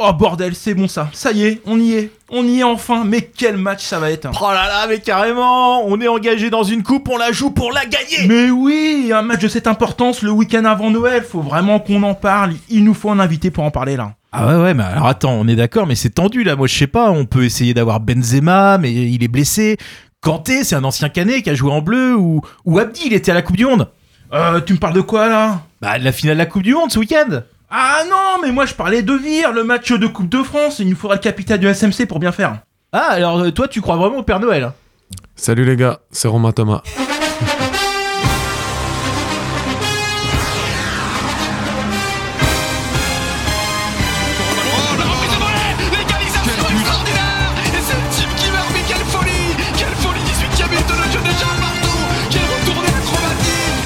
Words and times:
Oh 0.00 0.12
bordel, 0.12 0.54
c'est 0.54 0.74
bon 0.74 0.86
ça. 0.86 1.10
Ça 1.12 1.32
y 1.32 1.44
est, 1.44 1.60
on 1.66 1.80
y 1.80 1.94
est. 1.94 2.12
On 2.30 2.44
y 2.44 2.60
est 2.60 2.62
enfin. 2.62 3.02
Mais 3.04 3.22
quel 3.22 3.56
match 3.56 3.84
ça 3.84 3.98
va 3.98 4.12
être. 4.12 4.28
Oh 4.40 4.52
là 4.52 4.68
là, 4.68 4.86
mais 4.88 5.00
carrément, 5.00 5.84
on 5.84 6.00
est 6.00 6.06
engagé 6.06 6.50
dans 6.50 6.62
une 6.62 6.84
coupe, 6.84 7.08
on 7.08 7.16
la 7.16 7.32
joue 7.32 7.50
pour 7.50 7.72
la 7.72 7.84
gagner. 7.84 8.28
Mais 8.28 8.48
oui, 8.48 9.10
un 9.12 9.22
match 9.22 9.40
de 9.40 9.48
cette 9.48 9.66
importance 9.66 10.22
le 10.22 10.30
week-end 10.30 10.64
avant 10.66 10.90
Noël. 10.90 11.24
Faut 11.24 11.40
vraiment 11.40 11.80
qu'on 11.80 12.04
en 12.04 12.14
parle. 12.14 12.52
Il 12.68 12.84
nous 12.84 12.94
faut 12.94 13.10
un 13.10 13.18
invité 13.18 13.50
pour 13.50 13.64
en 13.64 13.72
parler 13.72 13.96
là. 13.96 14.14
Ah 14.30 14.46
ouais 14.46 14.62
ouais, 14.62 14.74
mais 14.74 14.84
alors 14.84 15.08
attends, 15.08 15.32
on 15.32 15.48
est 15.48 15.56
d'accord, 15.56 15.88
mais 15.88 15.96
c'est 15.96 16.10
tendu 16.10 16.44
là. 16.44 16.54
Moi 16.54 16.68
je 16.68 16.76
sais 16.76 16.86
pas, 16.86 17.10
on 17.10 17.24
peut 17.24 17.44
essayer 17.44 17.74
d'avoir 17.74 17.98
Benzema, 17.98 18.78
mais 18.78 18.92
il 18.92 19.24
est 19.24 19.28
blessé. 19.28 19.78
Kanté, 20.20 20.62
c'est 20.62 20.76
un 20.76 20.84
ancien 20.84 21.08
canet 21.08 21.42
qui 21.42 21.50
a 21.50 21.54
joué 21.54 21.72
en 21.72 21.80
bleu, 21.80 22.14
ou, 22.14 22.40
ou 22.64 22.78
Abdi, 22.78 23.02
il 23.06 23.14
était 23.14 23.32
à 23.32 23.34
la 23.34 23.42
Coupe 23.42 23.56
du 23.56 23.64
Monde. 23.64 23.88
Euh, 24.32 24.60
tu 24.60 24.74
me 24.74 24.78
parles 24.78 24.94
de 24.94 25.00
quoi 25.00 25.28
là? 25.28 25.62
Bah 25.80 25.98
la 25.98 26.12
finale 26.12 26.36
de 26.36 26.38
la 26.38 26.46
Coupe 26.46 26.62
du 26.62 26.74
Monde 26.74 26.92
ce 26.92 27.00
week-end. 27.00 27.42
Ah 27.70 28.02
non, 28.08 28.40
mais 28.42 28.50
moi 28.52 28.64
je 28.66 28.74
parlais 28.74 29.02
de 29.02 29.12
Vire, 29.12 29.52
le 29.52 29.62
match 29.64 29.92
de 29.92 30.06
Coupe 30.06 30.28
de 30.28 30.42
France. 30.42 30.78
Il 30.78 30.88
nous 30.88 30.96
faudra 30.96 31.16
le 31.16 31.20
capitaine 31.20 31.60
du 31.60 31.66
SMC 31.72 32.06
pour 32.06 32.18
bien 32.18 32.32
faire. 32.32 32.58
Ah 32.92 33.08
alors 33.10 33.38
euh, 33.40 33.50
toi 33.50 33.68
tu 33.68 33.82
crois 33.82 33.96
vraiment 33.96 34.18
au 34.18 34.22
Père 34.22 34.40
Noël 34.40 34.64
hein 34.64 34.74
Salut 35.36 35.64
les 35.66 35.76
gars, 35.76 36.00
c'est 36.10 36.28
Romain 36.28 36.52
Thomas. 36.52 36.80
Oh, 43.58 44.96
de 44.96 45.04
volée 45.38 45.72
L'égalisation 45.92 46.66
extraordinaire 46.72 47.52
Et 47.74 47.82
c'est 47.82 47.96
le 47.96 48.06
type 48.14 48.32
qui 48.36 48.50
meurt, 48.50 48.70
mais 48.72 48.84
quelle 48.86 49.06
folie 49.12 49.52
Quelle 49.76 49.96
folie 50.02 50.20
18ème 50.24 50.70
but 50.70 50.86
de 50.88 50.94
jeu 51.12 51.20
déjà 51.24 51.50
partout 51.60 52.00
Quelle 52.30 52.48
retournée 52.48 52.88
acrobatique 52.88 53.76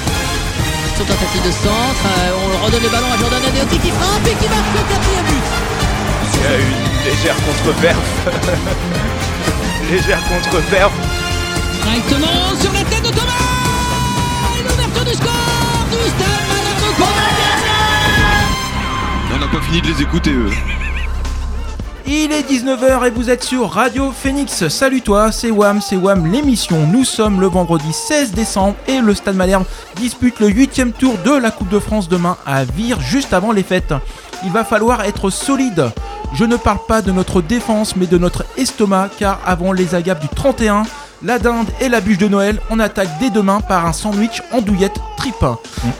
Son 0.97 1.05
tentative 1.05 1.43
de 1.45 1.51
centre, 1.51 2.05
euh, 2.07 2.32
redonne 2.63 2.83
le 2.83 2.89
ballon 2.89 3.11
à 3.11 3.17
Jordan 3.17 3.43
Adeoti 3.43 3.77
qui 3.77 3.91
frappe 3.91 4.25
et 4.25 4.35
qui 4.35 4.47
marque 4.49 4.71
le 4.73 4.83
quatrième 4.89 5.25
but. 5.25 5.43
Il 6.33 6.41
y 6.41 6.47
a 6.47 6.55
une 6.57 6.93
légère 7.05 7.35
contre-perf. 7.45 8.05
légère 9.91 10.21
contre-perf. 10.27 10.91
Directement 11.83 12.55
sur 12.59 12.71
la 12.71 12.83
tête 12.83 13.03
de 13.03 13.09
Thomas 13.09 13.33
Et 14.57 14.63
l'ouverture 14.63 15.05
du 15.05 15.13
score 15.13 15.85
du 15.91 15.97
Stade 16.09 16.45
Malherbe 16.49 17.03
On 19.33 19.37
n'a 19.39 19.47
pas 19.47 19.61
fini 19.65 19.81
de 19.81 19.87
les 19.87 20.01
écouter, 20.01 20.31
eux. 20.31 20.51
Il 22.05 22.33
est 22.33 22.41
19h 22.41 23.07
et 23.07 23.11
vous 23.11 23.29
êtes 23.29 23.43
sur 23.43 23.71
Radio 23.71 24.11
Phoenix. 24.11 24.67
Salut 24.67 25.01
toi, 25.01 25.31
c'est 25.31 25.51
Wam, 25.51 25.79
c'est 25.79 25.95
Wam 25.95 26.29
l'émission. 26.29 26.85
Nous 26.85 27.05
sommes 27.05 27.39
le 27.39 27.47
vendredi 27.47 27.93
16 27.93 28.33
décembre 28.33 28.75
et 28.89 28.99
le 28.99 29.15
Stade 29.15 29.37
Malherbe 29.37 29.63
dispute 29.95 30.41
le 30.41 30.49
8 30.49 30.97
tour 30.97 31.15
de 31.23 31.31
la 31.31 31.49
Coupe 31.49 31.69
de 31.69 31.79
France 31.79 32.09
demain 32.09 32.35
à 32.45 32.65
Vire 32.65 32.99
juste 32.99 33.33
avant 33.33 33.53
les 33.53 33.63
fêtes. 33.63 33.93
Il 34.43 34.51
va 34.51 34.65
falloir 34.65 35.05
être 35.05 35.29
solide. 35.29 35.91
Je 36.33 36.43
ne 36.43 36.57
parle 36.57 36.79
pas 36.87 37.01
de 37.01 37.13
notre 37.13 37.41
défense 37.41 37.95
mais 37.95 38.07
de 38.07 38.17
notre 38.17 38.43
estomac 38.57 39.09
car 39.17 39.39
avant 39.45 39.71
les 39.71 39.95
agapes 39.95 40.21
du 40.21 40.27
31, 40.27 40.83
la 41.23 41.39
dinde 41.39 41.67
et 41.79 41.89
la 41.89 42.01
bûche 42.01 42.17
de 42.17 42.27
Noël, 42.27 42.59
on 42.69 42.79
attaque 42.79 43.07
dès 43.19 43.29
demain 43.29 43.61
par 43.61 43.85
un 43.85 43.93
sandwich 43.93 44.41
en 44.51 44.61
douillette 44.61 44.95
tripe. 45.17 45.45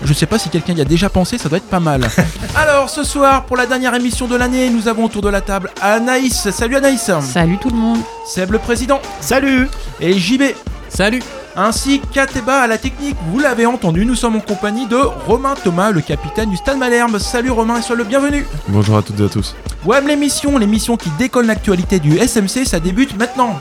Je 0.04 0.14
sais 0.14 0.26
pas 0.26 0.38
si 0.38 0.50
quelqu'un 0.50 0.74
y 0.74 0.82
a 0.82 0.86
déjà 0.86 1.10
pensé, 1.10 1.38
ça 1.38 1.50
doit 1.50 1.58
être 1.58 1.70
pas 1.70 1.80
mal. 1.80 2.02
Alors 2.56 2.90
ce 2.90 3.04
soir, 3.04 3.46
pour 3.46 3.58
la 3.58 3.66
dernière 3.66 3.96
émission 3.96 4.28
de 4.28 4.36
l'année, 4.36 4.70
nous 4.70 4.88
avons 4.88 5.06
autour 5.06 5.22
de 5.22 5.30
la 5.30 5.42
table 5.42 5.72
Anaïs. 5.82 6.50
Salut 6.50 6.76
Anaïs. 6.76 7.10
Salut 7.22 7.58
tout 7.58 7.70
le 7.70 7.78
monde. 7.78 8.00
Seb 8.28 8.52
le 8.52 8.60
président. 8.60 9.00
Salut 9.22 9.70
Et 10.02 10.18
JB. 10.18 10.44
Salut 10.90 11.24
Ainsi 11.56 12.02
Kateba 12.12 12.62
à 12.62 12.68
la 12.68 12.78
technique. 12.78 13.16
Vous 13.32 13.40
l'avez 13.40 13.66
entendu, 13.66 14.06
nous 14.06 14.16
sommes 14.16 14.36
en 14.36 14.40
compagnie 14.40 14.88
de 14.88 14.98
Romain 14.98 15.54
Thomas, 15.64 15.92
le 15.92 16.02
capitaine 16.02 16.50
du 16.50 16.58
Stade 16.58 16.78
Malherbe. 16.78 17.18
Salut 17.20 17.52
Romain 17.52 17.78
et 17.78 17.82
sois 17.82 17.96
le 17.96 18.04
bienvenu. 18.04 18.46
Bonjour 18.68 18.98
à 18.98 19.02
toutes 19.02 19.20
et 19.20 19.24
à 19.24 19.30
tous. 19.30 19.56
WAM 19.86 20.08
l'émission, 20.08 20.58
l'émission 20.58 20.98
qui 20.98 21.10
décolle 21.18 21.46
l'actualité 21.46 22.00
du 22.00 22.18
SMC, 22.18 22.66
ça 22.66 22.80
débute 22.80 23.18
maintenant. 23.18 23.60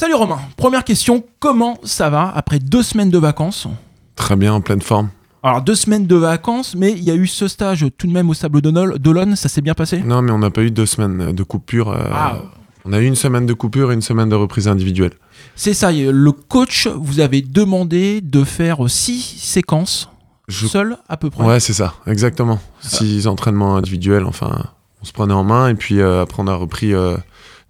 Salut 0.00 0.14
Romain, 0.14 0.38
première 0.56 0.82
question, 0.82 1.22
comment 1.40 1.76
ça 1.84 2.08
va 2.08 2.32
après 2.34 2.58
deux 2.58 2.82
semaines 2.82 3.10
de 3.10 3.18
vacances 3.18 3.66
Très 4.16 4.34
bien, 4.34 4.54
en 4.54 4.62
pleine 4.62 4.80
forme. 4.80 5.10
Alors 5.42 5.60
deux 5.60 5.74
semaines 5.74 6.06
de 6.06 6.16
vacances, 6.16 6.74
mais 6.74 6.92
il 6.92 7.04
y 7.04 7.10
a 7.10 7.14
eu 7.14 7.26
ce 7.26 7.46
stage 7.48 7.84
tout 7.98 8.06
de 8.06 8.12
même 8.12 8.30
au 8.30 8.32
Sable 8.32 8.62
d'Olonne, 8.62 9.36
ça 9.36 9.50
s'est 9.50 9.60
bien 9.60 9.74
passé? 9.74 9.98
Non, 10.00 10.22
mais 10.22 10.32
on 10.32 10.38
n'a 10.38 10.48
pas 10.48 10.62
eu 10.62 10.70
deux 10.70 10.86
semaines 10.86 11.32
de 11.32 11.42
coupure. 11.42 11.90
euh, 11.90 11.98
Ah. 12.14 12.38
On 12.86 12.94
a 12.94 12.98
eu 13.00 13.04
une 13.04 13.14
semaine 13.14 13.44
de 13.44 13.52
coupure 13.52 13.90
et 13.92 13.94
une 13.94 14.00
semaine 14.00 14.30
de 14.30 14.34
reprise 14.36 14.68
individuelle. 14.68 15.12
C'est 15.54 15.74
ça, 15.74 15.92
le 15.92 16.32
coach 16.32 16.86
vous 16.86 17.20
avait 17.20 17.42
demandé 17.42 18.22
de 18.22 18.42
faire 18.42 18.88
six 18.88 19.20
séquences, 19.20 20.08
Je- 20.48 20.66
seul 20.66 20.96
à 21.10 21.18
peu 21.18 21.28
près? 21.28 21.44
Ouais, 21.44 21.60
c'est 21.60 21.74
ça, 21.74 21.92
exactement. 22.06 22.58
Six 22.80 23.26
entraînements 23.26 23.76
individuels, 23.76 24.24
enfin, 24.24 24.64
on 25.02 25.04
se 25.04 25.12
prenait 25.12 25.34
en 25.34 25.44
main 25.44 25.68
et 25.68 25.74
puis 25.74 26.00
euh, 26.00 26.22
après 26.22 26.42
on 26.42 26.46
a 26.46 26.54
repris 26.54 26.94
euh, 26.94 27.18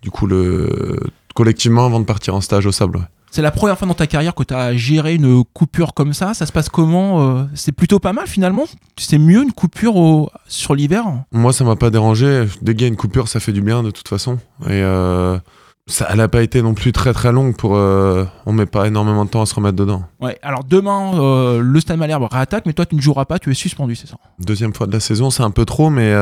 du 0.03 0.13
coup 0.13 0.29
le 0.29 1.01
collectivement 1.35 1.87
avant 1.87 2.01
de 2.01 2.05
partir 2.05 2.35
en 2.35 2.41
stage 2.41 2.67
au 2.67 2.73
sable. 2.73 2.99
ouais. 2.99 3.05
C'est 3.33 3.43
la 3.43 3.53
première 3.53 3.79
fois 3.79 3.87
dans 3.87 3.95
ta 3.95 4.09
carrière 4.09 4.35
que 4.35 4.43
tu 4.43 4.53
as 4.55 4.75
géré 4.75 5.15
une 5.15 5.45
coupure 5.45 5.95
comme 5.95 6.13
ça. 6.15 6.35
Ça 6.35 6.47
se 6.47 6.53
passe 6.53 6.69
comment 6.69 7.21
euh, 7.39 7.45
C'est 7.55 7.71
plutôt 7.71 8.01
pas 8.01 8.13
mal 8.13 8.27
finalement 8.27 8.65
C'est 8.99 9.19
mieux 9.19 9.43
une 9.45 9.53
coupure 9.53 9.95
au- 9.95 10.31
sur 10.49 10.75
l'hiver? 10.75 11.05
Moi, 11.31 11.53
ça 11.53 11.63
m'a 11.63 11.77
pas 11.77 11.91
dérangé. 11.91 12.47
Dès 12.61 12.73
qu'il 12.73 12.83
y 12.83 12.85
a 12.87 12.89
une 12.89 12.97
coupure, 12.97 13.29
ça 13.29 13.39
fait 13.39 13.53
du 13.53 13.63
bien 13.63 13.85
de 13.85 13.93
toute 13.93 14.09
façon. 14.09 14.39
Et 14.65 14.71
euh, 14.83 15.39
ça, 15.87 16.09
elle 16.11 16.21
a 16.21 16.27
pas 16.27 16.43
été 16.43 16.61
non 16.61 16.75
plus 16.75 16.91
très 16.91 17.13
très 17.13 17.31
longue 17.31 17.55
pour. 17.57 17.77
euh, 17.77 18.25
on 18.47 18.53
met 18.53 18.67
pas 18.67 18.89
énormément 18.89 19.25
de 19.25 19.31
temps 19.31 19.43
à 19.43 19.47
se 19.47 19.55
remettre 19.55 19.77
dedans. 19.77 20.03
Ouais, 20.21 20.37
alors 20.43 20.65
demain, 20.65 21.13
euh, 21.15 21.61
le 21.63 21.79
Stade 21.81 21.99
Malherbe 22.01 22.27
réattaque, 22.33 22.67
mais 22.67 22.73
toi 22.73 22.85
tu 22.85 22.97
ne 22.97 23.01
joueras 23.01 23.27
pas, 23.27 23.39
tu 23.39 23.53
es 23.53 23.55
suspendu, 23.55 23.95
c'est 23.95 24.09
ça? 24.09 24.17
Deuxième 24.41 24.75
fois 24.75 24.89
de 24.89 24.93
la 24.93 25.01
saison, 25.01 25.31
c'est 25.31 25.45
un 25.45 25.53
peu 25.53 25.65
trop, 25.65 25.89
mais 25.89 26.13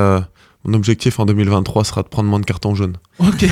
mon 0.64 0.74
objectif 0.74 1.18
en 1.20 1.24
2023 1.26 1.84
sera 1.84 2.02
de 2.02 2.08
prendre 2.08 2.28
moins 2.28 2.40
de 2.40 2.44
cartons 2.44 2.74
jaunes. 2.74 2.96
Ok. 3.20 3.46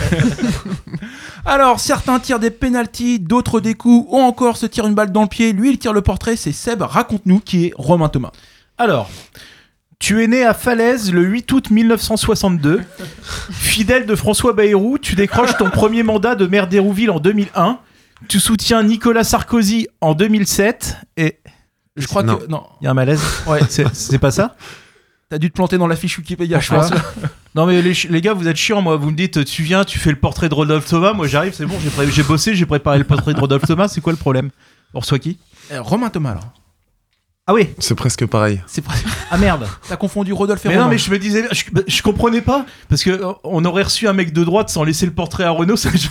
alors, 1.45 1.81
certains 1.81 2.19
tirent 2.19 2.39
des 2.41 2.51
pénalties, 2.51 3.19
d'autres 3.21 3.61
des 3.61 3.75
coups, 3.75 4.07
ou 4.11 4.19
encore 4.19 4.57
se 4.57 4.67
tirent 4.67 4.87
une 4.87 4.95
balle 4.95 5.13
dans 5.13 5.23
le 5.23 5.29
pied. 5.29 5.53
Lui, 5.53 5.71
il 5.71 5.79
tire 5.79 5.93
le 5.93 6.03
portrait, 6.03 6.37
c'est 6.37 6.53
Seb. 6.53 6.83
Raconte-nous 6.83 7.41
qui 7.41 7.67
est 7.67 7.73
Romain 7.77 8.09
Thomas. 8.09 8.33
Alors, 8.79 9.09
tu 9.99 10.23
es 10.23 10.27
né 10.27 10.45
à 10.45 10.53
Falaise 10.53 11.13
le 11.13 11.23
8 11.23 11.51
août 11.53 11.71
1962. 11.71 12.83
Fidèle 13.51 14.07
de 14.07 14.15
François 14.15 14.53
Bayrou, 14.53 14.99
tu 14.99 15.15
décroches 15.15 15.57
ton 15.57 15.71
premier 15.71 16.03
mandat 16.03 16.35
de 16.35 16.47
maire 16.47 16.67
d'Hérouville 16.69 17.11
en 17.11 17.21
2001. 17.21 17.79
Tu 18.29 18.41
soutiens 18.41 18.83
Nicolas 18.83 19.25
Sarkozy 19.25 19.89
en 20.01 20.15
2007. 20.15 20.97
Et 21.17 21.39
Je 21.97 22.07
crois 22.07 22.23
Non. 22.23 22.37
que. 22.37 22.47
Non, 22.47 22.65
il 22.81 22.85
y 22.85 22.89
a 22.89 22.91
un 22.91 22.95
malaise 22.95 23.23
Ouais, 23.47 23.61
c'est 23.69 23.87
c'est 23.95 24.19
pas 24.19 24.31
ça? 24.31 24.57
T'as 25.29 25.39
dû 25.39 25.51
te 25.51 25.55
planter 25.55 25.79
dans 25.79 25.87
la 25.87 25.97
fiche 25.97 26.19
Wikipédia, 26.19 26.61
je 26.61 26.71
pense. 26.71 26.91
Non 27.55 27.65
mais 27.67 27.81
les, 27.83 28.21
gars, 28.21 28.35
vous 28.35 28.49
êtes 28.49 28.57
chiants, 28.57 28.83
moi. 28.83 28.97
Vous 28.97 29.11
me 29.11 29.17
dites, 29.17 29.45
tu 29.45 29.63
viens, 29.63 29.85
tu 29.85 29.99
fais 29.99 30.11
le 30.11 30.17
portrait 30.17 30.49
de 30.49 30.55
Rodolphe 30.55 30.87
Thomas. 30.87 31.13
Moi 31.15 31.27
j'arrive, 31.27 31.55
c'est 31.55 31.67
bon, 31.67 31.77
j'ai 31.83 31.91
pré- 31.91 32.11
j'ai 32.11 32.23
bossé, 32.23 32.55
j'ai 32.55 32.67
préparé 32.67 32.99
le 32.99 33.05
portrait 33.05 33.33
de 33.35 33.41
Rodolphe 33.41 33.67
Thomas. 33.67 33.89
C'est 33.89 34.01
quoi 34.01 34.13
le 34.13 34.19
problème? 34.19 34.51
On 34.95 35.01
reçoit 35.01 35.19
qui? 35.19 35.39
Euh, 35.73 35.81
Romain 35.83 36.11
Thomas, 36.11 36.33
alors. 36.33 36.53
Ah 37.49 37.55
oui 37.55 37.69
C'est 37.79 37.95
presque 37.95 38.27
pareil. 38.27 38.61
C'est 38.67 38.83
Ah 39.31 39.39
merde 39.39 39.69
T'as 39.89 39.97
confondu 39.97 40.33
Rodolphe 40.33 40.65
et 40.67 40.69
Mais 40.69 40.75
Romain. 40.75 40.87
non, 40.87 40.91
mais 40.91 40.99
je 40.99 41.09
me 41.13 41.19
disais, 41.19 41.47
je, 41.53 41.63
bah, 41.73 41.81
je 41.87 42.03
comprenais 42.03 42.41
pas 42.41 42.67
parce 42.89 43.05
que 43.05 43.11
euh, 43.11 43.33
on 43.45 43.65
aurait 43.65 43.85
reçu 43.85 44.09
un 44.09 44.13
mec 44.13 44.33
de 44.33 44.43
droite 44.43 44.69
sans 44.69 44.83
laisser 44.83 45.07
le 45.07 45.13
portrait 45.13 45.45
à 45.45 45.51
Renault. 45.51 45.77
ça, 45.77 45.91
je, 45.95 46.09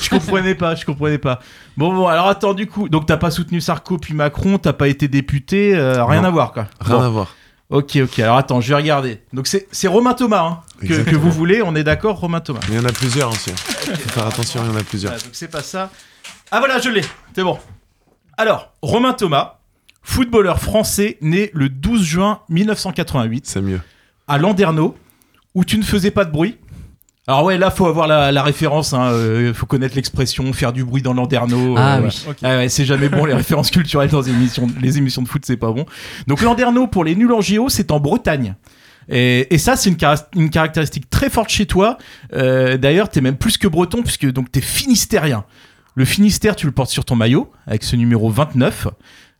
je 0.00 0.10
comprenais 0.10 0.54
pas, 0.54 0.74
je 0.76 0.84
comprenais 0.84 1.18
pas. 1.18 1.40
Bon, 1.76 1.92
bon, 1.92 2.06
alors 2.06 2.28
attends, 2.28 2.54
du 2.54 2.68
coup, 2.68 2.88
donc 2.88 3.06
t'as 3.06 3.16
pas 3.16 3.30
soutenu 3.32 3.60
Sarko 3.60 3.98
puis 3.98 4.14
Macron, 4.14 4.58
t'as 4.58 4.72
pas 4.72 4.86
été 4.88 5.08
député, 5.08 5.74
euh, 5.74 6.04
rien 6.04 6.22
Non. 6.22 6.28
à 6.28 6.30
voir 6.30 6.52
quoi. 6.52 6.68
Rien 6.80 6.96
Bon, 6.98 7.02
à 7.02 7.08
voir. 7.08 7.34
Ok, 7.72 7.96
ok. 8.02 8.18
Alors 8.18 8.36
attends, 8.36 8.60
je 8.60 8.68
vais 8.68 8.74
regarder. 8.74 9.22
Donc 9.32 9.46
c'est 9.46 9.66
c'est 9.72 9.88
Romain 9.88 10.12
Thomas 10.12 10.42
hein, 10.42 10.60
que, 10.86 11.16
vous 11.16 11.30
voulez. 11.30 11.62
On 11.62 11.74
est 11.74 11.84
d'accord, 11.84 12.18
Romain 12.20 12.40
Thomas. 12.40 12.60
Il 12.68 12.74
y 12.74 12.78
en 12.78 12.84
a 12.84 12.92
plusieurs 12.92 13.30
aussi. 13.30 13.50
Faut 13.56 14.10
faire 14.10 14.26
attention, 14.26 14.60
il 14.62 14.70
y 14.70 14.74
en 14.74 14.78
a 14.78 14.82
plusieurs. 14.84 15.12
Voilà, 15.12 15.24
donc 15.24 15.34
c'est 15.34 15.48
pas 15.48 15.62
ça. 15.62 15.90
Ah 16.50 16.58
voilà, 16.58 16.78
je 16.78 16.90
l'ai. 16.90 17.00
C'est 17.34 17.42
bon. 17.42 17.58
Alors, 18.36 18.74
Romain 18.82 19.14
Thomas, 19.14 19.60
footballeur 20.02 20.60
français 20.60 21.16
né 21.22 21.50
le 21.54 21.70
12 21.70 22.02
juin 22.02 22.40
1988 22.50 23.46
C'est 23.46 23.62
mieux. 23.62 23.80
à 24.28 24.36
Landerneau, 24.36 24.94
où 25.54 25.64
tu 25.64 25.78
ne 25.78 25.82
faisais 25.82 26.10
pas 26.10 26.26
de 26.26 26.30
bruit. 26.30 26.58
Alors 27.32 27.46
ouais, 27.46 27.56
là, 27.56 27.70
faut 27.70 27.86
avoir 27.86 28.06
la, 28.06 28.30
la 28.30 28.42
référence, 28.42 28.92
hein, 28.92 29.10
euh, 29.10 29.54
faut 29.54 29.64
connaître 29.64 29.96
l'expression 29.96 30.52
faire 30.52 30.70
du 30.74 30.84
bruit 30.84 31.00
dans 31.00 31.14
Landerneau. 31.14 31.76
Ah 31.78 31.96
euh, 31.96 32.00
oui. 32.02 32.24
ouais. 32.28 32.34
Ah 32.42 32.56
ouais, 32.58 32.68
c'est 32.68 32.84
jamais 32.84 33.08
bon, 33.08 33.24
les 33.24 33.32
références 33.42 33.70
culturelles 33.70 34.10
dans 34.10 34.20
les 34.20 34.28
émissions, 34.28 34.66
les 34.82 34.98
émissions 34.98 35.22
de 35.22 35.28
foot, 35.28 35.42
c'est 35.46 35.56
pas 35.56 35.72
bon. 35.72 35.86
Donc 36.26 36.42
Landerneau, 36.42 36.88
pour 36.88 37.04
les 37.04 37.14
nuls 37.14 37.32
en 37.32 37.40
JO, 37.40 37.70
c'est 37.70 37.90
en 37.90 38.00
Bretagne. 38.00 38.54
Et, 39.08 39.46
et 39.54 39.56
ça, 39.56 39.76
c'est 39.76 39.88
une 40.34 40.50
caractéristique 40.50 41.08
très 41.08 41.30
forte 41.30 41.48
chez 41.48 41.64
toi. 41.64 41.96
Euh, 42.34 42.76
D'ailleurs, 42.76 43.08
t'es 43.08 43.22
même 43.22 43.38
plus 43.38 43.56
que 43.56 43.66
breton, 43.66 44.02
puisque 44.02 44.30
donc 44.30 44.52
t'es 44.52 44.60
finistérien. 44.60 45.46
Le 45.94 46.04
Finistère, 46.04 46.54
tu 46.54 46.66
le 46.66 46.72
portes 46.72 46.90
sur 46.90 47.06
ton 47.06 47.16
maillot, 47.16 47.50
avec 47.66 47.82
ce 47.82 47.96
numéro 47.96 48.28
29. 48.28 48.88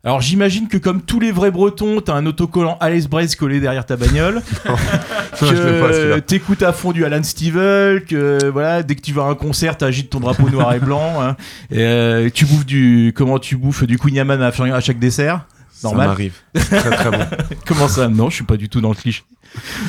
Alors 0.05 0.21
j'imagine 0.21 0.67
que 0.67 0.79
comme 0.79 1.01
tous 1.01 1.21
les 1.21 1.31
vrais 1.31 1.53
bretons, 1.53 2.01
t'as 2.01 2.15
un 2.15 2.27
autocollant 2.27 2.77
Alice 2.81 3.09
Braze 3.09 3.37
collé 3.37 3.61
derrière 3.61 3.87
ta 3.87 3.97
bagnole, 3.97 4.43
pas, 4.65 4.75
que 5.39 6.19
t'écoutes 6.19 6.65
à 6.65 6.73
fond 6.73 6.91
du 6.91 7.05
Alan 7.05 7.23
Stivell, 7.23 8.05
que 8.05 8.51
voilà, 8.51 8.83
dès 8.83 8.97
que 8.97 9.01
tu 9.01 9.13
vas 9.13 9.23
à 9.23 9.27
un 9.27 9.37
concert, 9.37 9.77
t'agites 9.77 10.11
ton 10.11 10.19
drapeau 10.19 10.51
noir 10.51 10.75
et 10.75 10.81
blanc, 10.81 11.23
hein. 11.23 11.37
et, 11.71 11.83
euh, 11.83 12.31
tu 12.35 12.47
bouffes 12.47 12.67
du, 12.67 13.13
comment 13.15 13.39
tu 13.39 13.57
bouffes 13.57 13.85
du 13.85 13.97
Queen 13.97 14.17
Yaman 14.17 14.43
à, 14.43 14.49
à 14.49 14.81
chaque 14.81 14.99
dessert? 14.99 15.47
Ça 15.71 15.89
Normal. 15.89 16.09
m'arrive. 16.09 16.35
Très 16.55 16.91
très 16.91 17.11
bon. 17.11 17.25
Comment 17.67 17.89
ça? 17.89 18.07
Non, 18.07 18.31
je 18.31 18.37
suis 18.37 18.45
pas 18.45 18.57
du 18.57 18.69
tout 18.69 18.81
dans 18.81 18.91
le 18.91 18.95
cliché. 18.95 19.25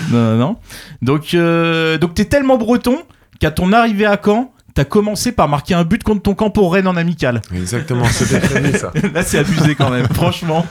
Non, 0.09 0.31
non, 0.31 0.37
non. 0.37 0.57
Donc, 1.03 1.35
euh, 1.35 1.99
donc 1.99 2.15
t'es 2.15 2.25
tellement 2.25 2.57
breton 2.57 3.03
qu'à 3.39 3.51
ton 3.51 3.71
arrivée 3.73 4.07
à 4.07 4.19
Caen, 4.23 4.52
t'as 4.73 4.85
commencé 4.85 5.31
par 5.31 5.47
marquer 5.47 5.73
un 5.73 5.83
but 5.83 6.03
contre 6.03 6.23
ton 6.23 6.33
camp 6.33 6.49
pour 6.49 6.73
Rennes 6.73 6.87
en 6.87 6.95
amical. 6.95 7.41
Exactement, 7.53 8.05
c'était 8.05 8.77
ça. 8.77 8.91
Là, 9.13 9.23
c'est 9.23 9.39
abusé 9.39 9.75
quand 9.75 9.89
même, 9.89 10.07
franchement. 10.13 10.65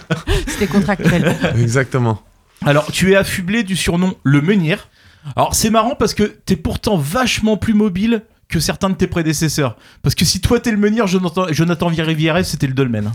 C'était 0.46 0.66
contractuel. 0.66 1.36
Exactement. 1.58 2.22
Alors, 2.64 2.86
tu 2.92 3.12
es 3.12 3.16
affublé 3.16 3.62
du 3.62 3.76
surnom 3.76 4.14
Le 4.22 4.40
Menhir. 4.40 4.88
Alors, 5.36 5.54
c'est 5.54 5.70
marrant 5.70 5.94
parce 5.96 6.14
que 6.14 6.24
t'es 6.24 6.56
pourtant 6.56 6.96
vachement 6.96 7.56
plus 7.56 7.74
mobile 7.74 8.22
que 8.48 8.60
certains 8.60 8.90
de 8.90 8.94
tes 8.94 9.06
prédécesseurs. 9.06 9.76
Parce 10.02 10.14
que 10.14 10.24
si 10.24 10.40
toi 10.40 10.60
t'es 10.60 10.70
le 10.70 10.76
menhir, 10.76 11.06
Jonathan, 11.06 11.46
Jonathan 11.50 11.86
Rivière, 11.86 12.44
c'était 12.44 12.66
le 12.66 12.74
dolmen. 12.74 13.10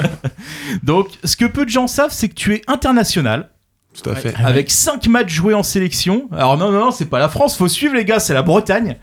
Donc, 0.82 1.08
ce 1.22 1.36
que 1.36 1.44
peu 1.44 1.64
de 1.64 1.70
gens 1.70 1.86
savent, 1.86 2.12
c'est 2.12 2.28
que 2.28 2.34
tu 2.34 2.54
es 2.54 2.62
international. 2.66 3.50
Tout 4.02 4.10
à 4.10 4.14
fait. 4.14 4.34
avec 4.44 4.70
5 4.70 5.08
matchs 5.08 5.32
joués 5.32 5.54
en 5.54 5.62
sélection. 5.64 6.28
Alors 6.32 6.56
non, 6.56 6.70
non, 6.70 6.78
non, 6.86 6.90
c'est 6.92 7.06
pas 7.06 7.18
la 7.18 7.28
France, 7.28 7.56
faut 7.56 7.66
suivre 7.68 7.94
les 7.94 8.04
gars, 8.04 8.20
c'est 8.20 8.34
la 8.34 8.42
Bretagne. 8.42 8.96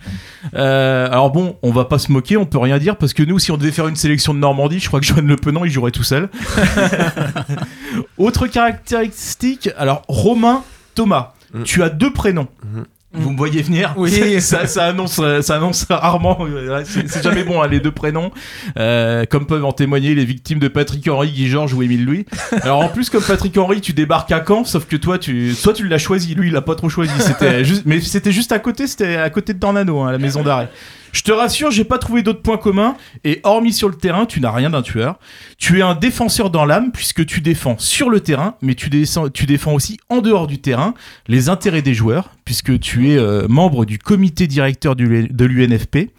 Euh, 0.55 1.07
alors 1.07 1.31
bon, 1.31 1.57
on 1.63 1.71
va 1.71 1.83
pas 1.85 1.99
se 1.99 2.11
moquer, 2.11 2.37
on 2.37 2.45
peut 2.45 2.59
rien 2.59 2.77
dire, 2.77 2.95
parce 2.95 3.13
que 3.13 3.23
nous, 3.23 3.37
si 3.39 3.51
on 3.51 3.57
devait 3.57 3.71
faire 3.71 3.87
une 3.89 3.95
sélection 3.97 4.33
de 4.33 4.39
Normandie, 4.39 4.79
je 4.79 4.87
crois 4.87 4.99
que 5.01 5.05
Joanne 5.05 5.27
Le 5.27 5.35
Penant, 5.35 5.65
il 5.65 5.71
jouerait 5.71 5.91
tout 5.91 6.03
seul. 6.03 6.29
Autre 8.17 8.47
caractéristique, 8.47 9.69
alors 9.77 10.03
Romain 10.07 10.63
Thomas, 10.93 11.31
Mm. 11.53 11.63
tu 11.63 11.83
as 11.83 11.89
deux 11.89 12.11
prénoms. 12.11 12.47
Mhm. 12.65 12.85
Vous 13.17 13.31
me 13.31 13.37
voyez 13.37 13.61
venir 13.61 13.93
Oui. 13.97 14.11
ça, 14.41 14.67
ça 14.67 14.85
annonce, 14.85 15.21
ça 15.41 15.55
annonce 15.55 15.85
rarement. 15.89 16.37
euh, 16.41 16.83
C'est 16.85 17.23
jamais 17.23 17.43
bon, 17.43 17.61
hein, 17.61 17.67
les 17.67 17.79
deux 17.79 17.91
prénoms. 17.91 18.31
Euh, 18.77 19.25
comme 19.25 19.45
peuvent 19.45 19.65
en 19.65 19.71
témoigner 19.71 20.15
les 20.15 20.25
victimes 20.25 20.59
de 20.59 20.67
Patrick 20.67 21.07
Henry, 21.07 21.31
Guy 21.31 21.47
Georges 21.47 21.73
ou 21.73 21.81
Émile 21.83 22.05
Louis. 22.05 22.25
Alors 22.61 22.79
en 22.79 22.89
plus, 22.89 23.09
comme 23.09 23.23
Patrick 23.23 23.57
Henry, 23.57 23.81
tu 23.81 23.93
débarques 23.93 24.31
à 24.31 24.43
Caen, 24.45 24.63
sauf 24.65 24.85
que 24.85 24.95
toi, 24.95 25.17
tu, 25.17 25.53
soit 25.53 25.73
tu 25.73 25.87
l'as 25.87 25.97
choisi, 25.97 26.35
lui, 26.35 26.47
il 26.47 26.53
l'a 26.53 26.61
pas 26.61 26.75
trop 26.75 26.89
choisi. 26.89 27.13
C'était 27.19 27.63
juste, 27.63 27.83
mais 27.85 28.01
c'était 28.01 28.31
juste 28.31 28.51
à 28.51 28.59
côté, 28.59 28.87
c'était 28.87 29.15
à 29.17 29.29
côté 29.29 29.53
de 29.53 29.59
Dornano, 29.59 30.01
hein, 30.01 30.11
la 30.11 30.17
maison 30.17 30.43
d'arrêt. 30.43 30.69
Je 31.15 31.21
te 31.21 31.31
rassure, 31.31 31.71
j'ai 31.71 31.85
pas 31.85 31.97
trouvé 31.97 32.23
d'autres 32.23 32.41
points 32.41 32.57
communs. 32.57 32.97
Et 33.23 33.39
hormis 33.43 33.71
sur 33.71 33.87
le 33.87 33.95
terrain, 33.95 34.25
tu 34.25 34.41
n'as 34.41 34.51
rien 34.51 34.71
d'un 34.71 34.81
tueur. 34.81 35.17
Tu 35.57 35.79
es 35.79 35.81
un 35.81 35.95
défenseur 35.95 36.49
dans 36.49 36.65
l'âme 36.65 36.91
puisque 36.91 37.25
tu 37.25 37.39
défends 37.39 37.77
sur 37.77 38.09
le 38.09 38.19
terrain, 38.19 38.55
mais 38.61 38.75
tu, 38.75 38.89
défends 38.89 39.73
aussi 39.73 39.97
en 40.09 40.19
dehors 40.19 40.45
du 40.45 40.59
terrain 40.59 40.93
les 41.29 41.47
intérêts 41.47 41.81
des 41.81 41.93
joueurs 41.93 42.31
puisque 42.43 42.77
tu 42.81 43.11
es 43.11 43.17
euh, 43.17 43.47
membre 43.47 43.85
du 43.85 43.97
comité 43.97 44.45
directeur 44.45 44.97
de 44.97 45.45
l'UNFP. 45.45 46.09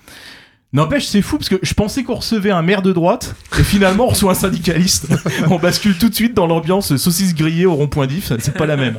N'empêche, 0.73 1.05
c'est 1.05 1.21
fou 1.21 1.37
parce 1.37 1.51
que 1.51 1.57
je 1.63 1.75
pensais 1.75 2.03
qu'on 2.03 2.15
recevait 2.15 2.51
un 2.51 2.63
maire 2.63 2.81
de 2.81 2.93
droite 2.95 3.37
et 3.59 3.65
finalement 3.65 4.07
on 4.07 4.09
reçoit 4.09 4.33
un 4.33 4.35
syndicaliste. 4.35 5.09
on 5.51 5.59
bascule 5.59 5.99
tout 5.99 6.09
de 6.09 6.15
suite 6.15 6.33
dans 6.33 6.47
l'ambiance 6.47 6.97
saucisse 6.97 7.35
grillée 7.35 7.67
au 7.67 7.75
rond-point 7.75 8.07
d'if, 8.07 8.33
c'est 8.39 8.57
pas 8.57 8.67
la 8.67 8.79
même. 8.79 8.99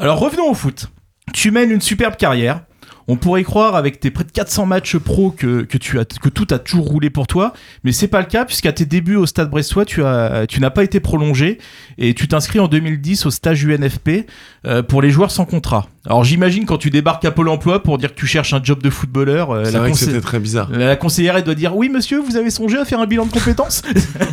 Alors 0.00 0.18
revenons 0.18 0.50
au 0.50 0.54
foot. 0.54 0.88
Tu 1.32 1.52
mènes 1.52 1.70
une 1.70 1.80
superbe 1.80 2.16
carrière. 2.16 2.62
On 3.08 3.16
pourrait 3.16 3.42
croire 3.42 3.74
avec 3.76 4.00
tes 4.00 4.10
près 4.10 4.24
de 4.24 4.30
400 4.30 4.66
matchs 4.66 4.96
pro 4.96 5.30
que, 5.30 5.62
que, 5.62 5.78
tu 5.78 5.98
as, 5.98 6.04
que 6.04 6.28
tout 6.28 6.46
a 6.50 6.58
toujours 6.58 6.86
roulé 6.86 7.10
pour 7.10 7.26
toi, 7.26 7.52
mais 7.84 7.92
c'est 7.92 8.08
pas 8.08 8.20
le 8.20 8.26
cas 8.26 8.44
puisqu'à 8.44 8.72
tes 8.72 8.86
débuts 8.86 9.16
au 9.16 9.26
Stade 9.26 9.50
Brestois, 9.50 9.84
tu, 9.84 10.04
as, 10.04 10.46
tu 10.48 10.60
n'as 10.60 10.70
pas 10.70 10.84
été 10.84 11.00
prolongé 11.00 11.58
et 11.98 12.14
tu 12.14 12.28
t'inscris 12.28 12.60
en 12.60 12.68
2010 12.68 13.26
au 13.26 13.30
stage 13.30 13.64
UNFP 13.64 14.26
euh, 14.66 14.82
pour 14.82 15.02
les 15.02 15.10
joueurs 15.10 15.30
sans 15.30 15.44
contrat. 15.44 15.86
Alors 16.06 16.24
j'imagine 16.24 16.64
quand 16.66 16.78
tu 16.78 16.90
débarques 16.90 17.24
à 17.24 17.30
Pôle 17.30 17.48
Emploi 17.48 17.82
pour 17.82 17.98
dire 17.98 18.14
que 18.14 18.18
tu 18.18 18.26
cherches 18.26 18.52
un 18.54 18.62
job 18.62 18.82
de 18.82 18.90
footballeur, 18.90 19.50
euh, 19.50 19.64
la, 19.64 19.70
vrai 19.70 19.88
que 19.88 19.92
conseil- 19.94 20.08
c'était 20.08 20.20
très 20.20 20.38
bizarre. 20.40 20.70
la 20.70 20.96
conseillère 20.96 21.36
elle 21.36 21.44
doit 21.44 21.54
dire 21.54 21.76
oui 21.76 21.88
monsieur 21.88 22.20
vous 22.20 22.36
avez 22.36 22.50
songé 22.50 22.78
à 22.78 22.84
faire 22.84 23.00
un 23.00 23.06
bilan 23.06 23.26
de 23.26 23.32
compétences? 23.32 23.82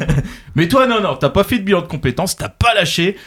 Mais 0.55 0.67
toi 0.67 0.87
non 0.87 1.01
non 1.01 1.15
t'as 1.15 1.29
pas 1.29 1.43
fait 1.43 1.59
de 1.59 1.63
bilan 1.63 1.81
de 1.81 1.87
compétences 1.87 2.35
t'as 2.35 2.49
pas 2.49 2.73
lâché 2.73 3.17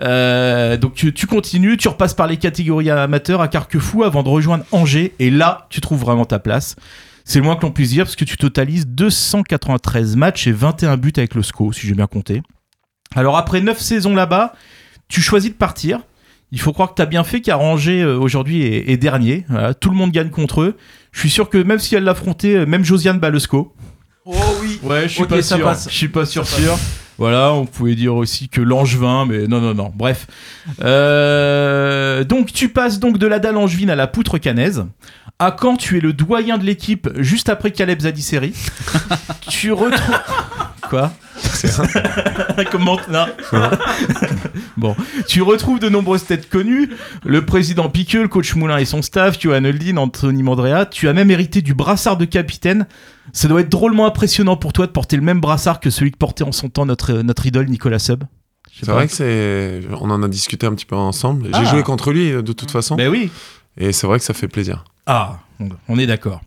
Euh, 0.00 0.76
donc 0.76 0.94
tu, 0.94 1.12
tu 1.12 1.26
continues 1.26 1.76
tu 1.76 1.88
repasses 1.88 2.14
par 2.14 2.26
les 2.26 2.38
catégories 2.38 2.90
amateurs 2.90 3.40
à 3.42 3.48
Carquefou 3.48 4.04
avant 4.04 4.22
de 4.22 4.28
rejoindre 4.30 4.64
Angers 4.72 5.12
et 5.18 5.30
là 5.30 5.66
tu 5.68 5.80
trouves 5.82 6.00
vraiment 6.00 6.24
ta 6.24 6.38
place 6.38 6.76
c'est 7.24 7.38
le 7.40 7.44
moins 7.44 7.56
que 7.56 7.62
l'on 7.62 7.72
puisse 7.72 7.90
dire 7.90 8.04
parce 8.04 8.16
que 8.16 8.24
tu 8.24 8.38
totalises 8.38 8.86
293 8.86 10.16
matchs 10.16 10.46
et 10.46 10.52
21 10.52 10.96
buts 10.96 11.12
avec 11.16 11.34
le 11.34 11.42
SCO 11.42 11.72
si 11.72 11.86
j'ai 11.86 11.94
bien 11.94 12.06
compté 12.06 12.42
alors 13.14 13.36
après 13.36 13.60
9 13.60 13.78
saisons 13.78 14.14
là-bas 14.14 14.54
tu 15.08 15.20
choisis 15.20 15.50
de 15.50 15.56
partir 15.56 16.00
il 16.52 16.60
faut 16.60 16.72
croire 16.72 16.88
que 16.90 16.94
t'as 16.94 17.06
bien 17.06 17.22
fait 17.24 17.40
car 17.42 17.60
Angers 17.60 18.02
euh, 18.02 18.18
aujourd'hui 18.18 18.62
est, 18.62 18.90
est 18.90 18.96
dernier 18.96 19.44
Voilà, 19.50 19.74
tout 19.74 19.90
le 19.90 19.96
monde 19.96 20.10
gagne 20.10 20.30
contre 20.30 20.62
eux 20.62 20.76
je 21.12 21.20
suis 21.20 21.30
sûr 21.30 21.48
que 21.50 21.58
même 21.58 21.78
si 21.78 21.94
elle 21.94 22.04
l'affrontait, 22.04 22.56
euh, 22.56 22.66
même 22.66 22.84
Josiane 22.84 23.18
Balesco. 23.18 23.74
Oh 24.24 24.34
oui. 24.62 24.80
Ouais, 24.82 25.02
je 25.02 25.08
suis 25.08 25.24
pas 25.26 25.42
ça 25.42 25.56
sûr. 25.56 25.64
passe. 25.66 25.88
Je 25.90 25.94
suis 25.94 26.08
pas 26.08 26.24
sûr 26.24 26.46
sûr. 26.46 26.78
Voilà, 27.22 27.52
on 27.52 27.66
pouvait 27.66 27.94
dire 27.94 28.16
aussi 28.16 28.48
que 28.48 28.60
Langevin, 28.60 29.26
mais 29.26 29.46
non, 29.46 29.60
non, 29.60 29.74
non. 29.74 29.92
Bref. 29.94 30.26
Euh, 30.82 32.24
donc, 32.24 32.52
tu 32.52 32.68
passes 32.68 32.98
donc 32.98 33.16
de 33.16 33.28
la 33.28 33.38
dalle 33.38 33.58
angevine 33.58 33.90
à 33.90 33.94
la 33.94 34.08
poutre 34.08 34.38
canaise. 34.38 34.86
À 35.38 35.56
Caen, 35.56 35.76
tu 35.76 35.96
es 35.96 36.00
le 36.00 36.12
doyen 36.12 36.58
de 36.58 36.64
l'équipe 36.64 37.08
juste 37.18 37.48
après 37.48 37.70
Caleb 37.70 38.00
Zadisseri? 38.00 38.52
tu 39.48 39.70
retrouves. 39.70 40.18
Quoi? 40.90 41.12
Comment 42.70 42.98
non. 43.10 43.26
Bon, 44.76 44.96
tu 45.28 45.42
retrouves 45.42 45.78
de 45.78 45.88
nombreuses 45.88 46.24
têtes 46.24 46.48
connues, 46.48 46.90
le 47.24 47.44
président 47.44 47.88
Piqueux, 47.88 48.22
le 48.22 48.28
coach 48.28 48.54
Moulin 48.54 48.78
et 48.78 48.84
son 48.84 49.02
staff, 49.02 49.38
Johan 49.40 49.64
Holdin, 49.64 49.96
Anthony 49.96 50.42
Mandrea. 50.42 50.86
Tu 50.86 51.08
as 51.08 51.12
même 51.12 51.30
hérité 51.30 51.62
du 51.62 51.74
brassard 51.74 52.16
de 52.16 52.24
capitaine. 52.24 52.86
Ça 53.32 53.48
doit 53.48 53.60
être 53.60 53.68
drôlement 53.68 54.06
impressionnant 54.06 54.56
pour 54.56 54.72
toi 54.72 54.86
de 54.86 54.92
porter 54.92 55.16
le 55.16 55.22
même 55.22 55.40
brassard 55.40 55.78
que 55.80 55.90
celui 55.90 56.10
que 56.10 56.16
portait 56.16 56.44
en 56.44 56.52
son 56.52 56.68
temps 56.68 56.86
notre, 56.86 57.12
notre 57.22 57.46
idole 57.46 57.66
Nicolas 57.68 57.98
Sub. 57.98 58.24
C'est 58.74 58.86
vrai 58.90 59.06
que 59.06 59.12
c'est. 59.12 59.82
On 60.00 60.10
en 60.10 60.22
a 60.22 60.28
discuté 60.28 60.66
un 60.66 60.74
petit 60.74 60.86
peu 60.86 60.96
ensemble. 60.96 61.44
J'ai 61.46 61.50
Ah. 61.54 61.64
joué 61.64 61.82
contre 61.82 62.10
lui 62.12 62.32
euh, 62.32 62.42
de 62.42 62.52
toute 62.52 62.70
façon. 62.70 62.96
Ben 62.96 63.08
oui. 63.08 63.30
Et 63.78 63.92
c'est 63.92 64.06
vrai 64.06 64.18
que 64.18 64.24
ça 64.24 64.34
fait 64.34 64.48
plaisir. 64.48 64.84
Ah, 65.06 65.40
on 65.88 65.98
est 65.98 66.06
d'accord. 66.06 66.40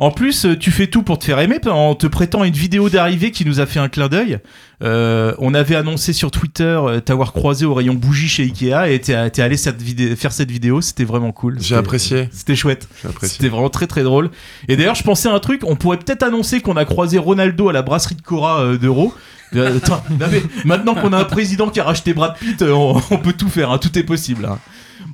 En 0.00 0.10
plus, 0.10 0.44
euh, 0.44 0.56
tu 0.58 0.72
fais 0.72 0.88
tout 0.88 1.02
pour 1.02 1.18
te 1.18 1.24
faire 1.24 1.38
aimer 1.38 1.58
en 1.68 1.94
te 1.94 2.06
prêtant 2.08 2.42
une 2.42 2.52
vidéo 2.52 2.88
d'arrivée 2.88 3.30
qui 3.30 3.44
nous 3.44 3.60
a 3.60 3.66
fait 3.66 3.78
un 3.78 3.88
clin 3.88 4.08
d'œil. 4.08 4.38
Euh, 4.82 5.34
on 5.38 5.54
avait 5.54 5.76
annoncé 5.76 6.12
sur 6.12 6.30
Twitter 6.32 6.64
euh, 6.64 6.98
t'avoir 7.00 7.32
croisé 7.32 7.64
au 7.66 7.74
rayon 7.74 7.94
bougie 7.94 8.26
chez 8.28 8.42
Ikea 8.44 8.88
et 8.92 9.00
t'es 9.00 9.14
allé 9.42 9.56
cette 9.56 9.80
faire 10.16 10.32
cette 10.32 10.50
vidéo. 10.50 10.80
C'était 10.80 11.04
vraiment 11.04 11.30
cool. 11.30 11.58
J'ai 11.60 11.76
apprécié. 11.76 12.28
C'était 12.32 12.56
chouette. 12.56 12.88
C'était 13.22 13.48
vraiment 13.48 13.70
très 13.70 13.86
très 13.86 14.02
drôle. 14.02 14.30
Et 14.66 14.76
d'ailleurs, 14.76 14.96
je 14.96 15.04
pensais 15.04 15.28
à 15.28 15.32
un 15.32 15.38
truc. 15.40 15.62
On 15.64 15.76
pourrait 15.76 15.98
peut-être 15.98 16.24
annoncer 16.24 16.60
qu'on 16.60 16.76
a 16.76 16.84
croisé 16.84 17.18
Ronaldo 17.18 17.68
à 17.68 17.72
la 17.72 17.82
brasserie 17.82 18.16
de 18.16 18.22
Cora 18.22 18.76
d'Euro. 18.76 19.14
Maintenant 20.64 20.94
qu'on 20.94 21.12
a 21.12 21.18
un 21.18 21.24
président 21.24 21.68
qui 21.68 21.78
a 21.78 21.84
racheté 21.84 22.14
Brad 22.14 22.36
Pitt, 22.38 22.62
on, 22.62 23.00
on 23.10 23.18
peut 23.18 23.34
tout 23.34 23.48
faire. 23.48 23.70
hein, 23.70 23.78
tout 23.78 23.96
est 23.98 24.02
possible. 24.02 24.46
hein. 24.46 24.58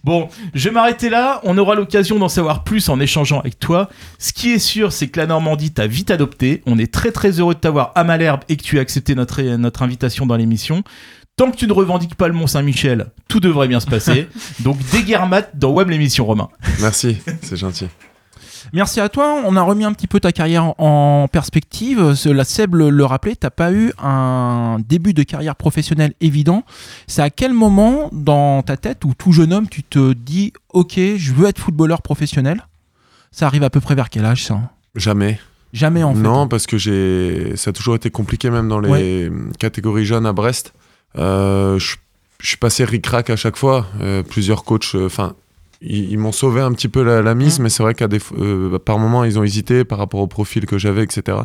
Bon, 0.08 0.30
je 0.54 0.70
vais 0.70 0.74
m'arrêter 0.74 1.10
là. 1.10 1.38
On 1.44 1.58
aura 1.58 1.74
l'occasion 1.74 2.18
d'en 2.18 2.30
savoir 2.30 2.64
plus 2.64 2.88
en 2.88 2.98
échangeant 2.98 3.40
avec 3.40 3.58
toi. 3.58 3.90
Ce 4.18 4.32
qui 4.32 4.52
est 4.52 4.58
sûr, 4.58 4.90
c'est 4.90 5.08
que 5.08 5.20
la 5.20 5.26
Normandie 5.26 5.70
t'a 5.70 5.86
vite 5.86 6.10
adopté. 6.10 6.62
On 6.64 6.78
est 6.78 6.90
très 6.90 7.12
très 7.12 7.40
heureux 7.40 7.52
de 7.52 7.58
t'avoir 7.58 7.92
à 7.94 8.04
Malherbe 8.04 8.40
et 8.48 8.56
que 8.56 8.62
tu 8.62 8.78
aies 8.78 8.80
accepté 8.80 9.14
notre, 9.14 9.42
notre 9.42 9.82
invitation 9.82 10.24
dans 10.24 10.36
l'émission. 10.36 10.82
Tant 11.36 11.50
que 11.50 11.58
tu 11.58 11.66
ne 11.66 11.74
revendiques 11.74 12.14
pas 12.14 12.26
le 12.26 12.32
Mont 12.32 12.46
Saint-Michel, 12.46 13.08
tout 13.28 13.38
devrait 13.38 13.68
bien 13.68 13.80
se 13.80 13.86
passer. 13.86 14.28
Donc, 14.60 14.78
déguermate 14.92 15.50
dans 15.58 15.72
Web 15.72 15.90
l'émission, 15.90 16.24
Romain. 16.24 16.48
Merci, 16.80 17.18
c'est 17.42 17.58
gentil. 17.58 17.88
Merci 18.72 19.00
à 19.00 19.08
toi. 19.08 19.42
On 19.44 19.56
a 19.56 19.62
remis 19.62 19.84
un 19.84 19.92
petit 19.92 20.06
peu 20.06 20.20
ta 20.20 20.32
carrière 20.32 20.74
en 20.80 21.28
perspective. 21.30 22.14
La 22.26 22.44
Seb 22.44 22.74
le, 22.74 22.90
le 22.90 23.04
rappelait, 23.04 23.36
t'as 23.36 23.50
pas 23.50 23.72
eu 23.72 23.92
un 24.02 24.78
début 24.88 25.14
de 25.14 25.22
carrière 25.22 25.56
professionnelle 25.56 26.14
évident. 26.20 26.64
C'est 27.06 27.22
à 27.22 27.30
quel 27.30 27.52
moment 27.52 28.08
dans 28.12 28.62
ta 28.62 28.76
tête 28.76 29.04
ou 29.04 29.14
tout 29.14 29.32
jeune 29.32 29.52
homme 29.52 29.68
tu 29.68 29.82
te 29.82 30.12
dis 30.12 30.52
ok 30.72 30.94
je 31.16 31.32
veux 31.32 31.48
être 31.48 31.58
footballeur 31.60 32.02
professionnel? 32.02 32.66
Ça 33.30 33.46
arrive 33.46 33.62
à 33.62 33.70
peu 33.70 33.80
près 33.80 33.94
vers 33.94 34.10
quel 34.10 34.24
âge 34.24 34.44
ça? 34.44 34.60
Jamais. 34.94 35.38
Jamais 35.72 36.02
en 36.02 36.14
fait. 36.14 36.20
Non, 36.20 36.48
parce 36.48 36.66
que 36.66 36.78
j'ai, 36.78 37.54
ça 37.56 37.70
a 37.70 37.72
toujours 37.72 37.94
été 37.94 38.10
compliqué, 38.10 38.48
même 38.48 38.68
dans 38.68 38.80
les 38.80 39.30
catégories 39.58 40.06
jeunes 40.06 40.24
à 40.24 40.32
Brest. 40.32 40.72
Euh, 41.16 41.78
je, 41.78 41.96
je 42.40 42.48
suis 42.48 42.56
passé 42.56 42.84
ric-rac 42.84 43.28
à 43.28 43.36
chaque 43.36 43.56
fois. 43.56 43.86
Euh, 44.00 44.22
plusieurs 44.22 44.64
coachs, 44.64 44.94
euh, 44.94 45.06
enfin, 45.06 45.34
ils, 45.80 46.10
ils 46.12 46.18
m'ont 46.18 46.32
sauvé 46.32 46.60
un 46.60 46.72
petit 46.72 46.88
peu 46.88 47.02
la, 47.02 47.22
la 47.22 47.34
mise, 47.34 47.58
Mhm. 47.58 47.62
mais 47.64 47.68
c'est 47.70 47.82
vrai 47.82 47.94
qu'à 47.94 48.08
des, 48.08 48.18
euh, 48.38 48.78
par 48.78 48.98
moments, 48.98 49.24
ils 49.24 49.38
ont 49.38 49.44
hésité 49.44 49.84
par 49.84 49.98
rapport 49.98 50.20
au 50.20 50.26
profil 50.26 50.66
que 50.66 50.78
j'avais, 50.78 51.02
etc. 51.02 51.38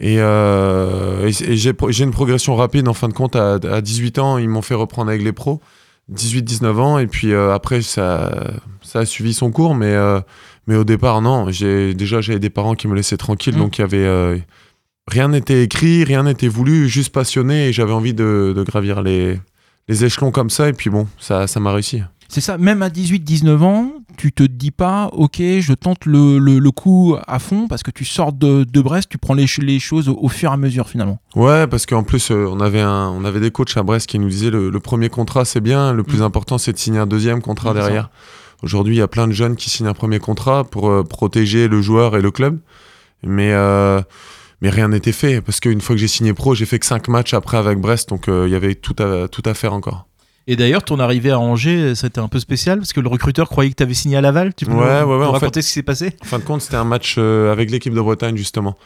Et, 0.00 0.16
euh, 0.20 1.28
et- 1.28 1.52
et 1.52 1.56
j'ai, 1.56 1.74
une 2.04 2.10
progression 2.10 2.54
rapide. 2.56 2.88
En 2.88 2.94
fin 2.94 3.08
de 3.08 3.12
compte, 3.14 3.36
à, 3.36 3.54
à 3.54 3.80
18 3.80 4.18
ans, 4.18 4.38
ils 4.38 4.48
m'ont 4.48 4.62
fait 4.62 4.74
reprendre 4.74 5.10
avec 5.10 5.22
les 5.22 5.32
pros. 5.32 5.60
18-19 6.10 6.78
ans, 6.80 6.98
et 6.98 7.06
puis 7.06 7.32
euh, 7.32 7.54
après, 7.54 7.80
ça, 7.80 8.30
ça 8.82 9.00
a 9.00 9.04
suivi 9.06 9.32
son 9.34 9.50
cours, 9.52 9.74
mais, 9.74 9.94
euh, 9.94 10.20
mais 10.66 10.76
au 10.76 10.84
départ, 10.84 11.22
non. 11.22 11.50
J'ai, 11.50 11.94
déjà, 11.94 12.20
j'avais 12.20 12.40
des 12.40 12.50
parents 12.50 12.74
qui 12.74 12.88
me 12.88 12.94
laissaient 12.94 13.16
tranquille, 13.16 13.54
Mhm. 13.54 13.60
donc 13.60 13.78
il 13.78 13.82
y 13.82 13.84
avait. 13.84 14.42
rien 15.08 15.28
n'était 15.28 15.62
écrit, 15.64 16.04
rien 16.04 16.22
n'était 16.24 16.48
voulu, 16.48 16.88
juste 16.88 17.12
passionné, 17.12 17.68
et 17.68 17.72
j'avais 17.72 17.92
envie 17.92 18.14
de, 18.14 18.52
de 18.56 18.62
gravir 18.62 19.02
les, 19.02 19.40
les 19.88 20.04
échelons 20.04 20.30
comme 20.30 20.50
ça, 20.50 20.68
et 20.68 20.72
puis 20.72 20.90
bon, 20.90 21.06
ça, 21.18 21.46
ça 21.46 21.60
m'a 21.60 21.72
réussi. 21.72 22.02
C'est 22.32 22.40
ça, 22.40 22.56
même 22.56 22.80
à 22.80 22.88
18-19 22.88 23.58
ans, 23.62 23.92
tu 24.16 24.32
te 24.32 24.42
dis 24.42 24.70
pas, 24.70 25.10
ok, 25.12 25.36
je 25.38 25.74
tente 25.74 26.06
le, 26.06 26.38
le, 26.38 26.60
le 26.60 26.70
coup 26.70 27.14
à 27.26 27.38
fond 27.38 27.68
parce 27.68 27.82
que 27.82 27.90
tu 27.90 28.06
sors 28.06 28.32
de, 28.32 28.64
de 28.64 28.80
Brest, 28.80 29.10
tu 29.10 29.18
prends 29.18 29.34
les, 29.34 29.44
les 29.58 29.78
choses 29.78 30.08
au, 30.08 30.16
au 30.18 30.28
fur 30.28 30.50
et 30.50 30.54
à 30.54 30.56
mesure 30.56 30.88
finalement. 30.88 31.18
Ouais, 31.36 31.66
parce 31.66 31.84
qu'en 31.84 32.04
plus, 32.04 32.30
euh, 32.30 32.46
on, 32.50 32.60
avait 32.60 32.80
un, 32.80 33.10
on 33.10 33.26
avait 33.26 33.40
des 33.40 33.50
coachs 33.50 33.76
à 33.76 33.82
Brest 33.82 34.06
qui 34.08 34.18
nous 34.18 34.30
disaient 34.30 34.48
le, 34.48 34.70
le 34.70 34.80
premier 34.80 35.10
contrat, 35.10 35.44
c'est 35.44 35.60
bien, 35.60 35.92
le 35.92 36.04
plus 36.04 36.20
Mm. 36.20 36.22
important, 36.22 36.56
c'est 36.56 36.72
de 36.72 36.78
signer 36.78 36.98
un 37.00 37.06
deuxième 37.06 37.42
contrat 37.42 37.74
derrière. 37.74 38.08
Aujourd'hui, 38.62 38.94
il 38.94 38.98
y 38.98 39.02
a 39.02 39.08
plein 39.08 39.26
de 39.28 39.32
jeunes 39.32 39.54
qui 39.56 39.68
signent 39.68 39.88
un 39.88 39.92
premier 39.92 40.18
contrat 40.18 40.64
pour 40.64 40.88
euh, 40.88 41.02
protéger 41.02 41.68
le 41.68 41.82
joueur 41.82 42.16
et 42.16 42.22
le 42.22 42.30
club. 42.30 42.60
Mais, 43.22 43.52
euh, 43.52 44.00
mais 44.62 44.70
rien 44.70 44.88
n'était 44.88 45.12
fait, 45.12 45.42
parce 45.42 45.60
qu'une 45.60 45.82
fois 45.82 45.96
que 45.96 46.00
j'ai 46.00 46.08
signé 46.08 46.32
pro, 46.32 46.54
j'ai 46.54 46.64
fait 46.64 46.78
que 46.78 46.86
5 46.86 47.08
matchs 47.08 47.34
après 47.34 47.58
avec 47.58 47.78
Brest, 47.78 48.08
donc 48.08 48.28
euh, 48.28 48.48
il 48.48 48.52
y 48.52 48.56
avait 48.56 48.74
tout 48.74 48.96
à, 49.02 49.28
tout 49.28 49.42
à 49.44 49.52
faire 49.52 49.74
encore. 49.74 50.06
Et 50.48 50.56
d'ailleurs, 50.56 50.82
ton 50.82 50.98
arrivée 50.98 51.30
à 51.30 51.38
Angers, 51.38 51.94
c'était 51.94 52.18
un 52.18 52.28
peu 52.28 52.40
spécial 52.40 52.78
parce 52.78 52.92
que 52.92 53.00
le 53.00 53.08
recruteur 53.08 53.48
croyait 53.48 53.70
que 53.70 53.76
tu 53.76 53.82
avais 53.82 53.94
signé 53.94 54.16
à 54.16 54.20
Laval. 54.20 54.52
Tu 54.54 54.66
peux 54.66 54.72
Ouais, 54.72 55.02
nous- 55.02 55.08
ouais, 55.10 55.16
ouais, 55.18 55.26
raconter 55.26 55.62
ce 55.62 55.68
qui 55.68 55.72
s'est 55.74 55.82
passé? 55.82 56.14
En 56.22 56.24
fin 56.26 56.38
de 56.38 56.44
compte, 56.44 56.60
c'était 56.62 56.76
un 56.76 56.84
match 56.84 57.14
euh, 57.18 57.52
avec 57.52 57.70
l'équipe 57.70 57.94
de 57.94 58.00
Bretagne, 58.00 58.36
justement, 58.36 58.76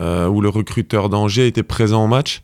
euh, 0.00 0.28
où 0.28 0.40
le 0.40 0.48
recruteur 0.48 1.08
d'Angers 1.08 1.46
était 1.48 1.64
présent 1.64 2.04
au 2.04 2.06
match. 2.06 2.42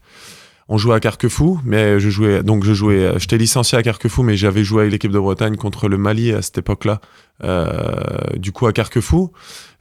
On 0.70 0.76
jouait 0.76 0.96
à 0.96 1.00
Carquefou, 1.00 1.60
mais 1.64 1.98
je 1.98 2.10
jouais, 2.10 2.42
donc 2.42 2.62
je 2.64 2.74
jouais, 2.74 2.96
euh, 2.96 3.18
j'étais 3.18 3.38
licencié 3.38 3.78
à 3.78 3.82
Carquefou, 3.82 4.22
mais 4.22 4.36
j'avais 4.36 4.64
joué 4.64 4.82
avec 4.82 4.92
l'équipe 4.92 5.12
de 5.12 5.18
Bretagne 5.18 5.56
contre 5.56 5.88
le 5.88 5.96
Mali 5.96 6.32
à 6.32 6.42
cette 6.42 6.58
époque-là, 6.58 7.00
euh, 7.44 7.64
du 8.36 8.52
coup 8.52 8.66
à 8.66 8.72
Carquefou. 8.72 9.32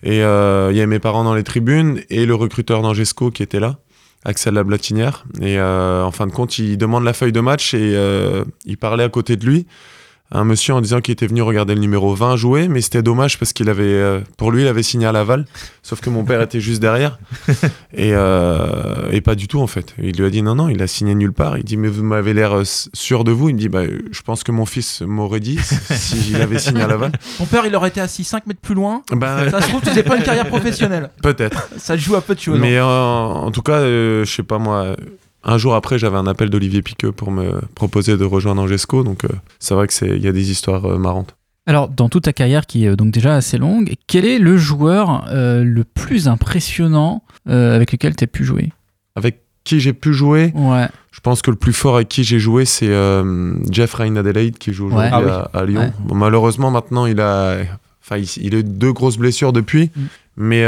Et 0.04 0.24
euh, 0.24 0.70
il 0.72 0.78
y 0.78 0.80
avait 0.80 0.88
mes 0.88 1.00
parents 1.00 1.24
dans 1.24 1.34
les 1.34 1.44
tribunes 1.44 2.00
et 2.10 2.26
le 2.26 2.36
recruteur 2.36 2.82
d'Angesco 2.84 3.32
qui 3.32 3.44
était 3.44 3.60
là, 3.60 3.80
Axel 4.28 4.54
Lablatinière. 4.54 5.24
Et 5.42 5.58
euh, 5.58 6.04
en 6.04 6.12
fin 6.12 6.28
de 6.28 6.32
compte, 6.32 6.60
il 6.60 6.78
demande 6.78 7.04
la 7.06 7.14
feuille 7.14 7.32
de 7.32 7.40
match 7.40 7.74
et 7.74 7.96
euh, 7.96 8.44
il 8.66 8.78
parlait 8.78 9.06
à 9.06 9.10
côté 9.10 9.38
de 9.38 9.46
lui 9.46 9.66
un 10.32 10.44
monsieur 10.44 10.74
en 10.74 10.82
disant 10.82 11.00
qu'il 11.00 11.14
était 11.14 11.28
venu 11.28 11.42
regarder 11.42 11.74
le 11.74 11.80
numéro 11.82 12.14
20 12.14 12.36
jouer, 12.36 12.68
mais 12.68 12.82
c'était 12.82 13.02
dommage 13.02 13.40
parce 13.40 13.54
qu'il 13.54 13.70
avait, 13.70 13.84
euh, 13.84 14.20
pour 14.38 14.52
lui, 14.52 14.64
il 14.64 14.68
avait 14.68 14.84
signé 14.84 15.06
à 15.06 15.12
Laval, 15.12 15.46
sauf 15.84 16.02
que 16.02 16.10
mon 16.10 16.24
père 16.26 16.42
était 16.42 16.60
juste 16.60 16.82
derrière, 16.82 17.18
et, 17.94 18.12
euh, 18.14 19.10
et 19.12 19.22
pas 19.22 19.36
du 19.36 19.48
tout 19.48 19.62
en 19.62 19.68
fait. 19.68 19.94
Il 20.02 20.18
lui 20.18 20.26
a 20.26 20.30
dit 20.30 20.42
non, 20.42 20.56
non, 20.56 20.68
il 20.70 20.82
a 20.82 20.88
signé 20.88 21.16
nulle 21.16 21.32
part. 21.34 21.58
Il 21.58 21.64
dit 21.64 21.78
mais 21.78 21.88
vous 21.88 22.04
m'avez 22.04 22.34
l'air 22.34 22.58
euh, 22.58 22.64
sûr 22.66 23.24
de 23.24 23.32
vous. 23.32 23.50
Il 23.50 23.56
me 23.56 23.60
dit 23.60 23.70
bah, 23.70 23.84
je 23.86 24.22
pense 24.22 24.44
que 24.44 24.52
mon 24.52 24.66
fils 24.66 25.02
m'aurait 25.02 25.40
dit 25.40 25.58
s'il 25.90 26.42
avait 26.42 26.60
signé 26.60 26.82
à 26.82 26.88
Laval. 26.88 27.12
Ton 27.38 27.46
père, 27.46 27.66
il 27.66 27.76
aurait 27.76 27.90
été 27.90 28.02
assis 28.02 28.24
5 28.24 28.48
mètres 28.48 28.60
plus 28.60 28.76
loin. 28.76 29.04
Ben, 29.12 29.50
Ça 29.50 29.62
se 29.62 29.70
trouve, 29.70 29.82
tu 29.82 29.90
faisais 29.90 30.04
pas 30.04 30.18
une 30.18 30.24
carrière 30.24 30.48
professionnelle. 30.48 31.10
peut-être. 31.22 31.70
Ça 31.78 31.96
joue 31.96 32.16
à 32.16 32.22
peu 32.22 32.36
de 32.36 32.40
choses. 32.40 32.60
Mais 32.60 32.78
euh, 32.78 32.84
en 32.84 33.52
tout 33.52 33.62
cas, 33.62 33.80
euh, 33.80 34.26
je 34.26 34.32
sais 34.34 34.44
pas 34.44 34.58
moi. 34.58 34.96
Un 35.50 35.58
jour 35.58 35.76
après, 35.76 35.98
j'avais 35.98 36.18
un 36.18 36.28
appel 36.28 36.50
d'Olivier 36.50 36.82
Piqueux 36.82 37.14
pour 37.14 37.32
me 37.32 37.62
proposer 37.74 38.18
de 38.18 38.26
rejoindre 38.26 38.62
Angesco, 38.62 39.04
donc 39.04 39.24
euh, 39.24 39.30
c'est 39.60 39.74
vrai 39.74 39.88
que 39.88 39.94
c'est 39.94 40.10
il 40.10 40.22
y 40.22 40.28
a 40.28 40.34
des 40.34 40.52
histoires 40.52 40.84
euh, 40.86 40.98
marrantes. 40.98 41.36
Alors, 41.66 41.88
dans 41.88 42.10
toute 42.10 42.24
ta 42.26 42.34
carrière 42.34 42.66
qui 42.66 42.84
est 42.86 42.90
euh, 42.90 42.96
donc 42.98 43.12
déjà 43.12 43.36
assez 43.36 43.58
longue, 43.58 43.94
quel 44.08 44.26
est 44.26 44.40
le 44.40 44.58
joueur 44.58 45.26
euh, 45.30 45.64
le 45.64 45.84
plus 45.86 46.28
impressionnant 46.28 47.24
avec 47.46 47.94
lequel 47.94 48.14
tu 48.18 48.26
as 48.26 48.28
pu 48.28 48.44
jouer? 48.44 48.74
Avec 49.16 49.40
qui 49.64 49.80
j'ai 49.80 49.94
pu 49.94 50.14
jouer, 50.14 50.52
Ouais. 50.54 50.88
Je 51.12 51.22
pense 51.22 51.42
que 51.42 51.50
le 51.50 51.56
plus 51.58 51.74
fort 51.74 51.96
avec 51.96 52.10
qui 52.10 52.24
j'ai 52.26 52.40
joué, 52.40 52.66
c'est 52.66 52.92
Jeff 53.72 54.00
Adelaide 54.00 54.58
qui 54.58 54.72
joue 54.74 54.88
aujourd'hui 54.88 55.12
Ouais. 55.12 55.32
à, 55.32 55.50
à 55.54 55.66
Lyon. 55.66 55.82
Ouais. 55.82 55.92
Bon, 56.00 56.14
malheureusement, 56.16 56.70
maintenant, 56.72 57.06
il 57.06 57.20
a, 57.22 57.58
enfin, 58.04 58.18
il, 58.18 58.28
il 58.46 58.54
a 58.54 58.60
eu 58.60 58.64
deux 58.64 58.92
grosses 58.94 59.18
blessures 59.18 59.54
depuis, 59.54 59.90
Mm. 59.96 60.02
mais 60.38 60.66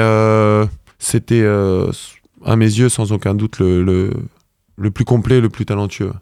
c'était, 1.00 1.46
à 2.46 2.56
mes 2.56 2.66
yeux, 2.66 2.88
sans 2.90 3.12
aucun 3.12 3.36
doute, 3.36 3.60
le, 3.60 3.84
le, 3.84 4.12
le 4.80 4.92
plus 4.92 5.06
complet, 5.06 5.42
le 5.42 5.50
plus 5.50 5.66
talentueux. 5.66 6.14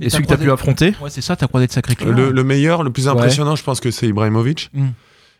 Et 0.00 0.10
celui 0.10 0.24
que 0.24 0.28
tu 0.28 0.34
as 0.34 0.38
pu 0.38 0.50
affronter 0.50 0.94
Ouais, 1.00 1.10
c'est 1.10 1.20
ça, 1.20 1.36
t'as 1.36 1.46
croisé 1.46 1.68
de 1.68 1.72
sacrés 1.72 1.94
clients. 1.94 2.10
Le, 2.12 2.32
le 2.32 2.44
meilleur, 2.44 2.82
le 2.82 2.90
plus 2.90 3.04
Ouais. 3.06 3.12
impressionnant, 3.12 3.54
je 3.54 3.62
pense 3.62 3.78
que 3.80 3.90
c'est 3.92 4.08
Ibrahimovic. 4.08 4.70
Mm. 4.74 4.86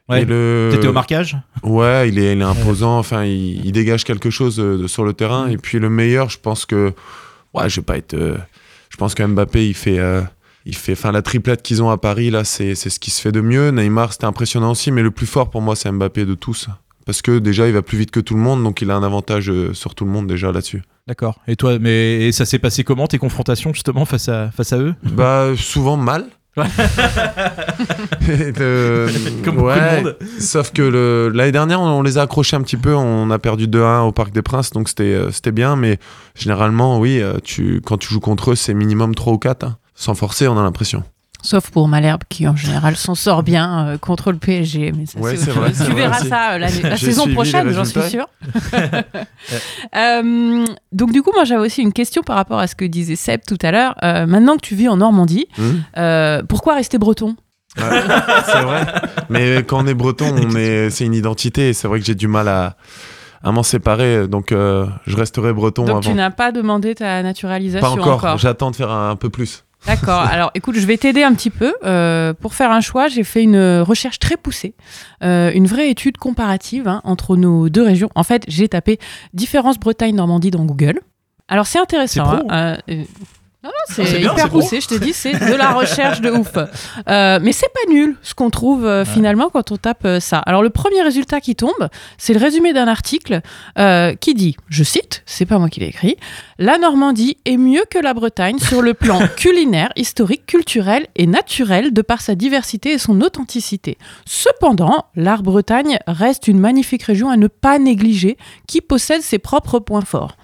Ouais. 0.09 0.23
Et 0.23 0.25
le... 0.25 0.69
T'étais 0.73 0.87
au 0.87 0.93
marquage 0.93 1.37
Ouais, 1.65 2.09
il 2.09 2.19
est, 2.21 2.35
il 2.35 2.41
est 2.41 2.45
imposant. 2.45 2.97
Enfin, 2.99 3.25
il, 3.25 3.67
il 3.67 3.73
dégage 3.73 4.05
quelque 4.05 4.31
chose 4.31 4.61
euh, 4.61 4.79
de- 4.79 4.87
sur 4.87 5.03
le 5.05 5.15
terrain. 5.15 5.49
Et 5.49 5.57
puis 5.57 5.81
le 5.81 5.91
meilleur, 5.91 6.31
je 6.31 6.39
pense 6.39 6.65
que, 6.65 6.93
ouais, 7.55 7.69
je 7.69 7.81
vais 7.81 7.85
pas 7.85 7.97
être. 7.97 8.15
euh, 8.15 8.37
je 8.91 8.97
pense 8.97 9.17
que 9.17 9.25
Mbappé, 9.25 9.67
il 9.67 9.75
fait, 9.75 9.99
euh, 9.99 10.23
il 10.65 10.77
fait. 10.77 10.93
Enfin, 10.93 11.11
la 11.11 11.23
triplette 11.23 11.63
qu'ils 11.63 11.83
ont 11.83 11.91
à 11.91 11.99
Paris 11.99 12.31
là, 12.31 12.45
c'est 12.45 12.77
c'est 12.77 12.89
ce 12.89 13.01
qui 13.01 13.11
se 13.11 13.21
fait 13.21 13.33
de 13.33 13.41
mieux. 13.41 13.71
Neymar, 13.73 14.13
c'était 14.13 14.27
impressionnant 14.27 14.71
aussi, 14.71 14.93
mais 14.93 15.03
le 15.03 15.11
plus 15.11 15.27
fort 15.27 15.51
pour 15.51 15.61
moi, 15.61 15.75
c'est 15.75 15.91
Mbappé 15.91 16.25
de 16.25 16.35
tous, 16.35 16.69
parce 17.05 17.21
que 17.21 17.41
déjà, 17.41 17.67
il 17.67 17.75
va 17.75 17.83
plus 17.83 17.99
vite 17.99 18.13
que 18.13 18.21
tout 18.21 18.35
le 18.37 18.41
monde, 18.41 18.63
donc 18.63 18.81
il 18.83 18.93
a 18.93 18.95
un 18.97 19.03
avantage 19.03 19.51
sur 19.73 19.97
tout 19.97 20.05
le 20.05 20.13
monde 20.13 20.29
déjà 20.29 20.53
là-dessus. 20.53 20.83
D'accord. 21.07 21.41
Et 21.47 21.55
toi, 21.57 21.79
mais 21.79 22.27
et 22.27 22.33
ça 22.33 22.45
s'est 22.45 22.59
passé 22.59 22.83
comment 22.83 23.07
tes 23.07 23.19
confrontations 23.19 23.73
justement 23.73 24.05
face 24.05 24.29
à 24.29 24.51
face 24.51 24.73
à 24.73 24.79
eux? 24.79 24.95
Bah, 25.05 25.51
souvent 25.57 25.97
mal. 25.97 26.27
Comme 26.57 26.67
beaucoup 29.57 29.57
de 29.57 29.61
ouais, 29.61 30.03
monde. 30.03 30.17
Sauf 30.41 30.73
que 30.73 31.31
l'année 31.35 31.53
dernière, 31.53 31.81
on, 31.81 31.99
on 31.99 32.03
les 32.03 32.17
a 32.19 32.23
accrochés 32.23 32.57
un 32.57 32.63
petit 32.63 32.79
peu. 32.79 32.95
On 32.95 33.31
a 33.31 33.39
perdu 33.39 33.67
2-1 33.69 34.01
au 34.07 34.13
Parc 34.13 34.33
des 34.33 34.43
Princes, 34.43 34.71
donc 34.71 34.89
c'était 34.89 35.05
euh, 35.05 35.31
c'était 35.31 35.53
bien. 35.53 35.77
Mais 35.77 35.99
généralement, 36.35 36.99
oui, 36.99 37.21
euh, 37.21 37.39
tu, 37.45 37.81
quand 37.85 37.99
tu 37.99 38.09
joues 38.09 38.21
contre 38.21 38.53
eux, 38.53 38.55
c'est 38.57 38.75
minimum 38.75 39.15
3 39.15 39.35
ou 39.35 39.39
4. 39.39 39.65
hein. 39.65 39.77
Sans 39.95 40.15
forcer, 40.15 40.49
on 40.49 40.59
a 40.59 40.63
l'impression. 40.63 41.05
Sauf 41.43 41.71
pour 41.71 41.87
Malherbe 41.87 42.23
qui 42.29 42.49
en 42.49 42.57
général 42.57 42.97
s'en 42.97 43.15
sort 43.15 43.43
bien 43.45 43.87
euh, 43.87 43.99
contre 43.99 44.33
le 44.33 44.39
PSG. 44.39 44.93
Mais 44.97 45.07
ça, 45.07 45.21
Ouais, 45.21 45.37
c'est 45.37 45.51
vrai, 45.51 45.71
Tu 45.73 45.93
verras 45.95 46.19
ça 46.25 46.53
euh, 46.55 46.59
la 46.59 46.69
saison 46.97 47.29
prochaine, 47.33 47.71
j'en 47.71 47.85
suis 47.85 48.03
sûre. 48.03 48.27
Euh, 49.95 50.65
donc 50.93 51.13
du 51.13 51.23
coup, 51.23 51.31
moi 51.35 51.45
j'avais 51.45 51.65
aussi 51.65 51.81
une 51.83 51.93
question 51.93 52.23
par 52.23 52.37
rapport 52.37 52.59
à 52.59 52.67
ce 52.67 52.75
que 52.75 52.85
disait 52.85 53.17
Seb 53.17 53.41
tout 53.47 53.59
à 53.63 53.71
l'heure. 53.71 53.95
Euh, 54.03 54.27
maintenant 54.27 54.57
que 54.57 54.63
tu 54.63 54.75
vis 54.75 54.89
en 54.89 54.97
Normandie, 54.97 55.47
euh, 55.97 56.43
pourquoi 56.49 56.75
rester 56.75 56.99
breton? 56.99 57.37
C'est 57.77 58.63
vrai. 58.63 58.87
Mais 59.29 59.59
quand 59.63 59.85
on 59.85 59.87
est 59.87 59.95
breton, 59.95 60.35
on 60.37 60.57
est, 60.57 60.91
c'est 60.91 61.05
une 61.05 61.15
identité. 61.15 61.69
Et 61.69 61.73
c'est 61.75 61.87
vrai 61.89 62.01
que 62.01 62.07
j'ai 62.07 62.15
du 62.15 62.27
mal 62.27 62.49
à, 62.49 62.77
à 63.45 63.53
m'en 63.53 63.63
séparer. 63.63 64.27
Donc, 64.29 64.51
euh, 64.51 64.87
je 65.07 65.15
resterai 65.17 65.53
breton 65.53 65.83
Donc 65.85 65.91
avant. 65.91 66.01
tu 66.01 66.15
n'as 66.15 66.31
pas 66.31 66.53
demandé 66.53 66.95
ta 66.95 67.23
naturalisation 67.23 67.87
Pas 67.97 68.03
encore. 68.03 68.39
J'attends 68.39 68.71
de 68.71 68.77
faire 68.77 68.91
un, 68.91 69.11
un 69.11 69.17
peu 69.17 69.29
plus. 69.29 69.66
D'accord. 69.87 70.21
Alors, 70.31 70.51
écoute, 70.55 70.77
je 70.77 70.87
vais 70.87 70.97
t'aider 70.97 71.23
un 71.23 71.35
petit 71.35 71.51
peu. 71.51 71.75
Euh, 71.85 72.35
pour 72.35 72.55
faire 72.55 72.71
un 72.71 72.81
choix, 72.81 73.09
j'ai 73.09 73.25
fait 73.25 73.43
une 73.43 73.81
recherche 73.81 74.19
très 74.19 74.37
poussée, 74.37 74.75
euh, 75.23 75.51
une 75.55 75.67
vraie 75.67 75.91
étude 75.91 76.19
comparative 76.19 76.89
hein, 76.89 77.01
entre 77.05 77.37
nos 77.37 77.69
deux 77.69 77.83
régions. 77.83 78.11
En 78.15 78.25
fait, 78.25 78.45
j'ai 78.49 78.69
tapé 78.69 78.99
différence 79.33 79.79
Bretagne-Normandie 79.79 80.51
dans 80.51 80.65
Google. 80.65 81.01
Alors, 81.49 81.67
c'est 81.67 81.79
intéressant. 81.79 82.25
Pro, 82.25 82.47
hein. 82.49 82.79
Euh, 82.91 83.05
non, 83.67 83.73
non, 83.73 84.05
c'est 84.05 84.19
bien, 84.19 84.33
hyper 84.33 84.49
poussé, 84.49 84.81
je 84.81 84.87
te 84.87 84.95
dis, 84.95 85.13
c'est 85.13 85.33
de 85.33 85.55
la 85.55 85.73
recherche 85.73 86.21
de 86.21 86.31
ouf. 86.31 86.57
Euh, 86.57 87.39
mais 87.43 87.53
c'est 87.53 87.73
pas 87.73 87.91
nul 87.91 88.17
ce 88.23 88.35
qu'on 88.35 88.51
trouve 88.51 88.87
euh, 88.87 89.05
finalement 89.05 89.51
quand 89.51 89.73
on 89.73 89.77
tape 89.77 90.05
euh, 90.05 90.21
ça. 90.21 90.39
Alors 90.39 90.63
le 90.63 90.71
premier 90.71 91.03
résultat 91.03 91.41
qui 91.41 91.57
tombe, 91.57 91.89
c'est 92.17 92.33
le 92.33 92.39
résumé 92.39 92.73
d'un 92.73 92.87
article 92.87 93.41
qui 94.21 94.35
dit, 94.35 94.57
je 94.69 94.85
cite, 94.85 95.23
c'est 95.27 95.47
pas 95.47 95.59
moi 95.59 95.69
qui 95.69 95.81
l'ai 95.81 95.87
écrit, 95.87 96.17
la 96.59 96.79
Normandie 96.79 97.37
est 97.45 97.57
mieux 97.57 97.85
que 97.91 97.99
la 97.99 98.15
Bretagne 98.15 98.59
sur 98.59 98.83
le 98.83 98.95
plan 98.95 99.21
culinaire, 99.37 99.93
historique, 99.97 100.47
culturel 100.47 101.07
et 101.17 101.27
naturel 101.27 101.93
de 101.93 102.03
par 102.03 102.21
sa 102.21 102.35
diversité 102.35 102.93
et 102.93 102.99
son 102.99 103.21
authenticité. 103.21 103.99
Cependant, 104.25 105.07
l'art 105.17 105.43
Bretagne 105.43 105.99
reste 106.07 106.49
une 106.49 106.59
magnifique 106.59 107.03
région 107.03 107.31
à 107.31 107.37
ne 107.37 107.49
pas 107.49 107.79
négliger 107.79 108.37
qui 108.67 108.81
possède 108.81 109.23
ses 109.23 109.39
propres 109.39 109.79
points 109.79 110.05
forts. 110.05 110.37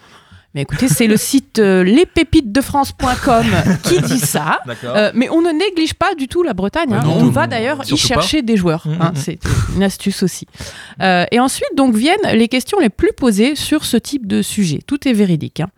Mais 0.54 0.62
écoutez, 0.62 0.88
c'est 0.88 1.06
le 1.06 1.16
site 1.16 1.58
euh, 1.60 1.82
lespépitesdefrance.com 1.82 3.44
qui 3.82 4.00
dit 4.02 4.18
ça. 4.18 4.60
Euh, 4.84 5.10
mais 5.14 5.30
on 5.30 5.40
ne 5.40 5.50
néglige 5.50 5.94
pas 5.94 6.14
du 6.14 6.28
tout 6.28 6.42
la 6.42 6.52
Bretagne. 6.52 6.92
hein. 6.92 7.00
Ah 7.02 7.06
non, 7.06 7.16
on 7.20 7.30
va 7.30 7.46
d'ailleurs 7.46 7.78
y 7.90 7.96
chercher 7.96 8.42
des 8.42 8.56
joueurs. 8.58 8.86
Mhm, 8.86 8.96
hein. 9.00 9.12
mhm. 9.14 9.20
C'est 9.20 9.38
une 9.76 9.82
astuce 9.82 10.22
aussi. 10.22 10.46
Euh, 11.00 11.24
et 11.30 11.40
ensuite, 11.40 11.70
donc, 11.74 11.94
viennent 11.94 12.18
les 12.34 12.48
questions 12.48 12.78
les 12.80 12.90
plus 12.90 13.12
posées 13.16 13.54
sur 13.56 13.84
ce 13.86 13.96
type 13.96 14.26
de 14.26 14.42
sujet. 14.42 14.80
Tout 14.86 15.08
est 15.08 15.14
véridique. 15.14 15.60
hein. 15.60 15.68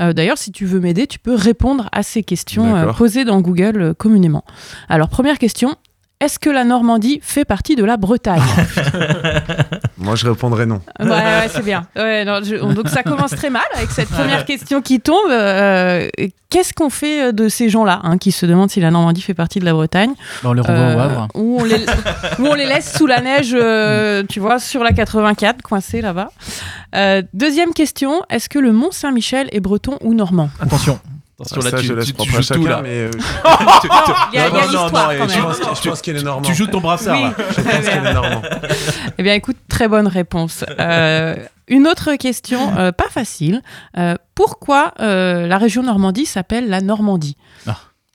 Euh, 0.00 0.12
d'ailleurs, 0.14 0.38
si 0.38 0.50
tu 0.50 0.64
veux 0.64 0.80
m'aider, 0.80 1.06
tu 1.06 1.18
peux 1.18 1.34
répondre 1.34 1.88
à 1.92 2.02
ces 2.02 2.22
questions 2.22 2.92
posées 2.96 3.24
dans 3.24 3.40
Google 3.42 3.94
communément. 3.98 4.44
Alors, 4.88 5.08
première 5.08 5.38
question. 5.38 5.76
Est-ce 6.20 6.38
que 6.38 6.48
la 6.50 6.62
Normandie 6.64 7.18
fait 7.20 7.44
partie 7.44 7.74
de 7.74 7.84
la 7.84 7.96
Bretagne? 7.96 8.40
Moi, 10.02 10.14
je 10.16 10.26
répondrai 10.28 10.66
non. 10.66 10.80
Ouais, 11.00 11.06
ouais, 11.08 11.48
c'est 11.52 11.64
bien. 11.64 11.86
Ouais, 11.96 12.24
non, 12.24 12.40
je- 12.42 12.56
donc 12.74 12.88
ça 12.88 13.02
commence 13.02 13.30
très 13.30 13.50
mal 13.50 13.62
avec 13.74 13.90
cette 13.90 14.08
première 14.08 14.44
question 14.44 14.82
qui 14.82 15.00
tombe. 15.00 15.30
Euh, 15.30 16.08
Qu'est-ce 16.50 16.74
qu'on 16.74 16.90
fait 16.90 17.28
euh, 17.28 17.32
de 17.32 17.48
ces 17.48 17.70
gens-là 17.70 18.00
hein, 18.02 18.18
qui 18.18 18.30
se 18.30 18.44
demandent 18.44 18.68
si 18.70 18.78
la 18.80 18.90
Normandie 18.90 19.22
fait 19.22 19.32
partie 19.32 19.58
de 19.58 19.64
la 19.64 19.72
Bretagne 19.72 20.12
Bah, 20.42 20.50
on 20.50 20.52
les 20.52 20.60
renvoie 20.60 20.74
Euh, 20.84 20.96
au 20.96 20.98
Havre. 21.00 21.28
où, 21.34 21.58
on 21.60 21.64
les, 21.64 21.86
où 22.40 22.46
on 22.46 22.54
les 22.54 22.66
laisse 22.66 22.92
sous 22.94 23.06
la 23.06 23.22
neige, 23.22 23.56
euh, 23.58 24.22
tu 24.28 24.38
vois, 24.38 24.58
sur 24.58 24.82
la 24.84 24.92
84, 24.92 25.62
coincés 25.62 26.02
là-bas. 26.02 26.30
Euh, 26.94 27.22
deuxième 27.32 27.72
question, 27.72 28.22
est-ce 28.28 28.50
que 28.50 28.58
le 28.58 28.70
Mont 28.72 28.90
Saint-Michel 28.90 29.48
est 29.52 29.60
breton 29.60 29.96
ou 30.02 30.12
normand? 30.12 30.50
Attention. 30.60 30.98
Attention 31.44 31.60
ça, 31.60 31.70
là, 31.70 31.78
tu, 31.80 31.86
je 31.86 31.92
laisse 31.94 32.06
tu- 32.06 32.12
tu 32.14 32.30
joues 32.30 32.54
tout 32.54 32.66
là. 32.66 32.80
mais 32.82 32.88
euh, 32.90 33.10
Il 34.32 34.38
y 34.38 34.38
a, 34.42 34.48
il 34.48 34.54
y 34.54 34.58
a 34.58 34.66
Non, 34.66 34.66
non, 34.66 34.72
non, 34.72 34.84
non, 34.84 34.90
quand 34.92 35.10
et 35.10 35.18
je 35.18 35.34
même. 35.34 35.42
pense, 35.44 35.82
je 35.82 35.88
pense 35.90 36.00
qu'il 36.02 36.16
est 36.16 36.22
normand. 36.22 36.42
Tu 36.42 36.54
joues 36.54 36.66
ton 36.66 36.80
brassard 36.80 37.16
Oui. 37.16 37.22
là. 37.22 37.34
Je 37.50 37.60
pense 37.62 37.88
qu'il 37.88 38.06
est 38.06 38.12
normand. 38.14 38.42
Eh 39.18 39.22
bien, 39.22 39.34
écoute, 39.34 39.56
très 39.68 39.88
bonne 39.88 40.06
réponse. 40.08 40.64
Euh, 40.80 41.36
une 41.68 41.86
autre 41.86 42.14
question, 42.16 42.76
euh, 42.78 42.92
pas 42.92 43.08
facile. 43.10 43.60
Euh, 43.98 44.14
pourquoi 44.34 44.94
euh, 45.00 45.46
la 45.46 45.58
région 45.58 45.82
Normandie 45.82 46.26
s'appelle 46.26 46.68
la 46.68 46.80
Normandie? 46.80 47.36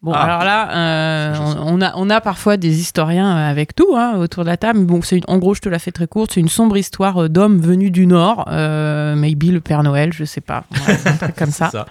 Bon, 0.04 0.12
Ah. 0.14 0.24
alors 0.26 0.44
là, 0.44 0.70
euh, 0.76 1.36
on, 1.58 1.80
on 1.80 1.82
a, 1.82 1.92
on 1.96 2.10
a 2.12 2.22
parfois 2.22 2.56
des 2.56 2.80
historiens 2.80 3.36
euh, 3.36 3.50
avec 3.50 3.72
nous 3.80 3.96
hein, 3.96 4.18
autour 4.18 4.44
de 4.44 4.50
la 4.50 4.56
table. 4.58 4.86
Bon, 4.86 5.02
c'est 5.02 5.20
en 5.28 5.40
gros, 5.40 5.56
je 5.56 5.62
te 5.62 5.70
la 5.70 5.80
fais 5.80 5.92
très 5.92 6.06
courte. 6.06 6.34
C'est 6.36 6.40
une 6.40 6.50
sombre 6.50 6.78
histoire 6.78 7.24
euh, 7.24 7.30
d'hommes 7.30 7.60
venus 7.60 7.92
du 7.92 8.06
Nord. 8.06 8.46
Euh, 8.52 9.16
maybe 9.16 9.46
le 9.52 9.60
Père 9.60 9.82
Noël, 9.82 10.14
je 10.14 10.24
sais 10.24 10.40
pas. 10.42 10.66
Ouais, 10.88 10.98
un 11.06 11.14
truc 11.18 11.36
comme 11.36 11.50
ça. 11.52 11.72
ça. 11.72 11.88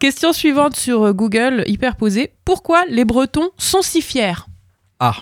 Question 0.00 0.32
suivante 0.32 0.74
sur 0.74 1.14
Google, 1.14 1.62
hyper 1.66 1.94
posée. 1.94 2.32
Pourquoi 2.44 2.84
les 2.88 3.04
Bretons 3.04 3.50
sont 3.56 3.82
si 3.82 4.02
fiers? 4.02 4.34
Ah. 4.98 5.14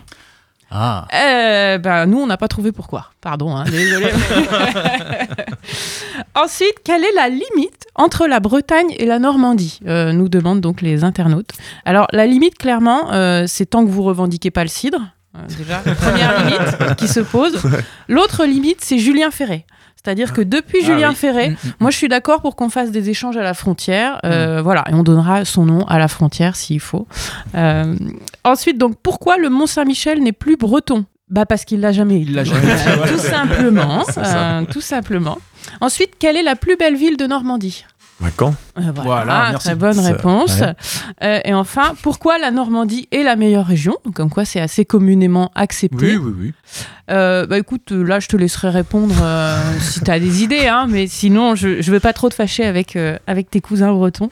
Ah. 0.75 1.07
Euh, 1.13 1.79
ben, 1.79 2.07
nous, 2.07 2.19
on 2.19 2.27
n'a 2.27 2.39
pas 2.39 2.49
trouvé 2.49 2.73
pourquoi. 2.73 3.09
Pardon, 3.21 3.55
hein, 3.55 3.65
désolé. 3.65 4.07
Ensuite, 6.35 6.77
quelle 6.83 7.05
est 7.05 7.15
la 7.15 7.29
limite 7.29 7.87
entre 7.95 8.27
la 8.27 8.41
Bretagne 8.41 8.95
et 8.97 9.05
la 9.05 9.19
Normandie? 9.19 9.81
Euh, 9.87 10.13
Nous 10.13 10.31
demandent 10.31 10.63
donc 10.63 10.81
les 10.81 11.05
internautes. 11.05 11.51
Alors, 11.85 12.07
la 12.13 12.27
limite, 12.27 12.57
clairement, 12.57 13.13
euh, 13.13 13.45
c'est 13.47 13.67
tant 13.67 13.85
que 13.85 13.91
vous 13.91 14.03
revendiquez 14.03 14.51
pas 14.51 14.63
le 14.63 14.71
cidre. 14.71 15.01
Déjà, 15.59 15.83
la 15.85 15.95
première 15.95 16.45
limite 16.45 16.97
qui 16.97 17.09
se 17.09 17.21
pose. 17.21 17.59
L'autre 18.09 18.45
limite, 18.45 18.79
c'est 18.83 18.99
Julien 18.99 19.31
Ferré. 19.31 19.67
C'est-à-dire 20.05 20.33
que 20.33 20.41
depuis 20.41 20.79
Ah 20.83 20.87
Julien 20.87 21.09
oui. 21.11 21.15
Ferré, 21.15 21.51
Mm, 21.51 21.53
mm, 21.53 21.73
moi, 21.81 21.91
je 21.91 21.97
suis 21.97 22.09
d'accord 22.09 22.41
pour 22.43 22.57
qu'on 22.57 22.69
fasse 22.71 22.91
des 22.91 23.09
échanges 23.11 23.37
à 23.37 23.43
la 23.43 23.55
frontière. 23.55 24.19
euh, 24.25 24.61
Voilà, 24.63 24.85
et 24.91 24.95
on 24.95 25.03
donnera 25.05 25.45
son 25.45 25.65
nom 25.65 25.85
à 25.87 25.99
la 25.99 26.09
frontière 26.09 26.57
s'il 26.57 26.81
faut. 26.81 27.07
Euh, 27.55 27.95
ensuite, 28.45 28.79
donc, 28.79 28.97
pourquoi 29.03 29.37
le 29.39 29.49
Mont 29.49 29.67
Saint-Michel 29.67 30.21
n'est 30.23 30.33
plus 30.33 30.57
breton? 30.57 31.05
Bah 31.31 31.47
parce 31.47 31.65
qu'il 31.65 31.81
l'a 31.81 31.93
jamais. 31.93 32.21
Il 32.21 32.35
l'a 32.35 32.45
jamais 32.45 32.61
tout 33.09 33.17
simplement. 33.19 34.05
Euh, 34.19 34.65
tout 34.71 34.83
simplement. 34.83 35.39
Ensuite, 35.81 36.15
quelle 36.19 36.37
est 36.37 36.43
la 36.43 36.57
plus 36.57 36.77
belle 36.77 36.97
ville 36.97 37.17
de 37.17 37.27
Normandie? 37.27 37.85
Quand? 38.31 38.55
Euh, 38.79 38.83
Voilà, 38.95 39.49
merci. 39.51 39.67
très 39.67 39.75
bonne 39.75 39.99
réponse. 39.99 40.61
ouais. 40.61 40.75
Euh, 41.23 41.41
et 41.45 41.55
enfin, 41.55 41.95
pourquoi 42.03 42.39
la 42.39 42.51
Normandie 42.51 43.09
est 43.11 43.23
la 43.23 43.37
meilleure 43.37 43.67
région? 43.67 43.97
Donc, 44.05 44.15
Comme 44.15 44.31
quoi, 44.31 44.45
c'est 44.45 44.61
assez 44.61 44.85
communément 44.85 45.51
accepté. 45.55 46.17
Oui, 46.17 46.17
oui, 46.17 46.33
oui. 46.39 46.53
Euh, 47.11 47.47
bah 47.47 47.59
écoute, 47.59 47.91
là 47.91 48.21
je 48.21 48.29
te 48.29 48.37
laisserai 48.37 48.71
répondre 48.71 49.15
euh, 49.23 49.59
si 49.81 50.01
tu 50.01 50.11
as 50.11 50.19
des 50.21 50.43
idées, 50.45 50.69
hein, 50.69 50.87
mais 50.89 51.07
sinon 51.09 51.55
je 51.57 51.69
ne 51.69 51.83
veux 51.83 52.01
pas 52.01 52.13
trop 52.13 52.29
te 52.29 52.35
fâcher 52.35 52.65
avec, 52.65 52.97
euh, 52.97 53.19
avec 53.27 53.51
tes 53.51 53.61
cousins 53.61 53.93
bretons. 53.93 54.31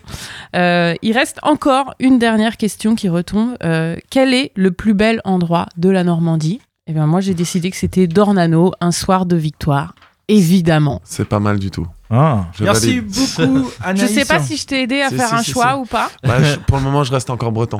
Euh, 0.56 0.94
il 1.02 1.12
reste 1.12 1.38
encore 1.42 1.94
une 1.98 2.18
dernière 2.18 2.56
question 2.56 2.94
qui 2.94 3.08
retombe. 3.08 3.56
Euh, 3.64 3.96
quel 4.08 4.32
est 4.32 4.52
le 4.54 4.70
plus 4.70 4.94
bel 4.94 5.20
endroit 5.24 5.66
de 5.76 5.90
la 5.90 6.04
Normandie? 6.04 6.60
Eh 6.86 6.92
bien 6.92 7.06
moi 7.06 7.20
j'ai 7.20 7.34
décidé 7.34 7.70
que 7.70 7.76
c'était 7.76 8.06
Dornano, 8.06 8.72
un 8.80 8.92
soir 8.92 9.26
de 9.26 9.36
victoire. 9.36 9.94
Évidemment. 10.28 11.00
C'est 11.04 11.24
pas 11.28 11.40
mal 11.40 11.58
du 11.58 11.70
tout. 11.70 11.86
Ah. 12.12 12.46
Je 12.58 12.64
Merci 12.64 12.86
valide. 12.98 13.06
beaucoup, 13.06 13.70
Je 13.80 13.88
Anaïs. 13.88 14.12
sais 14.14 14.24
pas 14.24 14.40
si 14.40 14.56
je 14.56 14.66
t'ai 14.66 14.82
aidé 14.82 15.00
à 15.00 15.10
Si, 15.10 15.14
faire 15.16 15.28
si, 15.28 15.34
un 15.36 15.42
si, 15.42 15.52
choix 15.52 15.76
ou 15.76 15.84
pas. 15.84 16.10
Bah, 16.24 16.42
je- 16.42 16.56
pour 16.58 16.78
le 16.78 16.82
moment, 16.82 17.04
je 17.04 17.12
reste 17.12 17.30
encore 17.30 17.52
breton. 17.52 17.78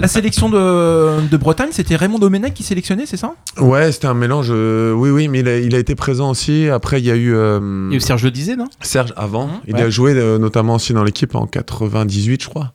La 0.00 0.08
sélection 0.08 0.48
de, 0.48 1.20
de 1.28 1.36
Bretagne, 1.36 1.68
c'était 1.72 1.96
Raymond 1.96 2.18
Domenech 2.18 2.54
qui 2.54 2.62
sélectionnait, 2.62 3.06
c'est 3.06 3.16
ça? 3.16 3.34
Ouais, 3.58 3.92
c'était 3.92 4.06
un 4.08 4.14
mélange. 4.14 4.48
euh, 4.50 4.92
oui, 4.92 5.10
oui, 5.10 5.28
mais 5.28 5.40
il 5.40 5.48
a, 5.48 5.58
il 5.58 5.74
a 5.74 5.78
été 5.78 5.94
présent 5.94 6.30
aussi. 6.30 6.68
Après, 6.68 7.00
il 7.00 7.06
y 7.06 7.10
a 7.10 7.16
eu 7.16 7.34
euh, 7.34 7.60
Il 7.88 7.92
y 7.92 7.94
a 7.94 7.96
eu 7.98 8.00
Serge 8.00 8.24
le 8.24 8.30
disait, 8.30 8.56
non? 8.56 8.66
Serge 8.80 9.12
avant. 9.16 9.46
Mhm. 9.46 9.52
il 9.68 9.74
Ouais. 9.76 9.82
a 9.82 9.90
joué 9.90 10.12
euh, 10.16 10.38
notamment 10.38 10.74
aussi 10.74 10.92
dans 10.92 11.04
l'équipe 11.04 11.34
en 11.34 11.46
98, 11.46 12.42
je 12.42 12.48
crois. 12.48 12.72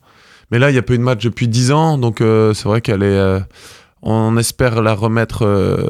Mais 0.50 0.58
là, 0.58 0.70
il 0.70 0.72
n'y 0.74 0.78
a 0.78 0.82
pas 0.82 0.94
eu 0.94 0.98
de 0.98 1.02
match 1.02 1.22
depuis 1.24 1.48
10 1.48 1.72
ans, 1.72 1.98
donc 1.98 2.20
euh, 2.20 2.54
c'est 2.54 2.68
vrai 2.68 2.80
qu'elle 2.80 3.02
est. 3.02 3.06
euh, 3.06 3.40
on 4.02 4.36
espère 4.36 4.80
la 4.82 4.94
remettre 4.94 5.44
euh, 5.44 5.88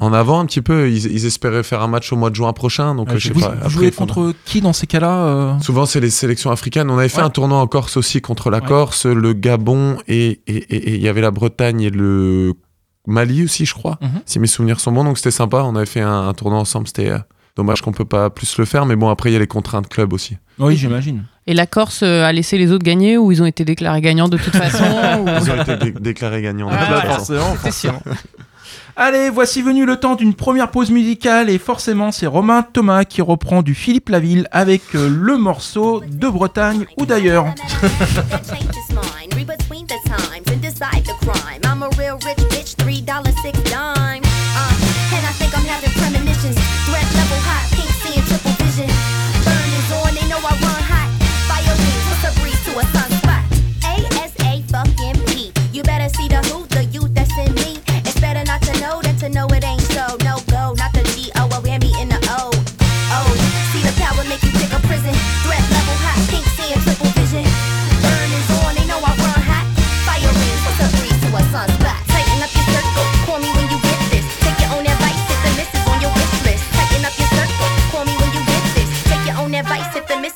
en 0.00 0.12
avant 0.12 0.40
un 0.40 0.46
petit 0.46 0.62
peu. 0.62 0.90
Ils, 0.90 1.06
ils 1.12 1.26
espéraient 1.26 1.62
faire 1.62 1.82
un 1.82 1.86
match 1.88 2.12
au 2.12 2.16
mois 2.16 2.30
de 2.30 2.34
juin 2.34 2.52
prochain, 2.52 2.94
donc 2.96 3.10
euh, 3.10 3.18
je 3.18 3.28
sais 3.28 3.34
Vous, 3.34 3.40
pas. 3.40 3.48
vous 3.50 3.56
Après, 3.58 3.68
jouez 3.70 3.90
contre 3.92 4.32
qui 4.44 4.60
dans 4.60 4.72
ces 4.72 4.86
cas-là 4.88 5.14
euh 5.26 5.58
Souvent, 5.60 5.86
c'est 5.86 6.00
les 6.00 6.10
sélections 6.10 6.50
africaines. 6.50 6.90
On 6.90 6.98
avait 6.98 7.08
fait 7.08 7.18
Ouais. 7.18 7.26
un 7.26 7.30
tournoi 7.30 7.58
en 7.58 7.66
Corse 7.66 7.96
aussi 7.96 8.20
contre 8.20 8.50
la 8.50 8.58
Ouais. 8.58 8.66
Corse, 8.66 9.06
le 9.06 9.32
Gabon 9.32 9.98
et 10.08 10.40
il 10.48 11.00
y 11.00 11.06
avait 11.08 11.20
la 11.20 11.30
Bretagne 11.30 11.82
et 11.82 11.90
le 11.90 12.54
Mali 13.06 13.44
aussi, 13.44 13.64
je 13.66 13.74
crois, 13.74 13.98
Mhm. 14.02 14.08
si 14.26 14.38
mes 14.38 14.46
souvenirs 14.46 14.80
sont 14.80 14.92
bons. 14.92 15.04
Donc 15.04 15.16
c'était 15.18 15.30
sympa. 15.30 15.62
On 15.64 15.76
avait 15.76 15.86
fait 15.86 16.00
un, 16.02 16.28
un 16.28 16.34
tournoi 16.34 16.58
ensemble. 16.58 16.86
C'était 16.86 17.10
euh, 17.10 17.18
dommage 17.56 17.80
qu'on 17.82 17.92
peut 17.92 18.04
pas 18.04 18.30
plus 18.30 18.56
le 18.58 18.64
faire, 18.64 18.86
mais 18.86 18.96
bon, 18.96 19.08
après 19.08 19.30
il 19.30 19.32
y 19.34 19.36
a 19.36 19.38
les 19.38 19.46
contraintes 19.46 19.88
club 19.88 20.12
aussi. 20.12 20.36
Oui, 20.58 20.76
j'imagine. 20.76 21.24
Et 21.46 21.54
la 21.54 21.66
Corse 21.66 22.02
euh, 22.02 22.24
a 22.24 22.32
laissé 22.32 22.58
les 22.58 22.70
autres 22.70 22.84
gagner 22.84 23.16
ou 23.18 23.32
ils 23.32 23.42
ont 23.42 23.46
été 23.46 23.64
déclarés 23.64 24.00
gagnants 24.02 24.28
de 24.28 24.36
toute 24.36 24.54
façon 24.56 24.84
ou- 24.84 25.28
Ils 25.42 25.50
ont 25.50 25.62
été 25.62 25.76
dé- 25.76 25.92
déclarés 25.98 26.42
gagnants. 26.42 26.68
de 26.70 26.74
Ah, 26.78 27.00
toute 27.00 27.10
façon. 27.26 27.70
Sûr. 27.72 27.94
Allez, 29.02 29.30
voici 29.30 29.62
venu 29.62 29.86
le 29.86 29.96
temps 29.96 30.14
d'une 30.14 30.34
première 30.34 30.70
pause 30.70 30.90
musicale 30.90 31.48
et 31.48 31.56
forcément 31.56 32.12
c'est 32.12 32.26
Romain 32.26 32.60
Thomas 32.60 33.04
qui 33.04 33.22
reprend 33.22 33.62
du 33.62 33.74
Philippe 33.74 34.10
Laville 34.10 34.46
avec 34.50 34.82
euh, 34.94 35.08
le 35.08 35.38
morceau 35.38 36.02
de 36.06 36.28
Bretagne 36.28 36.84
ou 36.98 37.06
d'ailleurs. 37.06 37.46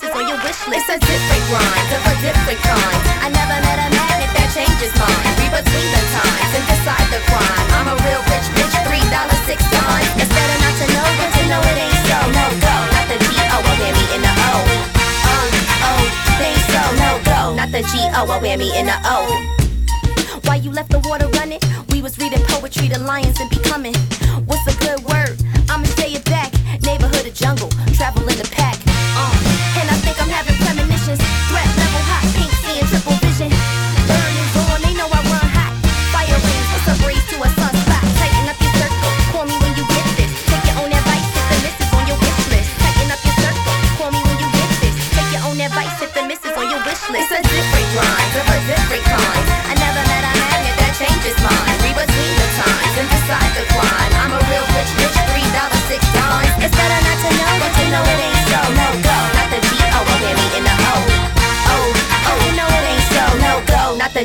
the 0.00 0.10
on 0.14 0.26
your 0.26 0.38
wish 0.42 0.60
list. 0.66 0.86
It's 0.86 0.90
a 0.90 0.98
different 0.98 1.44
grind 1.50 1.88
of 1.94 2.02
a 2.08 2.14
different 2.22 2.60
kind. 2.62 3.00
I 3.22 3.28
never 3.30 3.56
met 3.62 3.78
a 3.78 3.88
magnet 3.92 4.30
that 4.34 4.48
changes 4.50 4.92
mine. 4.96 5.34
Read 5.38 5.52
between 5.52 5.88
the 5.92 6.02
times 6.14 6.50
and 6.56 6.64
decide 6.66 7.06
the 7.14 7.20
crime. 7.30 7.66
I'm 7.78 7.88
a 7.92 7.96
real 8.02 8.22
rich 8.30 8.46
bitch, 8.56 8.74
three 8.88 9.04
dollars 9.12 9.42
six 9.46 9.60
times. 9.70 10.08
It's 10.18 10.32
better 10.32 10.58
not 10.62 10.74
to 10.80 10.86
know 10.94 11.08
than 11.18 11.30
to 11.30 11.42
know 11.50 11.60
it 11.62 11.76
ain't 11.78 12.00
so. 12.06 12.18
No 12.32 12.46
go, 12.58 12.76
not 12.96 13.06
the 13.12 13.18
O, 13.54 13.58
whammy 13.62 14.04
in 14.14 14.20
the 14.24 14.34
O. 14.34 14.52
Uh, 14.54 15.30
oh, 15.30 15.46
oh, 15.88 16.02
think 16.40 16.58
so, 16.70 16.82
no 16.98 17.10
go, 17.22 17.40
not 17.54 17.70
the 17.70 17.82
G 17.86 17.92
O, 18.14 18.20
a 18.24 18.36
whammy 18.42 18.70
in 18.74 18.86
the 18.90 18.98
O. 19.04 19.18
Why 20.44 20.56
you 20.56 20.70
left 20.70 20.90
the 20.90 21.00
water 21.06 21.28
running? 21.38 21.60
We 21.90 22.02
was 22.02 22.18
reading 22.18 22.42
poetry 22.48 22.88
to 22.88 22.98
lions 22.98 23.40
and 23.40 23.50
becoming. 23.50 23.94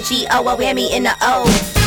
G 0.10 0.26
O, 0.32 0.48
a 0.48 0.58
whammy 0.58 0.90
in 0.90 1.04
the 1.04 1.16
O. 1.22 1.79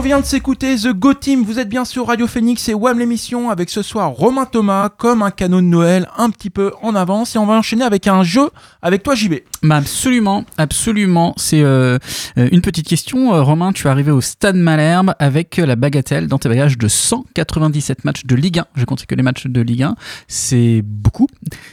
On 0.00 0.02
vient 0.02 0.20
de 0.20 0.24
s'écouter 0.24 0.76
The 0.76 0.94
Go 0.94 1.12
Team, 1.12 1.42
vous 1.42 1.58
êtes 1.58 1.68
bien 1.68 1.84
sur 1.84 2.06
Radio 2.06 2.26
Phoenix 2.26 2.66
et 2.70 2.74
WAM 2.74 2.98
l'émission 2.98 3.50
avec 3.50 3.68
ce 3.68 3.82
soir 3.82 4.12
Romain 4.12 4.46
Thomas 4.46 4.88
comme 4.88 5.20
un 5.20 5.30
cadeau 5.30 5.60
de 5.60 5.66
Noël 5.66 6.08
un 6.16 6.30
petit 6.30 6.48
peu 6.48 6.72
en 6.80 6.94
avance 6.94 7.36
et 7.36 7.38
on 7.38 7.44
va 7.44 7.52
enchaîner 7.52 7.84
avec 7.84 8.06
un 8.06 8.22
jeu 8.22 8.48
avec 8.80 9.02
toi 9.02 9.14
JB. 9.14 9.34
Bah 9.62 9.76
absolument, 9.76 10.46
absolument. 10.56 11.34
C'est 11.36 11.60
euh, 11.60 11.98
une 12.34 12.62
petite 12.62 12.88
question. 12.88 13.34
Euh, 13.34 13.42
Romain, 13.42 13.72
tu 13.74 13.88
es 13.88 13.90
arrivé 13.90 14.10
au 14.10 14.22
Stade 14.22 14.56
Malherbe 14.56 15.12
avec 15.18 15.58
euh, 15.58 15.66
la 15.66 15.76
bagatelle 15.76 16.28
dans 16.28 16.38
tes 16.38 16.48
bagages 16.48 16.78
de 16.78 16.88
197 16.88 18.06
matchs 18.06 18.24
de 18.24 18.34
Ligue 18.34 18.60
1. 18.60 18.66
J'ai 18.76 18.86
compté 18.86 19.04
que 19.04 19.14
les 19.14 19.22
matchs 19.22 19.48
de 19.48 19.60
Ligue 19.60 19.82
1. 19.82 19.96
C'est 20.28 20.80
beaucoup. 20.82 21.26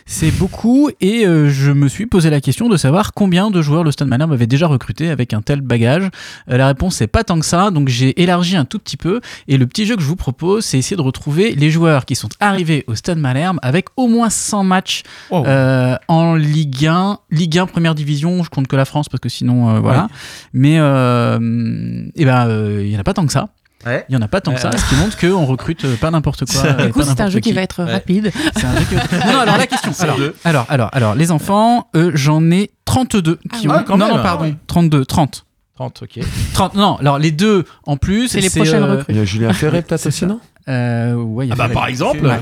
C'est 0.06 0.32
beaucoup. 0.32 0.90
Et 1.00 1.24
je 1.24 1.72
me 1.72 1.88
suis 1.88 2.08
posé 2.08 2.30
la 2.30 2.42
question 2.42 2.68
de 2.68 2.76
savoir 2.76 3.14
combien 3.14 3.52
de 3.52 3.62
joueurs 3.62 3.86
le 3.86 3.92
Stade 3.92 4.10
Malherbe 4.10 4.34
avait 4.34 4.48
déjà 4.48 4.68
recruté 4.68 5.10
avec 5.10 5.34
un 5.34 5.42
tel 5.42 5.62
bagage. 5.62 6.10
La 6.48 6.68
réponse 6.68 7.00
est 7.02 7.08
pas 7.08 7.24
tant 7.24 7.40
que 7.40 7.46
ça. 7.46 7.72
Donc 7.72 7.88
j'ai 7.88 8.17
élargi 8.18 8.56
un 8.58 8.66
tout 8.66 8.80
petit 8.80 8.98
peu. 8.98 9.22
Et 9.48 9.58
le 9.58 9.66
petit 9.68 9.86
jeu 9.86 9.96
que 9.96 10.02
je 10.02 10.08
vous 10.08 10.16
propose, 10.16 10.66
c'est 10.66 10.78
essayer 10.78 10.98
de 10.98 11.02
retrouver 11.02 11.54
les 11.56 11.70
joueurs 11.72 12.06
qui 12.06 12.16
sont 12.16 12.30
arrivés 12.40 12.84
au 12.88 12.96
Stade 12.96 13.18
Malherbe 13.20 13.60
avec 13.62 13.88
au 13.96 14.08
moins 14.08 14.30
100 14.30 14.64
matchs 14.64 15.04
euh, 15.32 15.96
en 16.08 16.36
Ligue 16.36 16.86
1, 16.88 17.20
Ligue 17.32 17.58
1 17.60 17.66
première 17.68 17.96
division, 17.96 18.44
je 18.44 18.50
compte 18.50 18.68
que 18.68 18.76
la 18.76 18.86
France 18.86 19.08
parce 19.10 19.22
que 19.22 19.30
sinon 19.30 19.70
euh, 19.70 19.80
voilà. 19.80 20.08
Mais 20.54 20.78
euh, 20.80 22.06
et 22.16 22.26
ben 22.26 22.48
euh, 22.48 22.82
il 22.84 22.92
y 22.92 22.98
en 22.98 23.00
a 23.00 23.04
pas 23.04 23.14
tant 23.14 23.26
que 23.26 23.32
ça. 23.34 23.50
Ouais. 23.86 24.04
Il 24.10 24.16
y 24.16 24.18
en 24.18 24.22
a 24.22 24.28
pas 24.28 24.42
tant 24.42 24.54
que 24.54 24.60
ça, 24.60 24.72
Ouais. 24.72 24.78
ce 24.78 24.90
qui 24.90 24.96
montre 24.96 25.18
qu'on 25.20 25.46
recrute 25.46 25.86
euh, 25.86 25.96
pas 25.98 26.10
n'importe 26.10 26.46
quoi. 26.46 26.64
Et 26.82 26.88
Du 26.88 26.92
coup, 26.94 27.04
c'est 27.04 27.22
un 27.22 27.30
jeu 27.30 27.40
qui 27.40 27.54
va 27.54 27.62
être 27.62 27.84
Ouais. 27.84 27.92
rapide. 27.94 28.32
C'est 28.56 28.66
un 28.66 28.76
jeu 28.76 28.86
qui 28.90 28.96
va- 28.96 29.26
Non, 29.28 29.34
non, 29.34 29.40
alors 29.42 29.58
la 29.58 29.68
question. 29.68 29.92
C'est 29.94 30.04
Alors, 30.04 30.18
alors, 30.44 30.66
alors, 30.68 30.90
alors, 30.94 31.16
les 31.16 31.30
enfants, 31.32 31.88
eux, 31.96 32.12
j'en 32.16 32.50
ai 32.50 32.72
32 32.86 33.40
qui 33.54 33.68
ouais. 33.68 33.76
ont. 33.76 33.78
Ah, 33.78 33.84
non, 33.90 33.98
même. 33.98 34.08
non, 34.18 34.24
pardon, 34.24 34.46
Ah 34.46 34.48
ouais. 34.48 34.56
32, 34.66 35.06
30. 35.06 35.46
30, 35.78 36.02
ok. 36.04 36.20
30, 36.54 36.74
non, 36.76 36.98
alors 36.98 37.20
les 37.20 37.32
deux 37.32 37.64
en 37.86 37.98
plus. 37.98 38.28
C'est 38.30 38.42
les 38.42 38.50
prochaines 38.50 38.84
euh, 38.84 38.98
recrues. 38.98 39.14
Il 39.14 39.18
y 39.18 39.20
a 39.20 39.26
Julien 39.26 39.54
Ferré 39.54 39.82
peut-être 39.84 40.08
aussi, 40.08 40.26
non 40.26 40.40
euh, 40.70 41.14
ouais, 41.14 41.46
il 41.46 41.50
y 41.50 41.52
a 41.52 41.56
Ah 41.58 41.68
bah 41.68 41.74
par 41.74 41.88
exemple. 41.88 42.26
Ouais. 42.26 42.40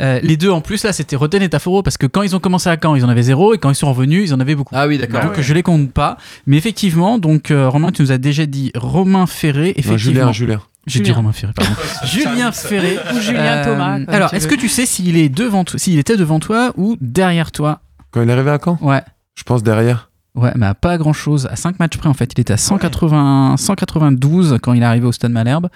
Euh, 0.00 0.18
les 0.22 0.36
deux 0.38 0.48
en 0.50 0.60
plus, 0.62 0.82
là, 0.84 0.94
c'était 0.94 1.14
Roten 1.16 1.42
et 1.42 1.48
Taforo 1.48 1.82
parce 1.82 1.98
que 1.98 2.06
quand 2.06 2.22
ils 2.22 2.34
ont 2.34 2.38
commencé 2.40 2.70
à 2.70 2.76
Caen, 2.82 2.94
ils 2.94 3.04
en 3.04 3.08
avaient 3.10 3.24
zéro 3.24 3.52
et 3.54 3.58
quand 3.58 3.68
ils 3.68 3.74
sont 3.74 3.92
revenus, 3.92 4.30
ils 4.30 4.32
en 4.34 4.40
avaient 4.40 4.54
beaucoup. 4.54 4.74
Ah 4.74 4.86
oui, 4.86 4.96
d'accord. 4.98 5.22
Donc 5.22 5.40
je 5.40 5.52
les 5.52 5.62
compte 5.62 5.92
pas. 5.92 6.16
Mais 6.46 6.56
effectivement, 6.56 7.18
donc 7.18 7.50
euh, 7.50 7.68
Romain, 7.68 7.90
tu 7.92 8.00
nous 8.02 8.12
as 8.12 8.18
déjà 8.18 8.46
dit 8.46 8.70
Romain 8.76 9.26
Ferré. 9.26 9.66
Non, 9.66 9.72
Effectivement. 9.76 9.98
Julien, 9.98 10.32
Julien. 10.32 10.60
J'ai 10.86 11.00
dit 11.00 11.06
Julien. 11.06 11.16
Romain 11.16 11.32
Ferré, 11.32 11.52
pardon. 11.54 11.72
Julien 12.04 12.52
Ferré. 12.52 12.98
Ou 13.14 13.20
Julien 13.20 13.42
Euh, 13.42 13.64
Thomas. 13.64 13.98
Alors, 14.08 14.32
est-ce 14.32 14.46
que 14.48 14.54
tu 14.54 14.68
sais 14.68 14.86
s'il 14.86 15.16
est 15.18 15.28
devant 15.28 15.64
toi, 15.64 15.78
s'il 15.78 15.98
était 15.98 16.16
devant 16.16 16.38
toi 16.40 16.72
ou 16.76 16.96
derrière 17.02 17.50
toi? 17.52 17.80
Quand 18.10 18.22
il 18.22 18.30
est 18.30 18.32
arrivé 18.32 18.52
à 18.52 18.58
Caen? 18.64 18.78
Ouais. 18.80 19.02
Je 19.34 19.42
pense 19.42 19.62
derrière. 19.62 20.08
Ouais, 20.36 20.52
mais 20.54 20.66
à 20.66 20.74
pas 20.74 20.98
grand 20.98 21.12
chose. 21.14 21.46
À 21.50 21.56
5 21.56 21.78
matchs 21.80 21.96
près, 21.96 22.08
en 22.08 22.14
fait, 22.14 22.32
il 22.36 22.40
était 22.40 22.52
à 22.52 22.56
180, 22.58 23.56
192 23.56 24.58
quand 24.62 24.72
il 24.74 24.82
est 24.82 24.86
arrivé 24.86 25.06
au 25.06 25.12
Stade 25.12 25.32
Malherbe. 25.32 25.68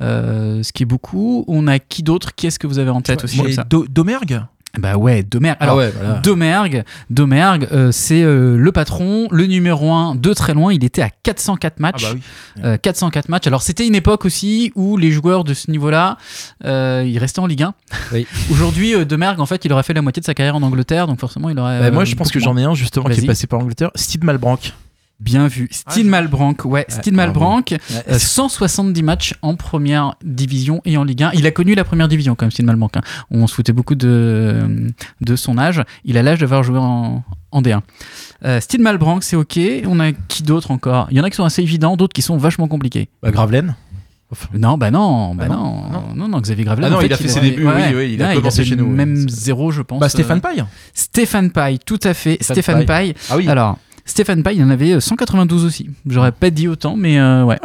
Euh, 0.00 0.62
ce 0.62 0.72
qui 0.72 0.82
est 0.82 0.86
beaucoup. 0.86 1.44
On 1.48 1.66
a 1.66 1.78
qui 1.78 2.02
d'autre? 2.02 2.34
Qui 2.34 2.46
est-ce 2.46 2.58
que 2.58 2.66
vous 2.66 2.78
avez 2.78 2.90
en 2.90 3.00
tête 3.02 3.24
aussi 3.24 3.36
comme 3.38 3.46
Et 3.48 3.52
ça? 3.52 3.64
Do- 3.64 3.86
Domergue? 3.88 4.40
Bah 4.78 4.96
ouais, 4.96 5.22
Domergue. 5.22 5.56
Alors, 5.60 5.76
ah 5.76 5.78
ouais, 5.78 5.90
voilà. 5.90 6.14
Domergue, 6.18 6.84
Domergue 7.08 7.66
euh, 7.72 7.90
c'est 7.92 8.22
euh, 8.22 8.56
le 8.58 8.72
patron, 8.72 9.26
le 9.30 9.46
numéro 9.46 9.90
1 9.92 10.16
de 10.16 10.34
très 10.34 10.52
loin. 10.52 10.72
Il 10.72 10.84
était 10.84 11.00
à 11.00 11.08
404 11.22 11.74
Ah 11.78 11.80
matchs. 11.80 12.02
bah 12.02 12.08
oui. 12.14 12.20
Euh, 12.64 12.76
404 12.76 13.28
matchs. 13.30 13.46
Alors 13.46 13.62
c'était 13.62 13.86
une 13.86 13.94
époque 13.94 14.26
aussi 14.26 14.72
où 14.74 14.98
les 14.98 15.10
joueurs 15.12 15.44
de 15.44 15.54
ce 15.54 15.70
niveau-là, 15.70 16.18
euh, 16.66 17.04
ils 17.06 17.18
restaient 17.18 17.40
en 17.40 17.46
Ligue 17.46 17.62
1. 17.62 17.74
Oui. 18.12 18.26
Aujourd'hui, 18.50 18.94
euh, 18.94 19.04
Domergue, 19.06 19.40
en 19.40 19.46
fait, 19.46 19.64
il 19.64 19.72
aurait 19.72 19.82
fait 19.82 19.94
la 19.94 20.02
moitié 20.02 20.20
de 20.20 20.26
sa 20.26 20.34
carrière 20.34 20.56
en 20.56 20.62
Angleterre, 20.62 21.06
donc 21.06 21.20
forcément, 21.20 21.48
il 21.48 21.58
aurait. 21.58 21.80
Bah, 21.80 21.90
moi, 21.90 22.02
euh, 22.02 22.04
je 22.04 22.14
pense 22.14 22.30
que 22.30 22.38
j'en 22.40 22.56
ai 22.58 22.64
un 22.64 22.74
justement 22.74 23.06
qui 23.08 23.20
est 23.20 23.26
passé 23.26 23.46
par 23.46 23.60
Angleterre. 23.60 23.90
Steve 23.94 24.24
Malbranck. 24.24 24.74
Bien 25.18 25.46
vu. 25.48 25.68
Steve 25.70 26.04
je- 26.04 26.10
Malbranck, 26.10 26.64
ouais, 26.66 26.84
Steve 26.88 27.14
bravo. 27.14 27.28
Malbranck, 27.32 27.72
euh, 28.08 28.18
170 28.18 29.02
matchs 29.02 29.34
en 29.40 29.54
première 29.56 30.14
division 30.22 30.82
et 30.84 30.96
en 30.98 31.04
Ligue 31.04 31.22
1. 31.22 31.30
Il 31.32 31.46
a 31.46 31.50
connu 31.50 31.74
la 31.74 31.84
première 31.84 32.06
division 32.08 32.34
quand 32.34 32.44
même, 32.44 32.50
Steve 32.50 32.66
Malbranck. 32.66 32.96
hein. 32.98 33.00
On 33.30 33.46
se 33.46 33.54
foutait 33.54 33.72
beaucoup 33.72 33.94
de, 33.94 34.92
de 35.22 35.36
son 35.36 35.56
âge. 35.56 35.82
Il 36.04 36.18
a 36.18 36.22
l'âge 36.22 36.40
d'avoir 36.40 36.62
joué 36.62 36.78
en, 36.78 37.22
en 37.50 37.62
D1. 37.62 37.80
Euh, 38.44 38.60
Steve 38.60 38.80
Malbranck, 38.82 39.24
c'est 39.24 39.36
ok. 39.36 39.58
On 39.86 40.00
a 40.00 40.12
qui 40.12 40.42
d'autre 40.42 40.70
encore? 40.70 41.08
Il 41.10 41.16
y 41.16 41.20
en 41.20 41.24
a 41.24 41.30
qui 41.30 41.36
sont 41.36 41.44
assez 41.44 41.62
évidents, 41.62 41.96
d'autres 41.96 42.12
qui 42.12 42.22
sont 42.22 42.36
vachement 42.36 42.68
compliqués. 42.68 43.08
Bah, 43.22 43.30
Gravelaine. 43.30 43.74
Non, 44.52 44.76
bah 44.76 44.90
non, 44.90 45.36
bah 45.36 45.44
Ah 45.46 45.52
non, 45.52 45.82
non, 45.88 46.02
non, 46.16 46.28
non, 46.28 46.40
Xavier 46.40 46.64
Gravelaine. 46.64 46.88
Ah 46.88 46.94
non, 46.94 46.98
en 46.98 47.00
il 47.00 47.12
a 47.12 47.16
fait 47.16 47.28
ses 47.28 47.38
avait- 47.38 47.50
débuts, 47.50 47.64
oui, 47.68 47.72
oui, 47.94 48.10
il 48.14 48.22
a 48.22 48.34
commencé 48.34 48.64
chez 48.64 48.74
nous, 48.74 48.84
Même 48.88 49.28
zéro, 49.28 49.70
je 49.70 49.82
pense. 49.82 50.00
Bah 50.00 50.08
Stéphane 50.08 50.38
euh, 50.38 50.40
Paille 50.40 50.64
Stéphane 50.94 51.50
Paille, 51.52 51.78
tout 51.78 52.00
à 52.02 52.12
fait. 52.12 52.34
Stéphane 52.40 52.54
Stéphane 52.56 52.86
Paille. 52.86 53.14
Ah 53.30 53.36
oui. 53.36 53.48
Alors, 53.48 53.78
Stéphane 54.06 54.42
Paille, 54.42 54.56
il 54.56 54.64
en 54.64 54.70
avait 54.70 54.92
euh, 54.92 55.00
192 55.00 55.64
aussi. 55.64 55.90
J'aurais 56.06 56.32
pas 56.32 56.50
dit 56.50 56.68
autant, 56.68 56.96
mais 56.96 57.18
euh, 57.18 57.44
ouais. 57.44 57.58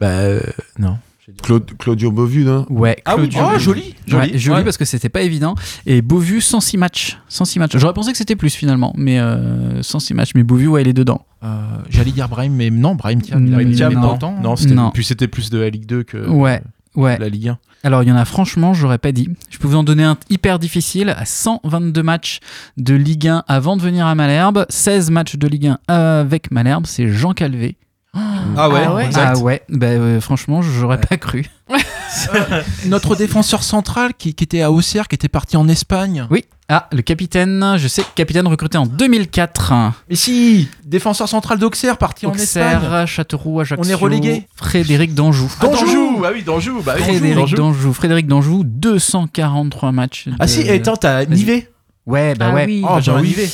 Bah 0.00 0.06
euh, 0.08 0.40
non. 0.78 0.98
Claude, 1.42 1.70
Claudio 1.78 2.10
Beauvu, 2.10 2.44
non? 2.44 2.66
Ouais, 2.68 3.00
Ah 3.04 3.14
oui, 3.16 3.28
Claudio. 3.28 3.52
oh, 3.54 3.58
joli, 3.58 3.94
joli. 4.06 4.32
Ouais, 4.32 4.38
joli 4.38 4.58
Ouais. 4.58 4.64
parce 4.64 4.76
que 4.76 4.84
c'était 4.84 5.08
pas 5.08 5.22
évident. 5.22 5.54
Et 5.86 6.02
Beauvu, 6.02 6.40
106 6.40 6.76
matchs. 6.76 7.18
106 7.28 7.58
matchs. 7.58 7.76
J'aurais 7.78 7.94
pensé 7.94 8.10
que 8.12 8.18
c'était 8.18 8.36
plus 8.36 8.54
finalement, 8.54 8.92
mais 8.98 9.18
euh, 9.18 9.82
106 9.82 10.14
matchs. 10.14 10.32
Mais 10.34 10.42
Beauvu, 10.42 10.66
ouais, 10.66 10.82
il 10.82 10.88
est 10.88 10.92
dedans. 10.92 11.24
Euh, 11.44 11.62
J'allais 11.88 12.10
dire 12.10 12.28
Brahim, 12.28 12.52
mais 12.54 12.70
non, 12.70 12.96
Brahim 12.96 13.22
Thiam, 13.22 13.46
il 13.46 13.54
Mm, 13.56 13.60
il 13.70 13.76
Thiam, 13.76 13.86
avait 13.86 13.94
pas 13.94 14.00
non, 14.02 14.14
autant. 14.14 14.36
non, 14.42 14.56
c'était 14.56 14.74
Non. 14.74 14.90
puis 14.90 15.04
c'était 15.04 15.28
plus 15.28 15.48
de 15.48 15.58
la 15.58 15.70
Ligue 15.70 15.86
2 15.86 16.02
que 16.02 16.28
Ouais, 16.28 16.60
ouais. 16.96 17.18
la 17.18 17.28
Ligue 17.28 17.48
1. 17.48 17.58
Alors, 17.84 18.02
il 18.02 18.08
y 18.08 18.12
en 18.12 18.16
a 18.16 18.24
franchement, 18.24 18.74
j'aurais 18.74 18.98
pas 18.98 19.12
dit. 19.12 19.28
Je 19.50 19.58
peux 19.58 19.66
vous 19.68 19.76
en 19.76 19.82
donner 19.82 20.04
un 20.04 20.16
hyper 20.30 20.58
difficile. 20.58 21.10
À 21.18 21.24
122 21.24 22.02
matchs 22.02 22.38
de 22.76 22.94
Ligue 22.94 23.28
1 23.28 23.44
avant 23.48 23.76
de 23.76 23.82
venir 23.82 24.06
à 24.06 24.14
Malherbe, 24.14 24.66
16 24.68 25.10
matchs 25.10 25.36
de 25.36 25.46
Ligue 25.48 25.72
1 25.88 25.92
avec 25.94 26.50
Malherbe, 26.50 26.86
c'est 26.86 27.08
Jean 27.08 27.32
Calvé. 27.32 27.76
Ah 28.14 28.68
ouais, 28.68 28.82
Ah 28.86 28.94
ouais. 28.94 29.06
exact. 29.06 29.36
Ah 29.36 29.38
ouais, 29.40 29.62
bah, 29.70 29.86
euh, 29.86 30.20
franchement, 30.20 30.60
j'aurais 30.62 31.00
pas 31.00 31.16
cru. 31.16 31.46
Notre 32.86 33.16
défenseur 33.16 33.62
central 33.62 34.12
qui, 34.14 34.34
qui 34.34 34.44
était 34.44 34.62
à 34.62 34.70
Auxerre, 34.70 35.08
qui 35.08 35.14
était 35.14 35.28
parti 35.28 35.56
en 35.56 35.68
Espagne. 35.68 36.26
Oui. 36.30 36.44
Ah, 36.68 36.88
le 36.90 37.02
capitaine, 37.02 37.74
je 37.76 37.86
sais, 37.86 38.02
capitaine 38.14 38.46
recruté 38.46 38.78
en 38.78 38.86
2004. 38.86 39.72
Mais 40.08 40.14
si 40.16 40.68
Défenseur 40.84 41.28
central 41.28 41.58
d'Auxerre, 41.58 41.98
parti 41.98 42.24
en 42.24 42.32
Espagne. 42.32 42.76
Auxerre, 42.78 43.06
Châteauroux, 43.06 43.60
Ajaccio. 43.60 43.84
On 43.84 43.88
est 43.90 43.94
relégué. 43.94 44.46
Frédéric 44.56 45.14
Danjou. 45.14 45.52
Ah, 45.60 45.66
Danjou, 45.66 46.22
ah 46.24 46.30
oui, 46.32 46.42
Danjou, 46.42 46.80
bah 46.82 46.94
oui, 46.96 47.02
Frédéric 47.02 47.34
Danjou. 47.34 47.56
Danjou. 47.56 47.92
Frédéric 47.92 48.26
Danjou, 48.26 48.62
243 48.64 49.92
matchs. 49.92 50.28
Ah 50.38 50.46
de- 50.46 50.50
si, 50.50 50.60
et 50.62 50.70
attends, 50.70 50.96
t'as. 50.96 51.26
Nivet 51.26 51.68
Ouais, 52.06 52.34
bah 52.34 52.46
Ah 52.50 52.54
ouais. 52.54 52.64
oui. 52.66 52.82
Oh, 52.84 52.98
bah 53.04 53.12
oui. 53.16 53.28
Nivet. 53.28 53.48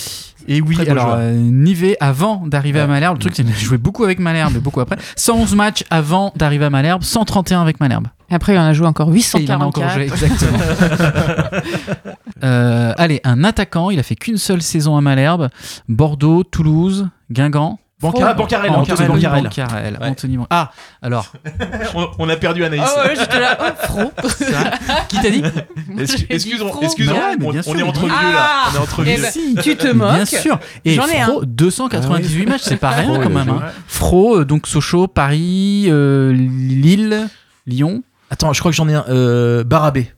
Et 0.50 0.62
oui, 0.62 0.76
Très 0.76 0.88
alors 0.88 1.14
euh, 1.18 1.32
Nivet 1.32 1.96
avant 2.00 2.46
d'arriver 2.46 2.80
à. 2.80 2.86
Malherbe, 2.86 3.16
le 3.16 3.20
truc 3.20 3.34
c'est 3.36 3.44
qu'il 3.44 3.52
a 3.52 3.56
joué 3.56 3.76
beaucoup 3.76 4.04
avec 4.04 4.18
Malherbe 4.18 4.56
et 4.56 4.60
beaucoup 4.60 4.80
après. 4.80 4.96
111 5.16 5.54
matchs 5.54 5.84
avant 5.90 6.32
d'arriver 6.36 6.64
à 6.64 6.70
Malherbe, 6.70 7.02
131 7.02 7.60
avec 7.60 7.80
Malherbe. 7.80 8.06
Et 8.30 8.34
Après, 8.34 8.54
il 8.54 8.58
en 8.58 8.62
a 8.64 8.72
joué 8.72 8.86
encore 8.86 9.10
Et 9.14 9.20
il 9.40 9.52
en 9.52 9.60
a 9.60 9.64
encore 9.64 9.84
844. 9.84 9.94
joué, 9.94 10.04
exactement. 10.04 10.58
Euh, 12.44 12.92
allez, 12.96 13.20
un 13.24 13.42
attaquant, 13.42 13.90
il 13.90 13.98
a 13.98 14.04
fait 14.04 14.14
qu'une 14.14 14.36
seule 14.36 14.62
saison 14.62 14.96
à 14.96 15.00
Malherbe. 15.00 15.48
Bordeaux, 15.88 16.44
Toulouse, 16.44 17.08
Guingamp. 17.32 17.80
Banca- 18.00 18.28
Ah, 18.28 18.34
Bancarel, 18.34 18.70
Anthony 18.70 19.08
Bancarel. 19.08 19.42
Bancarel, 19.42 19.98
Ouais. 20.00 20.06
Anthony 20.08 20.38
Ah, 20.50 20.70
alors, 21.02 21.32
On, 21.96 22.08
on 22.20 22.28
a 22.28 22.36
perdu 22.36 22.62
Anaïs. 22.64 22.82
Ah 22.84 23.04
ouais, 23.06 23.16
j'étais 23.18 23.40
là, 23.40 23.58
oh, 23.60 23.86
Fro. 23.86 24.12
qui 25.08 25.20
t'a 25.20 25.30
dit 25.30 25.42
Excuse- 25.98 26.26
Excuse-moi, 26.30 26.70
mais 27.40 27.46
on, 27.46 27.50
bien 27.50 27.60
on 27.66 27.74
est 27.76 27.82
entre 27.82 28.04
vieux 28.04 28.12
Ah 28.16 28.32
là. 28.32 28.56
On 28.70 28.76
est 28.76 28.78
entre 28.78 29.00
Eh 29.04 29.14
vieux. 29.16 29.22
ben, 29.54 29.62
Tu 29.62 29.76
te 29.76 29.88
moques 29.88 30.14
Bien 30.14 30.24
sûr. 30.24 30.60
Et 30.84 30.94
J'en 30.94 31.06
ai 31.06 31.22
Fro, 31.22 31.44
298 31.44 32.46
matchs, 32.46 32.60
c'est 32.64 32.76
pas 32.76 32.90
rien 32.90 33.16
quand 33.16 33.26
a 33.26 33.28
même. 33.28 33.48
hein. 33.48 33.62
Fro, 33.88 34.38
euh, 34.38 34.44
donc 34.44 34.68
Sochaux, 34.68 35.08
Paris, 35.08 35.86
euh, 35.88 36.32
Lille, 36.32 37.28
Lyon. 37.66 38.04
Attends, 38.30 38.52
je 38.52 38.60
crois 38.60 38.70
que 38.70 38.76
j'en 38.76 38.88
ai 38.88 38.94
un. 38.94 39.04
Euh, 39.08 39.64
Barabé. 39.64 40.12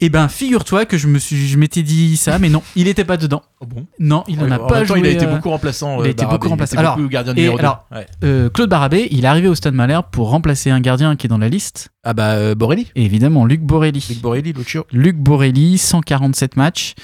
Eh 0.00 0.08
ben, 0.08 0.28
figure-toi 0.28 0.84
que 0.86 0.96
je 0.98 1.08
me 1.08 1.18
suis, 1.18 1.48
je 1.48 1.58
m'étais 1.58 1.82
dit 1.82 2.16
ça, 2.16 2.38
mais 2.38 2.48
non, 2.48 2.62
il 2.76 2.88
était 2.88 3.04
pas 3.04 3.16
dedans. 3.16 3.42
Oh 3.60 3.66
bon? 3.66 3.86
Non, 3.98 4.24
il 4.28 4.38
en 4.40 4.44
Ouais, 4.44 4.52
a 4.52 4.60
en 4.62 4.66
pas 4.66 4.78
même 4.80 4.86
temps, 4.86 4.94
joué. 4.94 5.00
il 5.00 5.06
a 5.06 5.10
été 5.10 5.26
euh, 5.26 5.34
beaucoup 5.34 5.50
remplaçant. 5.50 5.96
il 5.98 6.02
a 6.02 6.06
euh, 6.06 6.10
été 6.10 6.22
Barabé. 6.24 6.38
beaucoup 6.38 6.48
remplaçant. 6.50 6.76
Alors, 6.78 6.96
beaucoup 6.96 7.08
gardien 7.08 7.32
et 7.34 7.36
numéro 7.36 7.56
2. 7.56 7.60
alors- 7.60 7.86
euh, 8.24 8.48
Claude 8.50 8.68
Barabé, 8.70 9.08
il 9.10 9.24
est 9.24 9.28
arrivé 9.28 9.48
au 9.48 9.54
Stade 9.54 9.74
Malherbe 9.74 10.06
pour 10.10 10.30
remplacer 10.30 10.70
un 10.70 10.80
gardien 10.80 11.16
qui 11.16 11.26
est 11.26 11.28
dans 11.28 11.38
la 11.38 11.48
liste. 11.48 11.90
Ah 12.04 12.14
bah 12.14 12.30
euh, 12.32 12.54
Borelli. 12.54 12.88
Et 12.96 13.04
évidemment, 13.04 13.44
Luc 13.44 13.60
Borelli. 13.62 14.04
Luc 14.08 14.18
Borelli, 14.20 14.52
l'autre. 14.52 14.86
Luc 14.92 15.16
Borelli, 15.16 15.78
147 15.78 16.56
matchs. 16.56 16.94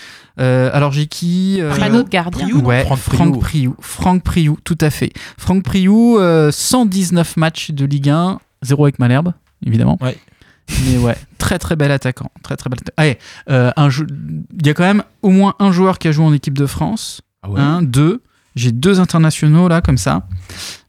Euh, 0.41 0.71
alors 0.73 0.93
j'ai 0.93 1.07
qui 1.07 1.59
euh, 1.61 1.73
d'autre 1.91 2.09
gardien. 2.11 2.49
Ouais, 2.61 2.85
Franck 2.85 2.99
Franck 2.99 3.41
Priou. 3.41 3.75
Franck 3.81 4.23
Priou, 4.23 4.57
tout 4.63 4.79
à 4.81 4.91
fait. 4.91 5.13
Franck 5.37 5.65
Priou, 5.65 6.19
euh, 6.19 6.51
119 6.53 7.37
matchs 7.37 7.71
de 7.73 7.85
Ligue 7.85 8.09
1, 8.11 8.39
0 8.63 8.85
avec 8.85 8.99
Malherbe, 9.01 9.33
évidemment. 9.67 9.99
Ouais. 10.01 10.17
Mais 10.87 10.99
ouais, 10.99 11.17
très 11.39 11.59
très 11.59 11.77
bel 11.77 11.91
attaquant. 11.91 12.31
Très 12.43 12.57
très 12.57 12.69
bel 12.71 12.79
attaquant. 12.81 12.95
Allez, 12.97 13.19
euh, 13.51 13.71
un 13.77 13.89
jou- 13.91 14.07
il 14.61 14.67
y 14.67 14.71
a 14.71 14.75
quand 14.75 14.85
même 14.85 15.03
au 15.23 15.31
moins 15.31 15.55
un 15.59 15.73
joueur 15.73 15.99
qui 15.99 16.09
a 16.09 16.13
joué 16.13 16.25
en 16.25 16.33
équipe 16.33 16.57
de 16.59 16.67
France. 16.67 17.21
Ah 17.43 17.51
ouais. 17.51 17.61
Un, 17.61 17.83
deux. 17.83 18.23
J'ai 18.55 18.73
deux 18.73 18.99
internationaux 19.01 19.69
là, 19.69 19.81
comme 19.81 19.99
ça. 19.99 20.27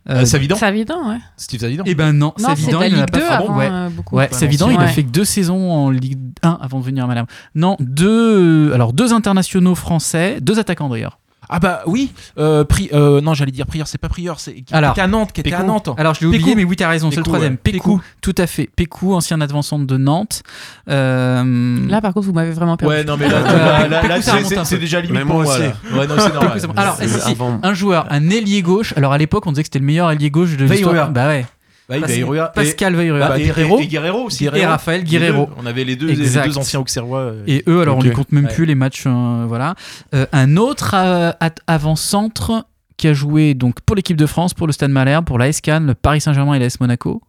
Euh, 0.10 0.22
Euh, 0.22 0.26
Savidan. 0.26 0.56
C'est 0.56 0.70
évident, 0.70 1.08
ouais. 1.10 1.18
Steve 1.38 1.60
Savidan. 1.60 1.84
Eh 1.86 1.94
ben 1.94 2.14
non, 2.14 2.34
Savidan, 2.38 2.82
il 2.82 2.96
en 2.96 2.98
a 2.98 3.02
Ligue 3.02 3.12
pas 3.12 3.20
2 3.20 3.24
fait. 3.26 3.32
avant 3.32 3.58
Ouais. 3.58 3.70
euh, 3.72 3.90
beaucoup. 3.90 4.16
Ouais, 4.16 4.30
évident, 4.42 4.70
il 4.72 4.80
a 4.80 4.88
fait 4.88 5.04
que 5.04 5.10
deux 5.10 5.26
saisons 5.26 5.72
en 5.72 5.92
Ligue 5.92 6.18
1 6.42 6.58
avant 6.62 6.80
de 6.80 6.86
venir 6.86 7.04
à 7.04 7.08
Malherbe. 7.08 7.28
Non, 7.54 7.78
deux, 7.80 8.74
alors 8.74 8.92
deux 8.94 9.14
internationaux 9.14 9.76
français, 9.76 10.40
deux 10.42 10.58
attaquants 10.58 10.90
d'ailleurs. 10.90 11.20
Ah 11.52 11.60
bah 11.60 11.82
oui, 11.88 12.12
euh, 12.38 12.64
Pri- 12.64 12.90
euh, 12.94 13.22
non 13.22 13.34
j'allais 13.34 13.52
dire 13.52 13.66
Prieur, 13.66 13.88
c'est 13.88 13.98
pas 13.98 14.08
Prieur, 14.10 14.40
c'est 14.40 14.54
qui 14.62 14.72
Alors, 14.74 14.92
était 14.92 15.02
à 15.02 15.08
Nantes, 15.08 15.32
qui 15.32 15.42
était 15.42 15.52
à. 15.54 15.64
Nantes. 15.64 15.90
Alors 15.98 16.14
je 16.14 16.20
l'ai 16.22 16.28
oublié, 16.28 16.44
Pécou. 16.44 16.58
mais 16.58 16.64
oui, 16.64 16.76
t'as 16.76 16.88
raison, 16.90 17.10
c'est 17.10 17.18
le 17.18 17.24
troisième. 17.24 17.54
ouais. 17.54 17.58
Pécou, 17.64 17.98
Pécou. 17.98 18.02
tout 18.22 18.36
à 18.38 18.46
fait. 18.46 18.70
Pécou, 18.76 19.14
ancien 19.16 19.42
avant-centre 19.42 19.86
de 19.88 19.98
Nantes. 19.98 20.44
Euh, 20.90 21.88
Là, 21.88 22.02
par 22.02 22.14
contre, 22.14 22.28
vous 22.28 22.34
m'avez 22.34 22.52
vraiment 22.52 22.78
perdu. 22.78 22.94
Ouais, 22.94 23.04
non, 23.04 23.18
mais 23.18 23.28
là, 23.28 23.38
Euh, 23.38 23.42
là, 23.88 23.88
là, 23.88 24.08
là, 24.08 24.22
c'est- 24.22 24.78
déjà 24.78 25.02
limite 25.02 25.18
Mais 25.20 25.26
pour 25.26 25.42
moi 25.42 25.54
aussi. 25.56 25.62
Ouais, 25.62 26.08
non, 26.08 26.16
c'est 26.18 26.34
normal. 26.34 26.54
Pécou, 26.62 26.74
Alors, 26.78 26.96
si, 26.98 27.36
un 27.64 27.74
joueur, 27.74 28.06
un 28.10 28.30
ailier 28.30 28.62
gauche. 28.62 28.94
Alors 28.96 29.14
à 29.14 29.18
l'époque, 29.18 29.46
on 29.48 29.52
disait 29.52 29.64
que 29.64 29.68
c'était 29.68 29.80
le 29.80 29.86
meilleur 29.86 30.12
ailier 30.12 30.30
gauche 30.30 30.56
de 30.56 30.66
l'histoire. 30.66 31.10
Bah 31.12 31.28
ouais. 31.28 31.46
Il 31.92 32.02
Pas- 32.02 32.08
regarder. 32.30 32.52
Pascal 32.56 32.96
Veillera. 32.96 33.20
Bah, 33.30 33.40
et, 33.40 33.44
Guerrero. 33.46 33.80
et, 33.80 33.88
Guerrero 33.88 34.26
aussi. 34.26 34.46
Et 34.46 34.66
Raphaël 34.66 35.02
Les 35.02 35.08
Guerrero. 35.10 35.50
On 35.62 35.66
avait 35.66 35.84
les 35.84 35.96
deux, 35.96 36.08
les 36.08 36.22
Exact. 36.22 36.48
deux 36.48 36.58
anciens 36.58 36.80
auxerrois. 36.80 37.20
euh, 37.20 37.44
Et 37.48 37.64
eux, 37.68 37.82
alors 37.82 37.96
on 37.98 38.00
Ok. 38.00 38.06
les 38.06 38.12
compte 38.12 38.32
même 38.32 38.46
Ouais. 38.46 38.54
plus 38.54 38.66
les 38.66 38.76
matchs, 38.76 39.04
euh, 39.08 39.46
voilà. 39.48 39.76
Euh, 40.14 40.26
un 40.32 40.58
autre 40.58 40.92
euh, 40.96 41.32
at- 41.40 41.56
avant-centre 41.68 42.66
qui 42.98 43.08
a 43.08 43.14
joué 43.14 43.54
donc 43.54 43.82
pour 43.82 43.96
l'équipe 43.96 44.18
de 44.18 44.26
France, 44.26 44.54
pour 44.54 44.68
le 44.68 44.74
Stade 44.74 44.92
Malherbe, 44.92 45.26
pour 45.26 45.40
l'AS 45.40 45.62
Cannes, 45.62 45.88
le 45.88 45.96
Paris 45.96 46.22
Saint-Germain 46.22 46.54
et 46.54 46.60
l'AS 46.60 46.80
Monaco. 46.80 47.22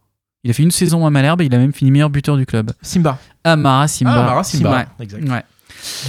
Il 0.43 0.51
a 0.51 0.53
fait 0.53 0.63
une 0.63 0.71
saison 0.71 1.05
à 1.05 1.09
Malherbe 1.09 1.41
et 1.41 1.45
il 1.45 1.55
a 1.55 1.57
même 1.57 1.71
fini 1.73 1.91
meilleur 1.91 2.09
buteur 2.09 2.35
du 2.35 2.45
club. 2.45 2.71
Simba. 2.81 3.17
Amara 3.43 3.87
Simba. 3.87 4.11
Ah, 4.15 4.23
Mara 4.23 4.43
Simba. 4.43 4.85
Exact. 4.99 5.23
Ouais. 5.29 5.43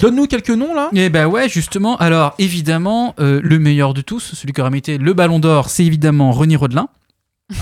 Donne-nous 0.00 0.26
quelques 0.26 0.50
noms 0.50 0.74
là. 0.74 0.88
Et 0.94 1.08
ben 1.08 1.26
ouais, 1.26 1.48
justement. 1.48 1.96
Alors 1.98 2.34
évidemment, 2.38 3.14
euh, 3.20 3.40
le 3.42 3.58
meilleur 3.58 3.94
de 3.94 4.00
tous, 4.00 4.34
celui 4.34 4.52
qui 4.52 4.60
aurait 4.60 4.70
mérité 4.70 4.98
le 4.98 5.12
Ballon 5.14 5.38
d'Or, 5.38 5.70
c'est 5.70 5.84
évidemment 5.84 6.32
Ronny 6.32 6.56
Rodelin. 6.56 6.88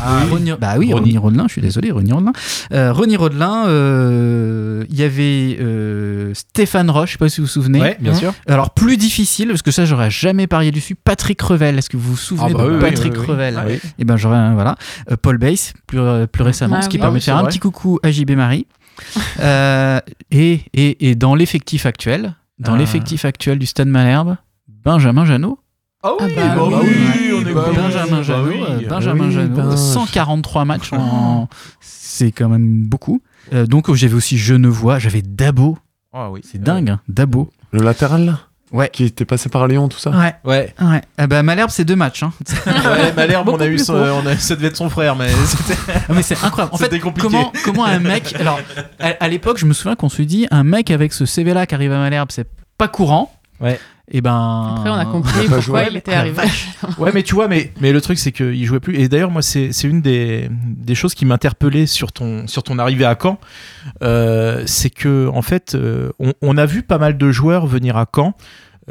Ah, 0.02 0.20
oui. 0.24 0.30
Rony- 0.30 0.52
bah 0.60 0.74
oui, 0.78 0.92
Ronny. 0.92 1.18
Rodelin, 1.18 1.44
je 1.48 1.52
suis 1.52 1.62
désolé, 1.62 1.90
Ronny 1.90 2.12
Rodelin. 2.12 2.32
Euh, 2.72 2.92
Ronny 2.92 3.16
Rodelin, 3.16 3.66
euh, 3.68 4.84
il 4.90 4.96
y 4.98 5.02
avait 5.02 5.56
euh, 5.60 6.32
Stéphane 6.34 6.90
Roche, 6.90 7.08
je 7.10 7.12
sais 7.12 7.18
pas 7.18 7.28
si 7.28 7.40
vous 7.40 7.46
vous 7.46 7.52
souvenez. 7.52 7.80
Ouais, 7.80 7.96
bien 8.00 8.14
sûr. 8.14 8.32
Alors 8.48 8.70
plus 8.70 8.96
difficile, 8.96 9.48
parce 9.48 9.62
que 9.62 9.70
ça 9.70 9.84
j'aurais 9.84 10.10
jamais 10.10 10.46
parié 10.46 10.70
dessus, 10.72 10.94
Patrick 10.94 11.40
Revel. 11.40 11.78
Est-ce 11.78 11.90
que 11.90 11.96
vous 11.96 12.10
vous 12.10 12.16
souvenez 12.16 12.52
Ah 12.54 12.58
bah 12.58 12.64
de 12.66 12.70
oui, 12.74 12.80
Patrick 12.80 13.14
oui. 13.18 13.26
Revel 13.26 13.54
Ah 13.58 13.64
oui. 13.68 13.78
Et 13.98 14.04
ben 14.04 14.16
j'aurais, 14.16 14.38
euh, 14.38 14.50
voilà. 14.54 14.76
Euh, 15.10 15.16
Paul 15.20 15.38
Bass, 15.38 15.72
plus, 15.86 15.98
euh, 16.00 16.26
plus 16.26 16.42
récemment, 16.42 16.76
Ah 16.78 16.82
ce 16.82 16.88
qui 16.88 16.96
oui. 16.96 17.00
permet 17.02 17.16
Ah 17.16 17.18
de 17.20 17.24
faire 17.24 17.36
un 17.36 17.42
vrai. 17.42 17.50
petit 17.50 17.58
coucou 17.58 17.98
à 18.02 18.10
JB 18.10 18.32
Marie. 18.32 18.66
Euh, 19.40 19.98
et, 20.30 20.60
et, 20.74 21.08
et 21.10 21.14
dans 21.14 21.34
l'effectif 21.34 21.86
actuel, 21.86 22.34
dans 22.58 22.74
Ah. 22.74 22.78
l'effectif 22.78 23.24
actuel 23.24 23.58
du 23.58 23.64
Stade 23.64 23.88
Malherbe, 23.88 24.36
Benjamin 24.68 25.24
Janot. 25.24 25.58
Ah 26.02 26.12
oui, 26.20 26.32
bah 26.34 26.42
bah 26.56 26.62
oui, 26.82 26.88
oui, 26.88 27.32
on 27.44 27.46
est 27.46 27.52
bah 27.52 27.64
oui, 27.68 27.76
Benjamin 27.76 28.16
bah 28.16 28.22
Janot, 28.22 28.48
oui. 28.48 28.62
euh, 28.68 28.88
Benjamin 28.88 29.26
oui, 29.26 29.32
Janot, 29.32 29.48
ben, 29.54 29.76
143 29.76 30.64
matchs 30.64 30.92
en... 30.94 31.46
C'est 31.80 32.32
quand 32.32 32.48
même 32.48 32.84
beaucoup. 32.86 33.20
Euh, 33.52 33.66
donc 33.66 33.92
j'avais 33.94 34.14
aussi 34.14 34.38
Genevois, 34.38 34.98
j'avais 34.98 35.22
Dabo, 35.22 35.76
Ah 36.12 36.30
oui. 36.30 36.40
c'est 36.44 36.60
dingue, 36.62 36.90
hein, 36.90 37.00
Dabo. 37.08 37.50
Le 37.72 37.82
latéral 37.82 38.24
là 38.24 38.38
Ouais. 38.72 38.88
Qui 38.92 39.02
était 39.04 39.24
passé 39.24 39.48
par 39.48 39.66
Lyon, 39.66 39.88
tout 39.88 39.98
ça 39.98 40.10
Ouais, 40.10 40.34
Ouais. 40.44 40.72
ouais. 40.80 41.00
Ah 41.18 41.26
bah, 41.26 41.42
Malherbe, 41.42 41.70
c'est 41.70 41.84
deux 41.84 41.96
matchs. 41.96 42.22
Hein. 42.22 42.32
Ouais, 42.66 43.12
Malherbe, 43.16 43.48
on 43.48 43.58
a 43.60 43.66
eu 43.66 43.78
son, 43.80 43.94
court. 43.94 44.22
on 44.22 44.26
a, 44.26 44.36
ça 44.36 44.54
devait 44.54 44.68
être 44.68 44.76
son 44.76 44.88
frère, 44.88 45.16
mais 45.16 45.28
c'était. 45.44 45.74
Ah, 46.08 46.12
mais 46.14 46.22
c'est 46.22 46.36
incroyable. 46.44 46.72
En 46.72 46.78
fait, 46.78 46.84
C'était 46.84 47.00
compliqué. 47.00 47.26
comment, 47.28 47.52
comment 47.64 47.84
un 47.84 47.98
mec. 47.98 48.32
Alors, 48.38 48.60
à, 49.00 49.08
à 49.18 49.28
l'époque, 49.28 49.58
je 49.58 49.66
me 49.66 49.72
souviens 49.72 49.96
qu'on 49.96 50.08
se 50.08 50.22
dit 50.22 50.46
un 50.52 50.62
mec 50.62 50.92
avec 50.92 51.12
ce 51.12 51.26
CV-là 51.26 51.66
qui 51.66 51.74
arrive 51.74 51.90
à 51.90 51.98
Malherbe, 51.98 52.30
c'est 52.30 52.46
pas 52.78 52.86
courant. 52.86 53.32
Ouais. 53.60 53.80
Et 54.10 54.20
ben. 54.20 54.74
Après, 54.76 54.90
on 54.90 54.94
a 54.94 55.06
compris 55.06 55.32
Il 55.42 55.46
a 55.46 55.50
pas 55.50 55.56
pourquoi 55.56 55.82
joué. 55.82 55.88
il 55.92 55.96
était 55.96 56.14
arrivé. 56.14 56.42
Ouais, 56.98 57.10
mais 57.14 57.22
tu 57.22 57.34
vois, 57.34 57.46
mais, 57.48 57.72
mais 57.80 57.92
le 57.92 58.00
truc, 58.00 58.18
c'est 58.18 58.32
qu'il 58.32 58.64
jouait 58.64 58.80
plus. 58.80 58.96
Et 58.96 59.08
d'ailleurs, 59.08 59.30
moi, 59.30 59.42
c'est 59.42 59.72
c'est 59.72 59.86
une 59.88 60.00
des, 60.00 60.48
des 60.50 60.94
choses 60.94 61.14
qui 61.14 61.24
m'interpellait 61.26 61.86
sur 61.86 62.12
ton, 62.12 62.46
sur 62.46 62.62
ton 62.62 62.78
arrivée 62.78 63.04
à 63.04 63.16
Caen. 63.20 63.38
Euh, 64.02 64.62
c'est 64.66 64.90
que, 64.90 65.28
en 65.28 65.42
fait, 65.42 65.74
euh, 65.74 66.10
on, 66.18 66.32
on 66.42 66.56
a 66.56 66.66
vu 66.66 66.82
pas 66.82 66.98
mal 66.98 67.16
de 67.16 67.30
joueurs 67.30 67.66
venir 67.66 67.96
à 67.96 68.06
Caen, 68.12 68.34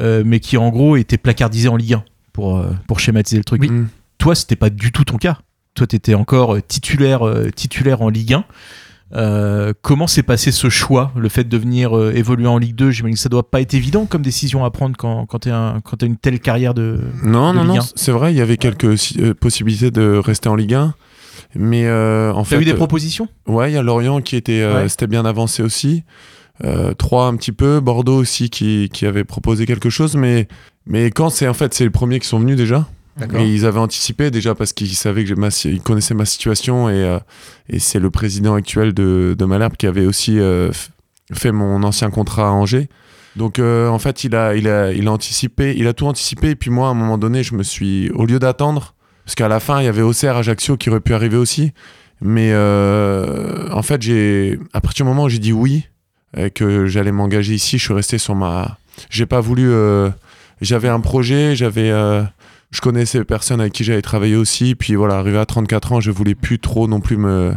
euh, 0.00 0.22
mais 0.24 0.40
qui, 0.40 0.56
en 0.56 0.70
gros, 0.70 0.96
étaient 0.96 1.18
placardisés 1.18 1.68
en 1.68 1.76
Ligue 1.76 1.94
1, 1.94 2.04
pour, 2.32 2.58
euh, 2.58 2.70
pour 2.86 3.00
schématiser 3.00 3.36
le 3.38 3.44
truc. 3.44 3.60
Oui. 3.60 3.70
Mm. 3.70 3.88
Toi, 4.18 4.34
c'était 4.34 4.56
pas 4.56 4.70
du 4.70 4.92
tout 4.92 5.04
ton 5.04 5.18
cas. 5.18 5.38
Toi, 5.74 5.86
tu 5.86 5.96
étais 5.96 6.14
encore 6.14 6.54
euh, 6.56 6.60
titulaire, 6.60 7.26
euh, 7.26 7.50
titulaire 7.50 8.02
en 8.02 8.08
Ligue 8.08 8.34
1. 8.34 8.44
Euh, 9.14 9.72
comment 9.82 10.06
s'est 10.06 10.22
passé 10.22 10.52
ce 10.52 10.68
choix, 10.68 11.10
le 11.16 11.28
fait 11.28 11.44
de 11.48 11.56
venir 11.58 11.96
euh, 11.96 12.12
évoluer 12.14 12.46
en 12.46 12.58
Ligue 12.58 12.76
2 12.76 12.90
J'imagine 12.92 13.14
que 13.16 13.20
ça 13.20 13.28
doit 13.28 13.50
pas 13.50 13.60
être 13.60 13.74
évident 13.74 14.06
comme 14.06 14.22
décision 14.22 14.64
à 14.64 14.70
prendre 14.70 14.96
quand, 14.96 15.26
quand 15.26 15.40
tu 15.40 15.50
as 15.50 15.74
une 16.02 16.16
telle 16.16 16.38
carrière 16.38 16.74
de. 16.74 17.00
Non, 17.24 17.52
de 17.52 17.56
non, 17.58 17.64
Ligue 17.64 17.74
non, 17.76 17.80
1. 17.82 17.86
c'est 17.96 18.12
vrai, 18.12 18.32
il 18.32 18.36
y 18.36 18.40
avait 18.40 18.56
quelques 18.56 18.96
si- 18.96 19.20
euh, 19.20 19.34
possibilités 19.34 19.90
de 19.90 20.16
rester 20.16 20.48
en 20.48 20.54
Ligue 20.54 20.74
1. 20.74 20.94
Mais 21.56 21.86
euh, 21.86 22.32
en 22.32 22.44
fait. 22.44 22.56
as 22.56 22.60
eu 22.60 22.64
des 22.64 22.74
propositions? 22.74 23.26
Ouais, 23.48 23.70
il 23.72 23.74
y 23.74 23.76
a 23.76 23.82
Lorient 23.82 24.20
qui 24.20 24.36
était, 24.36 24.64
Ouais. 24.64 25.06
bien 25.08 25.24
avancé 25.24 25.62
aussi. 25.62 26.04
Troyes 26.98 27.24
un 27.26 27.34
petit 27.36 27.52
peu, 27.52 27.80
Bordeaux 27.80 28.16
aussi 28.18 28.50
qui, 28.50 28.90
qui 28.92 29.06
avait 29.06 29.24
proposé 29.24 29.64
quelque 29.66 29.88
chose, 29.90 30.14
mais 30.16 30.46
mais 30.86 31.10
quand 31.10 31.30
c'est 31.30 31.48
en 31.48 31.54
fait 31.54 31.72
c'est 31.72 31.84
les 31.84 31.90
premiers 31.90 32.20
qui 32.20 32.26
sont 32.28 32.38
venus 32.38 32.56
déjà? 32.56 32.86
Et 33.38 33.52
ils 33.52 33.66
avaient 33.66 33.78
anticipé 33.78 34.30
déjà 34.30 34.54
parce 34.54 34.72
qu'ils 34.72 34.94
savaient 34.94 35.24
que 35.24 35.34
ma, 35.34 35.48
ils 35.64 35.82
connaissaient 35.82 36.14
ma 36.14 36.24
situation 36.24 36.88
et, 36.88 37.04
euh, 37.04 37.18
et 37.68 37.78
c'est 37.78 37.98
le 37.98 38.10
président 38.10 38.54
actuel 38.54 38.94
de, 38.94 39.34
de 39.38 39.44
Malherbe 39.44 39.76
qui 39.76 39.86
avait 39.86 40.06
aussi 40.06 40.38
euh, 40.38 40.70
fait 41.32 41.52
mon 41.52 41.82
ancien 41.82 42.10
contrat 42.10 42.48
à 42.48 42.50
Angers. 42.52 42.88
Donc 43.36 43.58
euh, 43.58 43.88
en 43.88 43.98
fait 43.98 44.24
il 44.24 44.34
a, 44.34 44.54
anticipé, 45.06 45.74
il 45.76 45.86
a 45.86 45.92
tout 45.92 46.06
anticipé 46.06 46.50
et 46.50 46.56
puis 46.56 46.70
moi 46.70 46.88
à 46.88 46.90
un 46.92 46.94
moment 46.94 47.18
donné 47.18 47.42
je 47.42 47.54
me 47.54 47.62
suis, 47.62 48.10
au 48.10 48.24
lieu 48.24 48.38
d'attendre, 48.38 48.94
parce 49.24 49.34
qu'à 49.34 49.48
la 49.48 49.60
fin 49.60 49.80
il 49.80 49.84
y 49.84 49.88
avait 49.88 50.02
Auxerre, 50.02 50.36
Ajaccio 50.36 50.76
qui 50.76 50.88
aurait 50.88 51.00
pu 51.00 51.12
arriver 51.12 51.36
aussi, 51.36 51.72
mais 52.20 52.54
en 52.54 53.82
fait 53.82 54.02
j'ai, 54.02 54.58
à 54.72 54.80
partir 54.80 55.04
du 55.04 55.10
moment 55.10 55.24
où 55.24 55.28
j'ai 55.28 55.38
dit 55.38 55.52
oui, 55.52 55.86
et 56.36 56.50
que 56.50 56.86
j'allais 56.86 57.12
m'engager 57.12 57.54
ici, 57.54 57.78
je 57.78 57.84
suis 57.84 57.94
resté 57.94 58.18
sur 58.18 58.34
ma... 58.34 58.78
J'ai 59.10 59.26
pas 59.26 59.40
voulu... 59.40 59.70
j'avais 60.60 60.88
un 60.88 61.00
projet, 61.00 61.54
j'avais... 61.54 61.92
je 62.70 62.80
connaissais 62.80 63.18
les 63.18 63.24
personnes 63.24 63.60
avec 63.60 63.72
qui 63.72 63.82
j'avais 63.82 64.00
travaillé 64.02 64.36
aussi, 64.36 64.74
puis 64.76 64.94
voilà, 64.94 65.16
arrivé 65.16 65.38
à 65.38 65.44
34 65.46 65.92
ans, 65.92 66.00
je 66.00 66.10
voulais 66.12 66.36
plus 66.36 66.58
trop 66.60 66.86
non 66.86 67.00
plus 67.00 67.16
me 67.16 67.52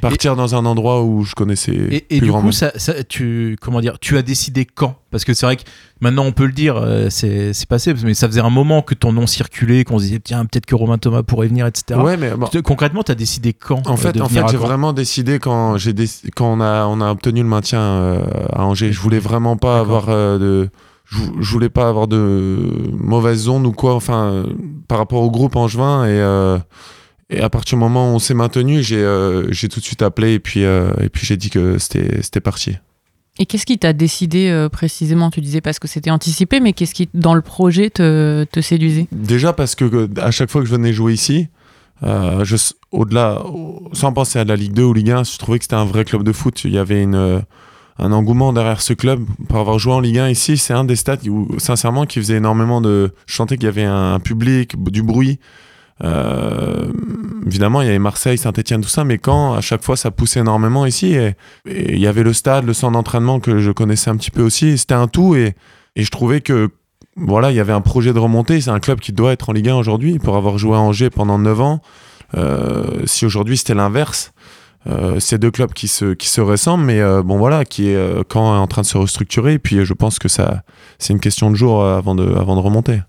partir 0.00 0.36
dans 0.36 0.54
un 0.54 0.64
endroit 0.64 1.02
où 1.02 1.24
je 1.24 1.34
connaissais 1.34 1.72
Et, 1.72 1.96
et 1.96 2.18
plus 2.18 2.20
du 2.20 2.30
grand 2.30 2.42
coup, 2.42 2.52
ça, 2.52 2.70
ça- 2.76 3.02
tu, 3.02 3.56
comment 3.60 3.80
dire, 3.80 3.98
tu 3.98 4.16
as 4.16 4.22
décidé 4.22 4.64
quand? 4.64 4.96
Parce 5.10 5.24
que 5.24 5.34
c'est 5.34 5.46
vrai 5.46 5.56
que 5.56 5.62
maintenant 6.00 6.24
on 6.24 6.32
peut 6.32 6.46
le 6.46 6.52
dire, 6.52 6.76
euh, 6.76 7.08
c'est 7.10 7.52
passé, 7.68 7.92
mais 8.04 8.14
ça 8.14 8.28
faisait 8.28 8.40
un 8.40 8.50
moment 8.50 8.82
que 8.82 8.94
ton 8.94 9.12
nom 9.12 9.26
circulait, 9.26 9.84
qu'on 9.84 9.98
se 9.98 10.04
disait 10.04 10.20
tiens 10.20 10.44
peut-être 10.46 10.64
que 10.66 10.74
Romain 10.76 10.96
Thomas 10.96 11.22
pourrait 11.22 11.48
venir, 11.48 11.66
etc. 11.66 11.98
Ouais, 12.00 12.16
mais 12.16 12.30
bon, 12.30 12.48
Concrètement, 12.64 13.02
tu 13.02 13.12
as 13.12 13.16
décidé 13.16 13.52
quand 13.52 13.86
En 13.86 13.94
euh, 13.94 13.96
fait, 13.96 14.20
en 14.20 14.28
fait, 14.28 14.42
j'ai 14.48 14.56
vraiment 14.56 14.92
décidé 14.92 15.38
quand 15.38 15.76
j'ai 15.76 15.92
déc- 15.92 16.30
quand 16.36 16.46
on 16.52 16.60
a 16.60 16.86
on 16.86 17.00
a 17.00 17.10
obtenu 17.10 17.42
le 17.42 17.48
maintien 17.48 17.80
euh, 17.80 18.22
à 18.52 18.64
Angers. 18.64 18.92
Je 18.92 19.00
voulais 19.00 19.18
vraiment 19.18 19.56
pas 19.56 19.80
avoir 19.80 20.06
euh, 20.08 20.38
de 20.38 20.70
je, 21.12 21.18
je 21.40 21.50
voulais 21.52 21.68
pas 21.68 21.88
avoir 21.88 22.08
de 22.08 22.58
mauvaise 22.92 23.48
onde 23.48 23.66
ou 23.66 23.72
quoi. 23.72 23.94
Enfin, 23.94 24.44
par 24.88 24.98
rapport 24.98 25.22
au 25.22 25.30
groupe 25.30 25.56
angevin 25.56 26.04
et 26.06 26.10
euh, 26.10 26.58
et 27.30 27.40
à 27.40 27.48
partir 27.48 27.78
du 27.78 27.80
moment 27.84 28.12
où 28.12 28.16
on 28.16 28.18
s'est 28.18 28.34
maintenu, 28.34 28.82
j'ai 28.82 28.98
euh, 29.02 29.50
tout 29.70 29.80
de 29.80 29.84
suite 29.84 30.02
appelé 30.02 30.34
et 30.34 30.38
puis 30.40 30.64
euh, 30.64 30.92
et 31.00 31.08
puis 31.08 31.24
j'ai 31.26 31.36
dit 31.36 31.50
que 31.50 31.78
c'était 31.78 32.40
parti. 32.40 32.76
Et 33.38 33.46
qu'est-ce 33.46 33.64
qui 33.64 33.78
t'a 33.78 33.94
décidé 33.94 34.50
euh, 34.50 34.68
précisément? 34.68 35.30
Tu 35.30 35.40
disais 35.40 35.62
parce 35.62 35.78
que 35.78 35.88
c'était 35.88 36.10
anticipé, 36.10 36.60
mais 36.60 36.74
qu'est-ce 36.74 36.92
qui, 36.92 37.08
dans 37.14 37.32
le 37.34 37.40
projet, 37.40 37.88
te, 37.88 38.44
te 38.44 38.60
séduisait? 38.60 39.06
Déjà 39.10 39.54
parce 39.54 39.74
que 39.74 40.10
à 40.20 40.30
chaque 40.30 40.50
fois 40.50 40.60
que 40.60 40.66
je 40.66 40.72
venais 40.72 40.92
jouer 40.92 41.14
ici, 41.14 41.48
euh, 42.02 42.44
au-delà, 42.90 43.40
au- 43.46 43.88
sans 43.94 44.12
penser 44.12 44.38
à 44.38 44.44
la 44.44 44.54
Ligue 44.54 44.74
2 44.74 44.82
ou 44.82 44.92
Ligue 44.92 45.12
1, 45.12 45.24
je 45.24 45.38
trouvais 45.38 45.58
que 45.58 45.64
c'était 45.64 45.76
un 45.76 45.86
vrai 45.86 46.04
club 46.04 46.24
de 46.24 46.32
foot. 46.32 46.62
Il 46.64 46.72
y 46.74 46.78
avait 46.78 47.02
une, 47.02 47.42
un 47.98 48.12
engouement 48.12 48.52
derrière 48.52 48.80
ce 48.80 48.92
club. 48.92 49.24
Pour 49.48 49.58
avoir 49.58 49.78
joué 49.78 49.92
en 49.92 50.00
Ligue 50.00 50.18
1 50.18 50.28
ici, 50.30 50.56
c'est 50.56 50.74
un 50.74 50.84
des 50.84 50.96
stades 50.96 51.26
où, 51.28 51.48
sincèrement, 51.58 52.06
qui 52.06 52.18
faisait 52.18 52.36
énormément 52.36 52.80
de. 52.80 53.12
Je 53.26 53.34
sentais 53.34 53.56
qu'il 53.56 53.66
y 53.66 53.68
avait 53.68 53.84
un, 53.84 54.18
public, 54.20 54.82
du 54.82 55.02
bruit. 55.02 55.38
Euh, 56.02 56.90
évidemment, 57.46 57.80
il 57.80 57.86
y 57.86 57.88
avait 57.88 57.98
Marseille, 57.98 58.38
Saint-Etienne, 58.38 58.80
tout 58.80 58.88
ça, 58.88 59.04
mais 59.04 59.18
quand 59.18 59.54
à 59.54 59.60
chaque 59.60 59.82
fois 59.82 59.96
ça 59.96 60.10
poussait 60.10 60.40
énormément 60.40 60.84
ici, 60.84 61.14
et 61.14 61.36
il 61.66 61.98
y 61.98 62.08
avait 62.08 62.24
le 62.24 62.32
stade, 62.32 62.64
le 62.64 62.72
centre 62.72 62.94
d'entraînement 62.94 63.38
que 63.38 63.58
je 63.58 63.70
connaissais 63.70 64.10
un 64.10 64.16
petit 64.16 64.32
peu 64.32 64.42
aussi, 64.42 64.78
c'était 64.78 64.94
un 64.94 65.06
tout, 65.06 65.36
et, 65.36 65.54
et 65.94 66.02
je 66.02 66.10
trouvais 66.10 66.40
que 66.40 66.70
voilà, 67.16 67.50
il 67.50 67.56
y 67.56 67.60
avait 67.60 67.72
un 67.72 67.80
projet 67.80 68.12
de 68.12 68.18
remontée. 68.18 68.60
C'est 68.60 68.70
un 68.70 68.80
club 68.80 69.00
qui 69.00 69.12
doit 69.12 69.32
être 69.32 69.50
en 69.50 69.52
Ligue 69.52 69.68
1 69.68 69.76
aujourd'hui 69.76 70.18
pour 70.18 70.36
avoir 70.36 70.58
joué 70.58 70.76
à 70.76 70.80
Angers 70.80 71.10
pendant 71.10 71.38
9 71.38 71.60
ans. 71.60 71.80
Euh, 72.34 73.02
si 73.04 73.26
aujourd'hui 73.26 73.58
c'était 73.58 73.74
l'inverse, 73.74 74.31
euh, 74.88 75.20
c'est 75.20 75.38
deux 75.38 75.50
clubs 75.50 75.72
qui 75.72 75.88
se, 75.88 76.14
qui 76.14 76.28
se 76.28 76.40
ressemblent, 76.40 76.84
mais 76.84 77.00
euh, 77.00 77.22
bon 77.22 77.38
voilà, 77.38 77.64
qui 77.64 77.88
est 77.88 77.96
euh, 77.96 78.22
quand 78.28 78.56
en 78.58 78.66
train 78.66 78.82
de 78.82 78.86
se 78.86 78.98
restructurer. 78.98 79.54
Et 79.54 79.58
puis 79.58 79.76
euh, 79.76 79.84
je 79.84 79.94
pense 79.94 80.18
que 80.18 80.28
ça, 80.28 80.62
c'est 80.98 81.12
une 81.12 81.20
question 81.20 81.50
de 81.50 81.56
jour 81.56 81.84
avant 81.84 82.14
de, 82.14 82.34
avant 82.34 82.56
de 82.56 82.60
remonter. 82.60 83.00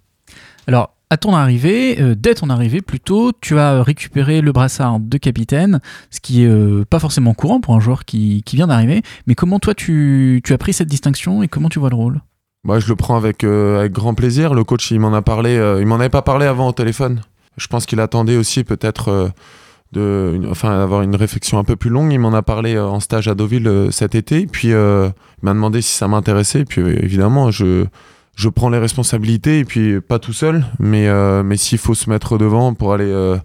Alors, 0.68 0.94
à 1.10 1.18
ton 1.18 1.36
arrivée, 1.36 2.02
euh, 2.02 2.16
dès 2.18 2.34
ton 2.34 2.50
arrivée 2.50 2.82
plutôt, 2.82 3.32
tu 3.40 3.60
as 3.60 3.84
récupéré 3.84 4.42
le 4.42 4.52
brassard 4.52 5.00
de 5.00 5.18
capitaine, 5.20 5.80
ce 6.10 6.20
qui 6.20 6.44
est 6.44 6.48
euh, 6.48 6.86
pas 6.90 6.98
forcément 6.98 7.36
courant 7.36 7.60
pour 7.60 7.76
un 7.76 7.80
joueur 7.80 8.04
qui, 8.04 8.42
qui 8.44 8.56
vient 8.56 8.66
d'arriver. 8.68 9.04
Mais 9.28 9.36
comment 9.36 9.60
toi 9.60 9.76
tu, 9.76 10.42
tu 10.44 10.54
as 10.54 10.58
pris 10.58 10.74
cette 10.74 10.88
distinction 10.88 11.44
et 11.44 11.48
comment 11.48 11.70
tu 11.70 11.78
vois 11.78 11.90
le 11.90 11.96
rôle? 11.96 12.22
Moi, 12.64 12.80
je 12.80 12.88
le 12.88 12.96
prends 12.96 13.16
avec, 13.16 13.44
euh, 13.44 13.82
avec 13.82 13.92
grand 13.92 14.16
plaisir. 14.16 14.56
Le 14.56 14.64
coach, 14.64 14.90
il 14.90 15.00
m'en 15.00 15.14
a 15.14 15.22
parlé. 15.22 15.56
il 15.80 15.86
m'en 15.86 15.96
avait 15.96 16.10
pas 16.10 16.22
parlé 16.24 16.46
avant 16.46 16.70
au 16.70 16.72
téléphone. 16.72 17.22
Je 17.58 17.68
pense 17.68 17.86
qu'il 17.86 18.00
attendait 18.00 18.38
aussi 18.38 18.64
peut-être 18.64 19.32
de, 19.94 20.34
une- 20.36 20.48
enfin, 20.50 20.78
d'avoir 20.80 21.02
une 21.04 21.16
réflexion 21.16 21.58
un 21.60 21.64
peu 21.64 21.76
plus 21.78 21.90
longue. 21.90 22.12
Il 22.12 22.20
m'en 22.20 22.34
a 22.34 22.42
parlé 22.42 22.76
euh, 22.76 22.86
en 22.88 23.00
stage 23.00 23.28
à 23.30 23.36
Deauville 23.36 23.68
euh, 23.68 23.92
cet 23.92 24.16
été. 24.16 24.46
Puis 24.48 24.74
euh, 24.74 25.08
il 25.42 25.46
m'a 25.46 25.54
demandé 25.54 25.82
si 25.82 25.94
ça 25.96 26.08
m'intéressait. 26.10 26.66
Puis 26.66 26.82
évidemment, 26.82 27.52
je, 27.52 27.86
je 28.36 28.50
prends 28.50 28.70
les 28.70 28.80
responsabilités 28.80 29.60
et 29.60 29.66
puis 29.66 30.02
pas 30.02 30.20
tout 30.20 30.34
seul, 30.34 30.66
mais, 30.80 31.08
mais 31.44 31.56
s'il 31.56 31.78
faut 31.78 31.94
se 31.94 32.10
mettre 32.10 32.38
devant 32.38 32.74
pour 32.74 32.94
aller, 32.94 33.38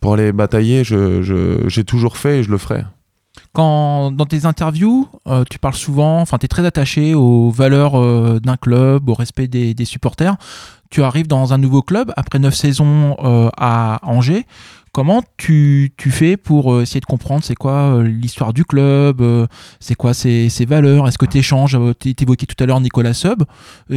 pour 0.00 0.14
aller 0.14 0.32
batailler, 0.32 0.82
je, 0.82 1.62
j'ai 1.68 1.84
toujours 1.84 2.16
fait 2.16 2.38
et 2.38 2.42
je 2.42 2.50
le 2.50 2.56
ferai. 2.58 2.84
Quand 3.52 4.10
dans 4.12 4.26
tes 4.26 4.46
interviews, 4.46 5.08
tu 5.50 5.58
parles 5.58 5.74
souvent, 5.74 6.20
enfin, 6.20 6.38
tu 6.38 6.46
es 6.46 6.48
très 6.48 6.64
attaché 6.64 7.14
aux 7.14 7.50
valeurs 7.50 8.40
d'un 8.40 8.56
club, 8.56 9.08
au 9.08 9.14
respect 9.14 9.46
des, 9.48 9.74
des 9.74 9.84
supporters. 9.84 10.36
Tu 10.88 11.02
arrives 11.02 11.28
dans 11.28 11.52
un 11.52 11.58
nouveau 11.58 11.82
club 11.82 12.12
après 12.16 12.38
neuf 12.38 12.54
saisons 12.54 13.16
à 13.56 13.98
Angers. 14.02 14.46
Comment 14.92 15.22
tu, 15.36 15.92
tu 15.96 16.10
fais 16.10 16.36
pour 16.36 16.74
euh, 16.74 16.82
essayer 16.82 17.00
de 17.00 17.06
comprendre 17.06 17.44
c'est 17.44 17.54
quoi 17.54 17.72
euh, 17.94 18.02
l'histoire 18.02 18.52
du 18.52 18.64
club, 18.64 19.20
euh, 19.20 19.46
c'est 19.78 19.94
quoi 19.94 20.14
ses, 20.14 20.48
ses 20.48 20.64
valeurs, 20.64 21.06
est-ce 21.06 21.16
que 21.16 21.26
tu 21.26 21.38
échanges, 21.38 21.78
tu 22.00 22.12
évoquais 22.20 22.46
tout 22.46 22.60
à 22.62 22.66
l'heure 22.66 22.80
Nicolas 22.80 23.14
Sub, 23.14 23.44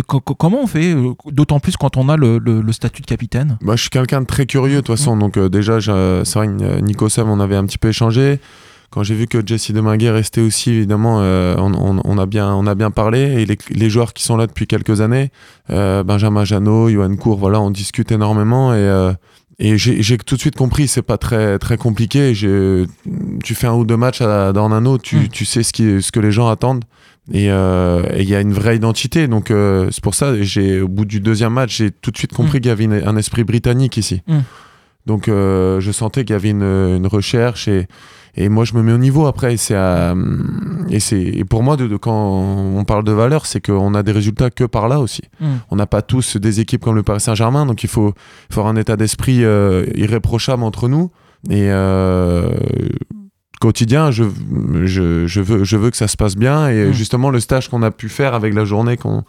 co- 0.05 0.19
co- 0.19 0.35
comment 0.35 0.59
on 0.61 0.67
fait, 0.67 0.95
d'autant 1.31 1.59
plus 1.59 1.77
quand 1.77 1.97
on 1.97 2.09
a 2.09 2.15
le, 2.15 2.37
le- 2.37 2.61
le 2.61 2.71
statut 2.71 3.01
de 3.01 3.07
capitaine? 3.07 3.57
Bah, 3.63 3.75
je 3.75 3.81
suis 3.81 3.89
quelqu'un 3.89 4.21
de 4.21 4.27
très 4.27 4.45
curieux 4.45 4.75
de 4.75 4.81
toute 4.81 4.95
façon, 4.95 5.17
donc 5.17 5.37
euh, 5.37 5.49
déjà, 5.49 5.79
j'ai- 5.79 6.21
c'est 6.25 6.37
vrai 6.37 6.47
Nico 6.83 7.09
Sam, 7.09 7.27
on 7.27 7.39
avait 7.39 7.55
un 7.55 7.65
petit 7.65 7.79
peu 7.79 7.89
échangé. 7.89 8.39
Quand 8.91 9.01
j'ai 9.01 9.15
vu 9.15 9.25
que 9.25 9.41
Jesse 9.43 9.71
Deminguet 9.71 10.11
restait 10.11 10.41
aussi, 10.41 10.69
évidemment, 10.69 11.21
euh, 11.21 11.55
on, 11.57 11.73
on- 11.73 12.01
on 12.05 12.17
a 12.19 12.27
bien, 12.27 12.53
on 12.53 12.67
a 12.67 12.75
bien 12.75 12.91
parlé. 12.91 13.21
Et 13.41 13.45
les, 13.47 13.57
les 13.71 13.89
joueurs 13.89 14.13
qui 14.13 14.21
sont 14.23 14.37
là 14.37 14.45
depuis 14.45 14.67
quelques 14.67 15.01
années, 15.01 15.31
euh, 15.71 16.03
Benjamin 16.03 16.45
Janot, 16.45 16.89
Johan 16.89 17.15
Cour, 17.15 17.39
voilà, 17.39 17.59
on 17.59 17.71
discute 17.71 18.11
énormément. 18.11 18.71
Et, 18.71 18.77
euh, 18.77 19.11
et 19.63 19.77
j'ai 19.77 20.17
tout 20.17 20.35
de 20.35 20.39
suite 20.41 20.55
compris, 20.55 20.87
c'est 20.87 21.01
pas 21.01 21.17
très, 21.17 21.57
très 21.57 21.77
compliqué. 21.77 22.33
Tu 23.43 23.55
fais 23.55 23.67
un 23.67 23.73
ou 23.73 23.85
deux 23.85 23.97
matchs 23.97 24.21
à, 24.21 24.51
dans 24.53 24.69
un 24.71 24.85
autre, 24.85 25.03
tu, 25.03 25.15
Mm. 25.17 25.27
tu 25.29 25.45
sais 25.45 25.63
ce, 25.63 25.71
qui, 25.73 26.01
ce 26.01 26.11
que 26.11 26.19
les 26.19 26.31
gens 26.31 26.47
attendent. 26.49 26.83
Et 27.31 27.49
euh, 27.49 28.03
et 28.13 28.23
il 28.23 28.29
y 28.29 28.35
a 28.35 28.41
une 28.41 28.51
vraie 28.51 28.75
identité. 28.75 29.27
Donc 29.29 29.49
euh, 29.49 29.87
c'est 29.91 30.03
pour 30.03 30.13
ça, 30.15 30.33
j'ai 30.41 30.81
au 30.81 30.89
bout 30.89 31.05
du 31.05 31.21
deuxième 31.21 31.53
match, 31.53 31.77
j'ai 31.77 31.89
tout 31.91 32.11
de 32.11 32.17
suite 32.17 32.33
compris 32.33 32.59
qu'il 32.59 32.67
y 32.67 32.71
avait 32.71 32.83
une- 32.83 33.01
un 33.05 33.15
esprit 33.15 33.45
britannique 33.45 33.95
ici. 33.95 34.21
Mm. 34.27 34.39
Donc 35.05 35.27
euh, 35.27 35.79
je 35.81 35.91
sentais 35.91 36.23
qu'il 36.25 36.33
y 36.33 36.37
avait 36.37 36.49
une, 36.51 36.63
une 36.63 37.07
recherche 37.07 37.67
et, 37.67 37.87
et 38.35 38.47
moi 38.47 38.63
je 38.63 38.73
me 38.73 38.81
mets 38.81 38.93
au 38.93 38.97
niveau 38.97 39.25
après. 39.27 39.53
Et, 39.55 39.57
c'est 39.57 39.75
et, 40.89 41.39
et 41.39 41.43
pour 41.45 41.61
moi, 41.63 41.75
de, 41.77 41.87
de- 41.87 41.97
quand 41.97 42.13
on 42.13 42.83
parle 42.85 43.03
de 43.03 43.11
valeur, 43.11 43.45
c'est 43.45 43.59
qu'on 43.65 43.93
a 43.95 44.03
des 44.03 44.11
résultats 44.13 44.49
que 44.49 44.63
par 44.63 44.87
là 44.87 44.99
aussi. 44.99 45.21
Mm. 45.41 45.45
On 45.71 45.75
n'a 45.75 45.87
pas 45.87 46.01
tous 46.01 46.37
des 46.37 46.59
équipes 46.61 46.83
comme 46.83 46.95
le 46.95 47.03
Paris 47.03 47.19
Saint-Germain, 47.21 47.65
donc 47.65 47.83
il 47.83 47.89
faut, 47.89 48.13
il 48.49 48.53
faut 48.53 48.61
avoir 48.61 48.73
un 48.73 48.77
état 48.79 48.95
d'esprit 48.95 49.43
euh, 49.43 49.85
irréprochable 49.95 50.63
entre 50.63 50.87
nous. 50.87 51.11
Et 51.49 51.67
euh, 51.69 52.47
quotidien, 53.59 54.11
je, 54.11 54.23
je, 54.85 55.25
je, 55.27 55.41
veux, 55.41 55.63
je 55.63 55.77
veux 55.77 55.89
que 55.89 55.97
ça 55.97 56.07
se 56.07 56.17
passe 56.17 56.35
bien. 56.35 56.69
Et 56.69 56.87
Mm. 56.87 56.93
justement, 56.93 57.29
le 57.29 57.39
stage 57.39 57.69
qu'on 57.69 57.81
a 57.83 57.91
pu 57.91 58.09
faire 58.09 58.33
avec 58.33 58.53
la 58.53 58.65
journée 58.65 58.97
qu'on 58.97 59.23